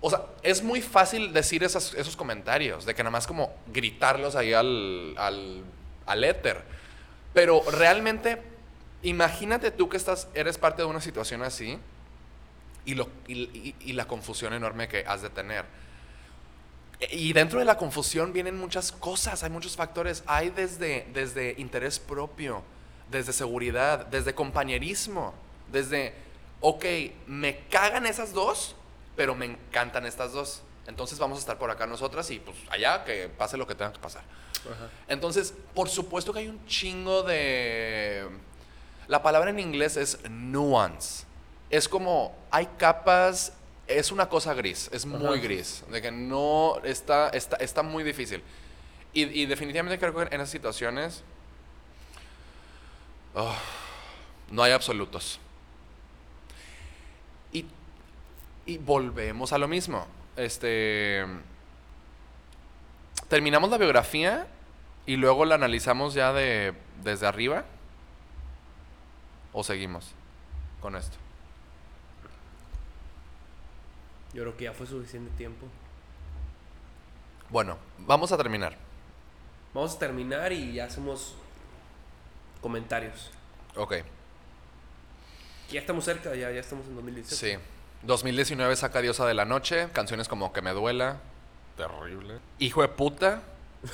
O 0.00 0.10
sea, 0.10 0.22
es 0.44 0.62
muy 0.62 0.80
fácil 0.82 1.32
decir 1.32 1.64
esos 1.64 2.16
comentarios, 2.16 2.86
de 2.86 2.94
que 2.94 3.02
nada 3.02 3.10
más 3.10 3.26
como 3.26 3.52
gritarlos 3.66 4.36
ahí 4.36 4.52
al, 4.52 5.14
al, 5.18 5.64
al 6.06 6.24
éter. 6.24 6.62
Pero 7.34 7.62
realmente, 7.70 8.42
imagínate 9.02 9.70
tú 9.70 9.88
que 9.88 9.96
estás, 9.96 10.28
eres 10.34 10.58
parte 10.58 10.82
de 10.82 10.88
una 10.88 11.00
situación 11.00 11.42
así 11.42 11.78
y, 12.84 13.92
la 13.92 14.06
confusión 14.06 14.54
enorme 14.54 14.88
que 14.88 15.04
has 15.06 15.22
de 15.22 15.30
tener. 15.30 15.64
E- 17.00 17.16
Y 17.16 17.32
dentro 17.32 17.58
de 17.58 17.64
la 17.64 17.76
confusión 17.76 18.32
vienen 18.32 18.56
muchas 18.58 18.92
cosas, 18.92 19.42
hay 19.42 19.50
muchos 19.50 19.76
factores. 19.76 20.22
Hay 20.26 20.50
desde, 20.50 21.06
desde 21.12 21.54
interés 21.58 21.98
propio, 21.98 22.62
desde 23.10 23.32
seguridad, 23.32 24.06
desde 24.06 24.34
compañerismo, 24.34 25.34
desde, 25.70 26.14
ok, 26.60 26.84
me 27.26 27.58
cagan 27.70 28.06
esas 28.06 28.32
dos, 28.32 28.74
pero 29.16 29.34
me 29.34 29.46
encantan 29.46 30.06
estas 30.06 30.32
dos. 30.32 30.62
Entonces 30.86 31.18
vamos 31.18 31.36
a 31.36 31.40
estar 31.40 31.58
por 31.58 31.70
acá 31.70 31.86
nosotras 31.86 32.30
y 32.30 32.38
pues 32.40 32.56
allá 32.70 33.04
que 33.04 33.28
pase 33.28 33.58
lo 33.58 33.66
que 33.66 33.74
tenga 33.74 33.92
que 33.92 33.98
pasar. 33.98 34.22
Ajá. 34.66 34.88
Entonces, 35.08 35.54
por 35.74 35.88
supuesto 35.88 36.32
que 36.32 36.40
hay 36.40 36.48
un 36.48 36.64
chingo 36.66 37.22
de... 37.22 38.28
La 39.06 39.22
palabra 39.22 39.50
en 39.50 39.58
inglés 39.58 39.96
es 39.96 40.18
nuance. 40.28 41.24
Es 41.70 41.88
como, 41.88 42.36
hay 42.50 42.66
capas, 42.78 43.52
es 43.86 44.12
una 44.12 44.28
cosa 44.28 44.54
gris, 44.54 44.90
es 44.92 45.06
muy 45.06 45.38
Ajá. 45.38 45.42
gris, 45.42 45.82
de 45.90 46.02
que 46.02 46.10
no, 46.10 46.78
está, 46.84 47.30
está, 47.30 47.56
está 47.56 47.82
muy 47.82 48.04
difícil. 48.04 48.42
Y, 49.12 49.22
y 49.22 49.46
definitivamente 49.46 49.98
creo 49.98 50.14
que 50.14 50.34
en 50.34 50.40
esas 50.40 50.50
situaciones 50.50 51.22
oh, 53.34 53.56
no 54.50 54.62
hay 54.62 54.72
absolutos. 54.72 55.40
Y, 57.52 57.64
y 58.66 58.76
volvemos 58.78 59.52
a 59.52 59.58
lo 59.58 59.68
mismo. 59.68 60.06
Este 60.36 61.24
terminamos 63.28 63.70
la 63.70 63.78
biografía 63.78 64.46
y 65.06 65.16
luego 65.16 65.44
la 65.44 65.54
analizamos 65.56 66.14
ya 66.14 66.32
de 66.32 66.74
desde 67.02 67.26
arriba 67.26 67.64
o 69.52 69.62
seguimos 69.64 70.12
con 70.80 70.96
esto. 70.96 71.16
Yo 74.34 74.42
creo 74.42 74.56
que 74.56 74.64
ya 74.64 74.72
fue 74.72 74.86
suficiente 74.86 75.30
tiempo. 75.36 75.66
Bueno, 77.48 77.78
vamos 77.98 78.30
a 78.32 78.36
terminar. 78.36 78.76
Vamos 79.72 79.96
a 79.96 79.98
terminar 79.98 80.52
y 80.52 80.74
ya 80.74 80.84
hacemos 80.84 81.34
comentarios. 82.60 83.30
Ok, 83.76 83.94
Ya 85.70 85.80
estamos 85.80 86.04
cerca, 86.04 86.34
ya, 86.34 86.50
ya 86.50 86.60
estamos 86.60 86.86
en 86.86 86.94
2017. 86.96 87.36
sí. 87.36 87.58
2019 88.02 88.76
saca 88.76 89.00
Diosa 89.00 89.26
de 89.26 89.34
la 89.34 89.44
Noche, 89.44 89.88
canciones 89.92 90.28
como 90.28 90.52
Que 90.52 90.62
me 90.62 90.70
duela, 90.70 91.16
terrible. 91.78 92.34
Hijo 92.58 92.82
de 92.82 92.88
puta, 92.88 93.40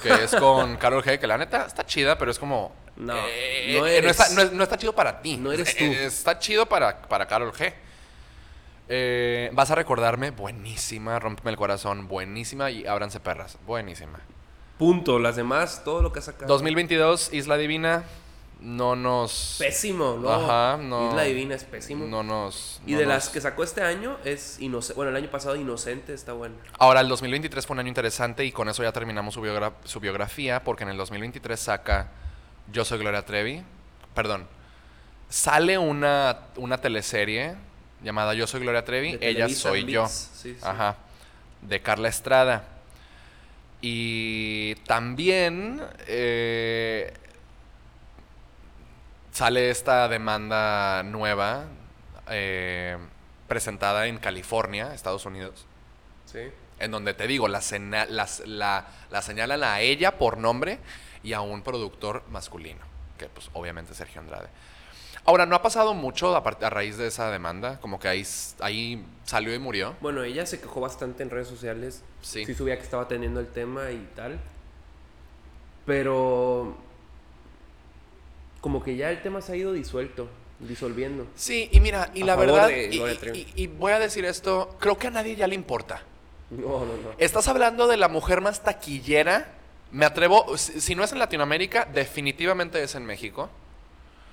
que 0.03 0.25
es 0.25 0.35
con 0.35 0.77
Carol 0.79 1.03
G, 1.05 1.19
que 1.21 1.27
la 1.29 1.39
neta 1.39 1.67
está 1.67 1.87
chida, 1.87 2.19
pero 2.19 2.31
es 2.33 2.39
como... 2.41 2.75
No, 2.97 3.15
eh, 3.29 3.77
no 3.79 3.87
eh, 3.87 3.99
eres. 3.99 4.13
está, 4.19 4.29
no 4.35 4.41
es- 4.43 4.53
no 4.53 4.63
está 4.63 4.77
chido 4.79 4.93
para 4.95 5.21
ti. 5.21 5.37
No 5.37 5.53
eres 5.53 5.69
Eh, 5.71 5.77
tú. 5.79 5.85
eh, 5.85 6.05
está 6.07 6.39
chido 6.39 6.67
para, 6.67 7.03
para 7.03 7.27
Carol 7.27 7.53
G. 7.53 7.73
Eh, 8.89 9.51
vas 9.53 9.71
a 9.71 9.75
recordarme, 9.75 10.31
buenísima, 10.31 11.19
Rómpeme 11.19 11.51
el 11.51 11.57
corazón, 11.57 12.07
buenísima 12.07 12.71
y 12.71 12.87
Ábranse 12.87 13.19
perras, 13.21 13.57
buenísima. 13.67 14.21
Punto. 14.79 15.19
Las 15.19 15.37
demás, 15.37 15.83
todo 15.85 16.03
lo 16.03 16.13
que 16.13 16.19
ha 16.19 16.23
sacado. 16.23 16.47
2022, 16.49 17.33
Isla 17.33 17.57
Divina, 17.57 18.05
no 18.65 18.97
nos... 18.97 19.57
Pésimo, 19.59 20.17
¿no? 20.21 20.31
Ajá, 20.31 20.79
no. 20.83 21.11
Isla 21.11 21.23
Divina 21.25 21.55
es 21.55 21.65
pésimo. 21.65 22.07
No 22.07 22.23
nos... 22.23 22.81
y 22.87 22.93
no 22.93 22.99
de 22.99 23.05
nos- 23.05 23.15
las 23.15 23.29
que 23.29 23.41
sacó 23.41 23.63
este 23.63 23.83
año 23.83 24.17
es 24.25 24.59
Inocente. 24.59 24.95
Bueno, 24.97 25.11
el 25.11 25.17
año 25.17 25.31
pasado 25.31 25.55
Inocente 25.55 26.15
está 26.15 26.33
buena. 26.33 26.55
Ahora, 26.79 27.01
el 27.03 27.09
2023 27.09 27.67
fue 27.67 27.75
un 27.75 27.81
año 27.81 27.89
interesante 27.89 28.45
y 28.45 28.53
con 28.53 28.69
eso 28.71 28.83
ya 28.83 28.91
terminamos 28.93 29.35
su, 29.35 29.43
biogra- 29.43 29.75
su 29.85 30.01
biografía, 30.01 30.65
porque 30.65 30.85
en 30.85 30.89
el 30.91 30.97
2023 30.97 31.61
saca 31.61 32.09
Yo 32.73 32.85
soy 32.87 32.99
Gloria 32.99 33.23
Trevi. 33.25 33.63
Perdón. 34.15 34.47
Sale 35.29 35.77
una, 35.77 36.39
una 36.57 36.79
teleserie 36.79 37.57
llamada 38.03 38.33
Yo 38.35 38.47
soy 38.47 38.61
Gloria 38.61 38.85
Trevi, 38.85 39.17
De 39.17 39.29
ella 39.29 39.49
soy 39.51 39.85
yo. 39.85 40.05
Mix, 40.05 40.31
sí, 40.35 40.55
sí. 40.55 40.61
Ajá. 40.63 40.97
De 41.61 41.81
Carla 41.83 42.09
Estrada. 42.09 42.65
Y 43.81 44.75
también 44.87 45.83
eh, 46.07 47.13
sale 49.35 49.69
esta 49.71 50.07
demanda 50.09 51.03
nueva 51.03 51.65
eh, 52.31 52.97
presentada 53.49 54.07
en 54.07 54.19
California, 54.19 54.95
Estados 54.95 55.27
Unidos 55.27 55.67
Sí. 56.27 56.39
en 56.79 56.91
donde 56.93 57.15
te 57.15 57.27
digo, 57.27 57.49
la, 57.49 57.61
sena- 57.61 58.07
la, 58.07 58.87
la 59.11 59.23
señalan 59.23 59.65
a 59.65 59.81
ella 59.81 60.19
por 60.19 60.39
nombre 60.39 60.79
y 61.25 61.33
a 61.33 61.41
un 61.41 61.63
productor 61.63 62.23
masculino, 62.31 62.81
que 63.19 63.27
pues 63.27 63.51
obviamente 63.55 63.91
es 63.93 63.99
Sergio 63.99 64.21
Andrade. 64.21 64.49
Ahora, 65.27 65.47
no 65.47 65.57
ha 65.57 65.63
pasado 65.63 65.95
mucho 65.95 66.37
a, 66.37 66.39
a 66.39 66.71
raíz 66.71 66.97
de 66.97 67.07
esa 67.09 67.31
demanda, 67.31 67.81
como 67.81 67.99
que 67.99 68.09
ahí, 68.09 68.25
ahí 68.61 69.05
salió 69.25 69.53
y 69.55 69.59
murió. 69.59 69.97
Bueno, 70.01 70.23
ella 70.23 70.45
se 70.47 70.61
quejó 70.61 70.81
bastante 70.81 71.23
en 71.23 71.31
redes 71.31 71.49
sociales. 71.49 72.03
Sí. 72.21 72.45
Sí 72.45 72.55
subía 72.55 72.77
que 72.77 72.83
estaba 72.85 73.09
teniendo 73.09 73.41
el 73.41 73.49
tema 73.49 73.91
y 73.91 74.07
tal. 74.15 74.39
Pero... 75.87 76.77
Como 78.65 78.83
que 78.83 78.97
ya 78.97 79.11
el 79.11 79.21
tema 79.21 79.43
se 79.43 79.53
ha 79.53 79.57
ido 79.57 79.75
disuelto, 79.75 80.27
disolviendo. 80.59 81.27
Sí, 81.35 81.69
y 81.71 81.81
mira, 81.81 82.11
y 82.15 82.23
A 82.23 82.25
la 82.25 82.35
verdad, 82.37 82.69
de 82.69 82.89
y, 82.91 82.97
y- 82.99 83.39
y- 83.57 83.63
y 83.65 83.67
voy 83.67 83.93
a 83.93 83.99
decir 83.99 84.25
esto, 84.25 84.75
creo 84.81 84.97
que 84.97 85.09
a 85.09 85.11
nadie 85.11 85.37
ya 85.37 85.47
le 85.47 85.55
importa. 85.55 86.01
No, 86.51 86.79
no, 86.81 86.87
no. 86.87 87.11
Estás 87.19 87.47
hablando 87.49 87.87
de 87.89 87.99
la 87.99 88.09
mujer 88.09 88.41
más 88.41 88.63
taquillera, 88.65 89.49
me 89.91 90.07
atrevo, 90.07 90.57
si 90.57 90.81
si 90.81 90.95
no 90.95 91.05
es 91.05 91.13
en 91.13 91.19
Latinoamérica, 91.19 91.85
definitivamente 91.93 92.83
es 92.83 92.95
en 92.95 93.05
México. 93.05 93.51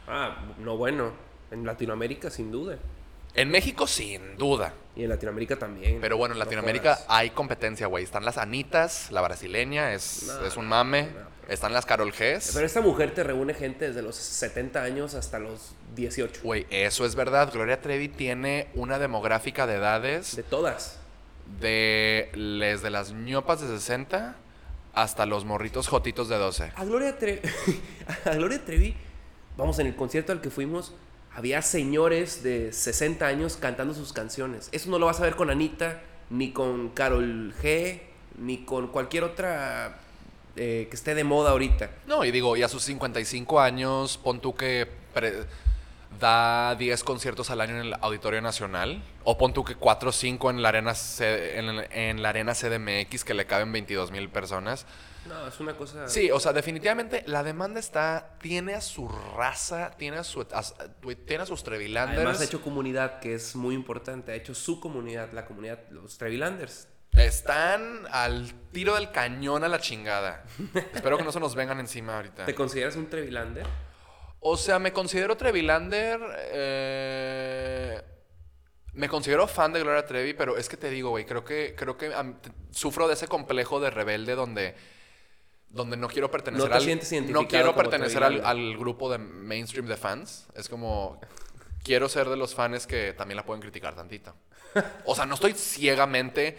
Ah, 0.08 0.38
no, 0.60 0.78
bueno. 0.78 1.12
En 1.52 1.66
Latinoamérica, 1.66 2.30
sin 2.30 2.52
duda. 2.54 2.78
En 3.36 3.50
México, 3.50 3.86
sin 3.86 4.38
duda. 4.38 4.74
Y 4.96 5.04
en 5.04 5.10
Latinoamérica 5.10 5.58
también. 5.60 6.00
Pero 6.00 6.16
bueno, 6.16 6.36
en 6.36 6.40
No 6.40 6.46
Latinoamérica 6.46 7.00
hay 7.10 7.32
competencia, 7.32 7.88
güey. 7.88 8.06
Están 8.06 8.24
las 8.24 8.38
Anitas, 8.38 9.12
la 9.12 9.20
brasileña, 9.20 9.94
es, 9.94 10.24
No, 10.28 10.46
es 10.46 10.56
un 10.56 10.68
mame. 10.68 11.04
no. 11.04 11.32
Están 11.48 11.74
las 11.74 11.86
Carol 11.86 12.12
Gs. 12.12 12.52
Pero 12.54 12.66
esta 12.66 12.82
mujer 12.82 13.14
te 13.14 13.24
reúne 13.24 13.54
gente 13.54 13.88
desde 13.88 14.02
los 14.02 14.16
70 14.16 14.82
años 14.84 15.16
hasta 15.16 15.40
los 15.40 15.74
18. 15.96 16.42
Güey, 16.44 16.66
eso 16.70 17.06
es 17.06 17.16
verdad. 17.16 17.52
Gloria 17.52 17.82
Trevi 17.82 18.08
tiene 18.08 18.70
una 18.74 19.00
demográfica 19.00 19.68
de 19.68 19.76
edades 19.76 20.36
De 20.36 20.44
todas. 20.44 21.00
de 21.60 22.30
desde 22.60 22.90
las 22.90 23.12
ñopas 23.12 23.60
de 23.62 23.68
60 23.68 24.36
hasta 24.94 25.26
los 25.26 25.46
morritos 25.46 25.88
jotitos 25.88 26.30
de 26.30 26.38
12. 26.38 26.72
A 26.76 26.86
Gloria, 26.86 27.18
Trevi, 27.18 27.40
a 28.26 28.36
Gloria 28.36 28.64
Trevi, 28.64 28.96
vamos, 29.58 29.80
en 29.80 29.88
el 29.88 29.96
concierto 29.96 30.32
al 30.34 30.42
que 30.42 30.50
fuimos, 30.50 30.94
había 31.34 31.62
señores 31.62 32.44
de 32.44 32.74
60 32.74 33.26
años 33.26 33.58
cantando 33.58 33.94
sus 33.94 34.12
canciones. 34.14 34.70
Eso 34.72 34.90
no 34.90 35.00
lo 35.00 35.06
vas 35.06 35.20
a 35.20 35.24
ver 35.24 35.36
con 35.36 35.50
Anita, 35.50 36.02
ni 36.30 36.52
con 36.52 36.90
Carol 36.90 37.54
G, 37.62 38.02
ni 38.38 38.66
con 38.66 38.88
cualquier 38.88 39.24
otra 39.24 39.98
eh, 40.56 40.88
que 40.90 40.96
esté 40.96 41.16
de 41.16 41.24
moda 41.24 41.52
ahorita. 41.52 41.90
No, 42.08 42.24
y 42.26 42.32
digo, 42.32 42.56
y 42.58 42.64
a 42.64 42.68
sus 42.68 42.84
55 42.84 43.60
años, 43.60 44.18
pon 44.18 44.42
tú 44.42 44.56
que 44.56 44.88
da 46.20 46.76
10 46.76 47.04
conciertos 47.04 47.50
al 47.50 47.62
año 47.62 47.76
en 47.80 47.88
el 47.88 47.94
Auditorio 48.02 48.42
Nacional, 48.42 49.02
o 49.24 49.38
pon 49.38 49.54
tú 49.54 49.64
que 49.64 49.76
4 49.76 50.10
o 50.10 50.12
5 50.12 50.50
en 50.50 50.62
la 50.62 50.70
arena, 50.70 50.94
C- 50.94 51.58
en, 51.58 51.70
en 51.92 52.22
la 52.22 52.30
arena 52.30 52.54
CDMX 52.54 53.24
que 53.24 53.34
le 53.34 53.46
caben 53.46 53.72
22 53.72 54.12
mil 54.12 54.30
personas. 54.30 54.86
No, 55.28 55.48
es 55.48 55.60
una 55.60 55.74
cosa... 55.78 56.08
Sí, 56.10 56.32
o 56.32 56.40
sea, 56.40 56.52
definitivamente 56.52 57.24
la 57.28 57.44
demanda 57.44 57.80
está, 57.80 58.36
tiene 58.42 58.74
a 58.74 58.82
su 58.82 59.08
raza, 59.08 59.92
tiene 59.98 60.18
a, 60.18 60.24
su, 60.24 60.42
a- 60.42 60.64
tiene 61.28 61.44
a 61.44 61.46
sus 61.46 61.64
Trevilanders. 61.64 62.18
Además 62.18 62.42
ha 62.42 62.46
hecho 62.46 62.62
comunidad, 62.62 63.20
que 63.20 63.36
es 63.36 63.56
muy 63.56 63.76
importante. 63.76 64.32
Ha 64.32 64.36
hecho 64.36 64.54
su 64.56 64.80
comunidad, 64.80 65.32
la 65.32 65.46
comunidad, 65.46 65.80
los 65.92 66.18
Trevilanders. 66.18 66.88
Están 67.14 68.08
al 68.12 68.52
tiro 68.72 68.96
del 68.96 69.12
cañón 69.12 69.64
a 69.64 69.68
la 69.68 69.80
chingada. 69.80 70.44
Espero 70.94 71.18
que 71.18 71.24
no 71.24 71.32
se 71.32 71.40
nos 71.40 71.56
vengan 71.56 71.80
encima 71.80 72.16
ahorita. 72.16 72.46
¿Te 72.46 72.56
consideras 72.56 72.96
un 72.96 73.10
Trevilander? 73.10 73.66
O 74.40 74.58
sea, 74.58 74.80
me 74.80 74.92
considero 74.92 75.36
Trevilander. 75.38 76.20
eh, 76.52 78.02
me 78.94 79.08
considero 79.08 79.48
fan 79.48 79.72
de 79.72 79.80
Gloria 79.82 80.06
Trevi, 80.06 80.34
pero 80.34 80.58
es 80.58 80.68
que 80.68 80.76
te 80.78 80.90
digo, 80.90 81.12
güey, 81.12 81.26
creo 81.26 81.46
que, 81.46 81.76
creo 81.78 81.98
que 81.98 82.12
sufro 82.72 83.08
de 83.08 83.14
ese 83.14 83.28
complejo 83.28 83.80
de 83.80 83.90
rebelde 83.90 84.36
donde, 84.36 84.76
donde 85.70 85.96
no 85.96 86.10
quiero 86.10 86.30
pertenecer 86.30 86.70
No 86.70 86.78
te 86.78 86.92
al. 87.18 87.32
no 87.32 87.48
quiero 87.48 87.74
pertenecer 87.76 88.24
al, 88.24 88.44
al 88.46 88.78
grupo 88.78 89.10
de 89.10 89.18
mainstream 89.18 89.86
de 89.88 89.96
fans. 89.98 90.48
Es 90.56 90.68
como. 90.68 91.20
Quiero 91.84 92.10
ser 92.10 92.30
de 92.30 92.38
los 92.38 92.54
fans 92.54 92.86
que 92.86 93.14
también 93.14 93.38
la 93.38 93.46
pueden 93.46 93.62
criticar 93.62 93.96
tantito. 93.96 94.36
O 95.06 95.16
sea, 95.16 95.26
no 95.26 95.36
estoy 95.36 95.54
ciegamente. 95.54 96.58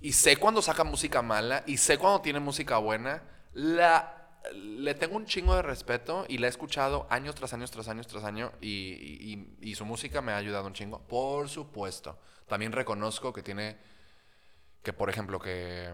Y 0.00 0.12
sé 0.12 0.36
cuando 0.36 0.62
saca 0.62 0.84
música 0.84 1.22
mala. 1.22 1.62
Y 1.66 1.76
sé 1.76 1.98
cuando 1.98 2.20
tiene 2.22 2.40
música 2.40 2.78
buena. 2.78 3.22
La. 3.52 4.16
Le 4.54 4.94
tengo 4.94 5.16
un 5.16 5.26
chingo 5.26 5.54
de 5.54 5.60
respeto 5.60 6.24
y 6.26 6.38
la 6.38 6.46
he 6.46 6.50
escuchado 6.50 7.06
años 7.10 7.34
tras 7.34 7.52
años, 7.52 7.70
tras 7.70 7.88
años, 7.88 8.06
tras 8.06 8.24
año. 8.24 8.52
Y, 8.62 8.68
y- 8.70 9.56
y- 9.60 9.74
su 9.74 9.84
música 9.84 10.22
me 10.22 10.32
ha 10.32 10.36
ayudado 10.38 10.66
un 10.66 10.72
chingo. 10.72 11.06
Por 11.06 11.48
supuesto. 11.50 12.18
También 12.48 12.72
reconozco 12.72 13.32
que 13.34 13.42
tiene. 13.42 13.76
Que, 14.82 14.92
por 14.94 15.10
ejemplo, 15.10 15.38
que. 15.38 15.92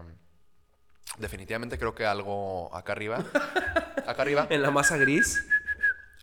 Definitivamente 1.17 1.77
creo 1.77 1.93
que 1.95 2.05
algo 2.05 2.73
acá 2.75 2.91
arriba. 2.93 3.23
acá 4.07 4.21
arriba 4.21 4.47
En 4.49 4.61
la 4.61 4.71
masa 4.71 4.97
gris. 4.97 5.45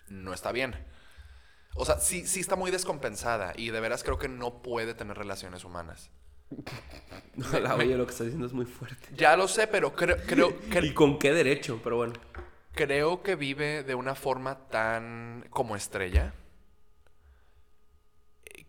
no 0.09 0.32
está 0.32 0.53
bien. 0.53 0.74
O 1.74 1.85
sea, 1.85 1.99
sí, 1.99 2.26
sí 2.26 2.41
está 2.41 2.55
muy 2.57 2.70
descompensada 2.70 3.53
y 3.57 3.70
de 3.70 3.80
veras 3.80 4.05
creo 4.05 4.18
que 4.18 4.28
no 4.28 4.62
puede 4.62 4.95
tener 4.95 5.16
relaciones 5.18 5.64
humanas. 5.64 6.11
La 7.62 7.74
oye, 7.76 7.97
lo 7.97 8.05
que 8.07 8.12
está 8.12 8.24
diciendo 8.24 8.47
es 8.47 8.53
muy 8.53 8.66
fuerte. 8.66 9.09
Ya 9.16 9.36
lo 9.36 9.49
sé, 9.49 9.66
pero 9.66 9.95
creo, 9.95 10.16
creo, 10.26 10.55
¿Y 10.82 10.92
con 10.95 11.18
qué 11.18 11.32
derecho? 11.32 11.80
Pero 11.82 11.97
bueno. 11.97 12.12
creo 12.72 13.22
que 13.22 13.34
vive 13.34 13.82
de 13.82 13.95
una 13.95 14.14
forma 14.14 14.68
tan 14.68 15.45
como 15.51 15.74
estrella 15.76 16.32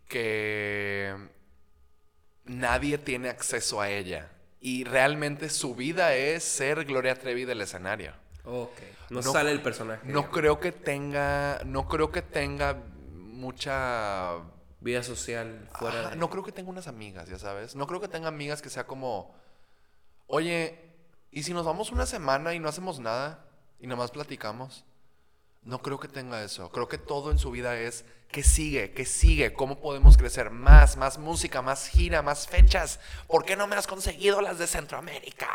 que 0.07 1.15
nadie 2.45 2.97
tiene 2.97 3.29
acceso 3.29 3.81
a 3.81 3.89
ella. 3.89 4.31
Y 4.59 4.83
realmente 4.83 5.49
su 5.49 5.75
vida 5.75 6.15
es 6.15 6.43
ser 6.43 6.85
Gloria 6.85 7.15
Trevi 7.15 7.45
del 7.45 7.61
escenario. 7.61 8.13
Ok. 8.45 8.71
No, 9.09 9.21
No- 9.21 9.31
sale 9.31 9.51
el 9.51 9.61
personaje. 9.61 10.07
No 10.07 10.31
creo 10.31 10.59
que 10.59 10.71
tenga, 10.71 11.61
no 11.65 11.87
creo 11.87 12.11
que 12.11 12.21
tenga 12.23 12.77
mucha 13.13 14.37
Vida 14.85 15.01
social 15.01 15.67
fuera 15.79 15.99
Ajá, 15.99 16.09
de... 16.11 16.15
No 16.15 16.29
creo 16.29 16.43
que 16.43 16.51
tenga 16.51 16.69
unas 16.69 16.85
amigas, 16.85 17.27
ya 17.27 17.39
sabes. 17.39 17.73
No 17.75 17.87
creo 17.87 17.99
que 17.99 18.07
tenga 18.07 18.27
amigas 18.27 18.61
que 18.61 18.69
sea 18.69 18.85
como, 18.85 19.33
oye, 20.27 20.79
¿y 21.31 21.41
si 21.41 21.55
nos 21.55 21.65
vamos 21.65 21.91
una 21.91 22.05
semana 22.05 22.53
y 22.53 22.59
no 22.59 22.69
hacemos 22.69 22.99
nada 22.99 23.43
y 23.79 23.87
nomás 23.87 24.11
platicamos? 24.11 24.85
No 25.63 25.81
creo 25.81 25.99
que 25.99 26.07
tenga 26.07 26.43
eso. 26.43 26.69
Creo 26.69 26.87
que 26.87 26.99
todo 26.99 27.31
en 27.31 27.39
su 27.39 27.49
vida 27.49 27.75
es 27.75 28.05
que 28.29 28.43
sigue, 28.43 28.91
que 28.91 29.05
sigue, 29.05 29.53
cómo 29.53 29.81
podemos 29.81 30.17
crecer 30.17 30.51
más, 30.51 30.97
más 30.97 31.17
música, 31.17 31.63
más 31.63 31.87
gira, 31.87 32.21
más 32.21 32.47
fechas. 32.47 32.99
¿Por 33.25 33.43
qué 33.43 33.55
no 33.55 33.65
me 33.65 33.75
has 33.75 33.87
conseguido 33.87 34.39
las 34.39 34.59
de 34.59 34.67
Centroamérica? 34.67 35.49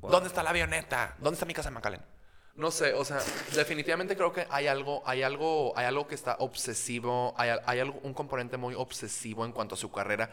Wow. 0.00 0.10
¿Dónde 0.10 0.28
está 0.28 0.42
la 0.42 0.50
avioneta? 0.50 1.16
¿Dónde 1.18 1.34
está 1.34 1.44
mi 1.44 1.52
casa 1.52 1.68
en 1.68 1.74
Macalén? 1.74 2.17
No 2.58 2.72
sé, 2.72 2.92
o 2.92 3.04
sea, 3.04 3.20
definitivamente 3.54 4.16
creo 4.16 4.32
que 4.32 4.44
hay 4.50 4.66
algo, 4.66 5.00
hay 5.06 5.22
algo, 5.22 5.72
hay 5.78 5.86
algo 5.86 6.08
que 6.08 6.16
está 6.16 6.34
obsesivo, 6.40 7.32
hay, 7.36 7.50
hay 7.64 7.78
algo, 7.78 8.00
un 8.02 8.12
componente 8.12 8.56
muy 8.56 8.74
obsesivo 8.74 9.44
en 9.44 9.52
cuanto 9.52 9.76
a 9.76 9.78
su 9.78 9.92
carrera 9.92 10.28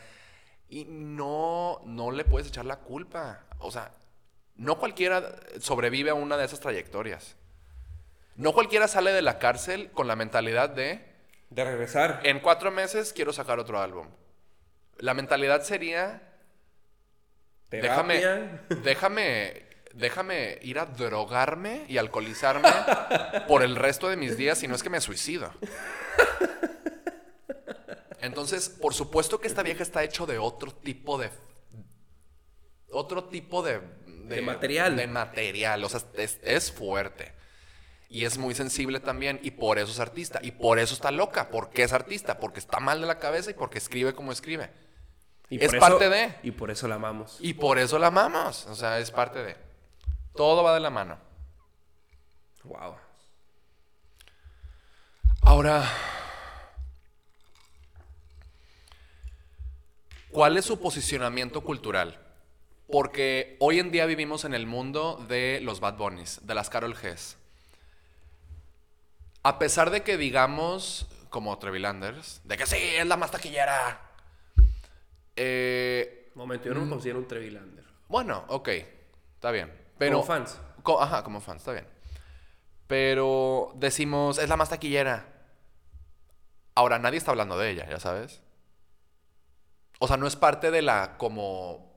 y 0.67 0.85
no, 0.85 1.81
no 1.85 2.09
le 2.09 2.25
puedes 2.25 2.47
echar 2.47 2.65
la 2.65 2.77
culpa. 2.77 3.43
O 3.59 3.69
sea, 3.69 3.91
no 4.55 4.79
cualquiera 4.79 5.35
sobrevive 5.59 6.09
a 6.09 6.15
una 6.15 6.35
de 6.35 6.45
esas 6.45 6.59
trayectorias. 6.61 7.35
No 8.35 8.53
cualquiera 8.53 8.87
sale 8.87 9.11
de 9.13 9.21
la 9.21 9.37
cárcel 9.37 9.91
con 9.91 10.07
la 10.07 10.15
mentalidad 10.15 10.71
de, 10.71 11.05
De 11.51 11.63
regresar. 11.63 12.21
en 12.23 12.39
cuatro 12.39 12.71
meses 12.71 13.13
quiero 13.13 13.33
sacar 13.33 13.59
otro 13.59 13.79
álbum. 13.79 14.07
La 14.97 15.13
mentalidad 15.13 15.61
sería, 15.61 16.23
Terapia. 17.69 18.15
déjame, 18.15 18.59
déjame 18.83 19.64
ir 20.61 20.79
a 20.79 20.85
drogarme 20.85 21.85
y 21.87 21.97
alcoholizarme 21.97 22.69
por 23.47 23.63
el 23.63 23.75
resto 23.75 24.09
de 24.09 24.17
mis 24.17 24.37
días, 24.37 24.57
si 24.57 24.67
no 24.67 24.75
es 24.75 24.83
que 24.83 24.89
me 24.89 24.99
suicido. 25.01 25.51
Entonces, 28.21 28.69
por 28.69 28.93
supuesto 28.93 29.39
que 29.39 29.47
esta 29.47 29.61
vieja 29.63 29.83
está 29.83 30.03
hecho 30.03 30.25
de 30.25 30.37
otro 30.37 30.71
tipo 30.73 31.17
de, 31.17 31.29
otro 32.91 33.25
tipo 33.25 33.61
de, 33.61 33.81
De 34.25 34.41
material. 34.41 34.95
de 34.95 35.07
material, 35.07 35.83
o 35.83 35.89
sea, 35.89 36.01
es, 36.15 36.39
es 36.43 36.71
fuerte. 36.71 37.33
Y 38.09 38.25
es 38.25 38.37
muy 38.37 38.55
sensible 38.55 38.99
también, 38.99 39.39
y 39.43 39.51
por 39.51 39.77
eso 39.77 39.91
es 39.91 39.99
artista, 39.99 40.39
y 40.41 40.51
por 40.51 40.79
eso 40.79 40.93
está 40.93 41.11
loca. 41.11 41.49
¿Por 41.49 41.69
qué 41.71 41.83
es 41.83 41.91
artista? 41.93 42.39
Porque 42.39 42.59
está 42.59 42.79
mal 42.79 43.01
de 43.01 43.07
la 43.07 43.19
cabeza 43.19 43.51
y 43.51 43.55
porque 43.55 43.77
escribe 43.77 44.13
como 44.15 44.31
escribe. 44.31 44.71
Y 45.49 45.63
es 45.63 45.75
parte 45.75 46.05
eso- 46.05 46.09
de. 46.09 46.35
Y 46.43 46.51
por 46.51 46.71
eso 46.71 46.87
la 46.87 46.95
amamos. 46.95 47.37
Y 47.39 47.53
por 47.53 47.77
eso 47.77 47.99
la 47.99 48.07
amamos. 48.07 48.65
O 48.67 48.75
sea, 48.75 48.99
es 48.99 49.11
parte 49.11 49.43
de. 49.43 49.55
Todo 50.35 50.63
va 50.63 50.73
de 50.73 50.81
la 50.81 50.89
mano. 50.89 51.17
Wow. 52.63 52.95
Ahora, 55.41 55.83
¿cuál 60.31 60.57
es 60.57 60.65
su 60.65 60.79
posicionamiento 60.79 61.61
cultural? 61.61 62.19
Porque 62.91 63.55
hoy 63.59 63.79
en 63.79 63.91
día 63.91 64.05
vivimos 64.05 64.43
en 64.43 64.53
el 64.53 64.67
mundo 64.67 65.23
de 65.29 65.59
los 65.61 65.79
Bad 65.79 65.95
Bunnies, 65.95 66.45
de 66.45 66.55
las 66.55 66.69
Carol 66.69 66.95
Gs. 66.95 67.37
A 69.43 69.57
pesar 69.59 69.91
de 69.91 70.01
que 70.01 70.17
digamos, 70.17 71.07
como 71.29 71.57
Trevilanders, 71.59 72.41
de 72.43 72.57
que 72.57 72.65
sí, 72.65 72.77
es 72.77 73.05
la 73.05 73.15
más 73.15 73.31
taquillera. 73.31 74.01
Eh, 75.35 76.31
Momento, 76.35 76.65
yo 76.65 76.73
no 76.73 76.81
me 76.81 76.89
considero 76.89 77.19
un 77.19 77.27
Trevilander. 77.27 77.85
bueno, 78.09 78.43
ok, 78.49 78.69
está 79.35 79.51
bien. 79.51 79.84
Pero, 79.97 80.17
Como 80.17 80.27
fans. 80.27 80.59
Co- 80.83 81.01
ajá, 81.01 81.23
como 81.23 81.39
fans, 81.41 81.61
está 81.61 81.71
bien. 81.73 81.87
Pero 82.87 83.71
decimos, 83.75 84.37
es 84.37 84.49
la 84.49 84.57
más 84.57 84.69
taquillera. 84.69 85.25
Ahora, 86.75 86.99
nadie 86.99 87.17
está 87.17 87.31
hablando 87.31 87.57
de 87.57 87.71
ella, 87.71 87.87
ya 87.89 87.99
sabes. 87.99 88.41
O 89.99 90.07
sea, 90.07 90.17
no 90.17 90.27
es 90.27 90.35
parte 90.35 90.71
de 90.71 90.81
la, 90.81 91.17
como... 91.17 91.93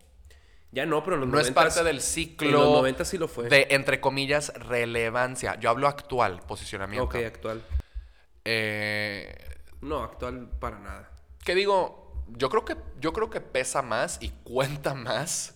Ya 0.71 0.87
no, 0.87 1.03
pero 1.03 1.17
en 1.17 1.21
los 1.23 1.29
No 1.31 1.41
es 1.41 1.51
90s 1.51 1.55
parte 1.55 1.83
del 1.85 1.97
En 1.97 2.03
ciclo 2.03 2.51
los 2.51 2.71
90 2.71 3.05
sí 3.05 3.19
lo 3.19 3.27
fue. 3.27 3.49
de, 3.49 3.67
entre 3.71 4.01
comillas, 4.01 4.53
relevancia. 4.55 5.57
Yo 5.59 5.71
hablo 5.71 5.89
actual, 5.89 6.41
posicionamiento. 6.47 7.07
Ok, 7.07 7.15
actual. 7.27 7.63
Eh, 8.45 9.35
No, 9.81 10.03
actual 10.05 10.49
para 10.61 10.79
nada. 10.79 11.11
que 11.45 11.55
digo, 11.55 12.25
yo 12.29 12.51
creo 12.51 12.65
que, 12.65 12.77
yo 13.01 13.13
creo 13.13 13.31
que 13.31 13.41
pesa 13.41 13.83
más 13.83 14.19
y 14.21 14.29
cuenta 14.45 14.95
más 14.95 15.55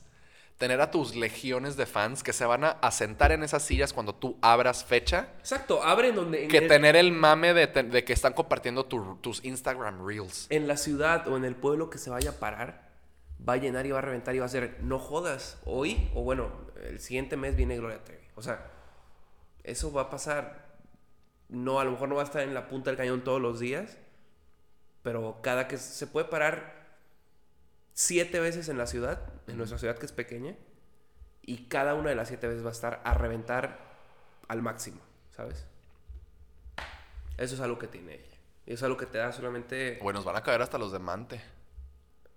tener 0.63 0.81
a 0.81 0.93
tus 0.93 1.17
legiones 1.17 1.77
de 1.77 1.87
fans 1.87 2.23
que 2.23 2.33
se 2.33 2.45
van 2.45 2.63
a, 2.63 2.71
a 2.71 2.93
sentar 2.93 3.33
en 3.33 3.43
esas 3.43 3.65
sillas 3.65 3.93
cuando 3.93 4.15
tú 4.15 4.39
abras 4.43 4.85
fecha 4.85 5.31
Exacto, 5.41 5.83
abren 5.83 6.15
donde... 6.15 6.45
en 6.45 6.49
que 6.49 6.59
el- 6.59 6.69
tener 6.69 6.95
el 6.95 7.11
mame 7.11 7.53
de, 7.53 7.67
te- 7.67 7.83
de 7.83 8.05
que 8.05 8.13
están 8.13 8.33
compartiendo 8.33 8.85
tu- 8.87 9.17
tus 9.17 9.45
Instagram 9.45 10.07
Reels. 10.07 10.47
en 10.51 10.69
la 10.69 10.77
ciudad 10.77 11.27
o 11.27 11.37
en 11.37 11.45
el 11.45 11.57
pueblo 11.57 11.91
que 11.91 11.99
se 11.99 12.11
vaya 12.11 12.31
a 12.31 12.35
parar, 12.35 12.93
va 13.49 13.55
a 13.55 13.57
llenar 13.57 13.87
y 13.87 13.91
va 13.91 13.99
a 13.99 14.03
reventar 14.03 14.37
y 14.37 14.39
va 14.39 14.47
a 14.47 14.49
ser, 14.49 14.79
no 14.83 15.01
jodas, 15.01 15.59
hoy 15.65 16.09
o 16.15 16.23
bueno, 16.23 16.53
el 16.89 17.01
siguiente 17.01 17.37
mes 17.37 17.57
viene 17.57 17.77
Gloria 17.77 18.05
Trevi. 18.05 18.23
O 18.37 18.43
sea, 18.43 18.71
eso 19.65 19.93
va 19.93 20.03
a 20.03 20.11
pasar. 20.11 20.77
No, 21.49 21.81
a 21.81 21.85
lo 21.85 21.91
mejor 21.91 22.09
no 22.09 22.15
va 22.15 22.23
a 22.23 22.25
estar 22.25 22.43
en 22.43 22.55
la 22.55 22.69
punta 22.69 22.91
del 22.91 22.97
cañón 22.97 23.25
todos 23.25 23.41
los 23.41 23.59
días, 23.59 23.99
pero 25.03 25.41
cada 25.43 25.67
que 25.67 25.77
se 25.77 26.07
puede 26.07 26.27
parar 26.29 26.82
siete 27.95 28.41
veces 28.41 28.69
en 28.69 28.79
la 28.79 28.87
ciudad, 28.87 29.21
en 29.47 29.57
nuestra 29.57 29.79
ciudad 29.79 29.99
que 29.99 30.07
es 30.07 30.13
pequeña, 30.13 30.57
y 31.43 31.67
cada 31.67 31.95
una 31.95 32.11
de 32.11 32.17
las 32.17 32.29
siete 32.29 32.47
veces 32.47 32.65
va 32.65 32.69
a 32.69 32.73
estar 32.73 33.01
a 33.05 33.15
reventar 33.15 33.79
al 34.49 34.63
máximo, 34.63 35.01
¿sabes? 35.37 35.67
Eso 37.39 37.55
es 37.55 37.61
algo 37.61 37.79
que 37.79 37.89
tiene 37.89 38.15
ella. 38.15 38.37
Y 38.67 38.75
es 38.75 38.83
algo 38.83 38.97
que 38.97 39.07
te 39.07 39.19
da 39.19 39.33
solamente 39.33 39.99
Bueno, 40.03 40.19
nos 40.19 40.25
van 40.25 40.37
a 40.37 40.43
caer 40.43 40.63
hasta 40.63 40.79
los 40.79 40.93
de 40.93 40.99
Mante. 40.99 41.41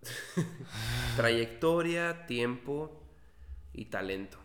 trayectoria, 1.15 2.25
tiempo 2.25 3.03
y 3.73 3.85
talento. 3.85 4.37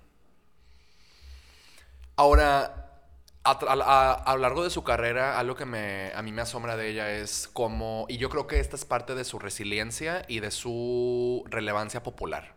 Ahora, 2.16 2.89
a, 3.44 3.52
a- 3.52 4.12
a 4.12 4.34
lo 4.34 4.40
largo 4.40 4.64
de 4.64 4.70
su 4.70 4.84
carrera, 4.84 5.38
algo 5.38 5.54
que 5.56 5.64
me, 5.64 6.12
a 6.14 6.22
mí 6.22 6.32
me 6.32 6.42
asombra 6.42 6.76
de 6.76 6.88
ella 6.88 7.10
es 7.10 7.48
cómo, 7.52 8.06
y 8.08 8.18
yo 8.18 8.28
creo 8.28 8.46
que 8.46 8.60
esta 8.60 8.76
es 8.76 8.84
parte 8.84 9.14
de 9.14 9.24
su 9.24 9.38
resiliencia 9.38 10.24
y 10.28 10.40
de 10.40 10.50
su 10.50 11.44
relevancia 11.48 12.02
popular. 12.02 12.54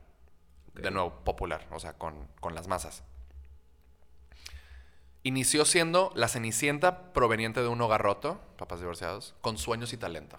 De 0.73 0.91
nuevo, 0.91 1.11
popular, 1.23 1.67
o 1.71 1.79
sea, 1.79 1.93
con, 1.93 2.27
con 2.39 2.55
las 2.55 2.67
masas. 2.67 3.03
Inició 5.23 5.63
siendo 5.65 6.11
la 6.15 6.27
Cenicienta 6.27 7.13
proveniente 7.13 7.61
de 7.61 7.67
un 7.69 7.79
hogar 7.81 8.01
roto, 8.01 8.41
papás 8.57 8.79
divorciados, 8.79 9.36
con 9.41 9.57
sueños 9.57 9.93
y 9.93 9.97
talento. 9.97 10.38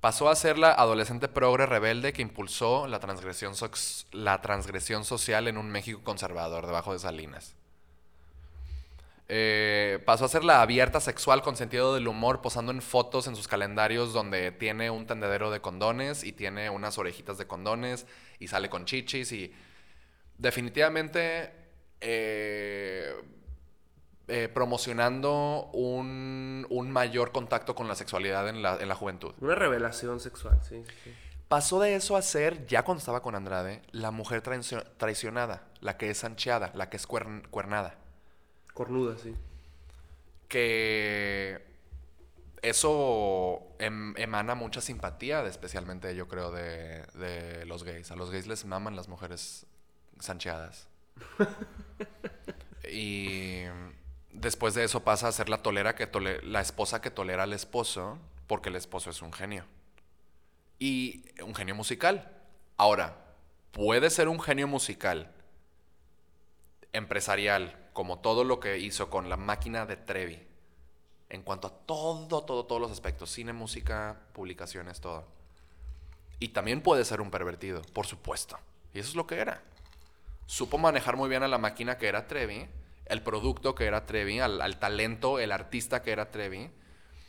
Pasó 0.00 0.28
a 0.28 0.34
ser 0.36 0.58
la 0.58 0.72
adolescente 0.72 1.28
progre 1.28 1.64
rebelde 1.66 2.12
que 2.12 2.22
impulsó 2.22 2.86
la 2.88 2.98
transgresión, 2.98 3.54
la 4.12 4.40
transgresión 4.42 5.04
social 5.04 5.46
en 5.48 5.58
un 5.58 5.70
México 5.70 6.00
conservador 6.02 6.66
debajo 6.66 6.92
de 6.92 6.98
Salinas. 6.98 7.54
Eh, 9.34 9.98
pasó 10.04 10.26
a 10.26 10.28
ser 10.28 10.44
la 10.44 10.60
abierta 10.60 11.00
sexual 11.00 11.40
con 11.40 11.56
sentido 11.56 11.94
del 11.94 12.06
humor, 12.06 12.42
posando 12.42 12.70
en 12.70 12.82
fotos 12.82 13.26
en 13.26 13.34
sus 13.34 13.48
calendarios 13.48 14.12
donde 14.12 14.52
tiene 14.52 14.90
un 14.90 15.06
tendedero 15.06 15.50
de 15.50 15.62
condones 15.62 16.22
y 16.22 16.32
tiene 16.32 16.68
unas 16.68 16.98
orejitas 16.98 17.38
de 17.38 17.46
condones 17.46 18.06
y 18.38 18.48
sale 18.48 18.68
con 18.68 18.84
chichis 18.84 19.32
y 19.32 19.50
definitivamente 20.36 21.50
eh, 22.02 23.14
eh, 24.28 24.48
promocionando 24.52 25.70
un, 25.72 26.66
un 26.68 26.90
mayor 26.90 27.32
contacto 27.32 27.74
con 27.74 27.88
la 27.88 27.94
sexualidad 27.94 28.48
en 28.50 28.60
la, 28.62 28.76
en 28.76 28.88
la 28.88 28.94
juventud. 28.94 29.32
Una 29.40 29.54
revelación 29.54 30.20
sexual, 30.20 30.60
sí. 30.68 30.82
sí. 31.04 31.14
Pasó 31.48 31.80
de 31.80 31.94
eso 31.94 32.16
a 32.16 32.22
ser, 32.22 32.66
ya 32.66 32.82
cuando 32.82 32.98
estaba 32.98 33.22
con 33.22 33.34
Andrade, 33.34 33.80
la 33.92 34.10
mujer 34.10 34.42
traicio- 34.42 34.84
traicionada, 34.98 35.68
la 35.80 35.96
que 35.96 36.10
es 36.10 36.18
sancheada, 36.18 36.70
la 36.74 36.90
que 36.90 36.98
es 36.98 37.08
cuern- 37.08 37.48
cuernada. 37.48 37.96
Cornuda, 38.74 39.16
sí. 39.18 39.34
Que 40.48 41.62
eso 42.62 43.62
em- 43.78 44.14
emana 44.16 44.54
mucha 44.54 44.80
simpatía, 44.80 45.44
especialmente 45.46 46.14
yo 46.14 46.28
creo, 46.28 46.50
de, 46.52 47.02
de 47.14 47.64
los 47.66 47.84
gays. 47.84 48.10
A 48.10 48.16
los 48.16 48.30
gays 48.30 48.46
les 48.46 48.64
maman 48.64 48.96
las 48.96 49.08
mujeres 49.08 49.66
sancheadas. 50.20 50.88
y 52.90 53.62
después 54.32 54.74
de 54.74 54.84
eso 54.84 55.02
pasa 55.04 55.28
a 55.28 55.32
ser 55.32 55.48
la 55.48 55.62
tolera 55.62 55.94
que 55.94 56.06
tole- 56.10 56.42
la 56.42 56.60
esposa 56.60 57.00
que 57.00 57.10
tolera 57.10 57.42
al 57.44 57.52
esposo, 57.52 58.18
porque 58.46 58.68
el 58.68 58.76
esposo 58.76 59.10
es 59.10 59.22
un 59.22 59.32
genio. 59.32 59.64
Y 60.78 61.24
un 61.42 61.54
genio 61.54 61.74
musical. 61.74 62.30
Ahora, 62.76 63.16
puede 63.72 64.10
ser 64.10 64.28
un 64.28 64.40
genio 64.40 64.66
musical 64.66 65.30
empresarial, 66.92 67.76
como 67.92 68.20
todo 68.20 68.44
lo 68.44 68.60
que 68.60 68.78
hizo 68.78 69.10
con 69.10 69.28
la 69.28 69.36
máquina 69.36 69.86
de 69.86 69.96
Trevi, 69.96 70.40
en 71.28 71.42
cuanto 71.42 71.68
a 71.68 71.70
todo, 71.70 72.44
todo, 72.44 72.66
todos 72.66 72.80
los 72.80 72.90
aspectos, 72.90 73.30
cine, 73.30 73.52
música, 73.52 74.20
publicaciones, 74.32 75.00
todo. 75.00 75.24
Y 76.38 76.48
también 76.48 76.82
puede 76.82 77.04
ser 77.04 77.20
un 77.20 77.30
pervertido, 77.30 77.82
por 77.92 78.06
supuesto. 78.06 78.58
Y 78.92 78.98
eso 78.98 79.10
es 79.10 79.14
lo 79.14 79.26
que 79.26 79.36
era. 79.36 79.62
Supo 80.46 80.76
manejar 80.76 81.16
muy 81.16 81.28
bien 81.28 81.42
a 81.42 81.48
la 81.48 81.58
máquina 81.58 81.98
que 81.98 82.08
era 82.08 82.26
Trevi, 82.26 82.66
el 83.06 83.22
producto 83.22 83.74
que 83.74 83.86
era 83.86 84.06
Trevi, 84.06 84.40
al, 84.40 84.60
al 84.60 84.78
talento, 84.78 85.38
el 85.38 85.52
artista 85.52 86.02
que 86.02 86.12
era 86.12 86.30
Trevi. 86.30 86.70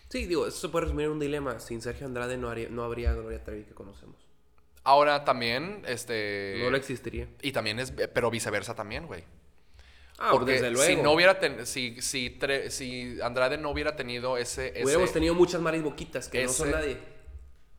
Sí, 0.09 0.26
digo, 0.26 0.47
eso 0.47 0.57
se 0.57 0.70
puede 0.70 0.86
resumir 0.86 1.05
en 1.05 1.11
un 1.14 1.20
dilema. 1.20 1.59
Sin 1.59 1.82
Sergio 1.82 2.05
Andrade 2.05 2.38
no, 2.38 2.49
haría, 2.49 2.70
no 2.70 2.84
habría 2.84 3.14
Gloria 3.14 3.43
Trevi 3.43 3.64
que 3.64 3.74
conocemos. 3.74 4.18
Ahora 4.84 5.24
también, 5.24 5.84
este... 5.88 6.57
No 6.59 6.70
la 6.70 6.78
existiría. 6.78 7.30
Y 7.41 7.51
también 7.51 7.80
es, 7.80 7.91
pero 7.91 8.30
viceversa 8.30 8.76
también, 8.76 9.07
güey. 9.07 9.24
Ah, 10.26 10.30
Porque 10.32 10.53
desde 10.53 10.71
luego. 10.71 10.88
si 10.88 10.95
no 10.95 11.11
hubiera 11.11 11.38
ten- 11.38 11.65
si, 11.65 12.01
si, 12.01 12.38
Tre- 12.39 12.69
si 12.69 13.19
Andrade 13.21 13.57
no 13.57 13.71
hubiera 13.71 13.95
tenido 13.97 14.38
ese, 14.38 14.69
ese 14.69 14.86
Hubiéramos 14.86 15.11
tenido 15.11 15.36
muchas 15.36 15.59
Maris 15.59 15.84
Boquitas 15.84 16.30
que 16.30 16.45
no 16.45 16.49
son 16.49 16.71
nadie. 16.71 16.97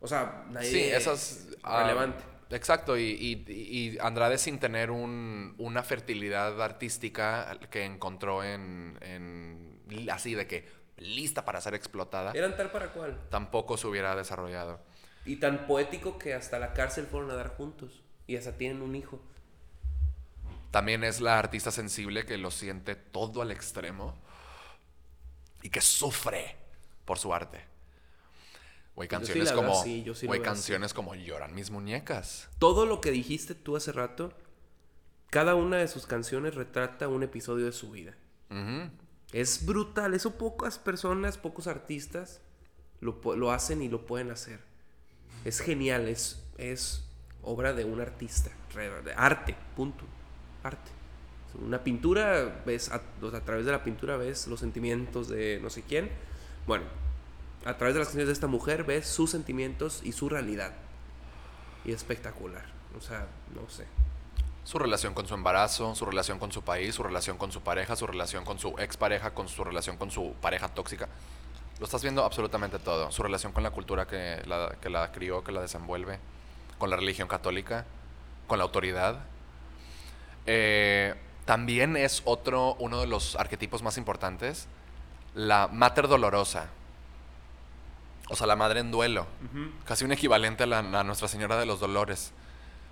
O 0.00 0.06
sea, 0.06 0.44
nadie 0.50 0.70
sí, 0.70 0.80
esas 0.82 1.48
ah, 1.62 1.84
relevante. 1.84 2.22
exacto, 2.50 2.98
y, 2.98 3.02
y- 3.04 3.44
y 3.48 3.98
Andrade 3.98 4.36
sin 4.36 4.58
tener 4.58 4.90
un- 4.90 5.54
una 5.56 5.82
fertilidad 5.82 6.60
artística 6.60 7.58
que 7.70 7.84
encontró 7.86 8.44
en, 8.44 8.98
en- 9.00 9.80
así 10.10 10.34
de 10.34 10.46
que 10.46 10.68
lista 10.98 11.46
para 11.46 11.62
ser 11.62 11.72
explotada, 11.74 12.32
Eran 12.34 12.56
tal 12.58 12.70
para 12.70 12.92
cual. 12.92 13.18
tampoco 13.30 13.78
se 13.78 13.86
hubiera 13.86 14.14
desarrollado. 14.14 14.80
Y 15.24 15.36
tan 15.36 15.66
poético 15.66 16.18
que 16.18 16.34
hasta 16.34 16.58
la 16.58 16.74
cárcel 16.74 17.06
fueron 17.06 17.30
a 17.30 17.34
dar 17.36 17.56
juntos. 17.56 18.02
Y 18.26 18.36
hasta 18.36 18.52
tienen 18.52 18.82
un 18.82 18.94
hijo. 18.94 19.20
También 20.74 21.04
es 21.04 21.20
la 21.20 21.38
artista 21.38 21.70
sensible 21.70 22.26
que 22.26 22.36
lo 22.36 22.50
siente 22.50 22.96
todo 22.96 23.42
al 23.42 23.52
extremo 23.52 24.16
y 25.62 25.70
que 25.70 25.80
sufre 25.80 26.56
por 27.04 27.16
su 27.16 27.32
arte. 27.32 27.60
Güey, 28.96 29.06
sí 29.06 29.10
canciones 29.10 29.52
como 29.52 29.80
sí 29.84 30.04
así. 30.10 30.26
canciones 30.42 30.92
como 30.92 31.14
Lloran 31.14 31.54
mis 31.54 31.70
muñecas. 31.70 32.48
Todo 32.58 32.86
lo 32.86 33.00
que 33.00 33.12
dijiste 33.12 33.54
tú 33.54 33.76
hace 33.76 33.92
rato, 33.92 34.32
cada 35.30 35.54
una 35.54 35.76
de 35.76 35.86
sus 35.86 36.06
canciones 36.06 36.56
retrata 36.56 37.06
un 37.06 37.22
episodio 37.22 37.66
de 37.66 37.72
su 37.72 37.92
vida. 37.92 38.16
Es 39.30 39.64
brutal, 39.64 40.12
eso 40.12 40.36
pocas 40.36 40.80
personas, 40.80 41.38
pocos 41.38 41.68
artistas 41.68 42.40
lo, 43.00 43.20
lo 43.36 43.52
hacen 43.52 43.80
y 43.80 43.88
lo 43.88 44.06
pueden 44.06 44.32
hacer. 44.32 44.58
Es 45.44 45.60
genial, 45.60 46.08
es, 46.08 46.42
es 46.58 47.04
obra 47.42 47.74
de 47.74 47.84
un 47.84 48.00
artista, 48.00 48.50
arte, 49.16 49.54
punto, 49.76 50.04
arte. 50.64 50.90
Una 51.64 51.84
pintura, 51.84 52.62
ves, 52.66 52.90
a, 52.90 52.96
a 52.96 53.40
través 53.40 53.64
de 53.64 53.70
la 53.70 53.84
pintura 53.84 54.16
ves 54.16 54.48
los 54.48 54.58
sentimientos 54.58 55.28
de 55.28 55.60
no 55.62 55.70
sé 55.70 55.82
quién. 55.82 56.10
Bueno, 56.66 56.84
a 57.64 57.76
través 57.76 57.94
de 57.94 58.00
las 58.00 58.08
canciones 58.08 58.26
de 58.26 58.32
esta 58.32 58.48
mujer 58.48 58.82
ves 58.82 59.06
sus 59.06 59.30
sentimientos 59.30 60.00
y 60.02 60.12
su 60.12 60.28
realidad. 60.28 60.72
Y 61.84 61.90
es 61.90 61.96
espectacular, 61.96 62.64
o 62.98 63.00
sea, 63.00 63.28
no 63.54 63.68
sé. 63.70 63.86
Su 64.64 64.78
relación 64.78 65.14
con 65.14 65.28
su 65.28 65.34
embarazo, 65.34 65.94
su 65.94 66.06
relación 66.06 66.38
con 66.38 66.50
su 66.50 66.62
país, 66.62 66.94
su 66.94 67.02
relación 67.02 67.36
con 67.36 67.52
su 67.52 67.60
pareja, 67.60 67.94
su 67.94 68.06
relación 68.06 68.44
con 68.44 68.58
su 68.58 68.74
expareja, 68.78 69.32
con 69.34 69.46
su 69.46 69.62
relación 69.62 69.96
con 69.98 70.10
su 70.10 70.32
pareja 70.40 70.68
tóxica. 70.68 71.08
Lo 71.78 71.84
estás 71.84 72.02
viendo 72.02 72.24
absolutamente 72.24 72.78
todo. 72.78 73.12
Su 73.12 73.22
relación 73.22 73.52
con 73.52 73.62
la 73.62 73.70
cultura 73.70 74.06
que 74.06 74.42
la, 74.46 74.74
que 74.80 74.88
la 74.88 75.12
crió, 75.12 75.44
que 75.44 75.52
la 75.52 75.60
desenvuelve, 75.60 76.18
con 76.78 76.88
la 76.88 76.96
religión 76.96 77.28
católica, 77.28 77.84
con 78.46 78.58
la 78.58 78.64
autoridad. 78.64 79.26
Eh, 80.46 81.14
también 81.44 81.96
es 81.96 82.22
otro, 82.24 82.74
uno 82.78 83.00
de 83.00 83.06
los 83.06 83.36
arquetipos 83.36 83.82
más 83.82 83.96
importantes, 83.98 84.66
la 85.34 85.68
mater 85.68 86.08
dolorosa. 86.08 86.68
O 88.30 88.36
sea, 88.36 88.46
la 88.46 88.56
madre 88.56 88.80
en 88.80 88.90
duelo. 88.90 89.26
Casi 89.84 90.04
un 90.04 90.12
equivalente 90.12 90.62
a, 90.62 90.66
la, 90.66 90.78
a 90.78 91.04
Nuestra 91.04 91.28
Señora 91.28 91.58
de 91.58 91.66
los 91.66 91.80
Dolores. 91.80 92.32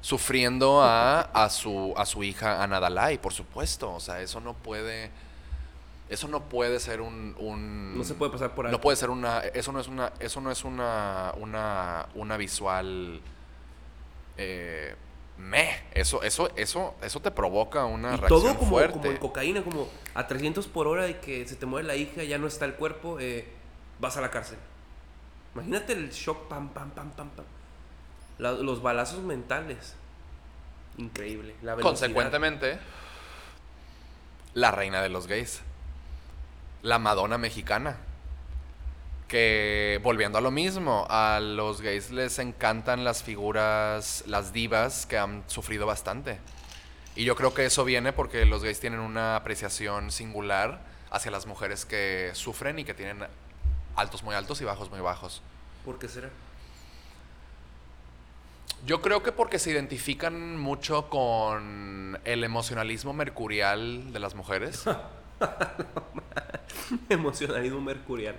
Sufriendo 0.02 0.82
a, 0.82 1.20
a, 1.20 1.48
su, 1.48 1.94
a 1.96 2.04
su 2.04 2.22
hija 2.24 2.62
Anadalai, 2.62 3.18
por 3.18 3.32
supuesto. 3.32 3.94
O 3.94 4.00
sea, 4.00 4.20
eso 4.20 4.40
no 4.40 4.52
puede. 4.52 5.10
Eso 6.10 6.28
no 6.28 6.40
puede 6.42 6.80
ser 6.80 7.00
un. 7.00 7.34
un- 7.38 7.96
No 7.96 8.04
se 8.04 8.12
puede 8.14 8.30
pasar 8.32 8.54
por 8.54 8.64
No 8.66 8.70
alto. 8.70 8.80
puede 8.82 8.96
ser 8.96 9.08
una. 9.08 9.38
Eso 9.38 9.72
no 9.72 9.80
es 9.80 9.88
una. 9.88 10.12
Eso 10.18 10.40
no 10.42 10.50
es 10.50 10.64
una. 10.64 11.32
Una, 11.38 12.06
una 12.14 12.36
visual. 12.36 13.20
Eh, 14.36 14.94
meh. 15.42 15.82
Eso, 15.92 16.22
eso, 16.22 16.50
eso, 16.56 16.94
eso 17.02 17.20
te 17.20 17.30
provoca 17.30 17.84
una 17.84 18.14
Y 18.14 18.16
reacción 18.16 18.40
todo 18.42 18.56
como, 18.58 18.70
fuerte. 18.70 18.92
como 18.98 19.10
en 19.10 19.16
cocaína, 19.18 19.62
como 19.62 19.88
a 20.14 20.26
300 20.26 20.66
por 20.68 20.86
hora 20.86 21.08
y 21.08 21.14
que 21.14 21.46
se 21.46 21.56
te 21.56 21.66
muere 21.66 21.86
la 21.86 21.96
hija, 21.96 22.22
ya 22.24 22.38
no 22.38 22.46
está 22.46 22.64
el 22.64 22.74
cuerpo, 22.74 23.18
eh, 23.20 23.46
vas 24.00 24.16
a 24.16 24.20
la 24.20 24.30
cárcel. 24.30 24.58
Imagínate 25.54 25.92
el 25.92 26.10
shock, 26.10 26.48
pam, 26.48 26.70
pam, 26.70 26.90
pam, 26.90 27.10
pam, 27.10 27.28
pam. 27.30 27.44
La- 28.38 28.52
los 28.52 28.80
balazos 28.82 29.20
mentales. 29.22 29.94
Increíble. 30.96 31.54
La. 31.62 31.76
Consecuentemente, 31.76 32.78
la 34.54 34.70
reina 34.70 35.02
de 35.02 35.08
los 35.08 35.26
gays. 35.26 35.60
La 36.82 36.98
Madonna 36.98 37.38
mexicana. 37.38 37.96
Que 39.32 39.98
volviendo 40.02 40.36
a 40.36 40.42
lo 40.42 40.50
mismo, 40.50 41.06
a 41.08 41.40
los 41.40 41.80
gays 41.80 42.10
les 42.10 42.38
encantan 42.38 43.02
las 43.02 43.22
figuras, 43.22 44.24
las 44.26 44.52
divas 44.52 45.06
que 45.06 45.16
han 45.16 45.42
sufrido 45.46 45.86
bastante. 45.86 46.38
Y 47.16 47.24
yo 47.24 47.34
creo 47.34 47.54
que 47.54 47.64
eso 47.64 47.82
viene 47.86 48.12
porque 48.12 48.44
los 48.44 48.62
gays 48.62 48.78
tienen 48.78 49.00
una 49.00 49.36
apreciación 49.36 50.10
singular 50.10 50.82
hacia 51.10 51.30
las 51.30 51.46
mujeres 51.46 51.86
que 51.86 52.30
sufren 52.34 52.78
y 52.78 52.84
que 52.84 52.92
tienen 52.92 53.26
altos 53.96 54.22
muy 54.22 54.34
altos 54.34 54.60
y 54.60 54.66
bajos 54.66 54.90
muy 54.90 55.00
bajos. 55.00 55.40
¿Por 55.86 55.98
qué 55.98 56.08
será? 56.08 56.28
Yo 58.84 59.00
creo 59.00 59.22
que 59.22 59.32
porque 59.32 59.58
se 59.58 59.70
identifican 59.70 60.58
mucho 60.58 61.08
con 61.08 62.20
el 62.26 62.44
emocionalismo 62.44 63.14
mercurial 63.14 64.12
de 64.12 64.18
las 64.18 64.34
mujeres. 64.34 64.84
Emocionalismo 67.08 67.80
mercurial. 67.80 68.36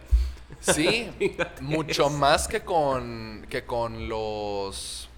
Sí, 0.60 1.12
mucho 1.62 2.10
más 2.10 2.48
que 2.48 2.62
con 2.62 3.46
que 3.50 3.66
con 3.66 4.08
los 4.10 5.10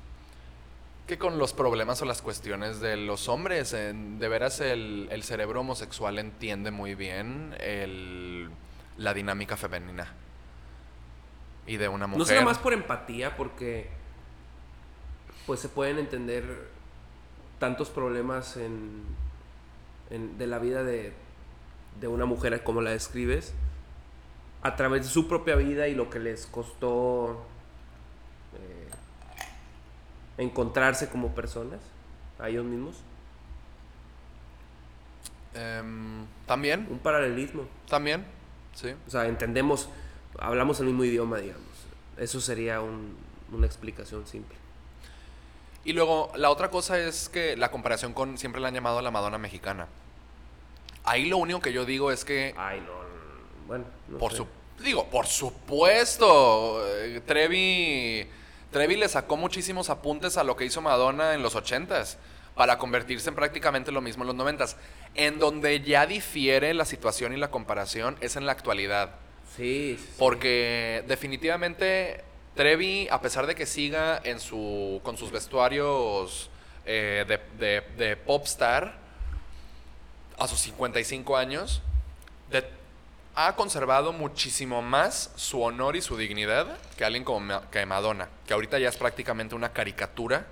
que 1.07 1.17
con 1.19 1.37
los 1.37 1.53
problemas 1.53 2.01
o 2.01 2.05
las 2.05 2.21
cuestiones 2.21 2.79
de 2.79 2.97
los 2.97 3.29
hombres. 3.29 3.73
En- 3.73 4.17
de 4.19 4.27
veras 4.27 4.59
el, 4.59 5.07
el 5.11 5.23
cerebro 5.23 5.61
homosexual 5.61 6.17
entiende 6.19 6.71
muy 6.71 6.95
bien 6.95 7.55
el- 7.59 8.49
la 8.97 9.13
dinámica 9.13 9.55
femenina 9.57 10.13
y 11.67 11.77
de 11.77 11.87
una 11.89 12.07
mujer. 12.07 12.19
No 12.19 12.25
será 12.25 12.41
más 12.41 12.57
por 12.57 12.73
empatía, 12.73 13.35
porque 13.37 13.89
pues 15.45 15.59
se 15.59 15.69
pueden 15.69 15.99
entender 15.99 16.69
tantos 17.59 17.89
problemas 17.89 18.57
en, 18.57 19.03
en- 20.09 20.37
de 20.37 20.47
la 20.47 20.57
vida 20.59 20.83
de, 20.83 21.13
de 21.99 22.07
una 22.07 22.25
mujer 22.25 22.63
como 22.63 22.81
la 22.81 22.89
describes 22.91 23.53
a 24.65 24.75
través 24.75 25.03
de 25.03 25.09
su 25.09 25.27
propia 25.27 25.55
vida 25.55 25.87
y 25.87 25.93
lo 25.93 26.09
que 26.09 26.17
les 26.19 26.47
costó 26.47 27.45
eh, 28.55 28.87
encontrarse 30.39 31.07
como 31.07 31.35
personas 31.35 31.79
a 32.39 32.49
ellos 32.49 32.65
mismos. 32.65 32.95
Em, 35.53 36.25
también, 36.47 36.87
Un 36.89 36.99
paralelismo. 36.99 37.67
también, 37.87 38.25
sí. 38.73 38.93
O 39.07 39.09
sea, 39.09 39.27
entendemos, 39.27 39.87
hablamos 40.39 40.79
el 40.79 40.87
mismo 40.87 41.03
idioma, 41.03 41.37
digamos. 41.37 41.63
Eso 42.17 42.41
sería 42.41 42.81
un- 42.81 43.15
una 43.51 43.65
explicación 43.67 44.25
simple. 44.25 44.55
Y 45.83 45.93
luego, 45.93 46.31
la 46.35 46.49
otra 46.49 46.71
cosa 46.71 46.97
es 46.97 47.29
que 47.29 47.55
la 47.55 47.69
comparación 47.69 48.13
con 48.13 48.37
siempre 48.39 48.59
la 48.59 48.69
han 48.69 48.73
llamado 48.73 49.01
la 49.01 49.11
Madonna 49.11 49.37
mexicana. 49.37 49.87
Ahí 51.03 51.29
lo 51.29 51.37
único 51.37 51.59
que 51.59 51.71
yo 51.71 51.85
digo 51.85 52.11
es 52.11 52.25
que 52.25 52.55
Ay, 52.57 52.81
no. 52.81 53.04
No, 53.65 53.67
Bueno, 53.67 53.85
no 54.07 54.17
Por 54.17 54.31
sé. 54.31 54.37
su, 54.37 54.47
digo, 54.83 55.05
por 55.09 55.25
supuesto. 55.27 56.81
eh, 56.97 57.21
Trevi, 57.25 58.27
Trevi 58.71 58.95
le 58.95 59.07
sacó 59.09 59.37
muchísimos 59.37 59.89
apuntes 59.89 60.37
a 60.37 60.43
lo 60.43 60.55
que 60.55 60.65
hizo 60.65 60.81
Madonna 60.81 61.33
en 61.33 61.41
los 61.41 61.55
ochentas 61.55 62.17
para 62.55 62.77
convertirse 62.77 63.29
en 63.29 63.35
prácticamente 63.35 63.91
lo 63.91 64.01
mismo 64.01 64.23
en 64.23 64.27
los 64.27 64.35
noventas. 64.35 64.77
En 65.15 65.39
donde 65.39 65.81
ya 65.81 66.05
difiere 66.05 66.73
la 66.73 66.85
situación 66.85 67.33
y 67.33 67.37
la 67.37 67.49
comparación 67.51 68.17
es 68.21 68.35
en 68.35 68.45
la 68.45 68.51
actualidad. 68.53 69.11
Sí, 69.55 69.95
sí, 69.97 70.03
sí. 70.05 70.13
Porque 70.17 71.03
definitivamente 71.07 72.23
Trevi, 72.55 73.07
a 73.09 73.21
pesar 73.21 73.47
de 73.47 73.55
que 73.55 73.65
siga 73.65 74.19
en 74.23 74.39
su, 74.39 74.99
con 75.03 75.17
sus 75.17 75.31
vestuarios 75.31 76.49
eh, 76.85 77.25
de, 77.27 77.39
de, 77.65 77.81
de 77.97 78.15
popstar 78.17 78.97
a 80.37 80.47
sus 80.47 80.59
55 80.59 81.35
años, 81.37 81.81
de- 82.51 82.65
ha 83.35 83.55
conservado 83.55 84.13
muchísimo 84.13 84.81
más 84.81 85.31
su 85.35 85.61
honor 85.61 85.97
y 85.97 86.01
su 86.01 86.17
dignidad 86.17 86.77
que 86.97 87.03
alguien 87.03 87.25
como 87.25 87.69
que 87.69 87.85
Madonna, 87.85 88.29
que 88.47 88.53
ahorita 88.53 88.79
ya 88.79 88.87
es 88.87 88.95
prácticamente 88.95 89.55
una 89.55 89.73
caricatura 89.73 90.45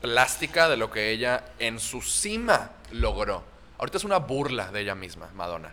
plástica 0.00 0.68
de 0.68 0.76
lo 0.76 0.90
que 0.90 1.10
ella 1.10 1.44
en 1.58 1.80
su 1.80 2.00
cima 2.00 2.70
logró. 2.92 3.42
Ahorita 3.78 3.98
es 3.98 4.04
una 4.04 4.18
burla 4.18 4.70
de 4.70 4.82
ella 4.82 4.94
misma, 4.94 5.28
Madonna. 5.34 5.72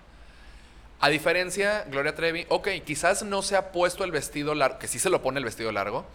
A 1.00 1.10
diferencia, 1.10 1.86
Gloria 1.88 2.16
Trevi, 2.16 2.46
ok, 2.50 2.70
quizás 2.86 3.24
no 3.24 3.42
se 3.42 3.56
ha 3.56 3.72
puesto 3.72 4.04
el 4.04 4.12
vestido 4.12 4.56
largo, 4.56 4.80
que 4.80 4.88
sí 4.88 5.00
se 5.00 5.10
lo 5.10 5.22
pone 5.22 5.40
el 5.40 5.46
vestido 5.46 5.72
largo, 5.72 6.06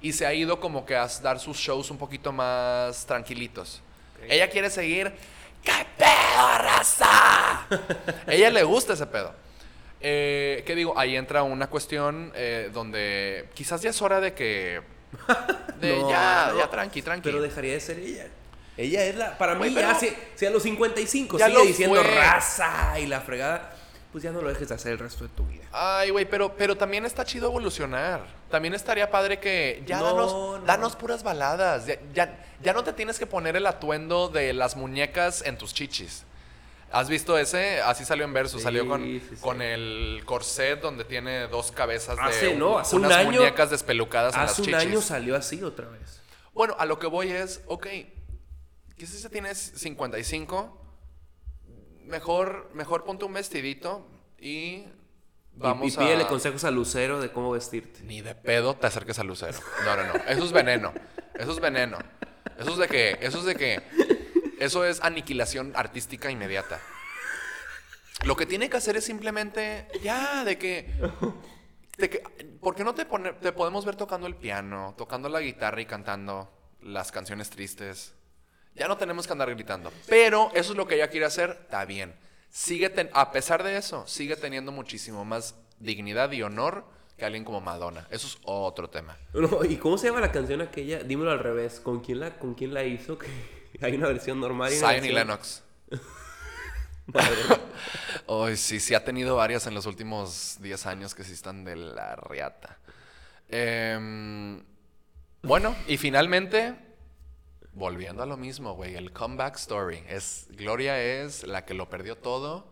y 0.00 0.12
se 0.12 0.26
ha 0.26 0.32
ido 0.32 0.60
como 0.60 0.86
que 0.86 0.96
a 0.96 1.06
dar 1.22 1.40
sus 1.40 1.56
shows 1.56 1.90
un 1.90 1.98
poquito 1.98 2.32
más 2.32 3.04
tranquilitos. 3.06 3.82
Ella 4.28 4.48
quiere 4.48 4.70
seguir, 4.70 5.14
¿qué 5.66 5.86
pedo, 5.98 6.58
raza? 6.58 7.66
ella 8.26 8.50
le 8.50 8.62
gusta 8.62 8.94
ese 8.94 9.06
pedo. 9.06 9.34
Eh, 10.00 10.62
¿Qué 10.66 10.74
digo? 10.74 10.98
Ahí 10.98 11.16
entra 11.16 11.42
una 11.42 11.66
cuestión 11.68 12.32
eh, 12.34 12.70
donde 12.72 13.48
quizás 13.54 13.82
ya 13.82 13.90
es 13.90 14.00
hora 14.00 14.20
de 14.20 14.32
que... 14.34 14.80
De 15.80 15.98
No, 15.98 16.10
ya, 16.10 16.50
no. 16.52 16.58
ya, 16.58 16.70
tranqui, 16.70 17.02
tranqui. 17.02 17.28
Pero 17.28 17.42
dejaría 17.42 17.74
de 17.74 17.80
ser 17.80 17.98
ella. 17.98 18.26
Ella 18.76 19.04
es 19.04 19.14
la. 19.16 19.36
Para 19.38 19.54
mí, 19.54 19.72
ya 19.74 19.94
si, 19.94 20.10
si 20.34 20.46
a 20.46 20.50
los 20.50 20.62
55 20.62 21.38
Ya 21.38 21.46
sigue 21.46 21.58
lo 21.58 21.64
diciendo 21.64 22.02
fue. 22.02 22.14
raza 22.14 22.98
y 22.98 23.06
la 23.06 23.20
fregada, 23.20 23.74
pues 24.12 24.22
ya 24.24 24.32
no 24.32 24.42
lo 24.42 24.48
dejes 24.50 24.68
de 24.68 24.74
hacer 24.74 24.92
el 24.92 24.98
resto 24.98 25.24
de 25.24 25.30
tu 25.30 25.46
vida. 25.46 25.64
Ay, 25.72 26.10
güey, 26.10 26.24
pero, 26.26 26.54
pero 26.56 26.76
también 26.76 27.04
está 27.06 27.24
chido 27.24 27.48
evolucionar. 27.48 28.20
También 28.50 28.74
estaría 28.74 29.10
padre 29.10 29.40
que 29.40 29.82
ya 29.86 29.98
No, 29.98 30.04
danos, 30.04 30.32
no. 30.32 30.58
danos 30.60 30.94
puras 30.96 31.22
baladas. 31.22 31.86
Ya, 31.86 31.98
ya, 32.14 32.44
ya 32.62 32.72
no 32.72 32.84
te 32.84 32.92
tienes 32.92 33.18
que 33.18 33.26
poner 33.26 33.56
el 33.56 33.66
atuendo 33.66 34.28
de 34.28 34.52
las 34.52 34.76
muñecas 34.76 35.42
en 35.44 35.58
tus 35.58 35.74
chichis. 35.74 36.24
¿Has 36.92 37.08
visto 37.08 37.36
ese? 37.36 37.80
Así 37.80 38.04
salió 38.04 38.24
en 38.24 38.32
verso. 38.32 38.58
Sí, 38.58 38.62
salió 38.62 38.86
con, 38.86 39.02
sí, 39.02 39.20
sí. 39.30 39.36
con 39.40 39.60
el 39.60 40.22
corset 40.24 40.80
donde 40.80 41.04
tiene 41.04 41.48
dos 41.48 41.72
cabezas 41.72 42.16
de 42.40 42.54
no, 42.54 42.78
hace 42.78 42.94
un 42.96 43.04
unas 43.04 43.18
año- 43.18 43.32
muñecas 43.32 43.70
despelucadas 43.70 44.34
en 44.34 44.42
las 44.42 44.52
Hace 44.52 44.62
un 44.62 44.66
chichis. 44.68 44.80
año 44.82 45.00
salió 45.02 45.34
así 45.36 45.62
otra 45.64 45.88
vez. 45.88 46.20
Bueno, 46.54 46.76
a 46.78 46.86
lo 46.86 46.98
que 47.00 47.08
voy 47.08 47.32
es, 47.32 47.60
ok, 47.66 47.82
¿qué 47.86 49.06
si 49.06 49.18
se 49.18 49.28
tienes 49.28 49.58
55? 49.76 50.80
Mejor, 52.04 52.70
mejor 52.72 53.02
ponte 53.04 53.24
un 53.24 53.32
vestidito 53.34 54.06
Y- 54.38 54.84
vamos 55.56 55.92
y, 55.92 55.96
pídele 55.96 56.24
a... 56.24 56.28
consejos 56.28 56.64
a 56.64 56.70
Lucero 56.70 57.20
de 57.20 57.32
cómo 57.32 57.50
vestirte. 57.50 58.00
Ni 58.02 58.20
de 58.20 58.34
pedo 58.34 58.74
te 58.76 58.86
acerques 58.86 59.18
al 59.18 59.26
lucero. 59.26 59.58
No, 59.84 59.96
no, 59.96 60.04
no. 60.04 60.14
Eso 60.28 60.44
es 60.44 60.52
veneno. 60.52 60.92
Eso 61.34 61.52
es 61.52 61.60
veneno. 61.60 61.98
Eso 62.58 62.70
es 62.70 62.76
de 62.78 62.88
que, 62.88 63.18
eso 63.20 63.38
es 63.38 63.44
de 63.44 63.54
que, 63.56 63.82
eso 64.58 64.84
es 64.84 65.02
aniquilación 65.02 65.72
artística 65.74 66.30
inmediata. 66.30 66.80
Lo 68.24 68.36
que 68.36 68.46
tiene 68.46 68.70
que 68.70 68.78
hacer 68.78 68.96
es 68.96 69.04
simplemente, 69.04 69.88
ya, 70.02 70.44
de 70.44 70.56
que, 70.56 70.90
de 71.98 72.08
que 72.10 72.18
¿por 72.60 72.74
qué 72.74 72.82
no 72.82 72.94
te, 72.94 73.04
pone- 73.04 73.34
te 73.34 73.52
podemos 73.52 73.84
ver 73.84 73.96
tocando 73.96 74.26
el 74.26 74.36
piano, 74.36 74.94
tocando 74.96 75.28
la 75.28 75.40
guitarra 75.40 75.80
y 75.82 75.86
cantando 75.86 76.50
las 76.80 77.12
canciones 77.12 77.50
tristes? 77.50 78.14
Ya 78.74 78.88
no 78.88 78.96
tenemos 78.96 79.26
que 79.26 79.32
andar 79.32 79.50
gritando. 79.54 79.92
Pero 80.06 80.50
eso 80.54 80.72
es 80.72 80.76
lo 80.78 80.86
que 80.86 80.94
ella 80.94 81.08
quiere 81.08 81.26
hacer, 81.26 81.58
está 81.62 81.84
bien. 81.84 82.14
Sigue 82.56 82.88
ten- 82.88 83.10
a 83.12 83.32
pesar 83.32 83.62
de 83.62 83.76
eso, 83.76 84.06
sigue 84.06 84.34
teniendo 84.34 84.72
muchísimo 84.72 85.26
más 85.26 85.54
dignidad 85.78 86.32
y 86.32 86.42
honor 86.42 86.86
que 87.18 87.26
alguien 87.26 87.44
como 87.44 87.60
Madonna. 87.60 88.06
Eso 88.10 88.26
es 88.26 88.38
otro 88.44 88.88
tema. 88.88 89.14
No, 89.34 89.62
¿Y 89.62 89.76
cómo 89.76 89.98
se 89.98 90.06
llama 90.06 90.20
la 90.20 90.32
canción 90.32 90.62
aquella? 90.62 91.02
Dímelo 91.02 91.32
al 91.32 91.38
revés. 91.38 91.80
¿Con 91.80 92.00
quién 92.00 92.20
la, 92.20 92.38
con 92.38 92.54
quién 92.54 92.72
la 92.72 92.82
hizo? 92.84 93.18
Que 93.78 93.84
hay 93.84 93.94
una 93.94 94.06
versión 94.08 94.40
normal 94.40 94.72
y 94.72 94.76
Zion 94.76 94.90
y 94.90 94.94
versión- 95.00 95.14
Lennox. 95.16 95.62
Madre. 97.12 97.36
Ay, 98.26 98.56
sí, 98.56 98.80
sí 98.80 98.94
ha 98.94 99.04
tenido 99.04 99.36
varias 99.36 99.66
en 99.66 99.74
los 99.74 99.84
últimos 99.84 100.56
10 100.62 100.86
años 100.86 101.14
que 101.14 101.24
sí 101.24 101.32
están 101.34 101.62
de 101.62 101.76
la 101.76 102.16
riata. 102.16 102.78
Em, 103.50 104.64
bueno, 105.42 105.76
y 105.88 105.98
finalmente, 105.98 106.74
volviendo 107.76 108.22
a 108.22 108.26
lo 108.26 108.36
mismo, 108.38 108.72
güey, 108.74 108.96
el 108.96 109.12
comeback 109.12 109.54
story. 109.56 110.02
Es, 110.08 110.48
Gloria 110.50 111.00
es 111.00 111.46
la 111.46 111.64
que 111.66 111.74
lo 111.74 111.88
perdió 111.90 112.16
todo 112.16 112.66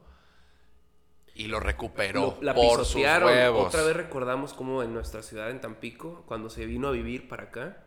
y 1.35 1.47
lo 1.47 1.61
recuperó 1.61 2.37
Lo- 2.39 2.43
la 2.43 2.55
por 2.55 2.85
sus 2.87 2.95
huevos. 2.97 3.67
Otra 3.69 3.83
vez 3.83 3.95
recordamos 3.95 4.55
cómo 4.55 4.83
en 4.83 4.95
nuestra 4.95 5.23
ciudad, 5.23 5.51
en 5.51 5.61
Tampico, 5.61 6.25
cuando 6.27 6.49
se 6.49 6.65
vino 6.67 6.89
a 6.89 6.93
vivir 6.93 7.29
para 7.29 7.45
acá, 7.45 7.85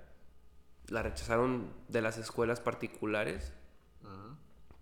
la 0.89 1.01
rechazaron 1.01 1.73
de 1.87 2.01
las 2.01 2.17
escuelas 2.17 2.61
particulares 2.61 3.51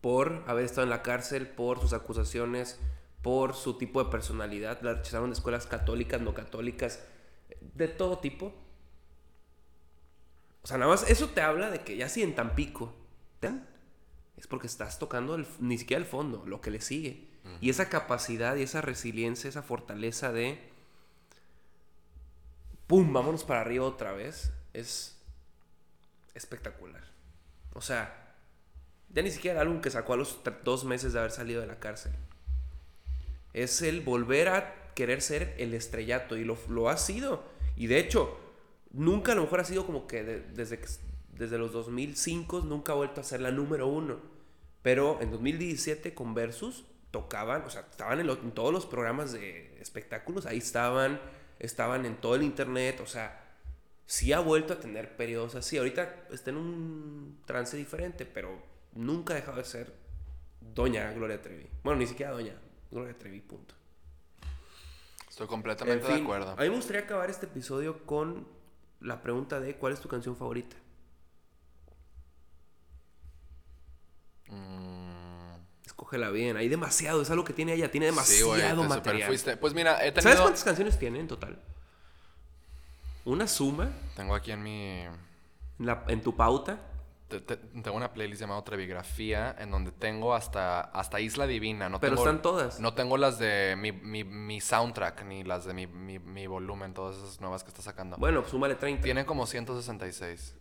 por 0.02 0.44
haber 0.46 0.66
estado 0.66 0.84
en 0.84 0.92
la 0.92 1.02
cárcel, 1.02 1.48
por 1.48 1.80
sus 1.80 1.94
acusaciones, 1.94 2.80
por 3.24 3.56
su 3.56 3.76
tipo 3.78 4.04
de 4.04 4.12
personalidad. 4.12 4.80
La 4.82 4.94
rechazaron 4.94 5.32
de 5.32 5.36
escuelas 5.36 5.66
católicas, 5.66 6.22
no 6.22 6.34
católicas, 6.36 7.04
de 7.62 7.88
todo 7.88 8.20
tipo. 8.20 8.54
O 10.66 10.68
sea, 10.68 10.80
nada 10.80 10.90
más 10.90 11.08
eso 11.08 11.30
te 11.30 11.42
habla 11.42 11.70
de 11.70 11.82
que 11.82 11.96
ya 11.96 12.10
si 12.10 12.24
en 12.24 12.34
Tampico 12.34 12.92
te 13.40 13.46
dan, 13.50 13.68
es 14.36 14.48
porque 14.48 14.66
estás 14.66 14.98
tocando 14.98 15.36
el- 15.36 15.46
ni 15.60 15.78
siquiera 15.78 16.02
el 16.02 16.10
fondo, 16.10 16.44
lo 16.48 16.60
que 16.60 16.72
le 16.72 16.82
sigue. 16.82 17.28
Y 17.62 17.70
esa 17.70 17.88
capacidad 17.88 18.56
y 18.56 18.64
esa 18.64 18.82
resiliencia, 18.82 19.48
esa 19.48 19.62
fortaleza 19.62 20.32
de 20.32 20.58
¡pum! 22.88 23.14
Vámonos 23.14 23.44
para 23.44 23.62
arriba 23.62 23.86
otra 23.86 24.14
vez. 24.14 24.52
Es 24.74 25.16
espectacular. 26.34 27.04
O 27.76 27.82
sea, 27.82 28.34
ya 29.10 29.22
ni 29.22 29.30
siquiera 29.30 29.62
el 29.62 29.68
álbum 29.68 29.82
que 29.82 29.92
sacó 29.92 30.14
a 30.14 30.18
los 30.18 30.40
dos 30.64 30.84
meses 30.84 31.14
de 31.14 31.20
haber 31.20 31.30
salido 31.32 31.62
de 31.62 31.68
la 31.68 31.80
cárcel. 31.80 32.14
Es 33.54 33.84
el 33.84 34.02
volver 34.02 34.48
a 34.50 34.94
querer 34.96 35.22
ser 35.22 35.54
el 35.60 35.76
estrellato 35.76 36.38
y 36.38 36.44
lo 36.44 36.90
ha 36.90 36.98
sido. 36.98 37.44
Y 37.76 37.86
de 37.86 38.00
hecho, 38.00 38.40
nunca 38.96 39.34
a 39.34 39.36
lo 39.36 39.42
mejor 39.44 39.60
ha 39.60 39.66
sido 39.66 39.86
como 39.86 40.08
que 40.08 40.24
de- 40.24 40.40
desde, 40.42 40.80
desde 41.34 41.58
los 41.58 41.72
2005 41.74 42.62
nunca 42.62 42.94
ha 42.94 42.96
vuelto 42.96 43.22
a 43.22 43.24
ser 43.24 43.42
la 43.42 43.52
número 43.52 43.88
uno. 43.88 44.20
Pero 44.82 45.20
en 45.22 45.32
2017 45.32 46.14
con 46.14 46.34
Versus 46.34 46.86
tocaban, 47.12 47.64
o 47.64 47.70
sea, 47.70 47.82
estaban 47.90 48.20
en, 48.20 48.28
lo- 48.28 48.34
en 48.40 48.52
todos 48.52 48.72
los 48.74 48.86
programas 48.86 49.32
de 49.32 49.80
espectáculos, 49.82 50.46
ahí 50.46 50.58
estaban, 50.60 51.20
estaban 51.60 52.06
en 52.06 52.16
todo 52.18 52.36
el 52.36 52.44
internet, 52.44 53.00
o 53.02 53.08
sea, 53.08 53.42
sí 54.06 54.34
ha 54.34 54.40
vuelto 54.40 54.74
a 54.74 54.80
tener 54.80 55.16
periodos 55.18 55.56
así. 55.56 55.78
Ahorita 55.78 56.28
está 56.32 56.52
en 56.52 56.58
un 56.58 57.40
trance 57.46 57.76
diferente, 57.78 58.26
pero 58.26 58.62
nunca 58.94 59.34
ha 59.34 59.38
dejado 59.38 59.58
de 59.58 59.66
ser 59.66 59.94
Doña 60.62 61.12
Gloria 61.14 61.42
Trevi. 61.42 61.68
Bueno, 61.84 62.00
ni 62.00 62.08
siquiera 62.08 62.32
Doña 62.32 62.54
Gloria 62.92 63.18
Trevi, 63.18 63.40
punto. 63.42 63.74
Estoy 65.30 65.46
En 65.46 65.50
completamente 65.50 66.08
de 66.08 66.22
acuerdo. 66.22 66.52
A 66.52 66.56
mí 66.62 66.70
me 66.70 66.76
gustaría 66.76 67.02
acabar 67.02 67.30
este 67.30 67.46
episodio 67.48 68.06
con 68.06 68.48
la 69.02 69.22
pregunta 69.22 69.60
de 69.60 69.76
¿cuál 69.78 69.94
es 69.94 70.00
tu 70.02 70.08
canción 70.10 70.36
favorita? 70.36 70.76
Mm, 74.48 75.56
Escógela 75.86 76.30
bien, 76.30 76.58
hay 76.58 76.68
demasiado, 76.70 77.22
es 77.22 77.30
algo 77.30 77.44
que 77.44 77.54
tiene 77.54 77.74
ella, 77.74 77.90
tiene 77.92 78.08
sí, 78.08 78.12
demasiado 78.12 78.82
te 78.84 78.88
material. 78.88 79.36
Pues 79.60 79.74
mira, 79.74 80.06
he 80.06 80.22
¿Sabes 80.22 80.40
cuántas 80.40 80.64
canciones 80.64 81.00
tiene 81.00 81.20
en 81.20 81.28
total? 81.28 81.60
Una 83.26 83.48
suma 83.48 83.92
Tengo 84.16 84.36
aquí 84.36 84.52
en 84.52 84.62
mi... 84.62 84.92
en, 85.02 85.16
la- 85.80 86.04
en 86.08 86.22
tu 86.22 86.36
pauta. 86.36 86.80
Te- 87.28 87.40
te- 87.42 87.58
tengo 87.58 87.98
una 87.98 88.14
playlist 88.14 88.42
llamada 88.42 88.64
Trevigrafía 88.64 89.56
en 89.60 89.72
donde 89.72 89.92
tengo 89.92 90.34
hasta, 90.36 90.82
hasta 90.82 91.20
Isla 91.20 91.48
Divina. 91.48 91.90
No 91.90 92.00
Pero 92.00 92.16
tengo- 92.16 92.28
están 92.28 92.42
todas. 92.42 92.80
No 92.80 92.94
tengo 92.94 93.18
las 93.18 93.40
de 93.40 93.76
mi, 93.78 93.92
mi, 93.92 94.24
mi 94.24 94.62
soundtrack 94.62 95.24
ni 95.26 95.44
las 95.44 95.66
de 95.66 95.74
mi, 95.74 95.88
mi, 95.88 96.20
mi 96.20 96.48
volumen, 96.48 96.94
todas 96.94 97.18
esas 97.18 97.42
nuevas 97.42 97.64
que 97.64 97.70
está 97.70 97.82
sacando. 97.82 98.18
Bueno, 98.18 98.42
pues 98.42 98.52
súmale 98.52 98.76
30. 98.76 99.04
Tiene 99.04 99.26
como 99.26 99.46
166. 99.48 100.56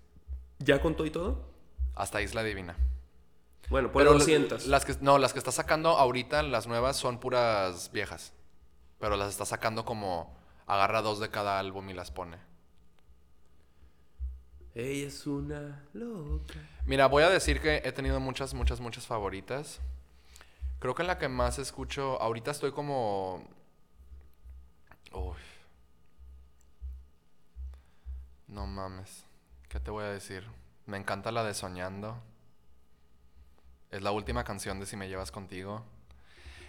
¿Ya 0.58 0.80
contó 0.80 1.04
y 1.06 1.10
todo? 1.10 1.48
Hasta 1.94 2.22
Isla 2.22 2.42
Divina. 2.42 2.76
Bueno, 3.70 3.90
por 3.92 4.00
Pero 4.02 4.12
200. 4.14 4.66
Las 4.66 4.84
que, 4.84 4.94
no, 5.00 5.18
las 5.18 5.32
que 5.32 5.38
está 5.38 5.52
sacando 5.52 5.90
ahorita, 5.90 6.42
las 6.42 6.66
nuevas, 6.66 6.96
son 6.96 7.18
puras 7.18 7.90
viejas. 7.92 8.32
Pero 8.98 9.16
las 9.16 9.28
está 9.30 9.44
sacando 9.44 9.84
como... 9.84 10.36
Agarra 10.66 11.02
dos 11.02 11.20
de 11.20 11.28
cada 11.28 11.58
álbum 11.58 11.90
y 11.90 11.92
las 11.92 12.10
pone. 12.10 12.38
Ella 14.74 15.06
es 15.06 15.26
una 15.26 15.84
loca. 15.92 16.54
Mira, 16.84 17.06
voy 17.06 17.22
a 17.22 17.30
decir 17.30 17.60
que 17.60 17.82
he 17.84 17.92
tenido 17.92 18.18
muchas, 18.18 18.54
muchas, 18.54 18.80
muchas 18.80 19.06
favoritas. 19.06 19.80
Creo 20.80 20.94
que 20.94 21.04
la 21.04 21.16
que 21.16 21.28
más 21.28 21.58
escucho, 21.58 22.20
ahorita 22.20 22.50
estoy 22.50 22.72
como... 22.72 23.48
Uy. 25.12 25.36
No 28.48 28.66
mames. 28.66 29.24
¿Qué 29.68 29.78
te 29.78 29.90
voy 29.90 30.04
a 30.04 30.08
decir? 30.08 30.44
Me 30.86 30.98
encanta 30.98 31.30
la 31.30 31.44
de 31.44 31.54
Soñando. 31.54 32.20
Es 33.92 34.02
la 34.02 34.10
última 34.10 34.42
canción 34.42 34.80
de 34.80 34.86
Si 34.86 34.96
me 34.96 35.08
llevas 35.08 35.30
contigo. 35.30 35.84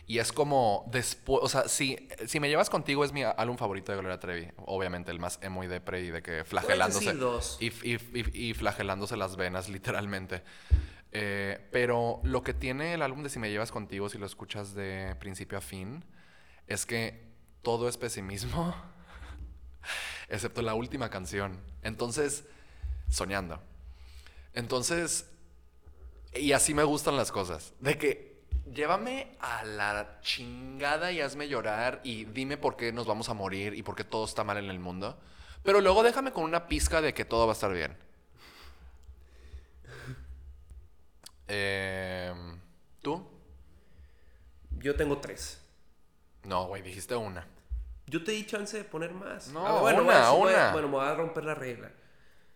Y 0.07 0.19
es 0.19 0.32
como 0.32 0.88
después, 0.91 1.40
o 1.44 1.49
sea, 1.49 1.68
si, 1.68 2.07
si 2.27 2.40
me 2.40 2.48
llevas 2.48 2.69
contigo 2.69 3.03
es 3.03 3.11
mi 3.11 3.23
álbum 3.23 3.57
favorito 3.57 3.91
de 3.91 3.98
Gloria 3.98 4.19
Trevi. 4.19 4.48
Obviamente 4.65 5.10
el 5.11 5.19
más 5.19 5.40
emo 5.41 5.64
y 5.64 5.68
depre 5.68 6.02
y 6.02 6.11
de 6.11 6.22
que 6.22 6.44
flagelándose. 6.45 7.06
decir 7.06 7.19
dos. 7.19 7.57
Y, 7.60 7.68
y- 7.68 7.98
y- 8.14 8.49
y 8.49 8.53
flagelándose 8.53 9.18
las 9.18 9.36
venas, 9.36 9.68
literalmente. 9.69 10.44
Eh, 11.11 11.68
pero 11.72 12.19
lo 12.23 12.44
que 12.44 12.53
tiene 12.53 12.94
el 12.94 13.02
álbum 13.02 13.23
de 13.23 13.30
Si 13.30 13.40
me 13.40 13.49
llevas 13.49 13.72
contigo, 13.72 14.10
si 14.10 14.18
lo 14.19 14.26
escuchas 14.26 14.76
de 14.76 15.15
principio 15.19 15.57
a 15.57 15.61
fin, 15.61 16.03
es 16.68 16.86
que 16.86 17.23
todo 17.64 17.88
es 17.90 17.98
pesimismo, 17.98 18.76
excepto 20.30 20.61
la 20.61 20.76
última 20.76 21.10
canción. 21.10 21.60
Entonces, 21.82 22.45
soñando. 23.10 23.60
Entonces, 24.53 25.30
y 26.36 26.52
así 26.52 26.73
me 26.73 26.84
gustan 26.84 27.15
las 27.18 27.32
cosas. 27.32 27.73
De 27.80 27.98
que 27.98 28.35
llévame 28.74 29.36
a 29.40 29.64
la 29.64 30.20
chingada 30.22 31.12
y 31.12 31.22
hazme 31.22 31.48
llorar 31.48 32.02
y 32.04 32.26
dime 32.26 32.58
por 32.58 32.76
qué 32.76 32.92
nos 32.92 33.06
vamos 33.08 33.30
a 33.30 33.34
morir 33.34 33.74
y 33.76 33.84
por 33.84 33.96
qué 33.96 34.04
todo 34.04 34.26
está 34.26 34.44
mal 34.44 34.58
en 34.58 34.70
el 34.70 34.80
mundo. 34.80 35.18
Pero 35.64 35.82
luego 35.82 36.04
déjame 36.04 36.32
con 36.32 36.44
una 36.44 36.68
pizca 36.68 37.02
de 37.02 37.14
que 37.14 37.26
todo 37.26 37.46
va 37.48 37.52
a 37.52 37.56
estar 37.56 37.74
bien. 37.74 37.96
Em, 41.48 42.60
¿Tú? 43.02 43.26
Yo 44.80 44.96
tengo 44.96 45.18
tres. 45.20 45.62
No, 46.44 46.66
güey, 46.68 46.82
dijiste 46.82 47.16
una. 47.16 47.46
Yo 48.08 48.24
te 48.24 48.32
di 48.32 48.46
chance 48.46 48.78
de 48.78 48.84
poner 48.84 49.12
más. 49.14 49.48
No, 49.50 49.66
Ah, 49.66 49.80
bueno, 49.80 50.04
una, 50.04 50.06
voy 50.14 50.22
a- 50.22 50.30
voy 50.32 50.54
a- 50.54 50.58
una. 50.58 50.72
bueno, 50.74 50.88
me 50.90 50.96
voy 50.98 51.06
a 51.08 51.16
romper 51.16 51.44
la 51.44 51.56
regla. 51.56 51.92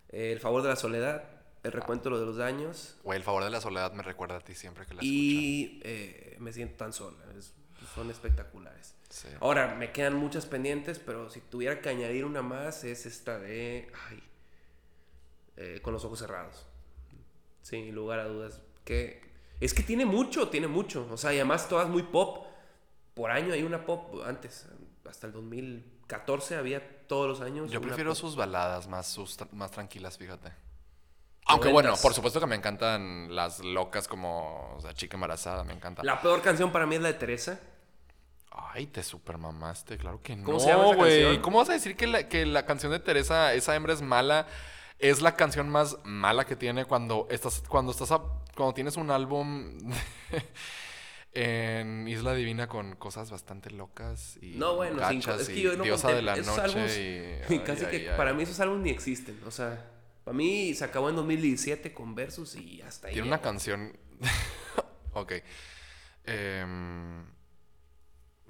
Eh, 0.10 0.32
el 0.32 0.40
favor 0.40 0.62
de 0.64 0.70
la 0.70 0.76
soledad, 0.76 1.24
el 1.64 1.72
recuento 1.72 2.06
de 2.06 2.12
lo 2.12 2.20
de 2.20 2.26
los 2.26 2.38
daños 2.38 2.96
Güey, 3.04 3.18
el 3.18 3.24
favor 3.24 3.44
de 3.44 3.50
la 3.50 3.60
soledad 3.62 3.92
me 3.94 4.02
recuerda 4.04 4.38
a 4.38 4.40
ti 4.42 4.56
siempre 4.56 4.86
que 4.86 4.94
la 4.94 5.04
y 5.04 5.80
eh, 5.84 6.38
me 6.40 6.54
siento 6.54 6.76
tan 6.78 6.94
sola. 6.94 7.18
Es- 7.38 7.54
son 7.96 8.10
espectaculares. 8.12 8.94
Sí. 9.10 9.30
Ahora, 9.40 9.74
me 9.76 9.92
quedan 9.92 10.14
muchas 10.16 10.46
pendientes, 10.46 11.00
pero 11.00 11.30
si 11.30 11.40
tuviera 11.42 11.82
que 11.82 11.90
añadir 11.90 12.26
una 12.26 12.42
más 12.42 12.84
es 12.84 13.06
esta 13.06 13.40
de... 13.40 13.90
Ay, 14.10 14.22
eh, 15.58 15.80
con 15.82 15.94
los 15.94 16.04
ojos 16.06 16.20
cerrados. 16.20 16.66
Sin 17.62 17.94
lugar 17.96 18.20
a 18.20 18.26
dudas. 18.26 18.62
Que, 18.86 19.22
es 19.60 19.74
que 19.74 19.82
tiene 19.84 20.06
mucho, 20.06 20.50
tiene 20.50 20.68
mucho. 20.68 21.08
O 21.12 21.18
sea, 21.18 21.34
y 21.34 21.38
además 21.38 21.68
todas 21.70 21.88
muy 21.90 22.04
pop. 22.04 22.46
Por 23.14 23.32
año 23.32 23.54
hay 23.54 23.64
una 23.64 23.86
pop 23.86 24.22
antes. 24.26 24.68
Hasta 25.08 25.28
el 25.28 25.34
2014 25.34 26.56
había 26.56 27.08
todos 27.08 27.28
los 27.28 27.42
años. 27.42 27.72
Yo 27.72 27.82
prefiero 27.82 28.12
pop. 28.12 28.20
sus 28.20 28.36
baladas 28.36 28.88
más, 28.88 29.08
sus 29.08 29.38
más 29.54 29.72
tranquilas, 29.72 30.18
fíjate. 30.18 30.52
Aunque 31.50 31.70
bueno, 31.70 31.94
por 32.02 32.14
supuesto 32.14 32.40
que 32.40 32.46
me 32.48 32.56
encantan 32.56 33.36
las 33.36 33.60
locas 33.60 34.08
como, 34.08 34.74
o 34.76 34.82
sea, 34.82 34.94
chica 34.94 35.18
embarazada, 35.18 35.64
me 35.64 35.74
encanta. 35.74 36.04
La 36.04 36.22
peor 36.22 36.42
canción 36.42 36.72
para 36.72 36.86
mí 36.86 36.96
es 36.96 37.02
la 37.02 37.08
de 37.10 37.16
Teresa. 37.16 37.60
Ay, 38.52 38.88
te 38.88 39.04
supermamaste, 39.04 39.98
claro 39.98 40.22
que 40.22 40.36
no. 40.36 40.44
¿Cómo 40.46 40.60
se 40.60 40.68
llama 40.68 40.86
esa 40.88 40.96
güey. 40.96 41.22
canción? 41.24 41.42
¿Cómo 41.42 41.58
vas 41.60 41.70
a 41.70 41.74
decir 41.74 41.96
que 41.96 42.08
la, 42.08 42.28
que 42.28 42.46
la 42.46 42.66
canción 42.66 42.92
de 42.92 43.00
Teresa, 43.00 43.54
esa 43.54 43.76
hembra 43.76 43.94
es 43.94 44.02
mala? 44.02 44.48
Es 45.00 45.22
la 45.22 45.36
canción 45.36 45.70
más 45.70 45.98
mala 46.04 46.46
que 46.46 46.56
tiene 46.58 46.86
cuando 46.86 47.26
estás, 47.32 47.64
cuando 47.68 47.92
estás, 47.94 48.12
a- 48.12 48.22
cuando 48.56 48.74
tienes 48.74 48.98
un 48.98 49.12
álbum 49.12 49.78
en 51.34 52.08
Isla 52.08 52.34
Divina 52.34 52.68
con 52.68 52.96
cosas 52.96 53.30
bastante 53.32 53.70
locas 53.72 54.38
y 54.42 54.56
No, 54.56 54.76
bueno, 54.76 55.08
sin- 55.08 55.20
es 55.30 55.48
que 55.48 55.62
yo 55.62 55.76
no 55.78 55.84
diosa 55.84 56.12
de 56.12 56.22
la 56.22 56.36
noche 56.36 56.62
álbumes- 56.62 56.98
y, 57.50 57.54
ay, 57.54 57.60
casi 57.60 57.86
ay, 57.86 57.92
que 57.92 58.10
ay. 58.12 58.18
para 58.18 58.34
mí 58.34 58.44
esos 58.44 58.60
álbumes 58.60 58.84
ni 58.84 58.90
existen. 58.90 59.40
O 59.46 59.52
sea, 59.52 59.86
para 60.30 60.38
mí 60.38 60.76
se 60.76 60.86
acabó 60.86 61.10
en 61.10 61.16
2017 61.16 61.92
con 61.92 62.14
Versus 62.14 62.56
y 62.56 62.84
hasta 62.84 63.08
ahí. 63.08 63.16
Tiene 63.16 63.30
una 63.30 63.42
canción. 63.42 63.98
ok. 65.14 65.34
Em, 66.24 67.26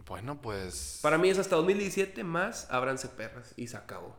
bueno, 0.05 0.41
pues. 0.41 0.99
Para 1.01 1.17
mí 1.17 1.29
es 1.29 1.37
hasta 1.39 1.55
2017 1.55 2.25
más 2.25 2.67
Ábranse 2.69 3.07
Perras 3.07 3.53
y 3.55 3.67
se 3.67 3.77
acabó. 3.77 4.13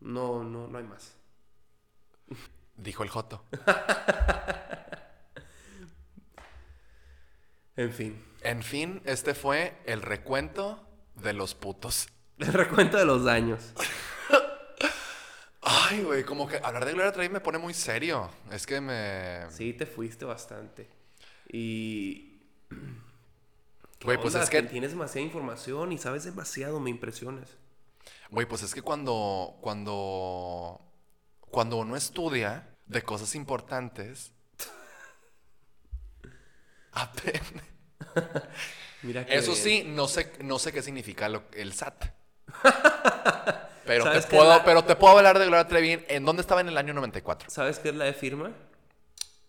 No, 0.00 0.42
no, 0.42 0.66
no 0.66 0.78
hay 0.78 0.82
más. 0.82 1.14
Dijo 2.74 3.04
el 3.04 3.08
Joto. 3.10 3.44
En 7.76 7.92
fin. 7.92 8.24
En 8.40 8.62
fin, 8.62 9.02
este 9.04 9.34
fue 9.34 9.76
el 9.84 10.00
recuento 10.00 10.88
de 11.14 11.34
los 11.34 11.54
putos. 11.54 12.08
El 12.38 12.54
recuento 12.54 12.96
de 12.96 13.04
los 13.04 13.22
daños. 13.22 13.74
Ay, 15.68 16.00
güey, 16.02 16.22
como 16.22 16.46
que 16.46 16.58
hablar 16.58 16.84
de 16.84 16.92
Gloria 16.92 17.10
Trevi 17.10 17.28
me 17.28 17.40
pone 17.40 17.58
muy 17.58 17.74
serio. 17.74 18.30
Es 18.52 18.64
que 18.66 18.80
me. 18.80 19.50
Sí, 19.50 19.72
te 19.72 19.84
fuiste 19.84 20.24
bastante. 20.24 20.88
Y. 21.52 22.38
Güey, 24.04 24.20
pues 24.20 24.34
es 24.36 24.48
que. 24.50 24.62
Tienes 24.62 24.90
demasiada 24.90 25.26
información 25.26 25.90
y 25.90 25.98
sabes 25.98 26.22
demasiado, 26.24 26.78
me 26.78 26.90
impresionas. 26.90 27.48
Güey, 28.30 28.46
pues 28.46 28.62
es 28.62 28.74
que 28.74 28.82
cuando. 28.82 29.56
Cuando. 29.60 30.80
Cuando 31.50 31.78
uno 31.78 31.96
estudia 31.96 32.68
de 32.86 33.02
cosas 33.02 33.34
importantes. 33.34 34.32
aprende. 36.92 37.62
Mira 39.02 39.26
que 39.26 39.34
Eso 39.34 39.54
sí, 39.54 39.82
no 39.86 40.06
sé, 40.08 40.32
no 40.42 40.58
sé 40.60 40.72
qué 40.72 40.82
significa 40.82 41.28
lo- 41.28 41.44
el 41.54 41.72
SAT. 41.72 42.04
Pero 43.86 44.04
te, 44.04 44.10
¿Sabes 44.10 44.26
qué 44.26 44.36
puedo, 44.36 44.48
la- 44.48 44.64
pero 44.64 44.84
te 44.84 44.96
puedo 44.96 45.16
hablar 45.16 45.38
de 45.38 45.46
Gloria 45.46 45.66
Trevi 45.68 46.04
en 46.08 46.24
dónde 46.24 46.42
estaba 46.42 46.60
en 46.60 46.68
el 46.68 46.76
año 46.78 46.92
94. 46.94 47.48
¿Sabes 47.50 47.78
qué 47.78 47.90
es 47.90 47.94
la 47.94 48.04
de 48.04 48.12
firma? 48.12 48.52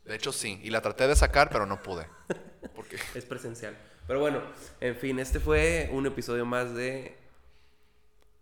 De 0.05 0.15
hecho, 0.15 0.31
sí. 0.31 0.59
Y 0.63 0.69
la 0.69 0.81
traté 0.81 1.07
de 1.07 1.15
sacar, 1.15 1.49
pero 1.49 1.65
no 1.65 1.81
pude. 1.81 2.07
Porque... 2.75 2.97
Es 3.15 3.25
presencial. 3.25 3.75
Pero 4.07 4.19
bueno, 4.21 4.41
en 4.79 4.95
fin, 4.95 5.19
este 5.19 5.39
fue 5.39 5.89
un 5.91 6.05
episodio 6.05 6.45
más 6.45 6.73
de. 6.73 7.17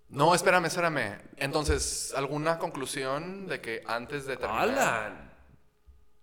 No, 0.10 0.36
espérame, 0.36 0.66
espérame. 0.66 1.18
Entonces, 1.38 2.14
¿alguna 2.16 2.60
conclusión 2.60 3.48
de 3.48 3.60
que 3.62 3.82
antes 3.88 4.28
de 4.28 4.38
terminar? 4.38 4.70
¡Hala! 4.70 5.32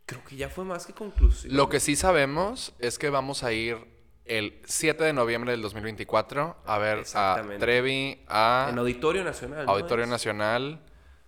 Creo 0.06 0.24
que 0.24 0.36
ya 0.36 0.48
fue 0.48 0.64
más 0.64 0.86
que 0.86 0.92
conclusión. 0.92 1.56
Lo 1.56 1.68
que 1.68 1.80
sí 1.80 1.96
sabemos 1.96 2.72
es 2.78 2.98
que 2.98 3.10
vamos 3.10 3.42
a 3.42 3.52
ir 3.52 3.76
el 4.24 4.60
7 4.64 5.02
de 5.04 5.12
noviembre 5.12 5.52
del 5.52 5.62
2024 5.62 6.56
a 6.64 6.78
ver 6.78 7.04
a. 7.14 7.42
Trevi 7.58 8.22
a 8.28 8.68
En 8.70 8.78
Auditorio 8.78 9.24
Nacional. 9.24 9.68
Auditorio 9.68 10.06
Nacional, 10.06 10.80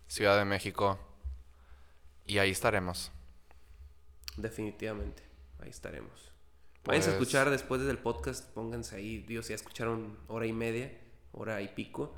Ciudad 0.06 0.38
de 0.38 0.44
México. 0.44 0.98
Y 2.26 2.38
ahí 2.38 2.50
estaremos. 2.50 3.12
Definitivamente. 4.36 5.22
Ahí 5.60 5.70
estaremos. 5.70 6.32
Váyanse 6.84 7.10
a 7.10 7.12
Pues- 7.12 7.22
escuchar 7.22 7.50
después 7.50 7.82
del 7.82 7.98
podcast. 7.98 8.48
Pónganse 8.52 8.96
ahí. 8.96 9.18
Dios, 9.18 9.48
ya 9.48 9.54
escucharon 9.54 10.18
hora 10.28 10.46
y 10.46 10.52
media, 10.52 10.92
hora 11.32 11.60
y 11.62 11.68
pico. 11.68 12.14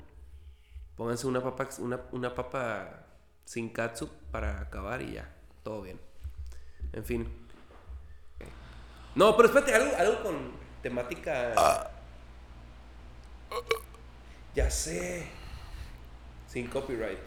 Pónganse 0.95 1.27
una 1.27 1.41
papa, 1.41 1.69
una, 1.79 2.01
una 2.11 2.33
papa 2.35 3.05
sin 3.45 3.69
katsu 3.69 4.09
para 4.31 4.59
acabar 4.61 5.01
y 5.01 5.13
ya. 5.13 5.33
Todo 5.63 5.81
bien. 5.83 5.99
En 6.93 7.03
fin. 7.05 7.27
No, 9.15 9.35
pero 9.35 9.47
espérate, 9.49 9.73
algo, 9.73 9.95
algo 9.97 10.23
con 10.23 10.51
temática. 10.87 11.89
Ya 14.55 14.71
sé. 14.71 15.27
Sin 16.49 16.67
copyright. 16.67 17.19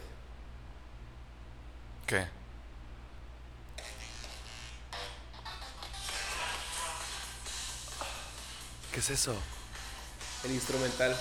¿Qué? 2.06 2.26
¿Qué 8.92 9.00
es 9.00 9.10
eso? 9.10 9.36
El 10.44 10.52
instrumental. 10.52 11.14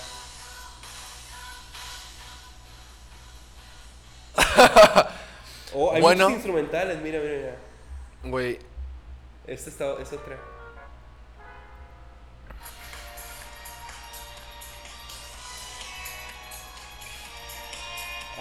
oh, 5.73 5.91
hay 5.93 6.01
Bueno. 6.01 6.23
muchos 6.23 6.37
instrumentales, 6.37 7.01
mira, 7.01 7.19
mira, 7.19 7.35
mira. 7.35 7.57
Güey, 8.23 8.59
Esta 9.45 9.69
es 10.01 10.13
otra. 10.13 10.58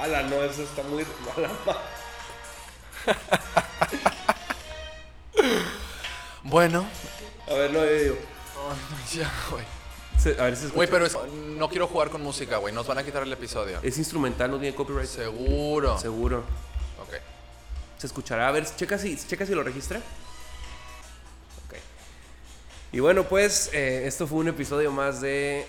Ala, 0.00 0.22
no, 0.22 0.36
eso 0.42 0.62
está 0.62 0.82
muy 0.84 1.04
mala. 1.36 1.50
ma- 1.66 1.76
bueno. 6.42 6.86
A 7.48 7.52
ver, 7.54 7.72
no, 7.72 7.84
yo 7.84 7.92
digo. 7.94 8.16
Ya, 9.12 9.30
güey. 9.50 9.64
Se- 10.18 10.40
a 10.40 10.44
ver 10.44 10.54
si 10.56 10.62
se 10.62 10.66
escucha. 10.66 10.76
Güey, 10.76 10.90
pero 10.90 11.06
es- 11.06 11.16
no 11.56 11.68
quiero 11.68 11.86
jugar 11.86 12.10
con 12.10 12.22
música, 12.22 12.56
güey. 12.58 12.74
Nos 12.74 12.86
van 12.86 12.98
a 12.98 13.04
quitar 13.04 13.22
el 13.22 13.32
episodio. 13.32 13.78
Es 13.82 13.98
instrumental, 13.98 14.50
no 14.50 14.58
tiene 14.58 14.74
copyright. 14.74 15.08
Seguro. 15.08 15.98
Seguro. 15.98 16.38
Ok. 17.02 17.14
Se 17.98 18.06
escuchará. 18.06 18.48
A 18.48 18.52
ver, 18.52 18.66
checa 18.76 18.98
si, 18.98 19.16
checa 19.16 19.46
si 19.46 19.54
lo 19.54 19.62
registra. 19.62 19.98
Ok. 19.98 21.74
Y 22.92 23.00
bueno, 23.00 23.24
pues, 23.24 23.70
eh, 23.72 24.06
esto 24.06 24.26
fue 24.26 24.38
un 24.38 24.48
episodio 24.48 24.90
más 24.92 25.20
de 25.20 25.66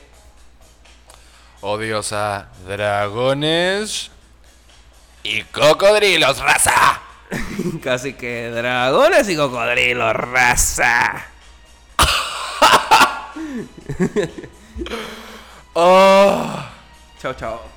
Odiosa 1.61 2.49
dragones 2.68 4.11
y 5.24 5.44
cocodrilos, 5.44 6.40
raza. 6.40 7.02
Casi 7.84 8.14
que 8.14 8.50
dragones 8.50 9.30
y 9.30 9.36
cocodrilos, 9.36 10.14
raza. 10.14 11.26
Oh. 15.76 16.66
Chao, 17.22 17.34
chao. 17.34 17.69